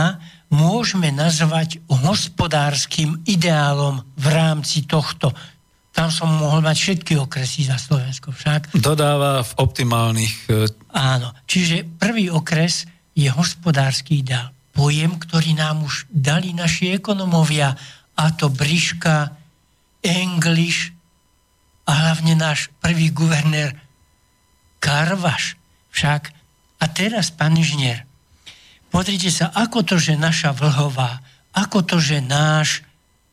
môžeme 0.54 1.10
nazvať 1.10 1.82
hospodárskym 1.90 3.18
ideálom 3.26 4.06
v 4.14 4.26
rámci 4.30 4.86
tohto. 4.86 5.34
Tam 5.90 6.08
som 6.08 6.30
mohol 6.30 6.62
mať 6.62 6.76
všetky 6.78 7.18
okresy 7.18 7.66
za 7.66 7.82
Slovensko 7.82 8.30
však. 8.30 8.78
Dodáva 8.78 9.42
v 9.42 9.52
optimálnych... 9.58 10.34
E, 10.48 10.70
Áno, 10.94 11.34
čiže 11.50 11.84
prvý 11.98 12.30
okres 12.30 12.86
je 13.12 13.28
hospodársky 13.28 14.22
ideál. 14.22 14.54
Pojem, 14.72 15.18
ktorý 15.20 15.52
nám 15.58 15.84
už 15.84 16.08
dali 16.08 16.54
naši 16.56 16.96
ekonomovia, 16.96 17.76
a 18.16 18.24
to 18.32 18.48
Briška, 18.48 19.36
English, 20.00 20.91
a 21.86 21.90
hlavne 21.90 22.38
náš 22.38 22.70
prvý 22.78 23.10
guvernér 23.10 23.74
Karvaš. 24.82 25.58
Však 25.92 26.32
a 26.82 26.84
teraz, 26.90 27.30
pán 27.30 27.54
inžinier, 27.54 28.02
pozrite 28.90 29.30
sa, 29.30 29.54
ako 29.54 29.86
to, 29.86 29.96
že 30.02 30.18
naša 30.18 30.50
vlhová, 30.50 31.22
ako 31.54 31.86
to, 31.86 31.96
že 32.02 32.18
náš, 32.18 32.82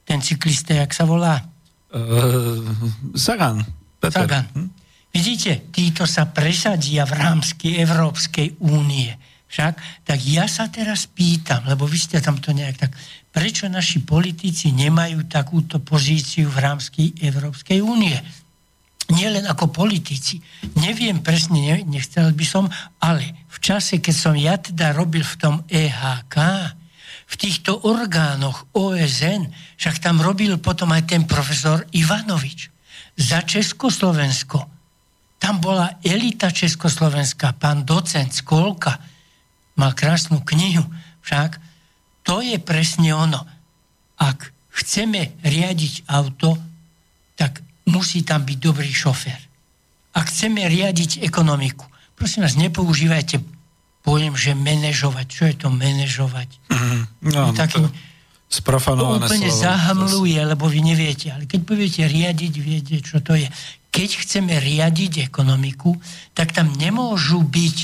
ten 0.06 0.22
cyklista, 0.22 0.78
jak 0.78 0.94
sa 0.94 1.10
volá? 1.10 1.42
Uh, 1.90 2.62
Sagan. 3.18 3.66
Peter. 3.98 4.26
Sagan. 4.26 4.46
Hm? 4.54 4.70
Vidíte, 5.10 5.74
títo 5.74 6.06
sa 6.06 6.30
presadia 6.30 7.02
v 7.10 7.14
rámci 7.18 7.74
Európskej 7.82 8.62
únie. 8.62 9.10
Však, 9.50 10.06
tak 10.06 10.20
ja 10.30 10.46
sa 10.46 10.70
teraz 10.70 11.10
pýtam, 11.10 11.66
lebo 11.66 11.90
vy 11.90 11.98
ste 11.98 12.22
tam 12.22 12.38
to 12.38 12.54
nejak 12.54 12.86
tak, 12.86 12.94
prečo 13.34 13.66
naši 13.66 14.06
politici 14.06 14.70
nemajú 14.70 15.26
takúto 15.26 15.82
pozíciu 15.82 16.54
v 16.54 16.58
rámci 16.62 17.18
Európskej 17.18 17.82
únie? 17.82 18.14
Nielen 19.10 19.46
ako 19.50 19.74
politici. 19.74 20.40
Neviem 20.78 21.22
presne, 21.26 21.60
ne, 21.60 21.76
nechcel 21.86 22.32
by 22.34 22.46
som, 22.46 22.66
ale 23.02 23.46
v 23.50 23.58
čase, 23.58 23.98
keď 23.98 24.16
som 24.16 24.34
ja 24.38 24.56
teda 24.56 24.94
robil 24.94 25.26
v 25.26 25.36
tom 25.42 25.56
EHK, 25.66 26.36
v 27.30 27.36
týchto 27.38 27.86
orgánoch 27.86 28.66
OSN, 28.74 29.54
však 29.78 30.02
tam 30.02 30.18
robil 30.18 30.58
potom 30.58 30.90
aj 30.90 31.14
ten 31.14 31.30
profesor 31.30 31.86
Ivanovič 31.94 32.74
za 33.14 33.46
Československo. 33.46 34.66
Tam 35.38 35.62
bola 35.62 36.02
elita 36.02 36.50
Československa, 36.50 37.54
pán 37.54 37.86
docent 37.86 38.34
Skolka, 38.34 38.98
mal 39.78 39.94
krásnu 39.94 40.42
knihu, 40.42 40.84
však 41.22 41.62
to 42.26 42.42
je 42.42 42.58
presne 42.60 43.14
ono. 43.14 43.46
Ak 44.20 44.52
chceme 44.74 45.40
riadiť 45.46 46.10
auto, 46.10 46.58
tak 47.40 47.64
musí 47.90 48.22
tam 48.22 48.46
byť 48.46 48.58
dobrý 48.62 48.90
šofér. 48.94 49.42
ak 50.14 50.26
chceme 50.30 50.66
riadiť 50.66 51.26
ekonomiku, 51.26 51.86
prosím 52.14 52.46
vás, 52.46 52.54
nepoužívajte 52.58 53.42
pojem, 54.02 54.34
že 54.36 54.58
manažovať. 54.58 55.26
Čo 55.28 55.44
je 55.50 55.56
to 55.60 55.68
manažovať? 55.70 56.50
Mm, 56.72 57.04
no, 57.30 57.54
taký, 57.54 57.84
to 57.84 57.90
sprofanované 58.50 59.30
to 59.30 59.38
úplne 59.38 59.50
slovo. 59.54 59.64
zahamluje, 59.70 60.40
lebo 60.42 60.66
vy 60.66 60.80
neviete. 60.82 61.30
Ale 61.30 61.46
keď 61.46 61.62
poviete 61.62 62.02
riadiť, 62.10 62.54
viete, 62.58 62.96
čo 63.06 63.22
to 63.22 63.38
je. 63.38 63.46
Keď 63.94 64.10
chceme 64.26 64.58
riadiť 64.58 65.30
ekonomiku, 65.30 65.94
tak 66.34 66.54
tam 66.54 66.74
nemôžu 66.74 67.46
byť 67.46 67.78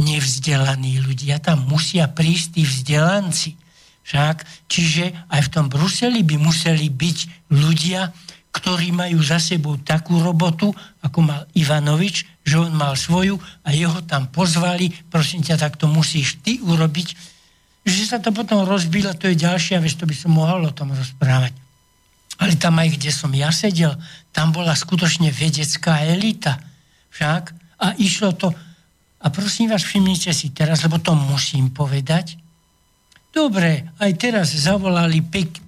nevzdelaní 0.00 1.00
ľudia. 1.00 1.40
Tam 1.40 1.64
musia 1.68 2.08
prísť 2.08 2.60
tí 2.60 2.62
vzdelanci. 2.64 3.56
Však, 4.00 4.66
čiže 4.66 5.12
aj 5.28 5.40
v 5.46 5.52
tom 5.52 5.66
Bruseli 5.68 6.24
by 6.24 6.36
museli 6.40 6.88
byť 6.88 7.18
ľudia, 7.52 8.10
ktorí 8.50 8.90
majú 8.90 9.22
za 9.22 9.38
sebou 9.38 9.78
takú 9.78 10.18
robotu, 10.18 10.74
ako 11.06 11.18
mal 11.22 11.46
Ivanovič, 11.54 12.26
že 12.42 12.58
on 12.58 12.74
mal 12.74 12.98
svoju 12.98 13.38
a 13.62 13.70
jeho 13.70 14.02
tam 14.02 14.26
pozvali, 14.26 14.90
prosím 15.06 15.46
ťa, 15.46 15.56
tak 15.56 15.78
to 15.78 15.86
musíš 15.86 16.42
ty 16.42 16.58
urobiť. 16.58 17.14
Že 17.86 18.04
sa 18.04 18.18
to 18.18 18.34
potom 18.34 18.66
rozbilo, 18.66 19.14
to 19.14 19.30
je 19.30 19.38
ďalšia 19.38 19.78
vec, 19.78 19.94
to 19.94 20.04
by 20.04 20.16
som 20.18 20.34
mohol 20.34 20.66
o 20.66 20.74
tom 20.74 20.90
rozprávať. 20.90 21.54
Ale 22.42 22.58
tam 22.58 22.74
aj, 22.80 22.98
kde 22.98 23.10
som 23.14 23.30
ja 23.36 23.54
sedel, 23.54 23.94
tam 24.34 24.50
bola 24.50 24.74
skutočne 24.74 25.30
vedecká 25.30 26.02
elita. 26.08 26.58
Však? 27.14 27.42
A 27.80 27.94
išlo 28.02 28.34
to... 28.34 28.50
A 29.20 29.28
prosím 29.28 29.68
vás, 29.68 29.84
všimnite 29.84 30.32
si 30.32 30.48
teraz, 30.50 30.80
lebo 30.80 30.96
to 30.96 31.12
musím 31.12 31.68
povedať. 31.70 32.40
Dobre, 33.30 33.92
aj 34.00 34.12
teraz 34.16 34.56
zavolali 34.56 35.20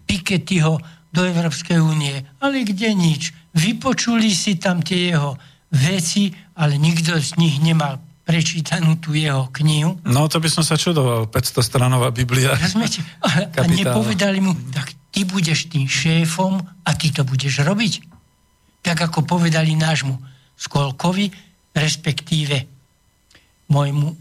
Piketyho 0.09 0.81
do 1.13 1.29
Európskej 1.29 1.79
únie, 1.79 2.25
ale 2.41 2.65
kde 2.65 2.97
nič. 2.97 3.37
Vypočuli 3.53 4.33
si 4.33 4.57
tam 4.57 4.81
tie 4.81 5.13
jeho 5.13 5.37
veci, 5.69 6.33
ale 6.57 6.81
nikto 6.81 7.21
z 7.21 7.37
nich 7.37 7.61
nemal 7.61 8.01
prečítanú 8.23 8.97
tú 8.97 9.13
jeho 9.13 9.53
knihu. 9.61 10.01
No 10.09 10.25
to 10.31 10.41
by 10.41 10.49
som 10.49 10.65
sa 10.65 10.81
čudoval, 10.81 11.29
500 11.29 11.61
stranová 11.61 12.09
Biblia. 12.15 12.57
Rozumiete? 12.57 13.05
A, 13.27 13.45
a 13.45 13.63
nepovedali 13.69 14.41
mu, 14.41 14.57
tak 14.73 14.95
ty 15.13 15.29
budeš 15.29 15.69
tým 15.69 15.85
šéfom 15.85 16.57
a 16.59 16.91
ty 16.97 17.13
to 17.13 17.27
budeš 17.29 17.61
robiť. 17.61 18.09
Tak 18.81 19.13
ako 19.13 19.29
povedali 19.29 19.77
nášmu 19.77 20.17
Skolkovi, 20.57 21.29
respektíve 21.77 22.67
môjmu, 23.69 24.17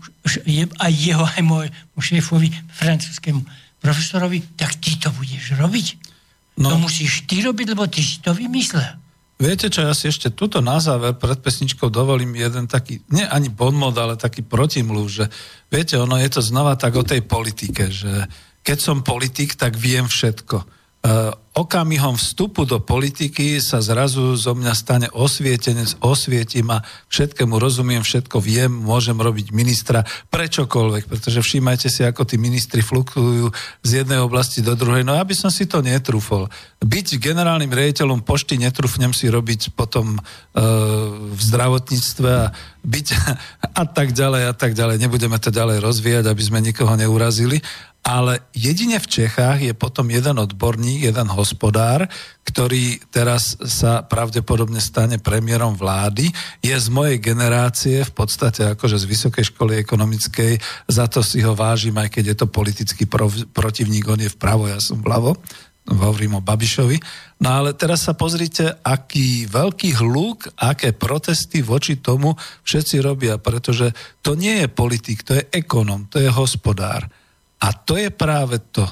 aj 0.80 0.92
jeho, 0.92 1.26
aj 1.28 1.44
môjmu 1.44 2.00
šéfovi, 2.00 2.52
francúzskému 2.72 3.42
profesorovi, 3.80 4.44
tak 4.60 4.78
ty 4.78 5.00
to 5.00 5.10
budeš 5.16 5.56
robiť. 5.58 5.88
No. 6.60 6.76
To 6.76 6.84
musíš 6.84 7.24
ty 7.30 7.40
robiť, 7.46 7.76
lebo 7.76 7.88
ty 7.88 8.04
si 8.04 8.20
to 8.20 8.36
vymyslel. 8.36 9.00
Viete 9.42 9.74
čo, 9.74 9.82
ja 9.82 9.98
si 9.98 10.06
ešte 10.06 10.30
tuto 10.30 10.62
na 10.62 10.78
záver 10.78 11.18
pred 11.18 11.42
pesničkou 11.42 11.90
dovolím 11.90 12.38
jeden 12.38 12.70
taký, 12.70 13.02
nie 13.10 13.26
ani 13.26 13.50
bonmod, 13.50 13.98
ale 13.98 14.14
taký 14.14 14.46
protimluv, 14.46 15.10
že 15.10 15.26
viete, 15.66 15.98
ono 15.98 16.14
je 16.22 16.30
to 16.30 16.46
znova 16.46 16.78
tak 16.78 16.94
o 16.94 17.02
tej 17.02 17.26
politike, 17.26 17.90
že 17.90 18.30
keď 18.62 18.78
som 18.78 19.02
politik, 19.02 19.58
tak 19.58 19.74
viem 19.74 20.06
všetko 20.06 20.81
okamihom 21.52 22.16
vstupu 22.16 22.64
do 22.64 22.80
politiky 22.80 23.60
sa 23.60 23.84
zrazu 23.84 24.38
zo 24.40 24.56
mňa 24.56 24.72
stane 24.72 25.08
osvietenec, 25.12 26.00
osvietím 26.00 26.72
a 26.72 26.86
všetkému 27.12 27.60
rozumiem, 27.60 28.06
všetko 28.06 28.38
viem, 28.40 28.72
môžem 28.72 29.20
robiť 29.20 29.52
ministra 29.52 30.08
prečokoľvek, 30.32 31.12
pretože 31.12 31.44
všímajte 31.44 31.92
si, 31.92 32.08
ako 32.08 32.24
tí 32.24 32.40
ministri 32.40 32.80
fluktujú 32.80 33.52
z 33.84 33.90
jednej 33.92 34.24
oblasti 34.24 34.64
do 34.64 34.80
druhej. 34.80 35.04
No 35.04 35.20
aby 35.20 35.36
som 35.36 35.52
si 35.52 35.68
to 35.68 35.84
netrúfol. 35.84 36.48
Byť 36.80 37.20
generálnym 37.20 37.74
riaditeľom 37.74 38.24
pošty 38.24 38.62
netrúfnem 38.62 39.12
si 39.12 39.28
robiť 39.28 39.76
potom 39.76 40.16
e, 40.16 40.20
v 41.36 41.42
zdravotníctve 41.42 42.30
a 42.32 42.54
byť 42.86 43.08
a 43.82 43.84
tak 43.90 44.16
ďalej 44.16 44.44
a 44.48 44.54
tak 44.56 44.72
ďalej. 44.72 45.04
Nebudeme 45.04 45.36
to 45.36 45.52
ďalej 45.52 45.84
rozvíjať, 45.84 46.26
aby 46.32 46.44
sme 46.46 46.64
nikoho 46.64 46.96
neurazili 46.96 47.60
ale 48.02 48.50
jedine 48.58 48.98
v 48.98 49.08
Čechách 49.08 49.62
je 49.62 49.74
potom 49.78 50.10
jeden 50.10 50.42
odborník, 50.42 51.06
jeden 51.06 51.30
hospodár, 51.30 52.10
ktorý 52.42 52.98
teraz 53.14 53.56
sa 53.62 54.02
pravdepodobne 54.02 54.82
stane 54.82 55.22
premiérom 55.22 55.78
vlády. 55.78 56.34
Je 56.66 56.74
z 56.74 56.88
mojej 56.90 57.22
generácie, 57.22 58.02
v 58.02 58.14
podstate 58.14 58.74
akože 58.74 58.98
z 58.98 59.06
Vysokej 59.06 59.46
školy 59.54 59.78
ekonomickej, 59.86 60.58
za 60.90 61.06
to 61.06 61.22
si 61.22 61.46
ho 61.46 61.54
vážim, 61.54 61.94
aj 62.02 62.10
keď 62.10 62.34
je 62.34 62.38
to 62.42 62.48
politický 62.50 63.06
protivník, 63.54 64.10
on 64.10 64.26
je 64.26 64.34
vpravo, 64.34 64.66
ja 64.66 64.82
som 64.82 65.00
vľavo 65.00 65.38
hovorím 65.90 66.38
o 66.38 66.46
Babišovi. 66.46 66.98
No 67.42 67.58
ale 67.58 67.74
teraz 67.74 68.06
sa 68.06 68.14
pozrite, 68.14 68.70
aký 68.86 69.50
veľký 69.50 69.98
hluk, 69.98 70.54
aké 70.62 70.94
protesty 70.94 71.66
voči 71.66 71.98
tomu 71.98 72.38
všetci 72.64 73.02
robia, 73.02 73.42
pretože 73.42 73.90
to 74.22 74.38
nie 74.38 74.62
je 74.62 74.68
politik, 74.70 75.26
to 75.26 75.42
je 75.42 75.44
ekonom, 75.50 76.06
to 76.06 76.22
je 76.22 76.30
hospodár. 76.30 77.10
A 77.62 77.78
to 77.78 77.96
je 77.96 78.10
práve 78.10 78.58
to, 78.74 78.84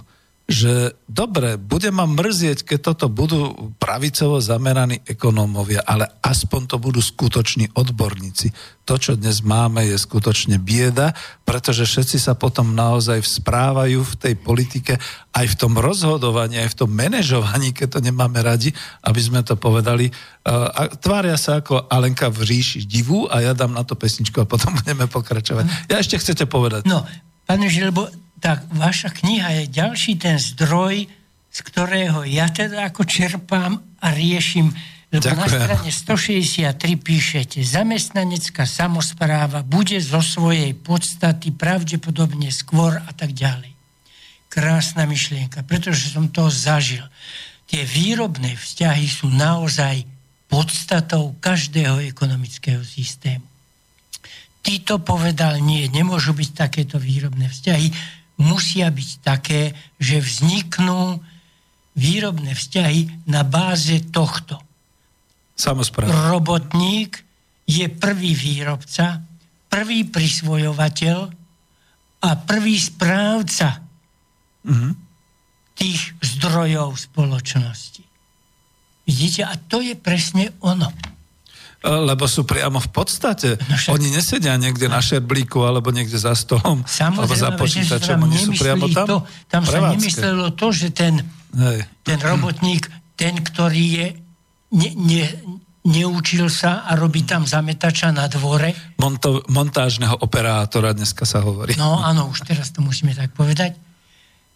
že 0.50 0.98
dobre, 1.06 1.62
bude 1.62 1.94
ma 1.94 2.10
mrzieť, 2.10 2.66
keď 2.66 2.80
toto 2.82 3.06
budú 3.06 3.70
pravicovo 3.78 4.42
zameraní 4.42 4.98
ekonómovia, 5.06 5.86
ale 5.86 6.10
aspoň 6.26 6.62
to 6.66 6.82
budú 6.82 6.98
skutoční 7.06 7.70
odborníci. 7.78 8.50
To, 8.90 8.98
čo 8.98 9.14
dnes 9.14 9.46
máme, 9.46 9.86
je 9.86 9.94
skutočne 9.94 10.58
bieda, 10.58 11.14
pretože 11.46 11.86
všetci 11.86 12.18
sa 12.18 12.34
potom 12.34 12.74
naozaj 12.74 13.22
správajú 13.22 14.02
v 14.02 14.14
tej 14.18 14.34
politike, 14.42 14.98
aj 15.38 15.46
v 15.54 15.56
tom 15.62 15.78
rozhodovaní, 15.78 16.58
aj 16.58 16.74
v 16.74 16.78
tom 16.82 16.90
manažovaní, 16.98 17.70
keď 17.70 18.02
to 18.02 18.10
nemáme 18.10 18.42
radi, 18.42 18.74
aby 19.06 19.22
sme 19.22 19.46
to 19.46 19.54
povedali. 19.54 20.10
A 20.50 20.90
tvária 20.98 21.38
sa 21.38 21.62
ako 21.62 21.86
Alenka 21.94 22.26
v 22.34 22.50
ríši 22.50 22.90
divu 22.90 23.30
a 23.30 23.46
ja 23.46 23.54
dám 23.54 23.78
na 23.78 23.86
to 23.86 23.94
pesničku 23.94 24.42
a 24.42 24.50
potom 24.50 24.74
budeme 24.82 25.06
pokračovať. 25.06 25.94
Ja 25.94 26.02
ešte 26.02 26.18
chcete 26.18 26.50
povedať. 26.50 26.90
No, 26.90 27.06
pane 27.46 27.70
Žilbo, 27.70 28.10
tak 28.40 28.66
vaša 28.72 29.12
kniha 29.12 29.64
je 29.64 29.64
ďalší 29.72 30.16
ten 30.16 30.40
zdroj, 30.40 31.08
z 31.50 31.60
ktorého 31.66 32.24
ja 32.24 32.48
teda 32.48 32.88
ako 32.88 33.04
čerpám 33.04 33.80
a 34.00 34.08
riešim. 34.16 34.72
Lebo 35.10 35.26
Ďakujem. 35.26 35.42
na 35.42 35.48
strane 35.50 35.90
163 35.90 37.02
píšete, 37.02 37.60
zamestnanecká 37.66 38.70
samozpráva 38.70 39.66
bude 39.66 39.98
zo 39.98 40.22
svojej 40.22 40.78
podstaty 40.78 41.50
pravdepodobne 41.50 42.54
skôr 42.54 42.94
a 42.94 43.12
tak 43.18 43.34
ďalej. 43.34 43.74
Krásna 44.54 45.10
myšlienka, 45.10 45.66
pretože 45.66 46.14
som 46.14 46.30
to 46.30 46.46
zažil. 46.54 47.02
Tie 47.66 47.82
výrobné 47.86 48.54
vzťahy 48.54 49.06
sú 49.10 49.34
naozaj 49.34 50.06
podstatou 50.50 51.38
každého 51.42 52.02
ekonomického 52.06 52.82
systému. 52.82 53.46
Ty 54.62 54.74
to 54.86 54.96
povedal, 55.02 55.58
nie, 55.58 55.90
nemôžu 55.90 56.38
byť 56.38 56.50
takéto 56.54 57.02
výrobné 57.02 57.50
vzťahy 57.50 58.19
musia 58.40 58.88
byť 58.88 59.10
také, 59.20 59.76
že 60.00 60.24
vzniknú 60.24 61.20
výrobné 62.00 62.56
vzťahy 62.56 63.28
na 63.28 63.44
báze 63.44 64.00
tohto. 64.10 64.56
Samozpráva. 65.60 66.32
Robotník 66.32 67.20
je 67.68 67.86
prvý 67.92 68.32
výrobca, 68.32 69.20
prvý 69.68 70.08
prisvojovateľ 70.08 71.20
a 72.24 72.30
prvý 72.40 72.80
správca 72.80 73.84
mm-hmm. 74.64 74.92
tých 75.76 76.02
zdrojov 76.24 76.96
spoločnosti. 76.96 78.04
Vidíte? 79.04 79.44
A 79.44 79.54
to 79.60 79.84
je 79.84 80.00
presne 80.00 80.56
ono. 80.64 80.88
Lebo 81.80 82.28
sú 82.28 82.44
priamo 82.44 82.84
v 82.84 82.90
podstate. 82.92 83.56
No 83.56 83.76
však... 83.80 83.96
Oni 83.96 84.12
nesedia 84.12 84.60
niekde 84.60 84.92
na 84.92 85.00
šerblíku 85.00 85.64
alebo 85.64 85.96
niekde 85.96 86.20
za 86.20 86.36
stolom 86.36 86.84
alebo 86.84 87.34
za 87.34 87.56
počítačom. 87.56 88.20
Oni 88.20 88.36
sú 88.36 88.52
priamo 88.60 88.92
tam. 88.92 89.08
To, 89.08 89.18
tam 89.48 89.64
sa 89.64 89.96
nemyslelo 89.96 90.52
to, 90.60 90.76
že 90.76 90.92
ten, 90.92 91.24
Hej. 91.56 91.88
ten 92.04 92.20
robotník, 92.20 92.84
ten, 93.16 93.40
ktorý 93.40 93.86
je 93.96 94.08
ne, 94.76 94.90
ne, 95.00 95.24
neučil 95.88 96.52
sa 96.52 96.84
a 96.84 97.00
robí 97.00 97.24
tam 97.24 97.48
zametača 97.48 98.12
na 98.12 98.28
dvore. 98.28 98.76
Monto, 99.00 99.42
montážneho 99.48 100.20
operátora 100.20 100.92
dneska 100.92 101.24
sa 101.24 101.40
hovorí. 101.40 101.80
No 101.80 102.04
áno, 102.04 102.28
už 102.28 102.44
teraz 102.44 102.76
to 102.76 102.84
musíme 102.84 103.16
tak 103.16 103.32
povedať. 103.32 103.80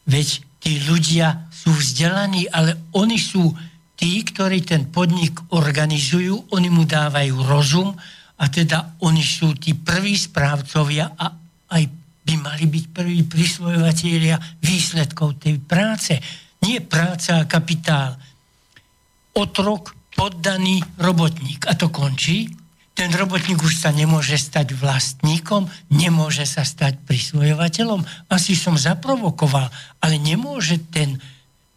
Veď 0.04 0.44
tí 0.60 0.84
ľudia 0.84 1.48
sú 1.50 1.72
vzdelaní, 1.72 2.52
ale 2.52 2.76
oni 2.92 3.16
sú 3.16 3.56
tí, 3.96 4.26
ktorí 4.26 4.66
ten 4.66 4.90
podnik 4.90 5.38
organizujú, 5.54 6.54
oni 6.54 6.70
mu 6.70 6.84
dávajú 6.84 7.36
rozum 7.46 7.94
a 8.38 8.46
teda 8.50 9.00
oni 9.06 9.22
sú 9.22 9.56
tí 9.56 9.78
prví 9.78 10.18
správcovia 10.18 11.14
a 11.16 11.26
aj 11.74 11.84
by 12.24 12.34
mali 12.40 12.66
byť 12.68 12.86
prví 12.96 13.20
prisvojovateľia 13.28 14.64
výsledkov 14.64 15.44
tej 15.44 15.60
práce. 15.60 16.16
Nie 16.64 16.80
práca 16.80 17.44
a 17.44 17.50
kapitál. 17.50 18.16
Otrok, 19.36 19.92
poddaný 20.16 20.80
robotník. 20.96 21.68
A 21.68 21.76
to 21.76 21.92
končí. 21.92 22.48
Ten 22.94 23.10
robotník 23.10 23.58
už 23.58 23.74
sa 23.82 23.90
nemôže 23.90 24.38
stať 24.38 24.78
vlastníkom, 24.78 25.66
nemôže 25.90 26.46
sa 26.46 26.62
stať 26.62 27.02
prisvojovateľom. 27.10 28.06
Asi 28.30 28.54
som 28.54 28.78
zaprovokoval, 28.78 29.68
ale 29.98 30.16
nemôže 30.22 30.78
ten 30.94 31.18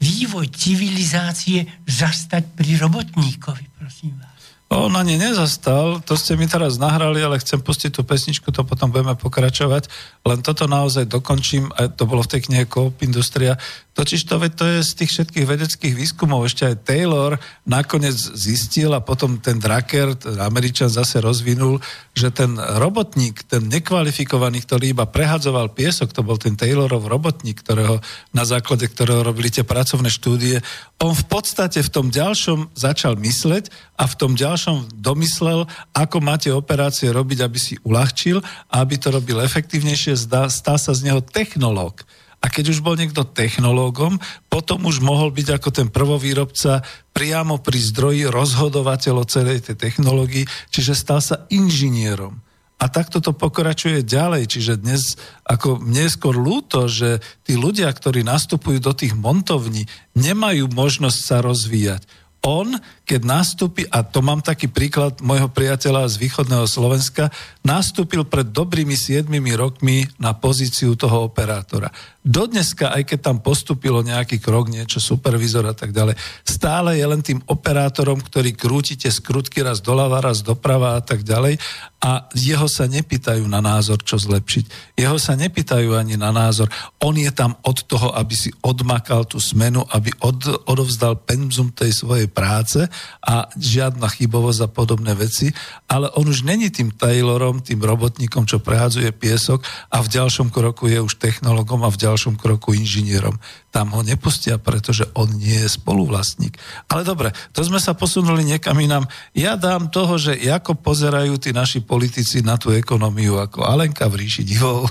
vývoj 0.06 0.46
civilizácie 0.54 1.66
zastať 1.82 2.54
pri 2.54 2.78
robotníkovi, 2.78 3.74
prosím 3.74 4.14
vás. 4.22 4.25
On 4.66 4.90
ani 4.98 5.14
nezastal, 5.14 6.02
to 6.02 6.18
ste 6.18 6.34
mi 6.34 6.50
teraz 6.50 6.74
nahrali, 6.74 7.22
ale 7.22 7.38
chcem 7.38 7.62
pustiť 7.62 7.94
tú 7.94 8.02
pesničku, 8.02 8.50
to 8.50 8.66
potom 8.66 8.90
budeme 8.90 9.14
pokračovať. 9.14 9.86
Len 10.26 10.42
toto 10.42 10.66
naozaj 10.66 11.06
dokončím, 11.06 11.70
a 11.70 11.86
to 11.86 12.02
bolo 12.02 12.26
v 12.26 12.34
tej 12.34 12.50
knihe 12.50 12.66
Coop 12.66 12.98
Industria. 12.98 13.54
Totiž 13.94 14.26
to, 14.26 14.42
to 14.52 14.64
je 14.66 14.78
z 14.82 14.92
tých 14.98 15.10
všetkých 15.14 15.46
vedeckých 15.46 15.94
výskumov, 15.94 16.50
ešte 16.50 16.66
aj 16.66 16.82
Taylor 16.82 17.38
nakoniec 17.62 18.18
zistil 18.18 18.90
a 18.90 19.00
potom 19.00 19.38
ten 19.38 19.62
Drucker, 19.62 20.18
ten 20.18 20.36
Američan 20.42 20.90
zase 20.90 21.22
rozvinul, 21.22 21.78
že 22.12 22.34
ten 22.34 22.58
robotník, 22.58 23.46
ten 23.46 23.70
nekvalifikovaný, 23.70 24.66
ktorý 24.66 24.92
iba 24.92 25.06
prehadzoval 25.06 25.72
piesok, 25.72 26.10
to 26.10 26.26
bol 26.26 26.36
ten 26.36 26.58
Taylorov 26.58 27.06
robotník, 27.06 27.62
ktorého, 27.62 28.02
na 28.34 28.42
základe 28.42 28.90
ktorého 28.90 29.22
robili 29.22 29.48
tie 29.48 29.62
pracovné 29.62 30.10
štúdie, 30.10 30.58
on 30.96 31.12
v 31.12 31.24
podstate 31.28 31.84
v 31.84 31.92
tom 31.92 32.08
ďalšom 32.08 32.72
začal 32.72 33.20
mysleť 33.20 33.68
a 34.00 34.08
v 34.08 34.14
tom 34.16 34.32
ďalšom 34.32 34.96
domyslel, 34.96 35.68
ako 35.92 36.16
máte 36.24 36.48
operácie 36.48 37.12
robiť, 37.12 37.38
aby 37.44 37.58
si 37.60 37.74
uľahčil 37.84 38.40
a 38.72 38.74
aby 38.80 38.96
to 38.96 39.12
robil 39.12 39.44
efektívnejšie, 39.44 40.16
zdá, 40.16 40.48
stá 40.48 40.80
sa 40.80 40.96
z 40.96 41.12
neho 41.12 41.20
technológ. 41.20 42.00
A 42.40 42.48
keď 42.48 42.72
už 42.72 42.80
bol 42.80 42.96
niekto 42.96 43.28
technológom, 43.28 44.16
potom 44.48 44.88
už 44.88 45.04
mohol 45.04 45.32
byť 45.32 45.60
ako 45.60 45.68
ten 45.72 45.88
prvovýrobca 45.92 46.80
priamo 47.12 47.60
pri 47.60 47.78
zdroji 47.80 48.24
rozhodovateľ 48.28 49.14
o 49.20 49.28
celej 49.28 49.68
tej 49.68 49.76
technológii, 49.76 50.48
čiže 50.72 50.96
stal 50.96 51.20
sa 51.20 51.44
inžinierom. 51.52 52.45
A 52.76 52.92
takto 52.92 53.24
to 53.24 53.32
pokračuje 53.32 54.04
ďalej, 54.04 54.52
čiže 54.52 54.76
dnes 54.76 55.16
ako 55.48 55.80
mne 55.80 56.06
je 56.06 56.16
skôr 56.16 56.36
ľúto, 56.36 56.84
že 56.92 57.24
tí 57.40 57.56
ľudia, 57.56 57.88
ktorí 57.88 58.20
nastupujú 58.20 58.84
do 58.84 58.92
tých 58.92 59.16
montovní, 59.16 59.88
nemajú 60.12 60.68
možnosť 60.68 61.18
sa 61.24 61.40
rozvíjať 61.40 62.04
on, 62.46 62.78
keď 63.02 63.20
nastúpi, 63.26 63.82
a 63.90 64.06
to 64.06 64.22
mám 64.22 64.38
taký 64.38 64.70
príklad 64.70 65.18
môjho 65.18 65.50
priateľa 65.50 66.06
z 66.06 66.22
východného 66.22 66.62
Slovenska, 66.70 67.34
nastúpil 67.66 68.22
pred 68.22 68.46
dobrými 68.46 68.94
7 68.94 69.26
rokmi 69.58 70.06
na 70.22 70.30
pozíciu 70.30 70.94
toho 70.94 71.26
operátora. 71.26 71.90
Dodneska, 72.26 72.90
aj 72.90 73.06
keď 73.06 73.18
tam 73.22 73.38
postupilo 73.38 74.02
nejaký 74.02 74.42
krok, 74.42 74.66
niečo, 74.66 74.98
supervizor 74.98 75.62
a 75.70 75.78
tak 75.78 75.94
ďalej, 75.94 76.18
stále 76.42 76.98
je 76.98 77.06
len 77.06 77.22
tým 77.22 77.38
operátorom, 77.46 78.18
ktorý 78.18 78.50
krútite 78.50 79.06
skrutky 79.14 79.62
raz 79.62 79.78
doľava, 79.78 80.18
raz 80.18 80.42
doprava 80.42 80.98
a 80.98 81.02
tak 81.06 81.22
ďalej 81.22 81.62
a 82.02 82.26
jeho 82.34 82.66
sa 82.66 82.90
nepýtajú 82.90 83.46
na 83.46 83.62
názor, 83.62 84.02
čo 84.02 84.18
zlepšiť. 84.18 84.94
Jeho 84.98 85.18
sa 85.22 85.38
nepýtajú 85.38 85.94
ani 85.94 86.18
na 86.18 86.34
názor. 86.34 86.66
On 86.98 87.14
je 87.14 87.30
tam 87.30 87.54
od 87.62 87.78
toho, 87.86 88.10
aby 88.14 88.34
si 88.34 88.50
odmakal 88.62 89.22
tú 89.26 89.38
smenu, 89.38 89.86
aby 89.94 90.10
od, 90.22 90.66
odovzdal 90.66 91.22
penzum 91.22 91.70
tej 91.70 91.94
svojej 91.94 92.26
práce 92.26 92.84
a 93.22 93.46
žiadna 93.54 94.10
chybovosť 94.10 94.60
a 94.66 94.68
podobné 94.68 95.14
veci, 95.14 95.54
ale 95.86 96.10
on 96.18 96.26
už 96.26 96.42
není 96.42 96.74
tým 96.74 96.90
Taylorom, 96.90 97.62
tým 97.62 97.78
robotníkom, 97.78 98.50
čo 98.50 98.58
prehadzuje 98.58 99.14
piesok 99.14 99.62
a 99.94 100.02
v 100.02 100.10
ďalšom 100.10 100.50
kroku 100.50 100.90
je 100.90 100.98
už 100.98 101.22
technologom 101.22 101.86
a 101.86 101.90
v 101.90 101.96
ďalšom 101.96 102.15
kroku 102.40 102.72
inžinierom 102.72 103.36
tam 103.76 103.92
ho 103.92 104.00
nepustia, 104.00 104.56
pretože 104.56 105.04
on 105.12 105.28
nie 105.36 105.60
je 105.60 105.68
spoluvlastník. 105.68 106.56
Ale 106.88 107.04
dobre, 107.04 107.36
to 107.52 107.60
sme 107.60 107.76
sa 107.76 107.92
posunuli 107.92 108.40
niekam 108.40 108.80
inám. 108.80 109.04
Ja 109.36 109.60
dám 109.60 109.92
toho, 109.92 110.16
že 110.16 110.40
ako 110.48 110.80
pozerajú 110.80 111.36
tí 111.36 111.52
naši 111.52 111.84
politici 111.84 112.40
na 112.40 112.56
tú 112.56 112.72
ekonómiu 112.72 113.36
ako 113.36 113.68
Alenka 113.68 114.08
v 114.08 114.24
ríši 114.24 114.48
divov. 114.48 114.88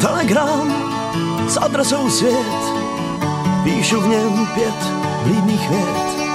Telegram 0.00 0.68
s 1.48 1.56
adresou 1.60 2.08
svět, 2.08 2.60
píšu 3.64 4.00
v 4.00 4.08
něm 4.08 4.46
pět 4.54 4.80
blídných 5.24 5.70
vět 5.70 6.27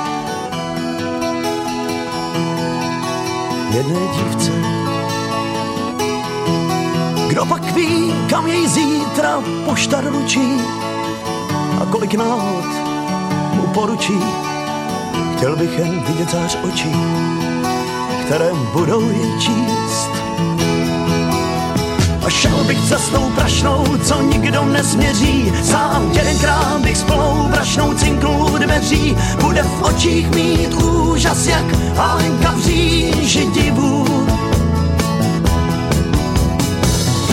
jedné 3.73 3.99
dívce. 4.13 4.51
Kdo 7.27 7.45
pak 7.45 7.75
ví, 7.75 8.13
kam 8.29 8.47
jej 8.47 8.67
zítra 8.67 9.43
pošta 9.65 10.01
ručí 10.01 10.61
a 11.81 11.85
kolik 11.91 12.13
náhod 12.13 12.65
mu 13.53 13.67
poručí. 13.73 14.19
Chtěl 15.37 15.55
bych 15.55 15.79
jen 15.79 16.03
vidět 16.07 16.31
zář 16.31 16.57
očí, 16.67 16.91
které 18.25 18.49
budou 18.73 19.09
jej 19.09 19.39
číst. 19.39 20.22
Šel 22.29 22.63
bych 22.63 22.87
cestou 22.87 23.29
prašnou, 23.35 23.85
co 24.03 24.21
nikdo 24.21 24.65
nesměří. 24.65 25.53
Sám 25.63 26.11
jedenkrát 26.11 26.81
bych 26.81 26.97
s 26.97 27.03
plnou 27.03 27.47
brašnou 27.51 27.93
cinknul 27.93 28.57
dveří. 28.57 29.17
Bude 29.41 29.63
v 29.63 29.81
očích 29.81 30.29
mít 30.31 30.73
úžas, 30.73 31.47
jak 31.47 31.65
Alenka 31.97 32.51
v 32.51 32.59
říži 32.61 33.47
divů. 33.53 34.05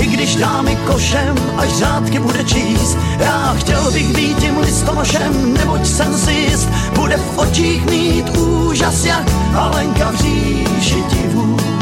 I 0.01 0.07
když 0.07 0.37
dámy 0.37 0.77
košem, 0.87 1.35
až 1.57 1.69
řádky 1.69 2.19
bude 2.19 2.45
číst, 2.45 2.99
já 3.19 3.55
chtěl 3.59 3.91
bych 3.93 4.17
být 4.17 4.39
tím 4.39 4.59
listonošem, 4.59 5.55
neboť 5.55 5.87
jsem 5.87 6.19
si 6.19 6.33
jist, 6.33 6.69
bude 6.95 7.17
v 7.17 7.39
očích 7.39 7.87
mít 7.87 8.37
úžas, 8.37 9.05
jak 9.05 9.31
Alenka 9.55 10.11
v 10.11 10.17
říži 10.17 11.05
divů. 11.11 11.80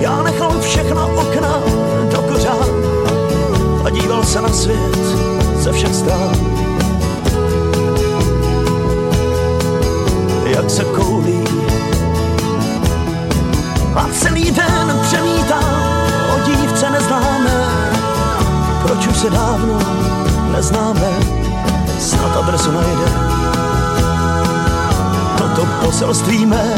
Já 0.00 0.22
nechal 0.22 0.60
všechna 0.60 1.06
okna 1.06 1.62
do 2.10 2.22
kořán 2.22 2.68
a 3.84 3.90
díval 3.90 4.24
se 4.24 4.40
na 4.40 4.48
svět 4.48 4.98
ze 5.56 5.72
všech 5.72 5.94
stran. 5.94 6.32
Jak 10.44 10.70
se 10.70 10.84
koulí 10.84 11.44
a 13.94 14.08
celý 14.12 14.50
den 14.50 15.00
přemítám 15.02 16.08
o 16.34 16.50
dívce 16.50 16.90
neznáme, 16.90 17.68
proč 18.82 19.06
už 19.06 19.16
se 19.16 19.30
dávno 19.30 19.78
neznáme, 20.52 21.10
snad 21.98 22.36
adresu 22.36 22.72
najde. 22.72 23.12
Toto 25.38 25.66
poselství 25.84 26.46
mé 26.46 26.74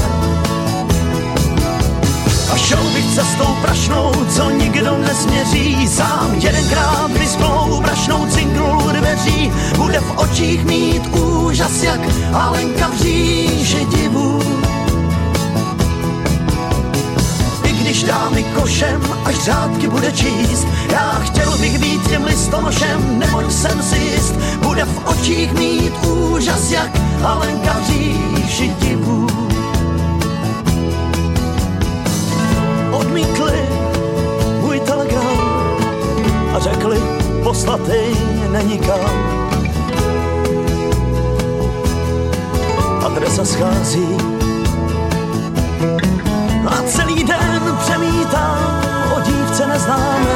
Šel 2.70 2.90
bych 2.94 3.14
cestou 3.14 3.54
prašnou, 3.62 4.12
co 4.28 4.50
nikdo 4.50 4.98
nesměří. 4.98 5.88
Sám 5.88 6.34
jedenkrát 6.34 7.10
vysplou 7.18 7.80
brašnou 7.80 8.26
cinknul 8.26 8.82
dveří. 8.92 9.52
Bude 9.76 10.00
v 10.00 10.18
očích 10.18 10.64
mít 10.64 11.06
úžas 11.16 11.82
jak 11.82 12.00
Alenka 12.32 12.88
v 12.88 13.02
říži 13.02 13.84
divu 13.84 14.42
I 17.64 17.72
když 17.72 18.02
dá 18.02 18.28
mi 18.30 18.44
košem, 18.44 19.00
až 19.24 19.34
řádky 19.44 19.88
bude 19.88 20.12
číst 20.12 20.66
Já 20.92 21.20
chtěl 21.22 21.58
bych 21.58 21.78
být 21.78 22.08
těm 22.08 22.24
listonošem, 22.24 23.18
neboť 23.18 23.52
jsem 23.52 23.82
si 23.82 23.98
jist. 23.98 24.34
Bude 24.62 24.84
v 24.84 25.06
očích 25.06 25.52
mít 25.52 25.92
úžas 26.06 26.70
jak 26.70 26.90
Alenka 27.24 27.72
v 27.72 27.86
říži 27.86 28.74
divu 28.78 28.99
a 36.80 36.82
řekli, 36.82 37.00
poslatej 37.44 38.16
není 38.52 38.78
kam. 38.78 39.10
Adresa 43.06 43.44
schází. 43.44 44.16
A 46.66 46.82
celý 46.86 47.24
den 47.24 47.76
přemítám 47.78 48.82
o 49.16 49.20
dívce 49.20 49.66
neznáme, 49.66 50.26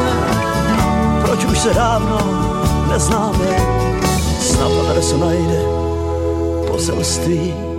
proč 1.25 1.45
už 1.45 1.59
se 1.59 1.75
dávno 1.75 2.19
neznáme, 2.93 3.57
snad 4.41 4.71
adresu 4.89 5.16
najde 5.16 5.62
poselství 6.71 7.73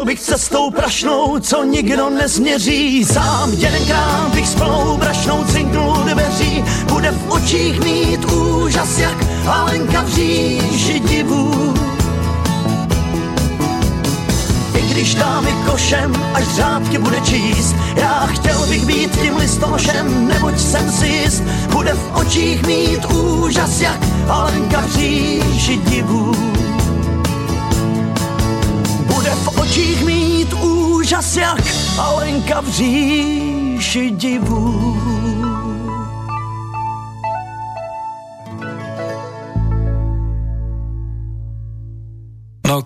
šel 0.00 0.06
bych 0.06 0.20
cestou 0.20 0.70
prašnou, 0.70 1.38
co 1.40 1.64
nikdo 1.64 2.10
nezměří. 2.10 3.04
Sám 3.04 3.52
jedenkrát 3.52 4.28
bych 4.34 4.48
s 4.48 4.54
plnou 4.54 4.96
brašnou 4.96 5.44
cinknul 5.44 5.96
dveří, 6.12 6.64
bude 6.92 7.10
v 7.10 7.30
očích 7.30 7.80
mít 7.80 8.24
úžas, 8.32 8.98
jak 8.98 9.26
Alenka 9.46 10.02
v 10.02 10.08
říži 10.08 11.00
divu. 11.00 11.74
I 14.74 14.82
když 14.90 15.14
dámy 15.14 15.54
košem, 15.66 16.12
až 16.34 16.44
řádky 16.48 16.98
bude 16.98 17.20
číst, 17.20 17.76
já 17.96 18.26
chtěl 18.26 18.66
bych 18.66 18.86
být 18.86 19.20
tím 19.20 19.36
listonošem, 19.36 20.28
neboť 20.28 20.58
jsem 20.58 20.92
si 20.92 21.06
jist, 21.06 21.42
bude 21.72 21.92
v 21.92 22.16
očích 22.16 22.66
mít 22.66 23.04
úžas, 23.04 23.80
jak 23.80 23.98
Alenka 24.28 24.80
v 24.80 24.92
říži 24.92 25.76
divu 25.76 26.32
očích 29.70 30.04
mít 30.04 30.52
úžas 30.52 31.36
jak 31.36 31.62
Alenka 31.98 32.60
v 32.60 32.68
říši 32.68 34.10
divů. 34.10 35.19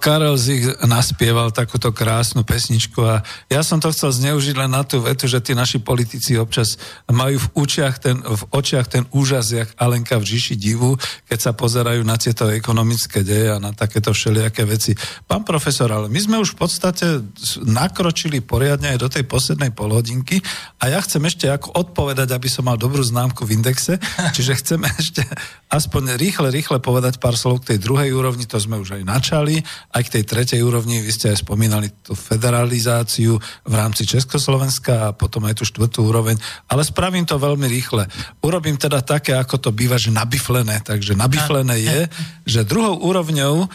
Karel 0.04 0.36
Zich 0.36 0.68
naspieval 0.84 1.48
takúto 1.48 1.88
krásnu 1.88 2.44
pesničku 2.44 3.00
a 3.08 3.24
ja 3.48 3.64
som 3.64 3.80
to 3.80 3.88
chcel 3.88 4.12
zneužiť 4.12 4.52
len 4.52 4.68
na 4.68 4.84
tú 4.84 5.00
vetu, 5.00 5.24
že 5.24 5.40
tí 5.40 5.56
naši 5.56 5.80
politici 5.80 6.36
občas 6.36 6.76
majú 7.08 7.40
v, 7.40 7.64
učiach 7.64 7.96
ten, 8.04 8.20
v 8.20 8.42
očiach 8.52 8.84
ten 8.84 9.08
úžas, 9.16 9.48
jak 9.48 9.72
Alenka 9.80 10.20
v 10.20 10.28
Žiši 10.28 10.60
divu, 10.60 11.00
keď 11.24 11.38
sa 11.40 11.52
pozerajú 11.56 12.04
na 12.04 12.20
tieto 12.20 12.52
ekonomické 12.52 13.24
deje 13.24 13.56
a 13.56 13.56
na 13.56 13.72
takéto 13.72 14.12
všelijaké 14.12 14.68
veci. 14.68 14.92
Pán 15.24 15.40
profesor, 15.40 15.88
ale 15.88 16.12
my 16.12 16.20
sme 16.20 16.36
už 16.36 16.52
v 16.52 16.68
podstate 16.68 17.24
nakročili 17.64 18.44
poriadne 18.44 18.92
aj 18.92 18.98
do 19.00 19.08
tej 19.08 19.24
poslednej 19.24 19.72
polhodinky 19.72 20.44
a 20.84 20.92
ja 20.92 21.00
chcem 21.00 21.24
ešte 21.24 21.48
ako 21.48 21.80
odpovedať, 21.80 22.28
aby 22.28 22.48
som 22.52 22.68
mal 22.68 22.76
dobrú 22.76 23.00
známku 23.00 23.48
v 23.48 23.56
indexe, 23.56 23.96
čiže 24.36 24.52
chceme 24.60 24.84
ešte 25.00 25.24
aspoň 25.72 26.20
rýchle, 26.20 26.52
rýchle 26.52 26.76
povedať 26.84 27.16
pár 27.16 27.40
slov 27.40 27.64
k 27.64 27.72
tej 27.72 27.88
druhej 27.88 28.12
úrovni, 28.12 28.44
to 28.44 28.60
sme 28.60 28.76
už 28.76 29.00
aj 29.00 29.02
načali 29.08 29.64
aj 29.94 30.02
k 30.10 30.12
tej 30.18 30.24
tretej 30.26 30.60
úrovni, 30.66 30.98
vy 30.98 31.12
ste 31.14 31.30
aj 31.30 31.46
spomínali 31.46 31.86
tú 32.02 32.18
federalizáciu 32.18 33.38
v 33.62 33.74
rámci 33.78 34.02
Československa 34.02 35.10
a 35.10 35.14
potom 35.14 35.46
aj 35.46 35.62
tú 35.62 35.64
štvrtú 35.64 36.10
úroveň, 36.10 36.34
ale 36.66 36.82
spravím 36.82 37.22
to 37.22 37.38
veľmi 37.38 37.70
rýchle. 37.70 38.10
Urobím 38.42 38.74
teda 38.74 39.06
také, 39.06 39.38
ako 39.38 39.62
to 39.62 39.70
býva, 39.70 39.94
že 39.94 40.10
nabiflené. 40.10 40.82
Takže 40.82 41.14
nabiflené 41.14 41.78
je, 41.78 41.98
že 42.42 42.66
druhou 42.66 43.06
úrovňou 43.06 43.54
e, 43.62 43.66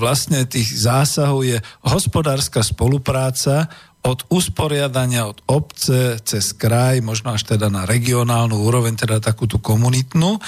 vlastne 0.00 0.48
tých 0.48 0.72
zásahov 0.72 1.44
je 1.44 1.60
hospodárska 1.84 2.64
spolupráca 2.64 3.68
od 4.00 4.24
usporiadania 4.32 5.28
od 5.28 5.44
obce 5.44 6.16
cez 6.24 6.56
kraj, 6.56 7.04
možno 7.04 7.36
až 7.36 7.44
teda 7.44 7.68
na 7.68 7.84
regionálnu 7.84 8.56
úroveň, 8.56 8.96
teda 8.96 9.20
takú 9.20 9.44
tú 9.44 9.60
komunitnú 9.60 10.40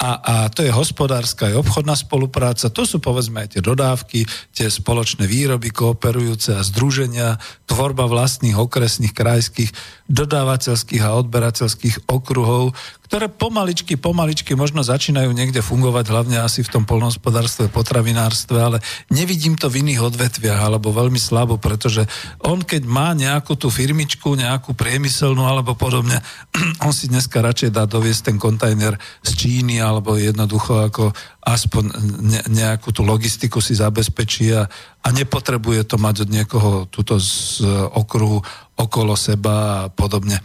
a, 0.00 0.10
a 0.16 0.34
to 0.48 0.64
je 0.64 0.72
hospodárska 0.72 1.52
aj 1.52 1.60
obchodná 1.60 1.92
spolupráca, 1.92 2.72
to 2.72 2.88
sú 2.88 3.04
povedzme 3.04 3.44
aj 3.44 3.48
tie 3.52 3.62
dodávky, 3.62 4.24
tie 4.56 4.72
spoločné 4.72 5.28
výroby 5.28 5.68
kooperujúce 5.68 6.56
a 6.56 6.64
združenia, 6.64 7.36
tvorba 7.68 8.08
vlastných 8.08 8.56
okresných, 8.56 9.12
krajských, 9.12 9.70
dodávateľských 10.08 11.04
a 11.04 11.20
odberateľských 11.20 12.08
okruhov, 12.08 12.72
ktoré 13.10 13.26
pomaličky, 13.26 13.98
pomaličky 13.98 14.54
možno 14.54 14.86
začínajú 14.86 15.34
niekde 15.34 15.66
fungovať, 15.66 16.14
hlavne 16.14 16.46
asi 16.46 16.62
v 16.62 16.70
tom 16.70 16.86
polnohospodárstve, 16.86 17.66
potravinárstve, 17.66 18.54
ale 18.54 18.78
nevidím 19.10 19.58
to 19.58 19.66
v 19.66 19.82
iných 19.82 20.14
odvetviach, 20.14 20.70
alebo 20.70 20.94
veľmi 20.94 21.18
slabo, 21.18 21.58
pretože 21.58 22.06
on 22.46 22.62
keď 22.62 22.86
má 22.86 23.10
nejakú 23.18 23.58
tú 23.58 23.66
firmičku, 23.66 24.38
nejakú 24.38 24.78
priemyselnú 24.78 25.42
alebo 25.42 25.74
podobne, 25.74 26.22
on 26.86 26.94
si 26.94 27.10
dneska 27.10 27.42
radšej 27.42 27.74
dá 27.74 27.82
doviesť 27.82 28.30
ten 28.30 28.38
kontajner 28.38 28.94
z 29.26 29.30
Číny, 29.34 29.82
alebo 29.82 30.14
jednoducho 30.14 30.78
ako 30.78 31.10
aspoň 31.42 31.84
ne, 32.22 32.40
nejakú 32.46 32.94
tú 32.94 33.02
logistiku 33.02 33.58
si 33.58 33.74
zabezpečí 33.74 34.54
a, 34.54 34.70
a 35.02 35.08
nepotrebuje 35.10 35.82
to 35.82 35.98
mať 35.98 36.28
od 36.28 36.30
niekoho 36.30 36.70
túto 36.86 37.18
z 37.18 37.66
okruhu 37.90 38.38
okolo 38.78 39.18
seba 39.18 39.54
a 39.82 39.88
podobne. 39.90 40.38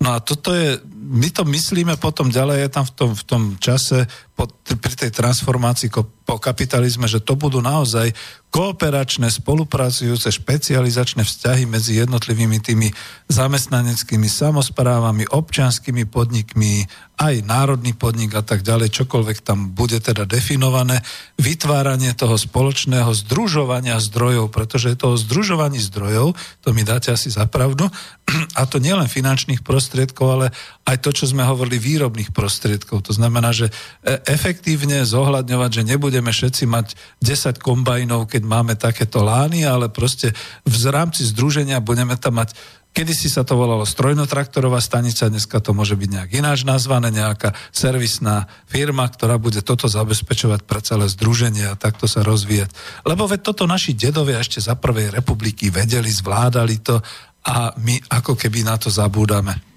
No 0.00 0.16
a 0.16 0.18
toto 0.24 0.56
je, 0.56 0.80
my 0.96 1.28
to 1.28 1.44
myslíme 1.44 2.00
potom 2.00 2.32
ďalej, 2.32 2.64
je 2.64 2.70
tam 2.72 2.84
v 2.88 2.92
tom, 2.96 3.10
v 3.12 3.24
tom 3.28 3.42
čase 3.60 4.08
po, 4.32 4.48
pri 4.64 4.94
tej 4.96 5.12
transformácii 5.12 5.92
po 6.30 6.38
kapitalizme, 6.38 7.10
že 7.10 7.18
to 7.18 7.34
budú 7.34 7.58
naozaj 7.58 8.14
kooperačné, 8.54 9.30
spolupracujúce, 9.30 10.30
špecializačné 10.30 11.26
vzťahy 11.26 11.66
medzi 11.66 11.98
jednotlivými 11.98 12.62
tými 12.62 12.90
zamestnaneckými 13.26 14.30
samozprávami, 14.30 15.26
občanskými 15.26 16.06
podnikmi, 16.06 16.86
aj 17.20 17.44
národný 17.46 17.92
podnik 17.94 18.32
a 18.32 18.42
tak 18.42 18.66
ďalej, 18.66 18.96
čokoľvek 18.96 19.38
tam 19.44 19.70
bude 19.76 20.02
teda 20.02 20.26
definované, 20.26 21.04
vytváranie 21.36 22.16
toho 22.16 22.34
spoločného 22.34 23.12
združovania 23.12 24.00
zdrojov, 24.00 24.48
pretože 24.50 24.94
je 24.94 24.98
to 24.98 25.14
o 25.14 25.20
združovaní 25.20 25.78
zdrojov, 25.78 26.34
to 26.64 26.68
mi 26.72 26.82
dáte 26.82 27.12
asi 27.12 27.30
za 27.30 27.44
pravdu, 27.44 27.86
a 28.58 28.64
to 28.66 28.82
nielen 28.82 29.06
finančných 29.06 29.60
prostriedkov, 29.60 30.26
ale 30.26 30.46
aj 30.88 30.96
to, 31.04 31.12
čo 31.12 31.28
sme 31.28 31.44
hovorili, 31.44 31.76
výrobných 31.78 32.32
prostriedkov. 32.34 33.06
To 33.06 33.12
znamená, 33.14 33.52
že 33.52 33.68
e, 33.68 33.72
efektívne 34.26 35.04
zohľadňovať, 35.04 35.70
že 35.70 35.86
nebudeme 36.20 36.36
všetci 36.36 36.64
mať 36.68 36.86
10 37.24 37.64
kombajnov, 37.64 38.28
keď 38.28 38.42
máme 38.44 38.76
takéto 38.76 39.24
lány, 39.24 39.64
ale 39.64 39.88
proste 39.88 40.36
v 40.68 40.76
rámci 40.92 41.24
združenia 41.24 41.80
budeme 41.80 42.12
tam 42.20 42.44
mať 42.44 42.52
Kedy 42.90 43.14
si 43.14 43.30
sa 43.30 43.46
to 43.46 43.54
volalo 43.54 43.86
strojnotraktorová 43.86 44.82
stanica, 44.82 45.30
dneska 45.30 45.62
to 45.62 45.70
môže 45.70 45.94
byť 45.94 46.10
nejak 46.10 46.30
ináč 46.42 46.66
nazvané, 46.66 47.14
nejaká 47.14 47.54
servisná 47.70 48.50
firma, 48.66 49.06
ktorá 49.06 49.38
bude 49.38 49.62
toto 49.62 49.86
zabezpečovať 49.86 50.66
pre 50.66 50.82
celé 50.82 51.06
združenie 51.06 51.70
a 51.70 51.78
takto 51.78 52.10
sa 52.10 52.26
rozvíjať. 52.26 52.74
Lebo 53.06 53.30
veď 53.30 53.46
toto 53.46 53.70
naši 53.70 53.94
dedovia 53.94 54.42
ešte 54.42 54.58
za 54.58 54.74
prvej 54.74 55.14
republiky 55.14 55.70
vedeli, 55.70 56.10
zvládali 56.10 56.82
to 56.82 56.98
a 57.46 57.70
my 57.78 57.94
ako 58.10 58.34
keby 58.34 58.66
na 58.66 58.74
to 58.74 58.90
zabúdame. 58.90 59.69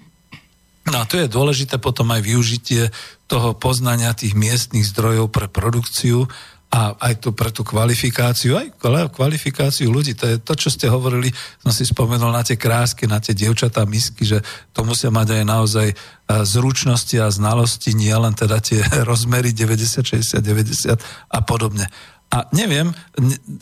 No 0.84 1.00
a 1.00 1.08
to 1.08 1.16
je 1.16 1.32
dôležité 1.32 1.80
potom 1.80 2.12
aj 2.12 2.20
využitie 2.20 2.92
toho 3.24 3.56
poznania 3.56 4.12
tých 4.12 4.36
miestnych 4.36 4.84
zdrojov 4.84 5.32
pre 5.32 5.48
produkciu 5.48 6.28
a 6.74 6.98
aj 6.98 7.22
tu 7.22 7.30
pre 7.30 7.54
tú 7.54 7.62
kvalifikáciu, 7.62 8.58
aj 8.58 8.74
kvalifikáciu 9.14 9.94
ľudí. 9.94 10.18
To 10.18 10.26
je 10.26 10.36
to, 10.42 10.58
čo 10.58 10.74
ste 10.74 10.90
hovorili, 10.90 11.30
som 11.62 11.70
si 11.70 11.86
spomenul 11.86 12.34
na 12.34 12.42
tie 12.42 12.58
krásky, 12.58 13.06
na 13.06 13.22
tie 13.22 13.30
dievčatá 13.30 13.86
misky, 13.86 14.26
že 14.26 14.42
to 14.74 14.82
musia 14.82 15.06
mať 15.14 15.38
aj 15.38 15.42
naozaj 15.46 15.88
e, 15.88 15.96
zručnosti 16.42 17.14
a 17.22 17.30
znalosti, 17.30 17.94
nie 17.94 18.10
len 18.10 18.34
teda 18.34 18.58
tie 18.58 18.82
rozmery 19.10 19.54
90, 19.54 20.02
60, 20.02 20.42
90 20.42 20.98
a 21.30 21.38
podobne. 21.46 21.86
A 22.34 22.50
neviem, 22.50 22.90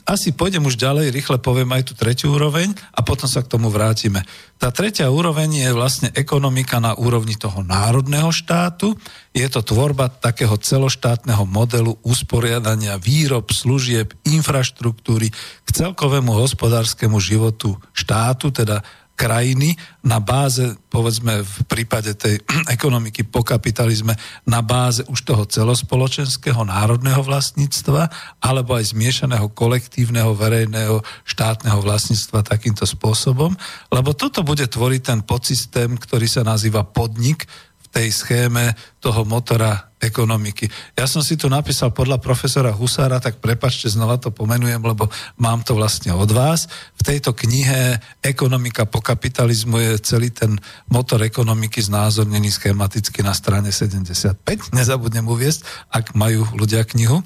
asi 0.09 0.33
pôjdem 0.33 0.65
už 0.65 0.81
ďalej, 0.81 1.13
rýchle 1.13 1.37
poviem 1.45 1.77
aj 1.77 1.93
tú 1.93 1.93
tretiu 1.93 2.33
úroveň 2.33 2.73
a 2.97 3.05
potom 3.05 3.29
sa 3.29 3.45
k 3.45 3.53
tomu 3.53 3.69
vrátime. 3.69 4.25
Tá 4.57 4.73
tretia 4.73 5.13
úroveň 5.13 5.69
je 5.69 5.71
vlastne 5.77 6.09
ekonomika 6.17 6.81
na 6.81 6.97
úrovni 6.97 7.37
toho 7.37 7.61
národného 7.61 8.33
štátu. 8.33 8.97
Je 9.37 9.45
to 9.53 9.61
tvorba 9.61 10.09
takého 10.09 10.57
celoštátneho 10.57 11.45
modelu 11.45 12.01
usporiadania 12.01 12.97
výrob, 12.97 13.53
služieb, 13.53 14.17
infraštruktúry 14.25 15.29
k 15.67 15.69
celkovému 15.69 16.33
hospodárskému 16.33 17.21
životu 17.21 17.77
štátu, 17.93 18.57
teda 18.57 18.81
krajiny 19.23 19.79
na 20.03 20.19
báze, 20.19 20.75
povedzme 20.91 21.47
v 21.47 21.57
prípade 21.71 22.19
tej 22.19 22.43
ekonomiky 22.75 23.23
po 23.23 23.47
kapitalizme, 23.47 24.19
na 24.51 24.67
báze 24.67 25.07
už 25.07 25.23
toho 25.23 25.47
celospoločenského 25.47 26.67
národného 26.67 27.23
vlastníctva 27.23 28.11
alebo 28.43 28.75
aj 28.75 28.91
zmiešaného 28.91 29.55
kolektívneho 29.55 30.35
verejného 30.35 31.07
štátneho 31.23 31.79
vlastníctva 31.79 32.43
takýmto 32.43 32.83
spôsobom, 32.83 33.55
lebo 33.95 34.11
toto 34.11 34.43
bude 34.43 34.67
tvoriť 34.67 35.01
ten 35.07 35.21
podsystém, 35.23 35.95
ktorý 35.95 36.27
sa 36.27 36.43
nazýva 36.43 36.83
podnik, 36.83 37.47
tej 37.93 38.09
schéme 38.09 38.73
toho 39.05 39.29
motora 39.29 39.93
ekonomiky. 40.03 40.67
Ja 40.99 41.07
som 41.07 41.23
si 41.23 41.39
tu 41.39 41.47
napísal 41.47 41.95
podľa 41.95 42.19
profesora 42.19 42.75
Husára, 42.75 43.23
tak 43.23 43.39
prepačte, 43.39 43.87
znova 43.87 44.19
to 44.19 44.35
pomenujem, 44.35 44.83
lebo 44.83 45.07
mám 45.39 45.63
to 45.63 45.79
vlastne 45.79 46.11
od 46.11 46.27
vás. 46.35 46.67
V 46.99 47.03
tejto 47.07 47.37
knihe 47.37 48.03
Ekonomika 48.25 48.83
po 48.89 48.99
kapitalizmu 48.99 49.79
je 49.79 49.93
celý 50.03 50.35
ten 50.35 50.59
motor 50.91 51.23
ekonomiky 51.23 51.79
znázornený 51.79 52.51
schematicky 52.51 53.23
na 53.23 53.37
strane 53.37 53.71
75. 53.71 54.43
Nezabudnem 54.75 55.29
uviesť, 55.29 55.93
ak 55.95 56.19
majú 56.19 56.49
ľudia 56.59 56.83
knihu. 56.83 57.23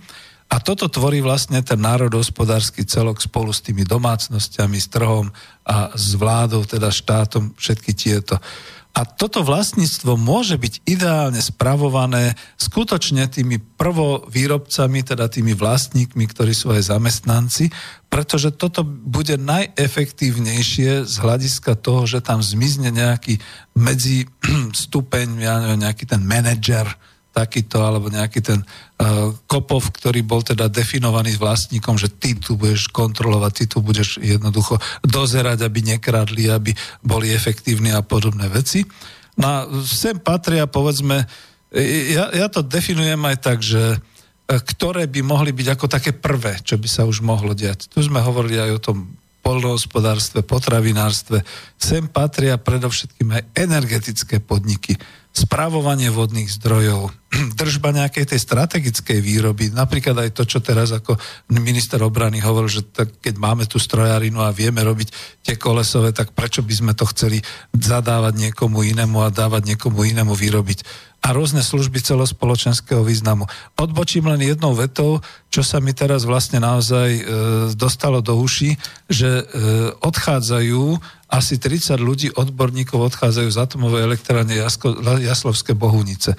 A 0.46 0.62
toto 0.62 0.86
tvorí 0.86 1.18
vlastne 1.18 1.58
ten 1.66 1.80
národohospodársky 1.82 2.86
celok 2.86 3.18
spolu 3.18 3.50
s 3.50 3.66
tými 3.66 3.82
domácnosťami, 3.82 4.78
s 4.78 4.86
trhom 4.86 5.26
a 5.66 5.90
s 5.90 6.14
vládou, 6.14 6.62
teda 6.62 6.86
štátom, 6.86 7.50
všetky 7.58 7.90
tieto. 7.98 8.38
A 8.96 9.04
toto 9.04 9.44
vlastníctvo 9.44 10.16
môže 10.16 10.56
byť 10.56 10.88
ideálne 10.88 11.36
spravované 11.44 12.32
skutočne 12.56 13.28
tými 13.28 13.60
prvovýrobcami, 13.76 15.04
teda 15.04 15.28
tými 15.28 15.52
vlastníkmi, 15.52 16.24
ktorí 16.24 16.56
sú 16.56 16.72
aj 16.72 16.96
zamestnanci, 16.96 17.68
pretože 18.08 18.56
toto 18.56 18.80
bude 18.88 19.36
najefektívnejšie 19.36 21.04
z 21.04 21.14
hľadiska 21.20 21.76
toho, 21.76 22.08
že 22.08 22.24
tam 22.24 22.40
zmizne 22.40 22.88
nejaký 22.88 23.36
medzi 23.76 24.24
stupeň, 24.88 25.44
ja 25.44 25.60
neviem, 25.60 25.84
nejaký 25.84 26.08
ten 26.08 26.24
manažer, 26.24 26.88
takýto, 27.36 27.84
alebo 27.84 28.08
nejaký 28.08 28.40
ten 28.40 28.64
kopov, 29.44 29.92
ktorý 29.92 30.24
bol 30.24 30.40
teda 30.40 30.72
definovaný 30.72 31.36
s 31.36 31.42
vlastníkom, 31.42 32.00
že 32.00 32.08
ty 32.08 32.32
tu 32.32 32.56
budeš 32.56 32.88
kontrolovať, 32.88 33.52
ty 33.52 33.64
tu 33.68 33.84
budeš 33.84 34.16
jednoducho 34.24 34.80
dozerať, 35.04 35.68
aby 35.68 35.96
nekradli, 35.96 36.48
aby 36.48 36.72
boli 37.04 37.28
efektívni 37.28 37.92
a 37.92 38.00
podobné 38.00 38.48
veci. 38.48 38.88
No 39.36 39.44
a 39.44 39.56
sem 39.84 40.16
patria, 40.16 40.64
povedzme, 40.64 41.28
ja, 42.08 42.32
ja 42.32 42.46
to 42.48 42.64
definujem 42.64 43.20
aj 43.20 43.36
tak, 43.36 43.58
že 43.60 43.82
e, 43.92 43.98
ktoré 44.48 45.04
by 45.04 45.20
mohli 45.20 45.52
byť 45.52 45.68
ako 45.76 45.86
také 45.92 46.16
prvé, 46.16 46.56
čo 46.64 46.80
by 46.80 46.88
sa 46.88 47.04
už 47.04 47.20
mohlo 47.20 47.52
diať. 47.52 47.92
Tu 47.92 48.00
sme 48.00 48.24
hovorili 48.24 48.56
aj 48.56 48.70
o 48.72 48.80
tom 48.80 48.98
polnohospodárstve, 49.44 50.40
potravinárstve. 50.40 51.44
Sem 51.76 52.08
patria 52.08 52.56
predovšetkým 52.56 53.28
aj 53.28 53.42
energetické 53.60 54.40
podniky 54.40 54.96
spravovanie 55.36 56.08
vodných 56.08 56.48
zdrojov, 56.48 57.12
držba 57.60 57.92
nejakej 57.92 58.32
tej 58.32 58.40
strategickej 58.40 59.20
výroby, 59.20 59.68
napríklad 59.68 60.16
aj 60.16 60.30
to, 60.32 60.48
čo 60.48 60.64
teraz 60.64 60.96
ako 60.96 61.20
minister 61.52 62.00
obrany 62.00 62.40
hovoril, 62.40 62.72
že 62.72 62.88
tak, 62.88 63.20
keď 63.20 63.36
máme 63.36 63.68
tú 63.68 63.76
strojarinu 63.76 64.40
a 64.40 64.56
vieme 64.56 64.80
robiť 64.80 65.12
tie 65.44 65.60
kolesové, 65.60 66.16
tak 66.16 66.32
prečo 66.32 66.64
by 66.64 66.72
sme 66.72 66.92
to 66.96 67.04
chceli 67.12 67.44
zadávať 67.76 68.48
niekomu 68.48 68.80
inému 68.80 69.20
a 69.20 69.28
dávať 69.28 69.76
niekomu 69.76 70.08
inému 70.08 70.32
vyrobiť 70.32 71.12
a 71.26 71.34
rôzne 71.34 71.58
služby 71.58 71.98
celospoločenského 71.98 73.02
významu. 73.02 73.50
Odbočím 73.74 74.30
len 74.30 74.46
jednou 74.46 74.78
vetou, 74.78 75.18
čo 75.50 75.66
sa 75.66 75.82
mi 75.82 75.90
teraz 75.90 76.22
vlastne 76.22 76.62
naozaj 76.62 77.10
e, 77.10 77.22
dostalo 77.74 78.22
do 78.22 78.38
uši, 78.38 78.78
že 79.10 79.42
e, 79.42 79.44
odchádzajú 80.06 80.82
asi 81.26 81.58
30 81.58 81.98
ľudí, 81.98 82.28
odborníkov 82.34 83.10
odchádzajú 83.14 83.48
z 83.50 83.58
atomovej 83.58 84.02
elektrárne 84.06 84.54
Jaslovské 85.22 85.74
Bohunice. 85.74 86.38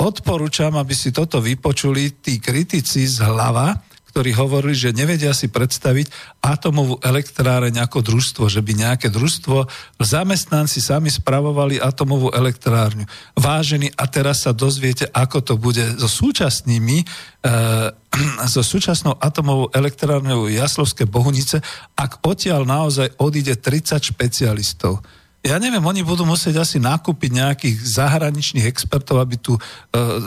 Odporúčam, 0.00 0.72
aby 0.80 0.96
si 0.96 1.12
toto 1.12 1.42
vypočuli 1.42 2.16
tí 2.24 2.40
kritici 2.40 3.04
z 3.04 3.20
hlava, 3.20 3.76
ktorí 4.16 4.32
hovorili, 4.32 4.72
že 4.72 4.96
nevedia 4.96 5.36
si 5.36 5.52
predstaviť 5.52 6.08
atomovú 6.40 6.96
elektráreň 7.04 7.84
ako 7.84 8.00
družstvo, 8.00 8.48
že 8.48 8.64
by 8.64 8.72
nejaké 8.72 9.12
družstvo, 9.12 9.68
zamestnanci 10.00 10.80
sami 10.80 11.12
spravovali 11.12 11.76
atomovú 11.76 12.32
elektrárňu. 12.32 13.04
Vážení, 13.36 13.92
a 13.92 14.08
teraz 14.08 14.48
sa 14.48 14.56
dozviete, 14.56 15.04
ako 15.12 15.44
to 15.44 15.54
bude 15.60 15.84
so 16.00 16.08
súčasnými, 16.08 17.04
e, 17.04 17.06
so 18.56 18.64
súčasnou 18.64 19.20
atomovou 19.20 19.68
elektrárňou 19.76 20.48
Jaslovské 20.48 21.04
Bohunice, 21.04 21.60
ak 21.92 22.24
odtiaľ 22.24 22.64
naozaj 22.64 23.20
odíde 23.20 23.60
30 23.60 24.00
špecialistov 24.00 25.04
ja 25.46 25.62
neviem, 25.62 25.82
oni 25.82 26.02
budú 26.02 26.26
musieť 26.26 26.58
asi 26.58 26.82
nakúpiť 26.82 27.30
nejakých 27.30 27.76
zahraničných 27.78 28.66
expertov, 28.66 29.22
aby 29.22 29.38
tú 29.38 29.54
e, 29.54 29.60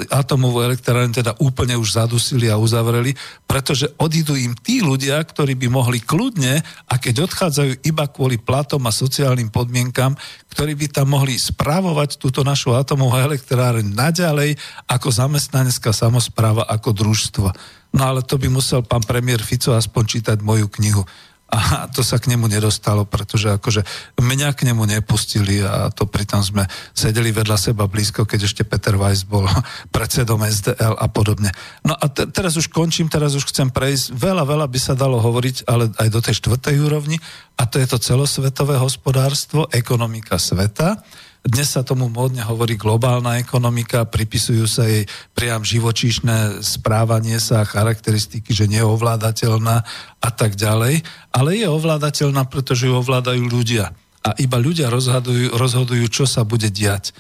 atomovú 0.08 0.64
elektrárnu 0.64 1.12
teda 1.12 1.36
úplne 1.44 1.76
už 1.76 2.00
zadusili 2.00 2.48
a 2.48 2.56
uzavreli, 2.56 3.12
pretože 3.44 3.92
odídu 4.00 4.40
im 4.40 4.56
tí 4.56 4.80
ľudia, 4.80 5.20
ktorí 5.20 5.60
by 5.60 5.68
mohli 5.68 6.00
kľudne, 6.00 6.64
a 6.64 6.96
keď 6.96 7.28
odchádzajú 7.28 7.84
iba 7.84 8.08
kvôli 8.08 8.40
platom 8.40 8.80
a 8.88 8.96
sociálnym 8.96 9.52
podmienkam, 9.52 10.16
ktorí 10.56 10.80
by 10.80 10.88
tam 10.88 11.12
mohli 11.12 11.36
spravovať 11.36 12.16
túto 12.16 12.48
našu 12.48 12.72
atomovú 12.72 13.20
elektráreň 13.20 13.92
naďalej 13.92 14.56
ako 14.88 15.12
zamestnanecká 15.12 15.92
samozpráva, 15.92 16.64
ako 16.72 16.96
družstvo. 16.96 17.48
No 17.92 18.02
ale 18.08 18.24
to 18.24 18.40
by 18.40 18.48
musel 18.48 18.88
pán 18.88 19.04
premiér 19.04 19.44
Fico 19.44 19.76
aspoň 19.76 20.04
čítať 20.08 20.38
moju 20.40 20.72
knihu 20.80 21.04
a 21.50 21.90
to 21.90 22.06
sa 22.06 22.22
k 22.22 22.30
nemu 22.30 22.46
nedostalo, 22.46 23.10
pretože 23.10 23.50
akože 23.50 23.82
mňa 24.22 24.54
k 24.54 24.70
nemu 24.70 24.86
nepustili 24.86 25.66
a 25.66 25.90
to 25.90 26.06
pritom 26.06 26.46
sme 26.46 26.70
sedeli 26.94 27.34
vedľa 27.34 27.58
seba 27.58 27.90
blízko, 27.90 28.30
keď 28.30 28.46
ešte 28.46 28.62
Peter 28.62 28.94
Weiss 28.94 29.26
bol 29.26 29.50
predsedom 29.96 30.46
SDL 30.46 30.94
a 30.94 31.10
podobne. 31.10 31.50
No 31.82 31.98
a 31.98 32.06
te, 32.06 32.30
teraz 32.30 32.54
už 32.54 32.70
končím, 32.70 33.10
teraz 33.10 33.34
už 33.34 33.50
chcem 33.50 33.74
prejsť, 33.74 34.14
veľa, 34.14 34.46
veľa 34.46 34.66
by 34.70 34.80
sa 34.80 34.94
dalo 34.94 35.18
hovoriť, 35.18 35.66
ale 35.66 35.90
aj 35.98 36.08
do 36.14 36.20
tej 36.22 36.38
štvrtej 36.38 36.76
úrovni 36.86 37.18
a 37.58 37.66
to 37.66 37.82
je 37.82 37.88
to 37.90 37.98
celosvetové 37.98 38.78
hospodárstvo, 38.78 39.66
ekonomika 39.74 40.38
sveta 40.38 41.02
dnes 41.40 41.72
sa 41.72 41.88
tomu 41.88 42.12
módne 42.12 42.44
hovorí 42.44 42.76
globálna 42.76 43.40
ekonomika, 43.40 44.04
pripisujú 44.04 44.66
sa 44.68 44.84
jej 44.84 45.08
priam 45.32 45.64
živočíšne 45.64 46.60
správanie 46.60 47.40
sa, 47.40 47.64
charakteristiky, 47.64 48.52
že 48.52 48.68
nie 48.68 48.84
je 48.84 48.92
ovládateľná 48.92 49.78
a 50.20 50.30
tak 50.36 50.60
ďalej, 50.60 51.00
ale 51.32 51.50
je 51.56 51.68
ovládateľná, 51.72 52.44
pretože 52.52 52.92
ju 52.92 52.94
ovládajú 53.00 53.48
ľudia. 53.48 53.96
A 54.20 54.36
iba 54.36 54.60
ľudia 54.60 54.92
rozhodujú, 54.92 55.56
rozhodujú 55.56 56.06
čo 56.12 56.28
sa 56.28 56.44
bude 56.44 56.68
diať. 56.68 57.16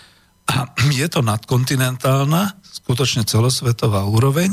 A 0.51 0.67
je 0.99 1.07
to 1.07 1.23
nadkontinentálna, 1.23 2.59
skutočne 2.65 3.23
celosvetová 3.23 4.03
úroveň, 4.03 4.51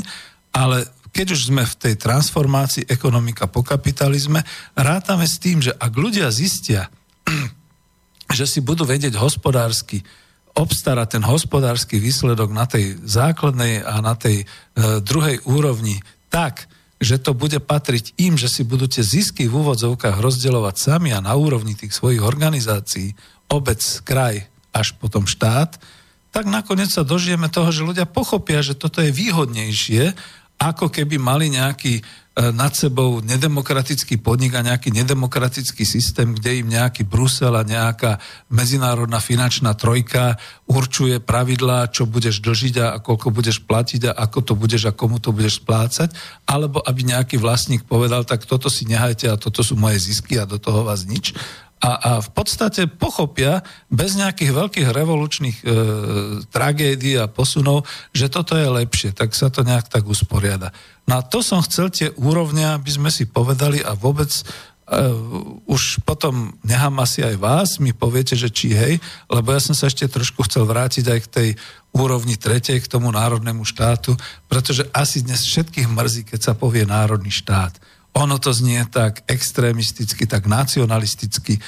ale 0.55 0.87
keď 1.11 1.33
už 1.33 1.49
sme 1.49 1.65
v 1.65 1.75
tej 1.75 1.93
transformácii 1.97 2.87
ekonomika 2.87 3.49
po 3.49 3.65
kapitalizme, 3.65 4.45
rátame 4.77 5.25
s 5.25 5.41
tým, 5.41 5.59
že 5.59 5.73
ak 5.73 5.91
ľudia 5.91 6.29
zistia, 6.29 6.87
že 8.31 8.45
si 8.47 8.59
budú 8.59 8.83
vedieť 8.83 9.15
hospodársky 9.15 10.03
obstarať 10.57 11.07
ten 11.19 11.23
hospodársky 11.23 12.01
výsledok 12.01 12.49
na 12.49 12.65
tej 12.65 12.97
základnej 13.05 13.85
a 13.85 14.01
na 14.01 14.17
tej 14.17 14.41
e, 14.41 14.45
druhej 15.05 15.45
úrovni 15.45 16.01
tak, 16.33 16.65
že 16.97 17.21
to 17.21 17.37
bude 17.37 17.61
patriť 17.61 18.17
im, 18.17 18.33
že 18.41 18.49
si 18.49 18.65
budú 18.65 18.89
tie 18.89 19.05
zisky 19.05 19.45
v 19.45 19.53
úvodzovkách 19.53 20.17
rozdeľovať 20.17 20.75
sami 20.81 21.13
a 21.13 21.21
na 21.21 21.37
úrovni 21.37 21.77
tých 21.77 21.93
svojich 21.93 22.25
organizácií, 22.25 23.13
obec, 23.53 23.79
kraj, 24.01 24.49
až 24.73 24.97
potom 24.97 25.29
štát, 25.29 25.77
tak 26.33 26.45
nakoniec 26.49 26.89
sa 26.89 27.05
dožijeme 27.05 27.49
toho, 27.53 27.69
že 27.69 27.85
ľudia 27.85 28.09
pochopia, 28.09 28.65
že 28.65 28.77
toto 28.77 29.01
je 29.01 29.13
výhodnejšie, 29.13 30.17
ako 30.57 30.89
keby 30.89 31.21
mali 31.21 31.53
nejaký 31.53 32.01
E, 32.37 32.53
nad 32.53 32.69
sebou 32.77 33.17
nedemokratický 33.25 34.21
podnik 34.21 34.53
a 34.53 34.61
nejaký 34.61 34.93
nedemokratický 34.93 35.81
systém, 35.81 36.37
kde 36.37 36.61
im 36.61 36.69
nejaký 36.69 37.01
Brusel 37.01 37.49
a 37.57 37.65
nejaká 37.65 38.21
medzinárodná 38.53 39.17
finančná 39.17 39.73
trojka 39.73 40.37
určuje 40.69 41.17
pravidlá, 41.17 41.89
čo 41.89 42.05
budeš 42.05 42.45
dlžiť 42.45 42.75
a 42.77 43.01
koľko 43.01 43.33
budeš 43.33 43.65
platiť 43.65 44.13
a 44.13 44.29
ako 44.29 44.39
to 44.45 44.53
budeš 44.53 44.85
a 44.85 44.93
komu 44.93 45.17
to 45.17 45.33
budeš 45.33 45.65
splácať, 45.65 46.13
alebo 46.45 46.77
aby 46.85 47.09
nejaký 47.09 47.41
vlastník 47.41 47.89
povedal, 47.89 48.21
tak 48.21 48.45
toto 48.45 48.69
si 48.69 48.85
nehajte 48.85 49.25
a 49.33 49.41
toto 49.41 49.65
sú 49.65 49.73
moje 49.73 49.97
zisky 49.97 50.37
a 50.37 50.45
do 50.45 50.61
toho 50.61 50.85
vás 50.85 51.09
nič 51.09 51.33
a, 51.77 51.91
a 51.93 52.11
v 52.25 52.29
podstate 52.33 52.89
pochopia 52.89 53.61
bez 53.93 54.17
nejakých 54.17 54.51
veľkých 54.53 54.87
revolučných 54.89 55.57
e, 55.61 55.65
tragédií 56.49 57.21
a 57.21 57.29
posunov, 57.29 57.85
že 58.09 58.33
toto 58.33 58.57
je 58.57 58.65
lepšie, 58.65 59.13
tak 59.13 59.37
sa 59.37 59.53
to 59.53 59.61
nejak 59.61 59.85
tak 59.85 60.09
usporiada. 60.09 60.73
No 61.05 61.21
a 61.21 61.25
to 61.25 61.45
som 61.45 61.61
chcel 61.61 61.93
tie 61.93 62.09
úrovne, 62.17 62.65
aby 62.73 62.89
sme 62.89 63.13
si 63.13 63.29
povedali 63.29 63.85
a 63.85 63.93
vôbec 63.93 64.33
e, 64.33 64.41
už 65.69 66.01
potom 66.01 66.57
nechám 66.65 66.97
asi 66.97 67.21
aj 67.21 67.35
vás, 67.37 67.69
mi 67.77 67.93
poviete, 67.93 68.33
že 68.33 68.49
či 68.49 68.73
hej, 68.73 68.97
lebo 69.29 69.53
ja 69.53 69.61
som 69.61 69.77
sa 69.77 69.85
ešte 69.85 70.09
trošku 70.09 70.49
chcel 70.49 70.65
vrátiť 70.65 71.05
aj 71.13 71.19
k 71.29 71.31
tej 71.31 71.49
úrovni 71.93 72.41
tretej, 72.41 72.81
k 72.81 72.89
tomu 72.89 73.13
národnému 73.13 73.61
štátu, 73.61 74.17
pretože 74.49 74.89
asi 74.97 75.21
dnes 75.21 75.45
všetkých 75.45 75.85
mrzí, 75.93 76.21
keď 76.25 76.41
sa 76.41 76.53
povie 76.57 76.89
národný 76.89 77.29
štát 77.29 77.77
ono 78.17 78.41
to 78.41 78.49
znie 78.49 78.81
tak 78.89 79.21
extrémisticky, 79.29 80.25
tak 80.25 80.49
nacionalisticky. 80.49 81.61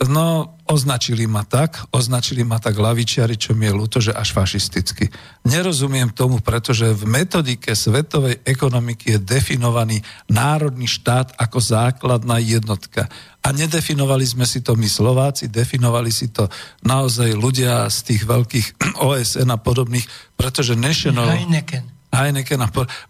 No, 0.00 0.56
označili 0.64 1.28
ma 1.28 1.44
tak, 1.44 1.76
označili 1.92 2.40
ma 2.40 2.56
tak 2.56 2.80
lavičiari, 2.80 3.36
čo 3.36 3.52
mi 3.52 3.68
je 3.68 3.76
ľúto, 3.76 4.00
že 4.00 4.16
až 4.16 4.32
fašisticky. 4.32 5.12
Nerozumiem 5.44 6.08
tomu, 6.08 6.40
pretože 6.40 6.88
v 6.88 7.04
metodike 7.04 7.76
svetovej 7.76 8.40
ekonomiky 8.48 9.12
je 9.12 9.18
definovaný 9.20 10.00
národný 10.24 10.88
štát 10.88 11.36
ako 11.36 11.60
základná 11.60 12.40
jednotka. 12.40 13.12
A 13.44 13.52
nedefinovali 13.52 14.24
sme 14.24 14.48
si 14.48 14.64
to 14.64 14.72
my 14.72 14.88
Slováci, 14.88 15.52
definovali 15.52 16.08
si 16.08 16.32
to 16.32 16.48
naozaj 16.80 17.36
ľudia 17.36 17.84
z 17.92 17.98
tých 18.08 18.22
veľkých 18.24 18.66
OSN 19.04 19.52
a 19.52 19.60
podobných, 19.60 20.08
pretože 20.32 20.80
National... 20.80 21.28
Heineken. 21.28 21.99
Heineken, 22.20 22.60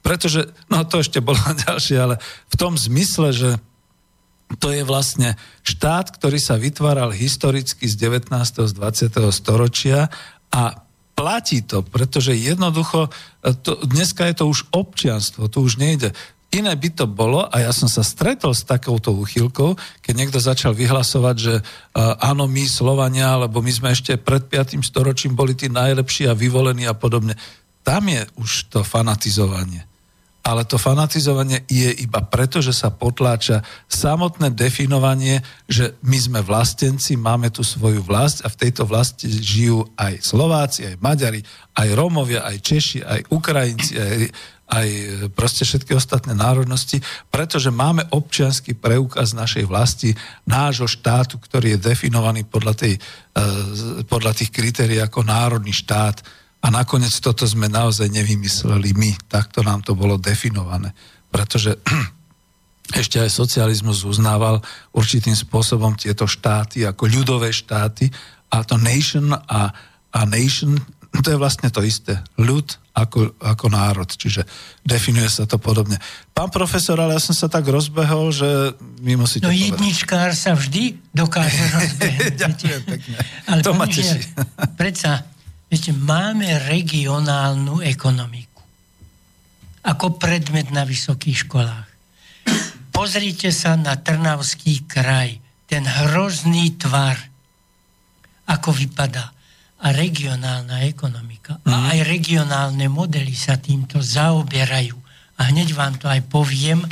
pretože, 0.04 0.50
no 0.70 0.86
to 0.86 1.02
ešte 1.02 1.18
bolo 1.18 1.40
ďalšie, 1.66 1.96
ale 1.98 2.16
v 2.50 2.56
tom 2.56 2.78
zmysle, 2.78 3.34
že 3.34 3.50
to 4.58 4.74
je 4.74 4.82
vlastne 4.82 5.38
štát, 5.62 6.10
ktorý 6.10 6.42
sa 6.42 6.58
vytváral 6.58 7.14
historicky 7.14 7.86
z 7.86 7.94
19. 7.94 8.34
z 8.66 8.72
20. 8.74 9.30
storočia 9.30 10.10
a 10.50 10.82
platí 11.14 11.62
to, 11.62 11.84
pretože 11.86 12.34
jednoducho, 12.34 13.12
e, 13.44 13.54
to, 13.54 13.78
dneska 13.86 14.26
je 14.26 14.34
to 14.40 14.44
už 14.50 14.66
občianstvo, 14.74 15.46
to 15.46 15.62
už 15.62 15.78
nejde. 15.78 16.10
Iné 16.50 16.74
by 16.74 16.90
to 16.90 17.06
bolo, 17.06 17.46
a 17.46 17.62
ja 17.62 17.70
som 17.70 17.86
sa 17.86 18.02
stretol 18.02 18.50
s 18.50 18.66
takouto 18.66 19.14
uchylkou, 19.14 19.78
keď 20.02 20.14
niekto 20.18 20.42
začal 20.42 20.74
vyhlasovať, 20.74 21.36
že 21.38 21.54
uh, 21.62 22.18
áno, 22.18 22.50
my 22.50 22.66
Slovania, 22.66 23.38
lebo 23.38 23.62
my 23.62 23.70
sme 23.70 23.94
ešte 23.94 24.18
pred 24.18 24.50
5. 24.50 24.82
storočím 24.82 25.38
boli 25.38 25.54
tí 25.54 25.70
najlepší 25.70 26.26
a 26.26 26.34
vyvolení 26.34 26.90
a 26.90 26.98
podobne 26.98 27.38
tam 27.82 28.08
je 28.08 28.22
už 28.36 28.68
to 28.68 28.80
fanatizovanie. 28.84 29.90
Ale 30.40 30.64
to 30.64 30.80
fanatizovanie 30.80 31.68
je 31.68 31.92
iba 32.00 32.24
preto, 32.24 32.64
že 32.64 32.72
sa 32.72 32.88
potláča 32.88 33.60
samotné 33.92 34.56
definovanie, 34.56 35.44
že 35.68 36.00
my 36.00 36.16
sme 36.16 36.40
vlastenci, 36.40 37.20
máme 37.20 37.52
tu 37.52 37.60
svoju 37.60 38.00
vlast 38.00 38.40
a 38.40 38.48
v 38.48 38.56
tejto 38.56 38.88
vlasti 38.88 39.28
žijú 39.28 39.84
aj 40.00 40.24
Slováci, 40.24 40.88
aj 40.88 40.96
Maďari, 40.96 41.44
aj 41.76 41.88
Rómovia, 41.92 42.48
aj 42.48 42.56
Češi, 42.56 43.04
aj 43.04 43.20
Ukrajinci, 43.28 43.92
aj, 44.00 44.20
aj 44.70 44.88
proste 45.36 45.68
všetky 45.68 45.92
ostatné 45.92 46.32
národnosti, 46.32 47.04
pretože 47.28 47.68
máme 47.68 48.08
občianský 48.08 48.80
preukaz 48.80 49.36
našej 49.36 49.68
vlasti, 49.68 50.16
nášho 50.48 50.88
štátu, 50.88 51.36
ktorý 51.36 51.76
je 51.76 51.84
definovaný 51.84 52.48
podľa, 52.48 52.74
tej, 52.80 52.96
eh, 52.96 54.02
podľa 54.08 54.32
tých 54.32 54.48
kritérií 54.56 55.04
ako 55.04 55.20
národný 55.20 55.76
štát 55.76 56.39
a 56.60 56.66
nakoniec 56.68 57.12
toto 57.18 57.48
sme 57.48 57.66
naozaj 57.66 58.12
nevymysleli 58.12 58.92
my, 58.92 59.10
takto 59.26 59.64
nám 59.64 59.80
to 59.80 59.96
bolo 59.96 60.20
definované. 60.20 60.92
Pretože 61.32 61.80
ešte 63.00 63.22
aj 63.22 63.30
socializmus 63.32 64.04
uznával 64.04 64.60
určitým 64.92 65.34
spôsobom 65.34 65.96
tieto 65.96 66.26
štáty 66.28 66.84
ako 66.84 67.06
ľudové 67.06 67.54
štáty 67.54 68.10
a 68.50 68.60
to 68.66 68.76
nation 68.76 69.30
a 69.32 69.70
a 70.10 70.26
nation 70.26 70.74
to 71.10 71.34
je 71.34 71.38
vlastne 71.38 71.66
to 71.74 71.82
isté. 71.82 72.22
Ľud 72.38 72.66
ako, 72.94 73.34
ako 73.42 73.66
národ, 73.66 74.06
čiže 74.06 74.46
definuje 74.82 75.26
sa 75.26 75.42
to 75.42 75.58
podobne. 75.58 75.98
Pán 76.30 76.50
profesor, 76.50 76.98
ale 76.98 77.18
ja 77.18 77.22
som 77.22 77.34
sa 77.34 77.50
tak 77.50 77.66
rozbehol, 77.66 78.30
že 78.30 78.46
mi 79.02 79.18
musíte 79.18 79.46
No 79.46 79.50
povedať. 79.50 79.74
jedničkár 79.74 80.30
sa 80.34 80.54
vždy 80.54 80.98
dokáže 81.10 81.62
rozbehnúť. 81.78 82.34
Ďakujem 82.38 82.82
pekne. 82.86 83.14
Ale 83.42 83.58
to 83.58 83.72
ma 83.74 83.86
teší. 83.86 84.18
predsa, 84.78 85.26
viete, 85.70 85.94
máme 85.94 86.66
regionálnu 86.66 87.80
ekonomiku. 87.80 88.60
Ako 89.86 90.18
predmet 90.20 90.68
na 90.74 90.82
vysokých 90.84 91.48
školách. 91.48 91.88
Pozrite 92.90 93.48
sa 93.54 93.78
na 93.78 93.96
Trnavský 93.96 94.84
kraj. 94.84 95.40
Ten 95.64 95.86
hrozný 95.86 96.76
tvar, 96.76 97.16
ako 98.50 98.76
vypadá. 98.76 99.32
A 99.80 99.96
regionálna 99.96 100.84
ekonomika. 100.84 101.56
Mhm. 101.64 101.70
A 101.72 101.96
aj 101.96 101.98
regionálne 102.04 102.90
modely 102.92 103.32
sa 103.32 103.56
týmto 103.56 104.02
zaoberajú. 104.04 104.98
A 105.40 105.48
hneď 105.48 105.72
vám 105.72 105.96
to 105.96 106.04
aj 106.04 106.20
poviem, 106.28 106.84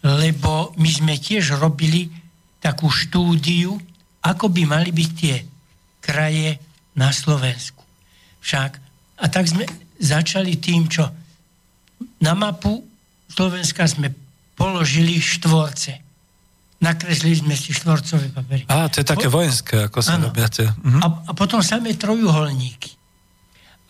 lebo 0.00 0.72
my 0.80 0.88
sme 0.88 1.20
tiež 1.20 1.60
robili 1.60 2.08
takú 2.64 2.88
štúdiu, 2.88 3.76
ako 4.24 4.48
by 4.48 4.62
mali 4.64 4.88
byť 4.88 5.10
tie 5.12 5.36
kraje 6.00 6.56
na 6.94 7.10
Slovensku. 7.10 7.82
Však, 8.40 8.70
a 9.18 9.26
tak 9.26 9.46
sme 9.46 9.64
začali 9.98 10.58
tým, 10.58 10.86
čo 10.86 11.06
na 12.20 12.34
mapu 12.34 12.82
Slovenska 13.26 13.86
sme 13.86 14.12
položili 14.54 15.18
štvorce. 15.18 15.98
Nakreslili 16.78 17.34
sme 17.40 17.54
si 17.56 17.72
štvorcové 17.72 18.28
papery. 18.30 18.62
Á, 18.68 18.86
to 18.92 19.00
je 19.00 19.06
také 19.08 19.26
Po- 19.26 19.40
vojenské, 19.40 19.88
ako 19.88 19.98
sa 20.04 20.20
Áno. 20.20 20.28
robia 20.30 20.46
tie. 20.46 20.68
Mhm. 20.68 21.00
A, 21.00 21.06
a 21.28 21.32
potom 21.32 21.64
samé 21.64 21.96
trojuholníky. 21.96 22.92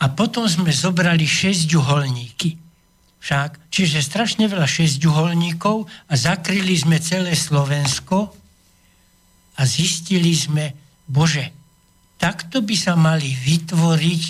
A 0.00 0.08
potom 0.08 0.46
sme 0.46 0.70
zobrali 0.70 1.24
šesťuholníky. 1.24 2.56
Však, 3.20 3.72
čiže 3.72 4.04
strašne 4.04 4.44
veľa 4.44 4.68
šesťuholníkov 4.68 5.76
a 6.08 6.12
zakryli 6.12 6.76
sme 6.76 7.00
celé 7.00 7.32
Slovensko 7.32 8.36
a 9.56 9.62
zistili 9.64 10.36
sme, 10.36 10.76
bože, 11.08 11.48
takto 12.24 12.64
by 12.64 12.72
sa 12.72 12.96
mali 12.96 13.36
vytvoriť 13.36 14.22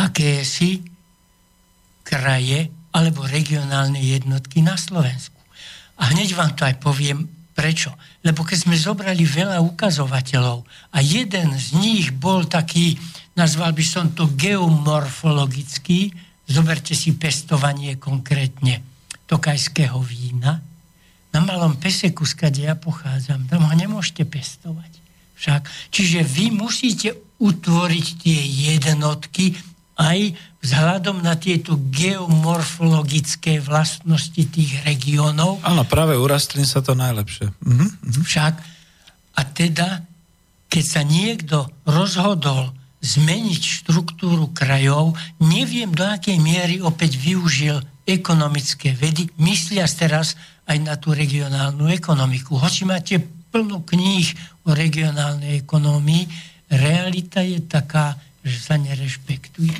akési 0.00 0.80
kraje 2.00 2.72
alebo 2.96 3.28
regionálne 3.28 4.00
jednotky 4.00 4.64
na 4.64 4.80
Slovensku. 4.80 5.36
A 6.00 6.16
hneď 6.16 6.32
vám 6.32 6.56
to 6.56 6.64
aj 6.64 6.80
poviem, 6.80 7.28
prečo. 7.52 7.92
Lebo 8.24 8.48
keď 8.48 8.64
sme 8.64 8.80
zobrali 8.80 9.28
veľa 9.28 9.60
ukazovateľov 9.60 10.64
a 10.96 10.98
jeden 11.04 11.52
z 11.60 11.76
nich 11.76 12.08
bol 12.16 12.48
taký, 12.48 12.96
nazval 13.36 13.76
by 13.76 13.84
som 13.84 14.16
to 14.16 14.32
geomorfologický, 14.32 16.08
zoberte 16.48 16.96
si 16.96 17.12
pestovanie 17.12 18.00
konkrétne 18.00 18.80
tokajského 19.28 20.00
vína, 20.00 20.64
na 21.30 21.38
malom 21.44 21.76
peseku, 21.76 22.24
skade 22.26 22.66
ja 22.66 22.74
pochádzam, 22.74 23.46
tam 23.46 23.68
ho 23.68 23.74
nemôžete 23.76 24.26
pestovať. 24.26 24.99
Však, 25.40 25.62
čiže 25.88 26.20
vy 26.20 26.52
musíte 26.52 27.16
utvoriť 27.40 28.06
tie 28.20 28.40
jednotky 28.76 29.56
aj 29.96 30.36
vzhľadom 30.60 31.24
na 31.24 31.36
tieto 31.40 31.80
geomorfologické 31.88 33.64
vlastnosti 33.64 34.36
tých 34.36 34.84
regiónov. 34.84 35.64
Áno, 35.64 35.88
práve 35.88 36.20
u 36.20 36.24
rastlín 36.28 36.68
sa 36.68 36.84
to 36.84 36.92
najlepšie. 36.92 37.48
Mhm. 37.64 37.86
mhm. 38.04 38.22
Však, 38.28 38.54
a 39.36 39.40
teda, 39.48 40.04
keď 40.68 40.84
sa 40.84 41.02
niekto 41.04 41.72
rozhodol 41.88 42.76
zmeniť 43.00 43.62
štruktúru 43.80 44.52
krajov, 44.52 45.16
neviem 45.40 45.88
do 45.88 46.04
akej 46.04 46.36
miery 46.36 46.84
opäť 46.84 47.16
využil 47.16 47.80
ekonomické 48.04 48.92
vedy, 48.92 49.32
myslia 49.40 49.88
teraz 49.88 50.36
aj 50.68 50.76
na 50.84 51.00
tú 51.00 51.16
regionálnu 51.16 51.88
ekonomiku. 51.88 52.60
Hoci 52.60 52.84
máte 52.84 53.39
plno 53.50 53.82
kníh 53.82 54.30
o 54.64 54.72
regionálnej 54.72 55.60
ekonomii, 55.66 56.24
realita 56.70 57.42
je 57.42 57.58
taká, 57.66 58.14
že 58.46 58.56
sa 58.56 58.74
nerešpektuje. 58.78 59.74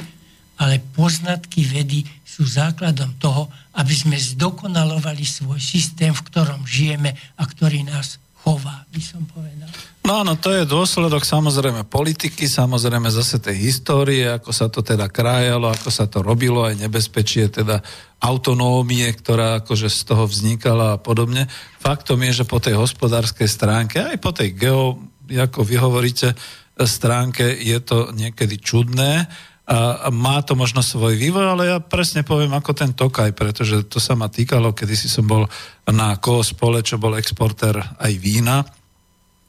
Ale 0.61 0.83
poznatky 0.93 1.65
vedy 1.65 2.05
sú 2.27 2.45
základom 2.45 3.17
toho, 3.17 3.49
aby 3.81 3.95
sme 3.97 4.21
zdokonalovali 4.21 5.25
svoj 5.25 5.57
systém, 5.57 6.13
v 6.13 6.27
ktorom 6.29 6.69
žijeme 6.69 7.17
a 7.41 7.43
ktorý 7.49 7.89
nás 7.89 8.21
chová, 8.45 8.85
by 8.93 9.01
som 9.01 9.25
povedal. 9.25 9.73
No 10.01 10.25
áno, 10.25 10.33
to 10.35 10.49
je 10.49 10.65
dôsledok 10.65 11.29
samozrejme 11.29 11.85
politiky, 11.85 12.49
samozrejme 12.49 13.13
zase 13.13 13.37
tej 13.37 13.69
histórie, 13.69 14.25
ako 14.33 14.51
sa 14.51 14.73
to 14.73 14.81
teda 14.81 15.13
krájalo, 15.13 15.69
ako 15.69 15.93
sa 15.93 16.09
to 16.09 16.25
robilo, 16.25 16.65
aj 16.65 16.81
nebezpečie 16.81 17.53
teda 17.53 17.85
autonómie, 18.19 19.05
ktorá 19.13 19.61
akože 19.61 19.93
z 19.93 20.01
toho 20.09 20.25
vznikala 20.25 20.97
a 20.97 21.01
podobne. 21.01 21.47
Faktom 21.79 22.25
je, 22.25 22.43
že 22.43 22.49
po 22.49 22.59
tej 22.59 22.81
hospodárskej 22.81 23.45
stránke, 23.45 24.01
aj 24.01 24.19
po 24.19 24.33
tej 24.33 24.57
geo, 24.57 24.99
ako 25.29 25.69
vy 25.69 25.77
hovoríte, 25.77 26.33
stránke 26.81 27.61
je 27.61 27.77
to 27.85 28.09
niekedy 28.17 28.57
čudné 28.57 29.29
a 29.71 30.11
má 30.11 30.43
to 30.43 30.59
možno 30.59 30.83
svoj 30.83 31.15
vývoj, 31.15 31.47
ale 31.55 31.63
ja 31.71 31.79
presne 31.79 32.27
poviem 32.27 32.51
ako 32.57 32.73
ten 32.75 32.91
Tokaj, 32.97 33.37
pretože 33.37 33.87
to 33.87 34.03
sa 34.03 34.19
ma 34.19 34.27
týkalo, 34.27 34.75
kedy 34.75 34.97
si 34.97 35.07
som 35.07 35.29
bol 35.29 35.47
na 35.87 36.19
Koospole, 36.19 36.83
čo 36.83 36.99
bol 36.99 37.15
exportér 37.15 37.79
aj 37.79 38.13
vína 38.19 38.65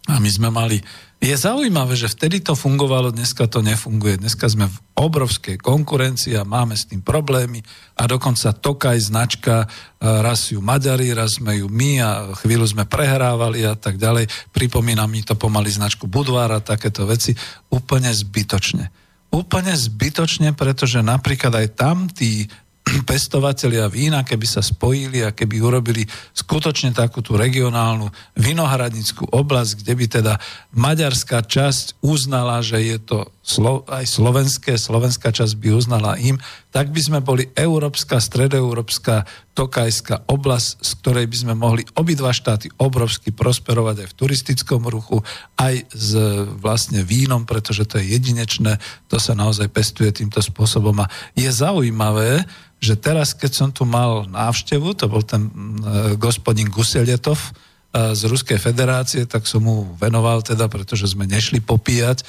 a 0.09 0.17
my 0.17 0.29
sme 0.29 0.49
mali... 0.49 0.81
Je 1.21 1.37
zaujímavé, 1.37 1.93
že 1.93 2.09
vtedy 2.09 2.41
to 2.41 2.57
fungovalo, 2.57 3.13
dneska 3.13 3.45
to 3.45 3.61
nefunguje. 3.61 4.17
Dneska 4.17 4.49
sme 4.49 4.65
v 4.65 4.77
obrovskej 4.97 5.61
konkurencii 5.61 6.33
a 6.33 6.41
máme 6.41 6.73
s 6.73 6.89
tým 6.89 7.05
problémy 7.05 7.61
a 7.93 8.09
dokonca 8.09 8.57
Tokaj 8.57 8.97
značka, 8.97 9.69
raz 10.01 10.49
ju 10.49 10.65
Maďari, 10.65 11.13
raz 11.13 11.37
sme 11.37 11.61
ju 11.61 11.69
my 11.69 12.01
a 12.01 12.33
chvíľu 12.41 12.65
sme 12.65 12.89
prehrávali 12.89 13.61
a 13.61 13.77
tak 13.77 14.01
ďalej. 14.01 14.33
Pripomína 14.49 15.05
mi 15.05 15.21
to 15.21 15.37
pomaly 15.37 15.69
značku 15.69 16.09
Budvára, 16.09 16.57
takéto 16.57 17.05
veci. 17.05 17.37
Úplne 17.69 18.09
zbytočne. 18.09 18.89
Úplne 19.29 19.77
zbytočne, 19.77 20.57
pretože 20.57 21.05
napríklad 21.05 21.53
aj 21.53 21.67
tam 21.77 22.09
tí 22.09 22.49
pestovatelia 23.07 23.87
vína, 23.87 24.25
keby 24.25 24.47
sa 24.49 24.59
spojili 24.59 25.23
a 25.23 25.31
keby 25.31 25.61
urobili 25.61 26.03
skutočne 26.35 26.91
takú 26.91 27.23
tú 27.23 27.37
regionálnu 27.39 28.09
vinohradnickú 28.35 29.31
oblasť, 29.31 29.71
kde 29.85 29.93
by 29.95 30.05
teda 30.09 30.33
maďarská 30.75 31.45
časť 31.45 32.03
uznala, 32.03 32.59
že 32.59 32.81
je 32.83 32.97
to 32.99 33.17
slo- 33.51 33.83
aj 33.91 34.07
slovenské, 34.07 34.79
slovenská 34.79 35.35
časť 35.35 35.59
by 35.59 35.69
uznala 35.75 36.15
im, 36.23 36.39
tak 36.71 36.95
by 36.95 37.01
sme 37.03 37.19
boli 37.19 37.51
európska, 37.51 38.23
stredoeurópska, 38.23 39.27
tokajská 39.51 40.31
oblasť, 40.31 40.79
z 40.79 40.91
ktorej 41.03 41.25
by 41.27 41.37
sme 41.37 41.53
mohli 41.59 41.83
obidva 41.99 42.31
štáty 42.31 42.71
obrovsky 42.79 43.35
prosperovať 43.35 44.03
aj 44.03 44.07
v 44.07 44.17
turistickom 44.17 44.87
ruchu, 44.87 45.19
aj 45.59 45.83
s 45.91 46.15
vlastne 46.63 47.03
vínom, 47.03 47.43
pretože 47.43 47.83
to 47.83 47.99
je 47.99 48.15
jedinečné, 48.15 48.79
to 49.11 49.19
sa 49.19 49.35
naozaj 49.35 49.67
pestuje 49.67 50.15
týmto 50.15 50.39
spôsobom. 50.39 50.95
A 51.03 51.11
je 51.35 51.51
zaujímavé, 51.51 52.47
že 52.81 52.95
teraz, 52.95 53.35
keď 53.35 53.51
som 53.51 53.69
tu 53.69 53.83
mal 53.83 54.25
návštevu, 54.31 54.95
to 54.97 55.05
bol 55.11 55.21
ten 55.21 55.51
e, 55.51 55.51
gospodín 56.17 56.71
Guseletov 56.71 57.37
z 57.91 58.21
Ruskej 58.23 58.55
federácie, 58.55 59.27
tak 59.27 59.43
som 59.43 59.67
mu 59.67 59.83
venoval 59.99 60.39
teda, 60.39 60.71
pretože 60.71 61.11
sme 61.11 61.27
nešli 61.27 61.59
popíjať 61.59 62.23
e, 62.23 62.25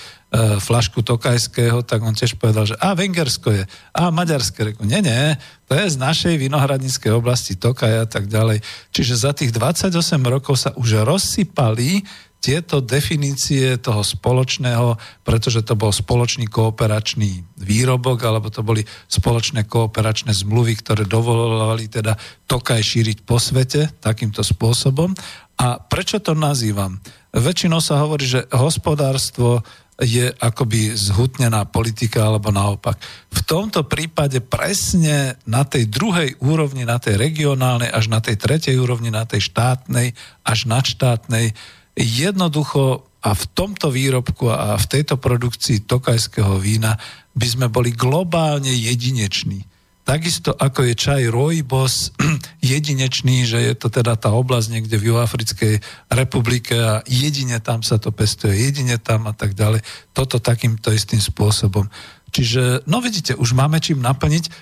flašku 0.59 1.07
Tokajského, 1.07 1.87
tak 1.87 2.03
on 2.03 2.19
tiež 2.19 2.35
povedal, 2.35 2.67
že 2.67 2.75
a 2.83 2.99
Vengersko 2.99 3.55
je, 3.55 3.63
a 3.95 4.11
Maďarské. 4.11 4.75
Reku, 4.75 4.83
nie, 4.83 4.99
nie, 4.99 5.39
to 5.71 5.79
je 5.79 5.87
z 5.87 5.97
našej 6.03 6.35
vinohradníckej 6.35 7.15
oblasti 7.15 7.55
Tokaja 7.55 8.03
a 8.03 8.11
tak 8.11 8.27
ďalej. 8.27 8.59
Čiže 8.91 9.15
za 9.23 9.31
tých 9.31 9.55
28 9.55 9.95
rokov 10.27 10.59
sa 10.59 10.75
už 10.75 11.07
rozsypali 11.07 12.03
tieto 12.43 12.83
definície 12.83 13.79
toho 13.79 14.03
spoločného, 14.03 14.99
pretože 15.23 15.63
to 15.63 15.79
bol 15.79 15.95
spoločný 15.95 16.51
kooperačný 16.51 17.47
výrobok, 17.63 18.19
alebo 18.27 18.51
to 18.51 18.67
boli 18.67 18.83
spoločné 19.07 19.71
kooperačné 19.71 20.35
zmluvy, 20.35 20.75
ktoré 20.83 21.07
dovolovali 21.07 21.87
teda 21.87 22.19
Tokaj 22.51 22.83
šíriť 22.83 23.23
po 23.23 23.39
svete 23.39 23.95
takýmto 24.03 24.43
spôsobom. 24.43 25.15
A 25.63 25.79
prečo 25.79 26.19
to 26.19 26.35
nazývam? 26.35 26.99
Väčšinou 27.31 27.79
sa 27.79 28.03
hovorí, 28.03 28.27
že 28.27 28.51
hospodárstvo 28.51 29.63
je 30.03 30.27
akoby 30.27 30.99
zhutnená 30.99 31.63
politika 31.71 32.27
alebo 32.27 32.51
naopak. 32.51 32.99
V 33.31 33.41
tomto 33.47 33.87
prípade 33.87 34.43
presne 34.43 35.39
na 35.47 35.63
tej 35.63 35.87
druhej 35.87 36.35
úrovni, 36.43 36.83
na 36.83 36.99
tej 36.99 37.15
regionálnej 37.15 37.95
až 37.95 38.11
na 38.11 38.19
tej 38.19 38.43
tretej 38.43 38.75
úrovni, 38.75 39.15
na 39.15 39.23
tej 39.23 39.55
štátnej 39.55 40.11
až 40.43 40.67
nadštátnej 40.67 41.55
jednoducho 41.95 43.07
a 43.23 43.31
v 43.31 43.45
tomto 43.55 43.95
výrobku 43.95 44.51
a 44.51 44.75
v 44.75 44.87
tejto 44.91 45.15
produkcii 45.15 45.87
tokajského 45.87 46.59
vína 46.59 46.99
by 47.39 47.47
sme 47.47 47.67
boli 47.71 47.95
globálne 47.95 48.75
jedineční. 48.75 49.63
Takisto 50.03 50.51
ako 50.55 50.91
je 50.91 50.95
čaj 50.99 51.23
rojbos 51.31 52.11
jedinečný, 52.63 53.47
že 53.47 53.59
je 53.63 53.75
to 53.79 53.89
teda 53.89 54.19
tá 54.19 54.35
oblasť 54.35 54.69
niekde 54.79 54.97
v 54.99 55.15
Juhoafrickej 55.15 55.75
republike 56.11 56.75
a 56.75 57.01
jedine 57.07 57.59
tam 57.63 57.87
sa 57.87 57.99
to 57.99 58.11
pestuje, 58.11 58.59
jedine 58.59 58.99
tam 58.99 59.31
a 59.31 59.35
tak 59.35 59.55
ďalej. 59.55 59.83
Toto 60.11 60.43
takýmto 60.43 60.91
istým 60.91 61.23
spôsobom. 61.23 61.87
Čiže, 62.33 62.89
no 62.89 63.05
vidíte, 63.05 63.37
už 63.37 63.53
máme 63.53 63.77
čím 63.77 64.01
naplniť, 64.01 64.45
eh, 64.49 64.53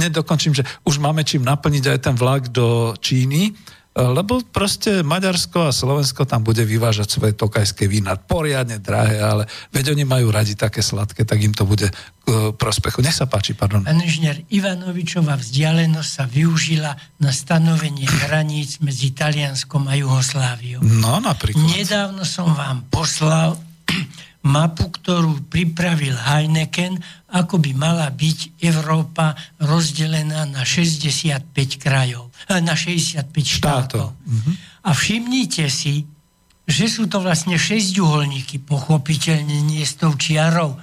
hneď 0.00 0.20
dokončím, 0.20 0.50
že 0.50 0.66
už 0.82 0.98
máme 0.98 1.22
čím 1.22 1.46
naplniť 1.46 1.84
aj 1.86 1.98
ten 2.02 2.14
vlak 2.18 2.50
do 2.50 2.98
Číny, 2.98 3.54
lebo 3.90 4.38
proste 4.46 5.02
Maďarsko 5.02 5.66
a 5.66 5.74
Slovensko 5.74 6.22
tam 6.22 6.46
bude 6.46 6.62
vyvážať 6.62 7.10
svoje 7.10 7.34
tokajské 7.34 7.90
vína. 7.90 8.14
Poriadne 8.14 8.78
drahé, 8.78 9.18
ale 9.18 9.50
veď 9.74 9.98
oni 9.98 10.06
majú 10.06 10.30
radi 10.30 10.54
také 10.54 10.78
sladké, 10.78 11.26
tak 11.26 11.42
im 11.42 11.50
to 11.50 11.66
bude 11.66 11.90
k 11.90 12.26
prospechu. 12.54 13.02
Nech 13.02 13.18
sa 13.18 13.26
páči, 13.26 13.58
pardon. 13.58 13.82
Pán 13.82 13.98
inžinier 13.98 14.46
Ivanovičová 14.46 15.34
vzdialenosť 15.34 16.10
sa 16.10 16.24
využila 16.30 16.94
na 17.18 17.34
stanovenie 17.34 18.06
hraníc 18.06 18.78
medzi 18.78 19.10
Talianskom 19.10 19.90
a 19.90 19.98
Jugosláviou. 19.98 20.86
No, 20.86 21.18
napríklad. 21.18 21.58
Nedávno 21.66 22.22
som 22.22 22.54
vám 22.54 22.86
poslal 22.94 23.58
mapu, 24.40 24.88
ktorú 24.88 25.52
pripravil 25.52 26.16
Heineken, 26.16 26.96
ako 27.28 27.60
by 27.60 27.70
mala 27.76 28.08
byť 28.08 28.56
Európa 28.64 29.36
rozdelená 29.60 30.48
na 30.48 30.64
65 30.64 31.76
krajov, 31.76 32.32
eh, 32.48 32.60
na 32.64 32.72
65 32.72 33.46
štátov. 33.46 34.16
Mhm. 34.16 34.52
A 34.88 34.90
všimnite 34.96 35.68
si, 35.68 36.08
že 36.64 36.86
sú 36.88 37.04
to 37.10 37.20
vlastne 37.20 37.58
šesťuholníky, 37.60 38.64
pochopiteľne 38.64 39.60
nie 39.60 39.84
s 39.84 40.00
tou 40.00 40.16
čiarou, 40.16 40.78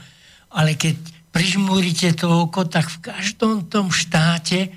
ale 0.54 0.78
keď 0.78 1.00
prižmúrite 1.34 2.14
to 2.14 2.28
oko, 2.46 2.68
tak 2.70 2.92
v 2.92 3.10
každom 3.10 3.66
tom 3.72 3.90
štáte 3.90 4.70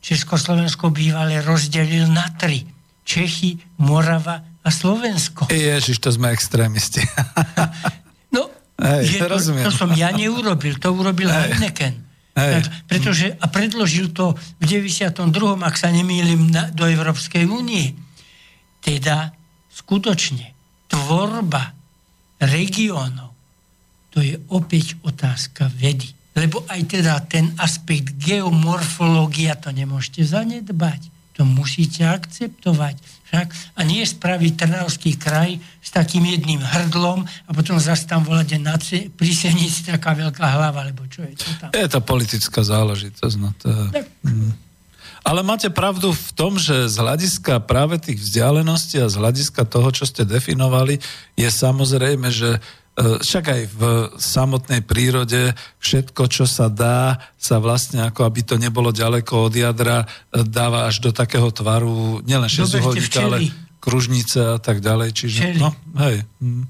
Československo 0.00 0.90
bývalé 0.90 1.44
rozdelil 1.44 2.08
na 2.08 2.26
tri. 2.34 2.64
Čechy, 3.04 3.60
Morava 3.76 4.49
a 4.60 4.68
Slovensko. 4.68 5.48
Ježiš, 5.48 6.00
to 6.00 6.12
sme 6.12 6.32
extrémisti. 6.32 7.00
no, 8.36 8.52
Hej, 8.76 9.16
je, 9.16 9.20
to, 9.24 9.36
to 9.40 9.72
som 9.72 9.90
ja 9.96 10.12
neurobil, 10.12 10.76
to 10.76 10.92
urobil 10.92 11.32
Hej. 11.32 11.56
Heineken. 11.56 11.94
Hej. 12.36 12.64
Pretože, 12.86 13.26
a 13.40 13.46
predložil 13.50 14.12
to 14.14 14.36
v 14.60 14.64
92. 14.64 15.16
ak 15.60 15.74
sa 15.76 15.88
nemýlim, 15.90 16.52
na, 16.52 16.68
do 16.70 16.86
Európskej 16.86 17.44
únie. 17.48 17.96
Teda 18.80 19.32
skutočne 19.72 20.56
tvorba 20.88 21.76
regiónov, 22.40 23.32
to 24.10 24.24
je 24.24 24.40
opäť 24.50 24.96
otázka 25.04 25.68
vedy. 25.76 26.12
Lebo 26.38 26.62
aj 26.70 26.80
teda 26.88 27.20
ten 27.26 27.52
aspekt 27.58 28.16
geomorfológia, 28.16 29.58
to 29.58 29.74
nemôžete 29.74 30.22
zanedbať. 30.24 31.10
To 31.38 31.42
musíte 31.42 32.06
akceptovať 32.06 33.00
však? 33.30 33.78
A 33.78 33.86
nie 33.86 34.02
spraviť 34.02 34.52
Trnavský 34.58 35.14
kraj 35.14 35.62
s 35.78 35.94
takým 35.94 36.26
jedným 36.26 36.58
hrdlom 36.58 37.22
a 37.22 37.50
potom 37.54 37.78
zase 37.78 38.10
tam 38.10 38.26
volať 38.26 38.58
na 38.58 38.74
c- 38.74 39.06
pri 39.06 39.30
Senici 39.30 39.86
taká 39.86 40.18
veľká 40.18 40.42
hlava, 40.42 40.82
alebo 40.82 41.06
čo 41.06 41.22
je 41.22 41.38
to 41.38 41.50
tam. 41.62 41.70
Je 41.70 41.86
to 41.86 42.02
politická 42.02 42.60
záležitosť. 42.66 43.36
No 43.38 43.54
to... 43.54 43.70
Mm. 44.26 44.50
Ale 45.20 45.44
máte 45.44 45.68
pravdu 45.68 46.16
v 46.16 46.30
tom, 46.32 46.56
že 46.56 46.88
z 46.88 46.96
hľadiska 46.96 47.60
práve 47.62 48.00
tých 48.00 48.18
vzdialeností 48.18 48.98
a 49.04 49.12
z 49.12 49.20
hľadiska 49.20 49.68
toho, 49.68 49.92
čo 49.92 50.08
ste 50.08 50.24
definovali, 50.24 50.96
je 51.36 51.48
samozrejme, 51.48 52.32
že 52.32 52.56
E, 52.56 52.79
však 52.98 53.44
aj 53.46 53.62
v 53.70 53.82
samotnej 54.18 54.82
prírode 54.84 55.54
všetko, 55.80 56.26
čo 56.28 56.44
sa 56.44 56.68
dá, 56.68 57.16
sa 57.40 57.62
vlastne 57.62 58.04
ako 58.04 58.26
aby 58.26 58.40
to 58.44 58.56
nebolo 58.60 58.92
ďaleko 58.92 59.48
od 59.48 59.54
jadra, 59.54 60.04
e, 60.04 60.44
dáva 60.44 60.90
až 60.90 61.00
do 61.00 61.10
takého 61.14 61.48
tvaru, 61.48 62.20
nielen 62.26 62.50
šesťuholníka, 62.50 63.20
ale 63.24 63.48
kružnice 63.80 64.56
a 64.56 64.58
tak 64.60 64.84
ďalej. 64.84 65.16
Čiže, 65.16 65.40
no, 65.56 65.72
hej. 66.02 66.26
Hm, 66.42 66.64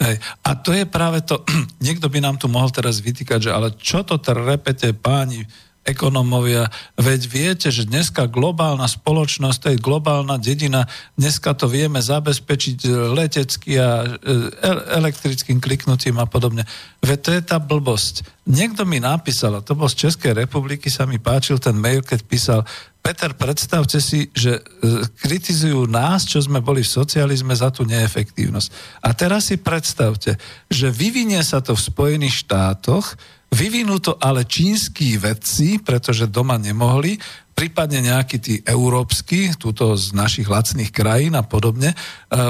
hej. 0.00 0.16
A 0.46 0.50
to 0.56 0.72
je 0.72 0.88
práve 0.88 1.20
to, 1.26 1.44
niekto 1.84 2.08
by 2.08 2.18
nám 2.22 2.40
tu 2.40 2.48
mohol 2.48 2.72
teraz 2.72 3.02
vytýkať, 3.04 3.50
že 3.50 3.50
ale 3.52 3.76
čo 3.76 4.06
to 4.06 4.16
trepete 4.16 4.96
páni, 4.96 5.44
ekonomovia, 5.84 6.72
veď 6.96 7.20
viete, 7.28 7.68
že 7.68 7.84
dneska 7.84 8.24
globálna 8.24 8.88
spoločnosť, 8.88 9.58
to 9.60 9.68
je 9.76 9.84
globálna 9.84 10.40
dedina, 10.40 10.88
dneska 11.20 11.52
to 11.52 11.68
vieme 11.68 12.00
zabezpečiť 12.00 12.88
letecky 13.12 13.76
a 13.76 14.02
e, 14.02 14.08
elektrickým 14.96 15.60
kliknutím 15.60 16.16
a 16.16 16.24
podobne. 16.24 16.64
Veď 17.04 17.18
to 17.20 17.30
je 17.36 17.42
tá 17.44 17.56
blbosť. 17.60 18.24
Niekto 18.48 18.88
mi 18.88 18.96
napísal, 18.96 19.60
a 19.60 19.64
to 19.64 19.76
bol 19.76 19.92
z 19.92 20.08
Českej 20.08 20.32
republiky, 20.32 20.88
sa 20.88 21.04
mi 21.04 21.20
páčil 21.20 21.60
ten 21.60 21.76
mail, 21.76 22.00
keď 22.00 22.20
písal, 22.24 22.60
Peter, 23.04 23.36
predstavte 23.36 24.00
si, 24.00 24.32
že 24.32 24.56
e, 24.56 24.60
kritizujú 25.20 25.84
nás, 25.84 26.24
čo 26.24 26.40
sme 26.40 26.64
boli 26.64 26.80
v 26.80 26.88
socializme, 26.88 27.52
za 27.52 27.68
tú 27.68 27.84
neefektívnosť. 27.84 28.68
A 29.04 29.12
teraz 29.12 29.52
si 29.52 29.60
predstavte, 29.60 30.40
že 30.72 30.88
vyvinie 30.88 31.44
sa 31.44 31.60
to 31.60 31.76
v 31.76 31.84
Spojených 31.84 32.48
štátoch, 32.48 33.20
Vyvinú 33.54 34.02
to 34.02 34.18
ale 34.18 34.42
čínsky 34.42 35.14
vedci, 35.14 35.78
pretože 35.78 36.26
doma 36.26 36.58
nemohli, 36.58 37.22
prípadne 37.54 38.02
nejakí 38.02 38.42
tí 38.42 38.54
európsky, 38.66 39.54
túto 39.54 39.94
z 39.94 40.10
našich 40.10 40.50
lacných 40.50 40.90
krajín 40.90 41.38
a 41.38 41.46
podobne. 41.46 41.94
E, 41.94 41.96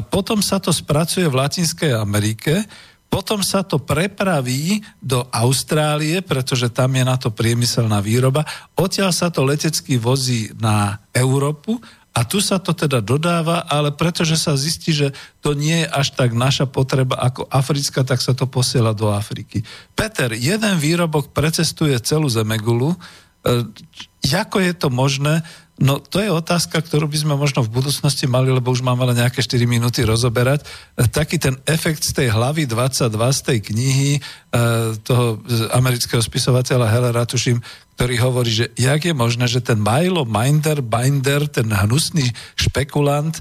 potom 0.08 0.40
sa 0.40 0.56
to 0.56 0.72
spracuje 0.72 1.28
v 1.28 1.36
Latinskej 1.36 1.92
Amerike, 1.92 2.64
potom 3.12 3.46
sa 3.46 3.62
to 3.62 3.78
prepraví 3.78 4.82
do 4.98 5.22
Austrálie, 5.30 6.18
pretože 6.18 6.66
tam 6.66 6.98
je 6.98 7.04
na 7.06 7.14
to 7.14 7.30
priemyselná 7.30 8.02
výroba. 8.02 8.42
Odtiaľ 8.74 9.14
sa 9.14 9.30
to 9.30 9.46
letecky 9.46 9.94
vozí 9.94 10.50
na 10.58 10.98
Európu 11.14 11.78
a 12.14 12.22
tu 12.22 12.38
sa 12.38 12.62
to 12.62 12.70
teda 12.70 13.02
dodáva, 13.02 13.66
ale 13.66 13.90
pretože 13.90 14.38
sa 14.38 14.54
zistí, 14.54 14.94
že 14.94 15.10
to 15.42 15.54
nie 15.54 15.82
je 15.82 15.90
až 15.90 16.14
tak 16.14 16.30
naša 16.30 16.70
potreba 16.70 17.18
ako 17.18 17.50
africká, 17.50 18.06
tak 18.06 18.22
sa 18.22 18.38
to 18.38 18.46
posiela 18.46 18.94
do 18.94 19.10
Afriky. 19.10 19.66
Peter, 19.98 20.30
jeden 20.30 20.78
výrobok 20.78 21.34
precestuje 21.34 21.98
celú 21.98 22.30
Zemegulu. 22.30 22.94
E, 22.94 23.66
ako 24.30 24.62
je 24.62 24.72
to 24.78 24.88
možné? 24.94 25.42
No 25.74 25.98
to 25.98 26.22
je 26.22 26.30
otázka, 26.30 26.78
ktorú 26.78 27.10
by 27.10 27.18
sme 27.18 27.34
možno 27.34 27.66
v 27.66 27.74
budúcnosti 27.74 28.30
mali, 28.30 28.46
lebo 28.46 28.70
už 28.70 28.86
máme 28.86 29.02
len 29.10 29.18
nejaké 29.18 29.42
4 29.42 29.66
minúty 29.66 30.06
rozoberať. 30.06 30.62
Taký 30.94 31.42
ten 31.42 31.58
efekt 31.66 32.06
z 32.06 32.14
tej 32.14 32.28
hlavy 32.30 32.70
22 32.70 33.10
z 33.10 33.40
tej 33.42 33.58
knihy 33.58 34.10
e, 34.14 34.20
toho 35.02 35.42
amerického 35.74 36.22
spisovateľa 36.22 36.86
Hellera, 36.86 37.26
tuším, 37.26 37.58
ktorý 37.98 38.14
hovorí, 38.22 38.50
že 38.54 38.66
jak 38.78 39.02
je 39.02 39.14
možné, 39.18 39.50
že 39.50 39.66
ten 39.66 39.82
Milo 39.82 40.22
Minder, 40.22 40.78
Binder, 40.78 41.50
ten 41.50 41.66
hnusný 41.66 42.30
špekulant, 42.54 43.34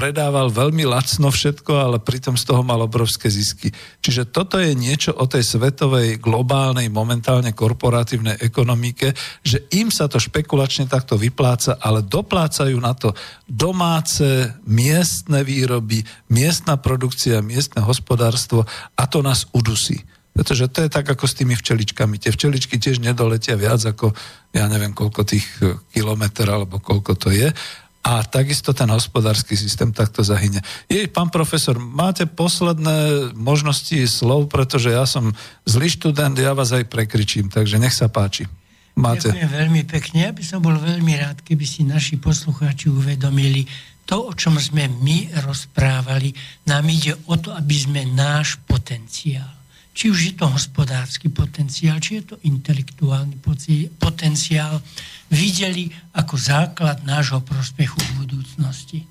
predával 0.00 0.48
veľmi 0.48 0.88
lacno 0.88 1.28
všetko, 1.28 1.76
ale 1.76 2.00
pritom 2.00 2.32
z 2.32 2.48
toho 2.48 2.64
mal 2.64 2.80
obrovské 2.80 3.28
zisky. 3.28 3.68
Čiže 4.00 4.32
toto 4.32 4.56
je 4.56 4.72
niečo 4.72 5.12
o 5.12 5.28
tej 5.28 5.44
svetovej, 5.44 6.16
globálnej, 6.16 6.88
momentálne 6.88 7.52
korporatívnej 7.52 8.40
ekonomike, 8.40 9.12
že 9.44 9.68
im 9.76 9.92
sa 9.92 10.08
to 10.08 10.16
špekulačne 10.16 10.88
takto 10.88 11.20
vypláca, 11.20 11.76
ale 11.76 12.00
doplácajú 12.00 12.80
na 12.80 12.96
to 12.96 13.12
domáce, 13.44 14.56
miestne 14.64 15.44
výroby, 15.44 16.00
miestna 16.32 16.80
produkcia, 16.80 17.44
miestne 17.44 17.84
hospodárstvo 17.84 18.64
a 18.96 19.04
to 19.04 19.20
nás 19.20 19.52
udusí. 19.52 20.00
Pretože 20.32 20.72
to 20.72 20.80
je 20.80 20.88
tak 20.88 21.04
ako 21.12 21.28
s 21.28 21.36
tými 21.36 21.52
včeličkami. 21.52 22.16
Tie 22.16 22.32
včeličky 22.32 22.80
tiež 22.80 23.04
nedoletia 23.04 23.60
viac 23.60 23.84
ako, 23.84 24.16
ja 24.56 24.64
neviem, 24.64 24.96
koľko 24.96 25.28
tých 25.28 25.44
kilometr 25.92 26.48
alebo 26.48 26.80
koľko 26.80 27.12
to 27.20 27.28
je 27.28 27.52
a 28.00 28.24
takisto 28.24 28.72
ten 28.72 28.88
hospodársky 28.88 29.52
systém 29.52 29.92
takto 29.92 30.24
zahyne. 30.24 30.64
Je, 30.88 31.04
pán 31.04 31.28
profesor, 31.28 31.76
máte 31.76 32.24
posledné 32.24 33.30
možnosti 33.36 33.92
slov, 34.08 34.48
pretože 34.48 34.88
ja 34.88 35.04
som 35.04 35.36
zlý 35.68 35.92
študent, 35.92 36.32
ja 36.40 36.56
vás 36.56 36.72
aj 36.72 36.88
prekričím, 36.88 37.52
takže 37.52 37.76
nech 37.76 37.92
sa 37.92 38.08
páči. 38.08 38.48
Máte. 38.96 39.28
Ďakujem 39.28 39.52
veľmi 39.52 39.82
pekne. 39.84 40.16
Ja 40.28 40.32
by 40.32 40.44
som 40.44 40.64
bol 40.64 40.80
veľmi 40.80 41.12
rád, 41.20 41.44
keby 41.44 41.64
si 41.68 41.84
naši 41.84 42.16
poslucháči 42.16 42.88
uvedomili 42.88 43.68
to, 44.08 44.26
o 44.26 44.32
čom 44.34 44.58
sme 44.58 44.90
my 44.90 45.30
rozprávali. 45.44 46.34
Nám 46.66 46.84
ide 46.90 47.14
o 47.28 47.36
to, 47.36 47.52
aby 47.54 47.76
sme 47.76 48.02
náš 48.10 48.58
potenciál 48.64 49.59
či 49.90 50.10
už 50.10 50.18
je 50.18 50.34
to 50.38 50.46
hospodársky 50.46 51.28
potenciál, 51.28 51.98
či 51.98 52.22
je 52.22 52.34
to 52.34 52.36
intelektuálny 52.46 53.36
potenciál, 53.98 54.78
videli 55.30 55.90
ako 56.14 56.34
základ 56.38 57.02
nášho 57.02 57.42
prospechu 57.42 57.98
v 57.98 58.10
budúcnosti. 58.24 59.06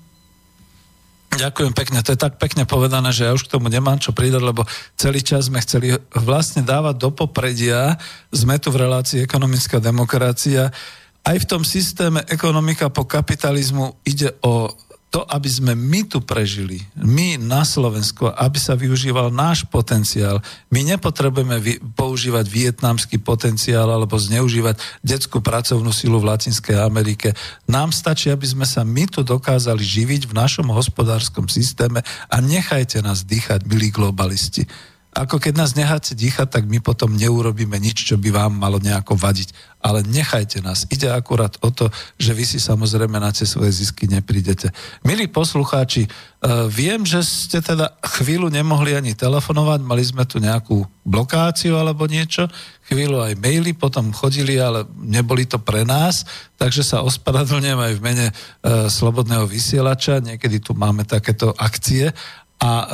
Ďakujem 1.30 1.72
pekne, 1.72 2.02
to 2.02 2.10
je 2.10 2.18
tak 2.18 2.42
pekne 2.42 2.66
povedané, 2.66 3.14
že 3.14 3.22
ja 3.22 3.32
už 3.32 3.46
k 3.46 3.54
tomu 3.54 3.70
nemám 3.70 4.02
čo 4.02 4.10
pridať, 4.10 4.42
lebo 4.42 4.66
celý 4.98 5.22
čas 5.22 5.46
sme 5.46 5.62
chceli 5.62 5.94
vlastne 6.10 6.66
dávať 6.66 6.98
do 6.98 7.14
popredia, 7.14 7.94
sme 8.34 8.58
tu 8.58 8.74
v 8.74 8.82
relácii 8.82 9.22
ekonomická 9.22 9.78
demokracia, 9.78 10.74
aj 11.22 11.36
v 11.38 11.48
tom 11.48 11.62
systéme 11.62 12.24
ekonomika 12.26 12.90
po 12.90 13.06
kapitalizmu 13.06 14.02
ide 14.08 14.34
o 14.42 14.72
to, 15.10 15.26
aby 15.26 15.50
sme 15.50 15.74
my 15.74 16.06
tu 16.06 16.22
prežili, 16.22 16.86
my 16.94 17.34
na 17.34 17.66
Slovensku, 17.66 18.30
aby 18.30 18.58
sa 18.62 18.78
využíval 18.78 19.34
náš 19.34 19.66
potenciál. 19.66 20.38
My 20.70 20.86
nepotrebujeme 20.86 21.58
vy, 21.58 21.82
používať 21.98 22.46
vietnamský 22.46 23.18
potenciál 23.18 23.90
alebo 23.90 24.14
zneužívať 24.14 24.78
detskú 25.02 25.42
pracovnú 25.42 25.90
silu 25.90 26.22
v 26.22 26.30
Latinskej 26.30 26.78
Amerike. 26.78 27.34
Nám 27.66 27.90
stačí, 27.90 28.30
aby 28.30 28.46
sme 28.46 28.62
sa 28.62 28.86
my 28.86 29.10
tu 29.10 29.26
dokázali 29.26 29.82
živiť 29.82 30.30
v 30.30 30.36
našom 30.38 30.70
hospodárskom 30.70 31.50
systéme 31.50 32.06
a 32.30 32.36
nechajte 32.38 33.02
nás 33.02 33.26
dýchať, 33.26 33.66
milí 33.66 33.90
globalisti 33.90 34.70
ako 35.10 35.42
keď 35.42 35.54
nás 35.58 35.74
necháte 35.74 36.14
dýchať, 36.14 36.46
tak 36.46 36.64
my 36.70 36.78
potom 36.78 37.18
neurobíme 37.18 37.74
nič, 37.82 38.06
čo 38.06 38.14
by 38.14 38.30
vám 38.30 38.54
malo 38.54 38.78
nejako 38.78 39.18
vadiť. 39.18 39.50
Ale 39.82 40.06
nechajte 40.06 40.62
nás. 40.62 40.86
Ide 40.86 41.10
akurát 41.10 41.56
o 41.64 41.72
to, 41.72 41.90
že 42.14 42.30
vy 42.30 42.46
si 42.46 42.62
samozrejme 42.62 43.18
na 43.18 43.34
tie 43.34 43.48
svoje 43.48 43.74
zisky 43.74 44.06
neprídete. 44.06 44.70
Milí 45.02 45.26
poslucháči, 45.26 46.06
uh, 46.06 46.68
viem, 46.70 47.02
že 47.02 47.26
ste 47.26 47.58
teda 47.58 47.90
chvíľu 48.04 48.52
nemohli 48.52 48.94
ani 48.94 49.16
telefonovať, 49.16 49.80
mali 49.82 50.04
sme 50.06 50.22
tu 50.28 50.38
nejakú 50.38 50.86
blokáciu 51.02 51.74
alebo 51.80 52.06
niečo, 52.06 52.46
chvíľu 52.86 53.24
aj 53.24 53.40
maily 53.40 53.74
potom 53.74 54.14
chodili, 54.14 54.60
ale 54.62 54.86
neboli 55.00 55.48
to 55.48 55.58
pre 55.58 55.82
nás, 55.82 56.28
takže 56.60 56.86
sa 56.86 57.02
ospravedlňujem 57.02 57.80
aj 57.80 57.92
v 57.98 58.04
mene 58.04 58.26
uh, 58.30 58.86
Slobodného 58.86 59.48
vysielača. 59.48 60.22
Niekedy 60.22 60.60
tu 60.60 60.76
máme 60.76 61.02
takéto 61.08 61.50
akcie 61.56 62.14
a 62.60 62.72
e, 62.84 62.86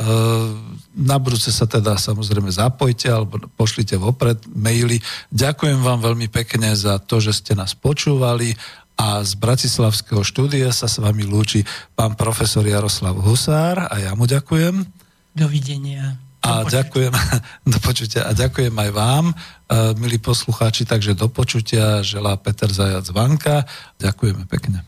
na 0.95 1.19
budúce 1.19 1.51
sa 1.51 1.67
teda 1.67 1.99
samozrejme 1.99 2.47
zapojte 2.47 3.11
alebo 3.11 3.43
pošlite 3.59 3.99
vopred 3.99 4.39
maily. 4.55 5.03
Ďakujem 5.29 5.83
vám 5.83 5.99
veľmi 5.99 6.31
pekne 6.31 6.71
za 6.71 6.97
to, 7.03 7.19
že 7.19 7.35
ste 7.35 7.53
nás 7.53 7.75
počúvali 7.75 8.55
a 8.97 9.21
z 9.21 9.37
Bratislavského 9.37 10.25
štúdia 10.25 10.73
sa 10.73 10.89
s 10.89 10.97
vami 10.97 11.27
lúči 11.27 11.61
pán 11.93 12.17
profesor 12.17 12.65
Jaroslav 12.65 13.19
Husár 13.19 13.91
a 13.91 13.95
ja 13.99 14.15
mu 14.17 14.25
ďakujem. 14.25 14.87
Dovidenia. 15.37 16.17
A 16.41 16.63
do 16.63 16.71
ďakujem, 16.71 17.13
do 17.75 17.77
počutia. 17.83 18.25
A 18.25 18.31
ďakujem 18.31 18.73
aj 18.73 18.89
vám, 18.95 19.25
e, 19.29 19.35
milí 19.99 20.17
poslucháči, 20.17 20.87
takže 20.87 21.13
do 21.13 21.27
počutia 21.27 22.01
želá 22.01 22.39
Peter 22.39 22.71
Zajac 22.71 23.11
Vanka. 23.11 23.67
Ďakujeme 23.99 24.47
pekne. 24.47 24.87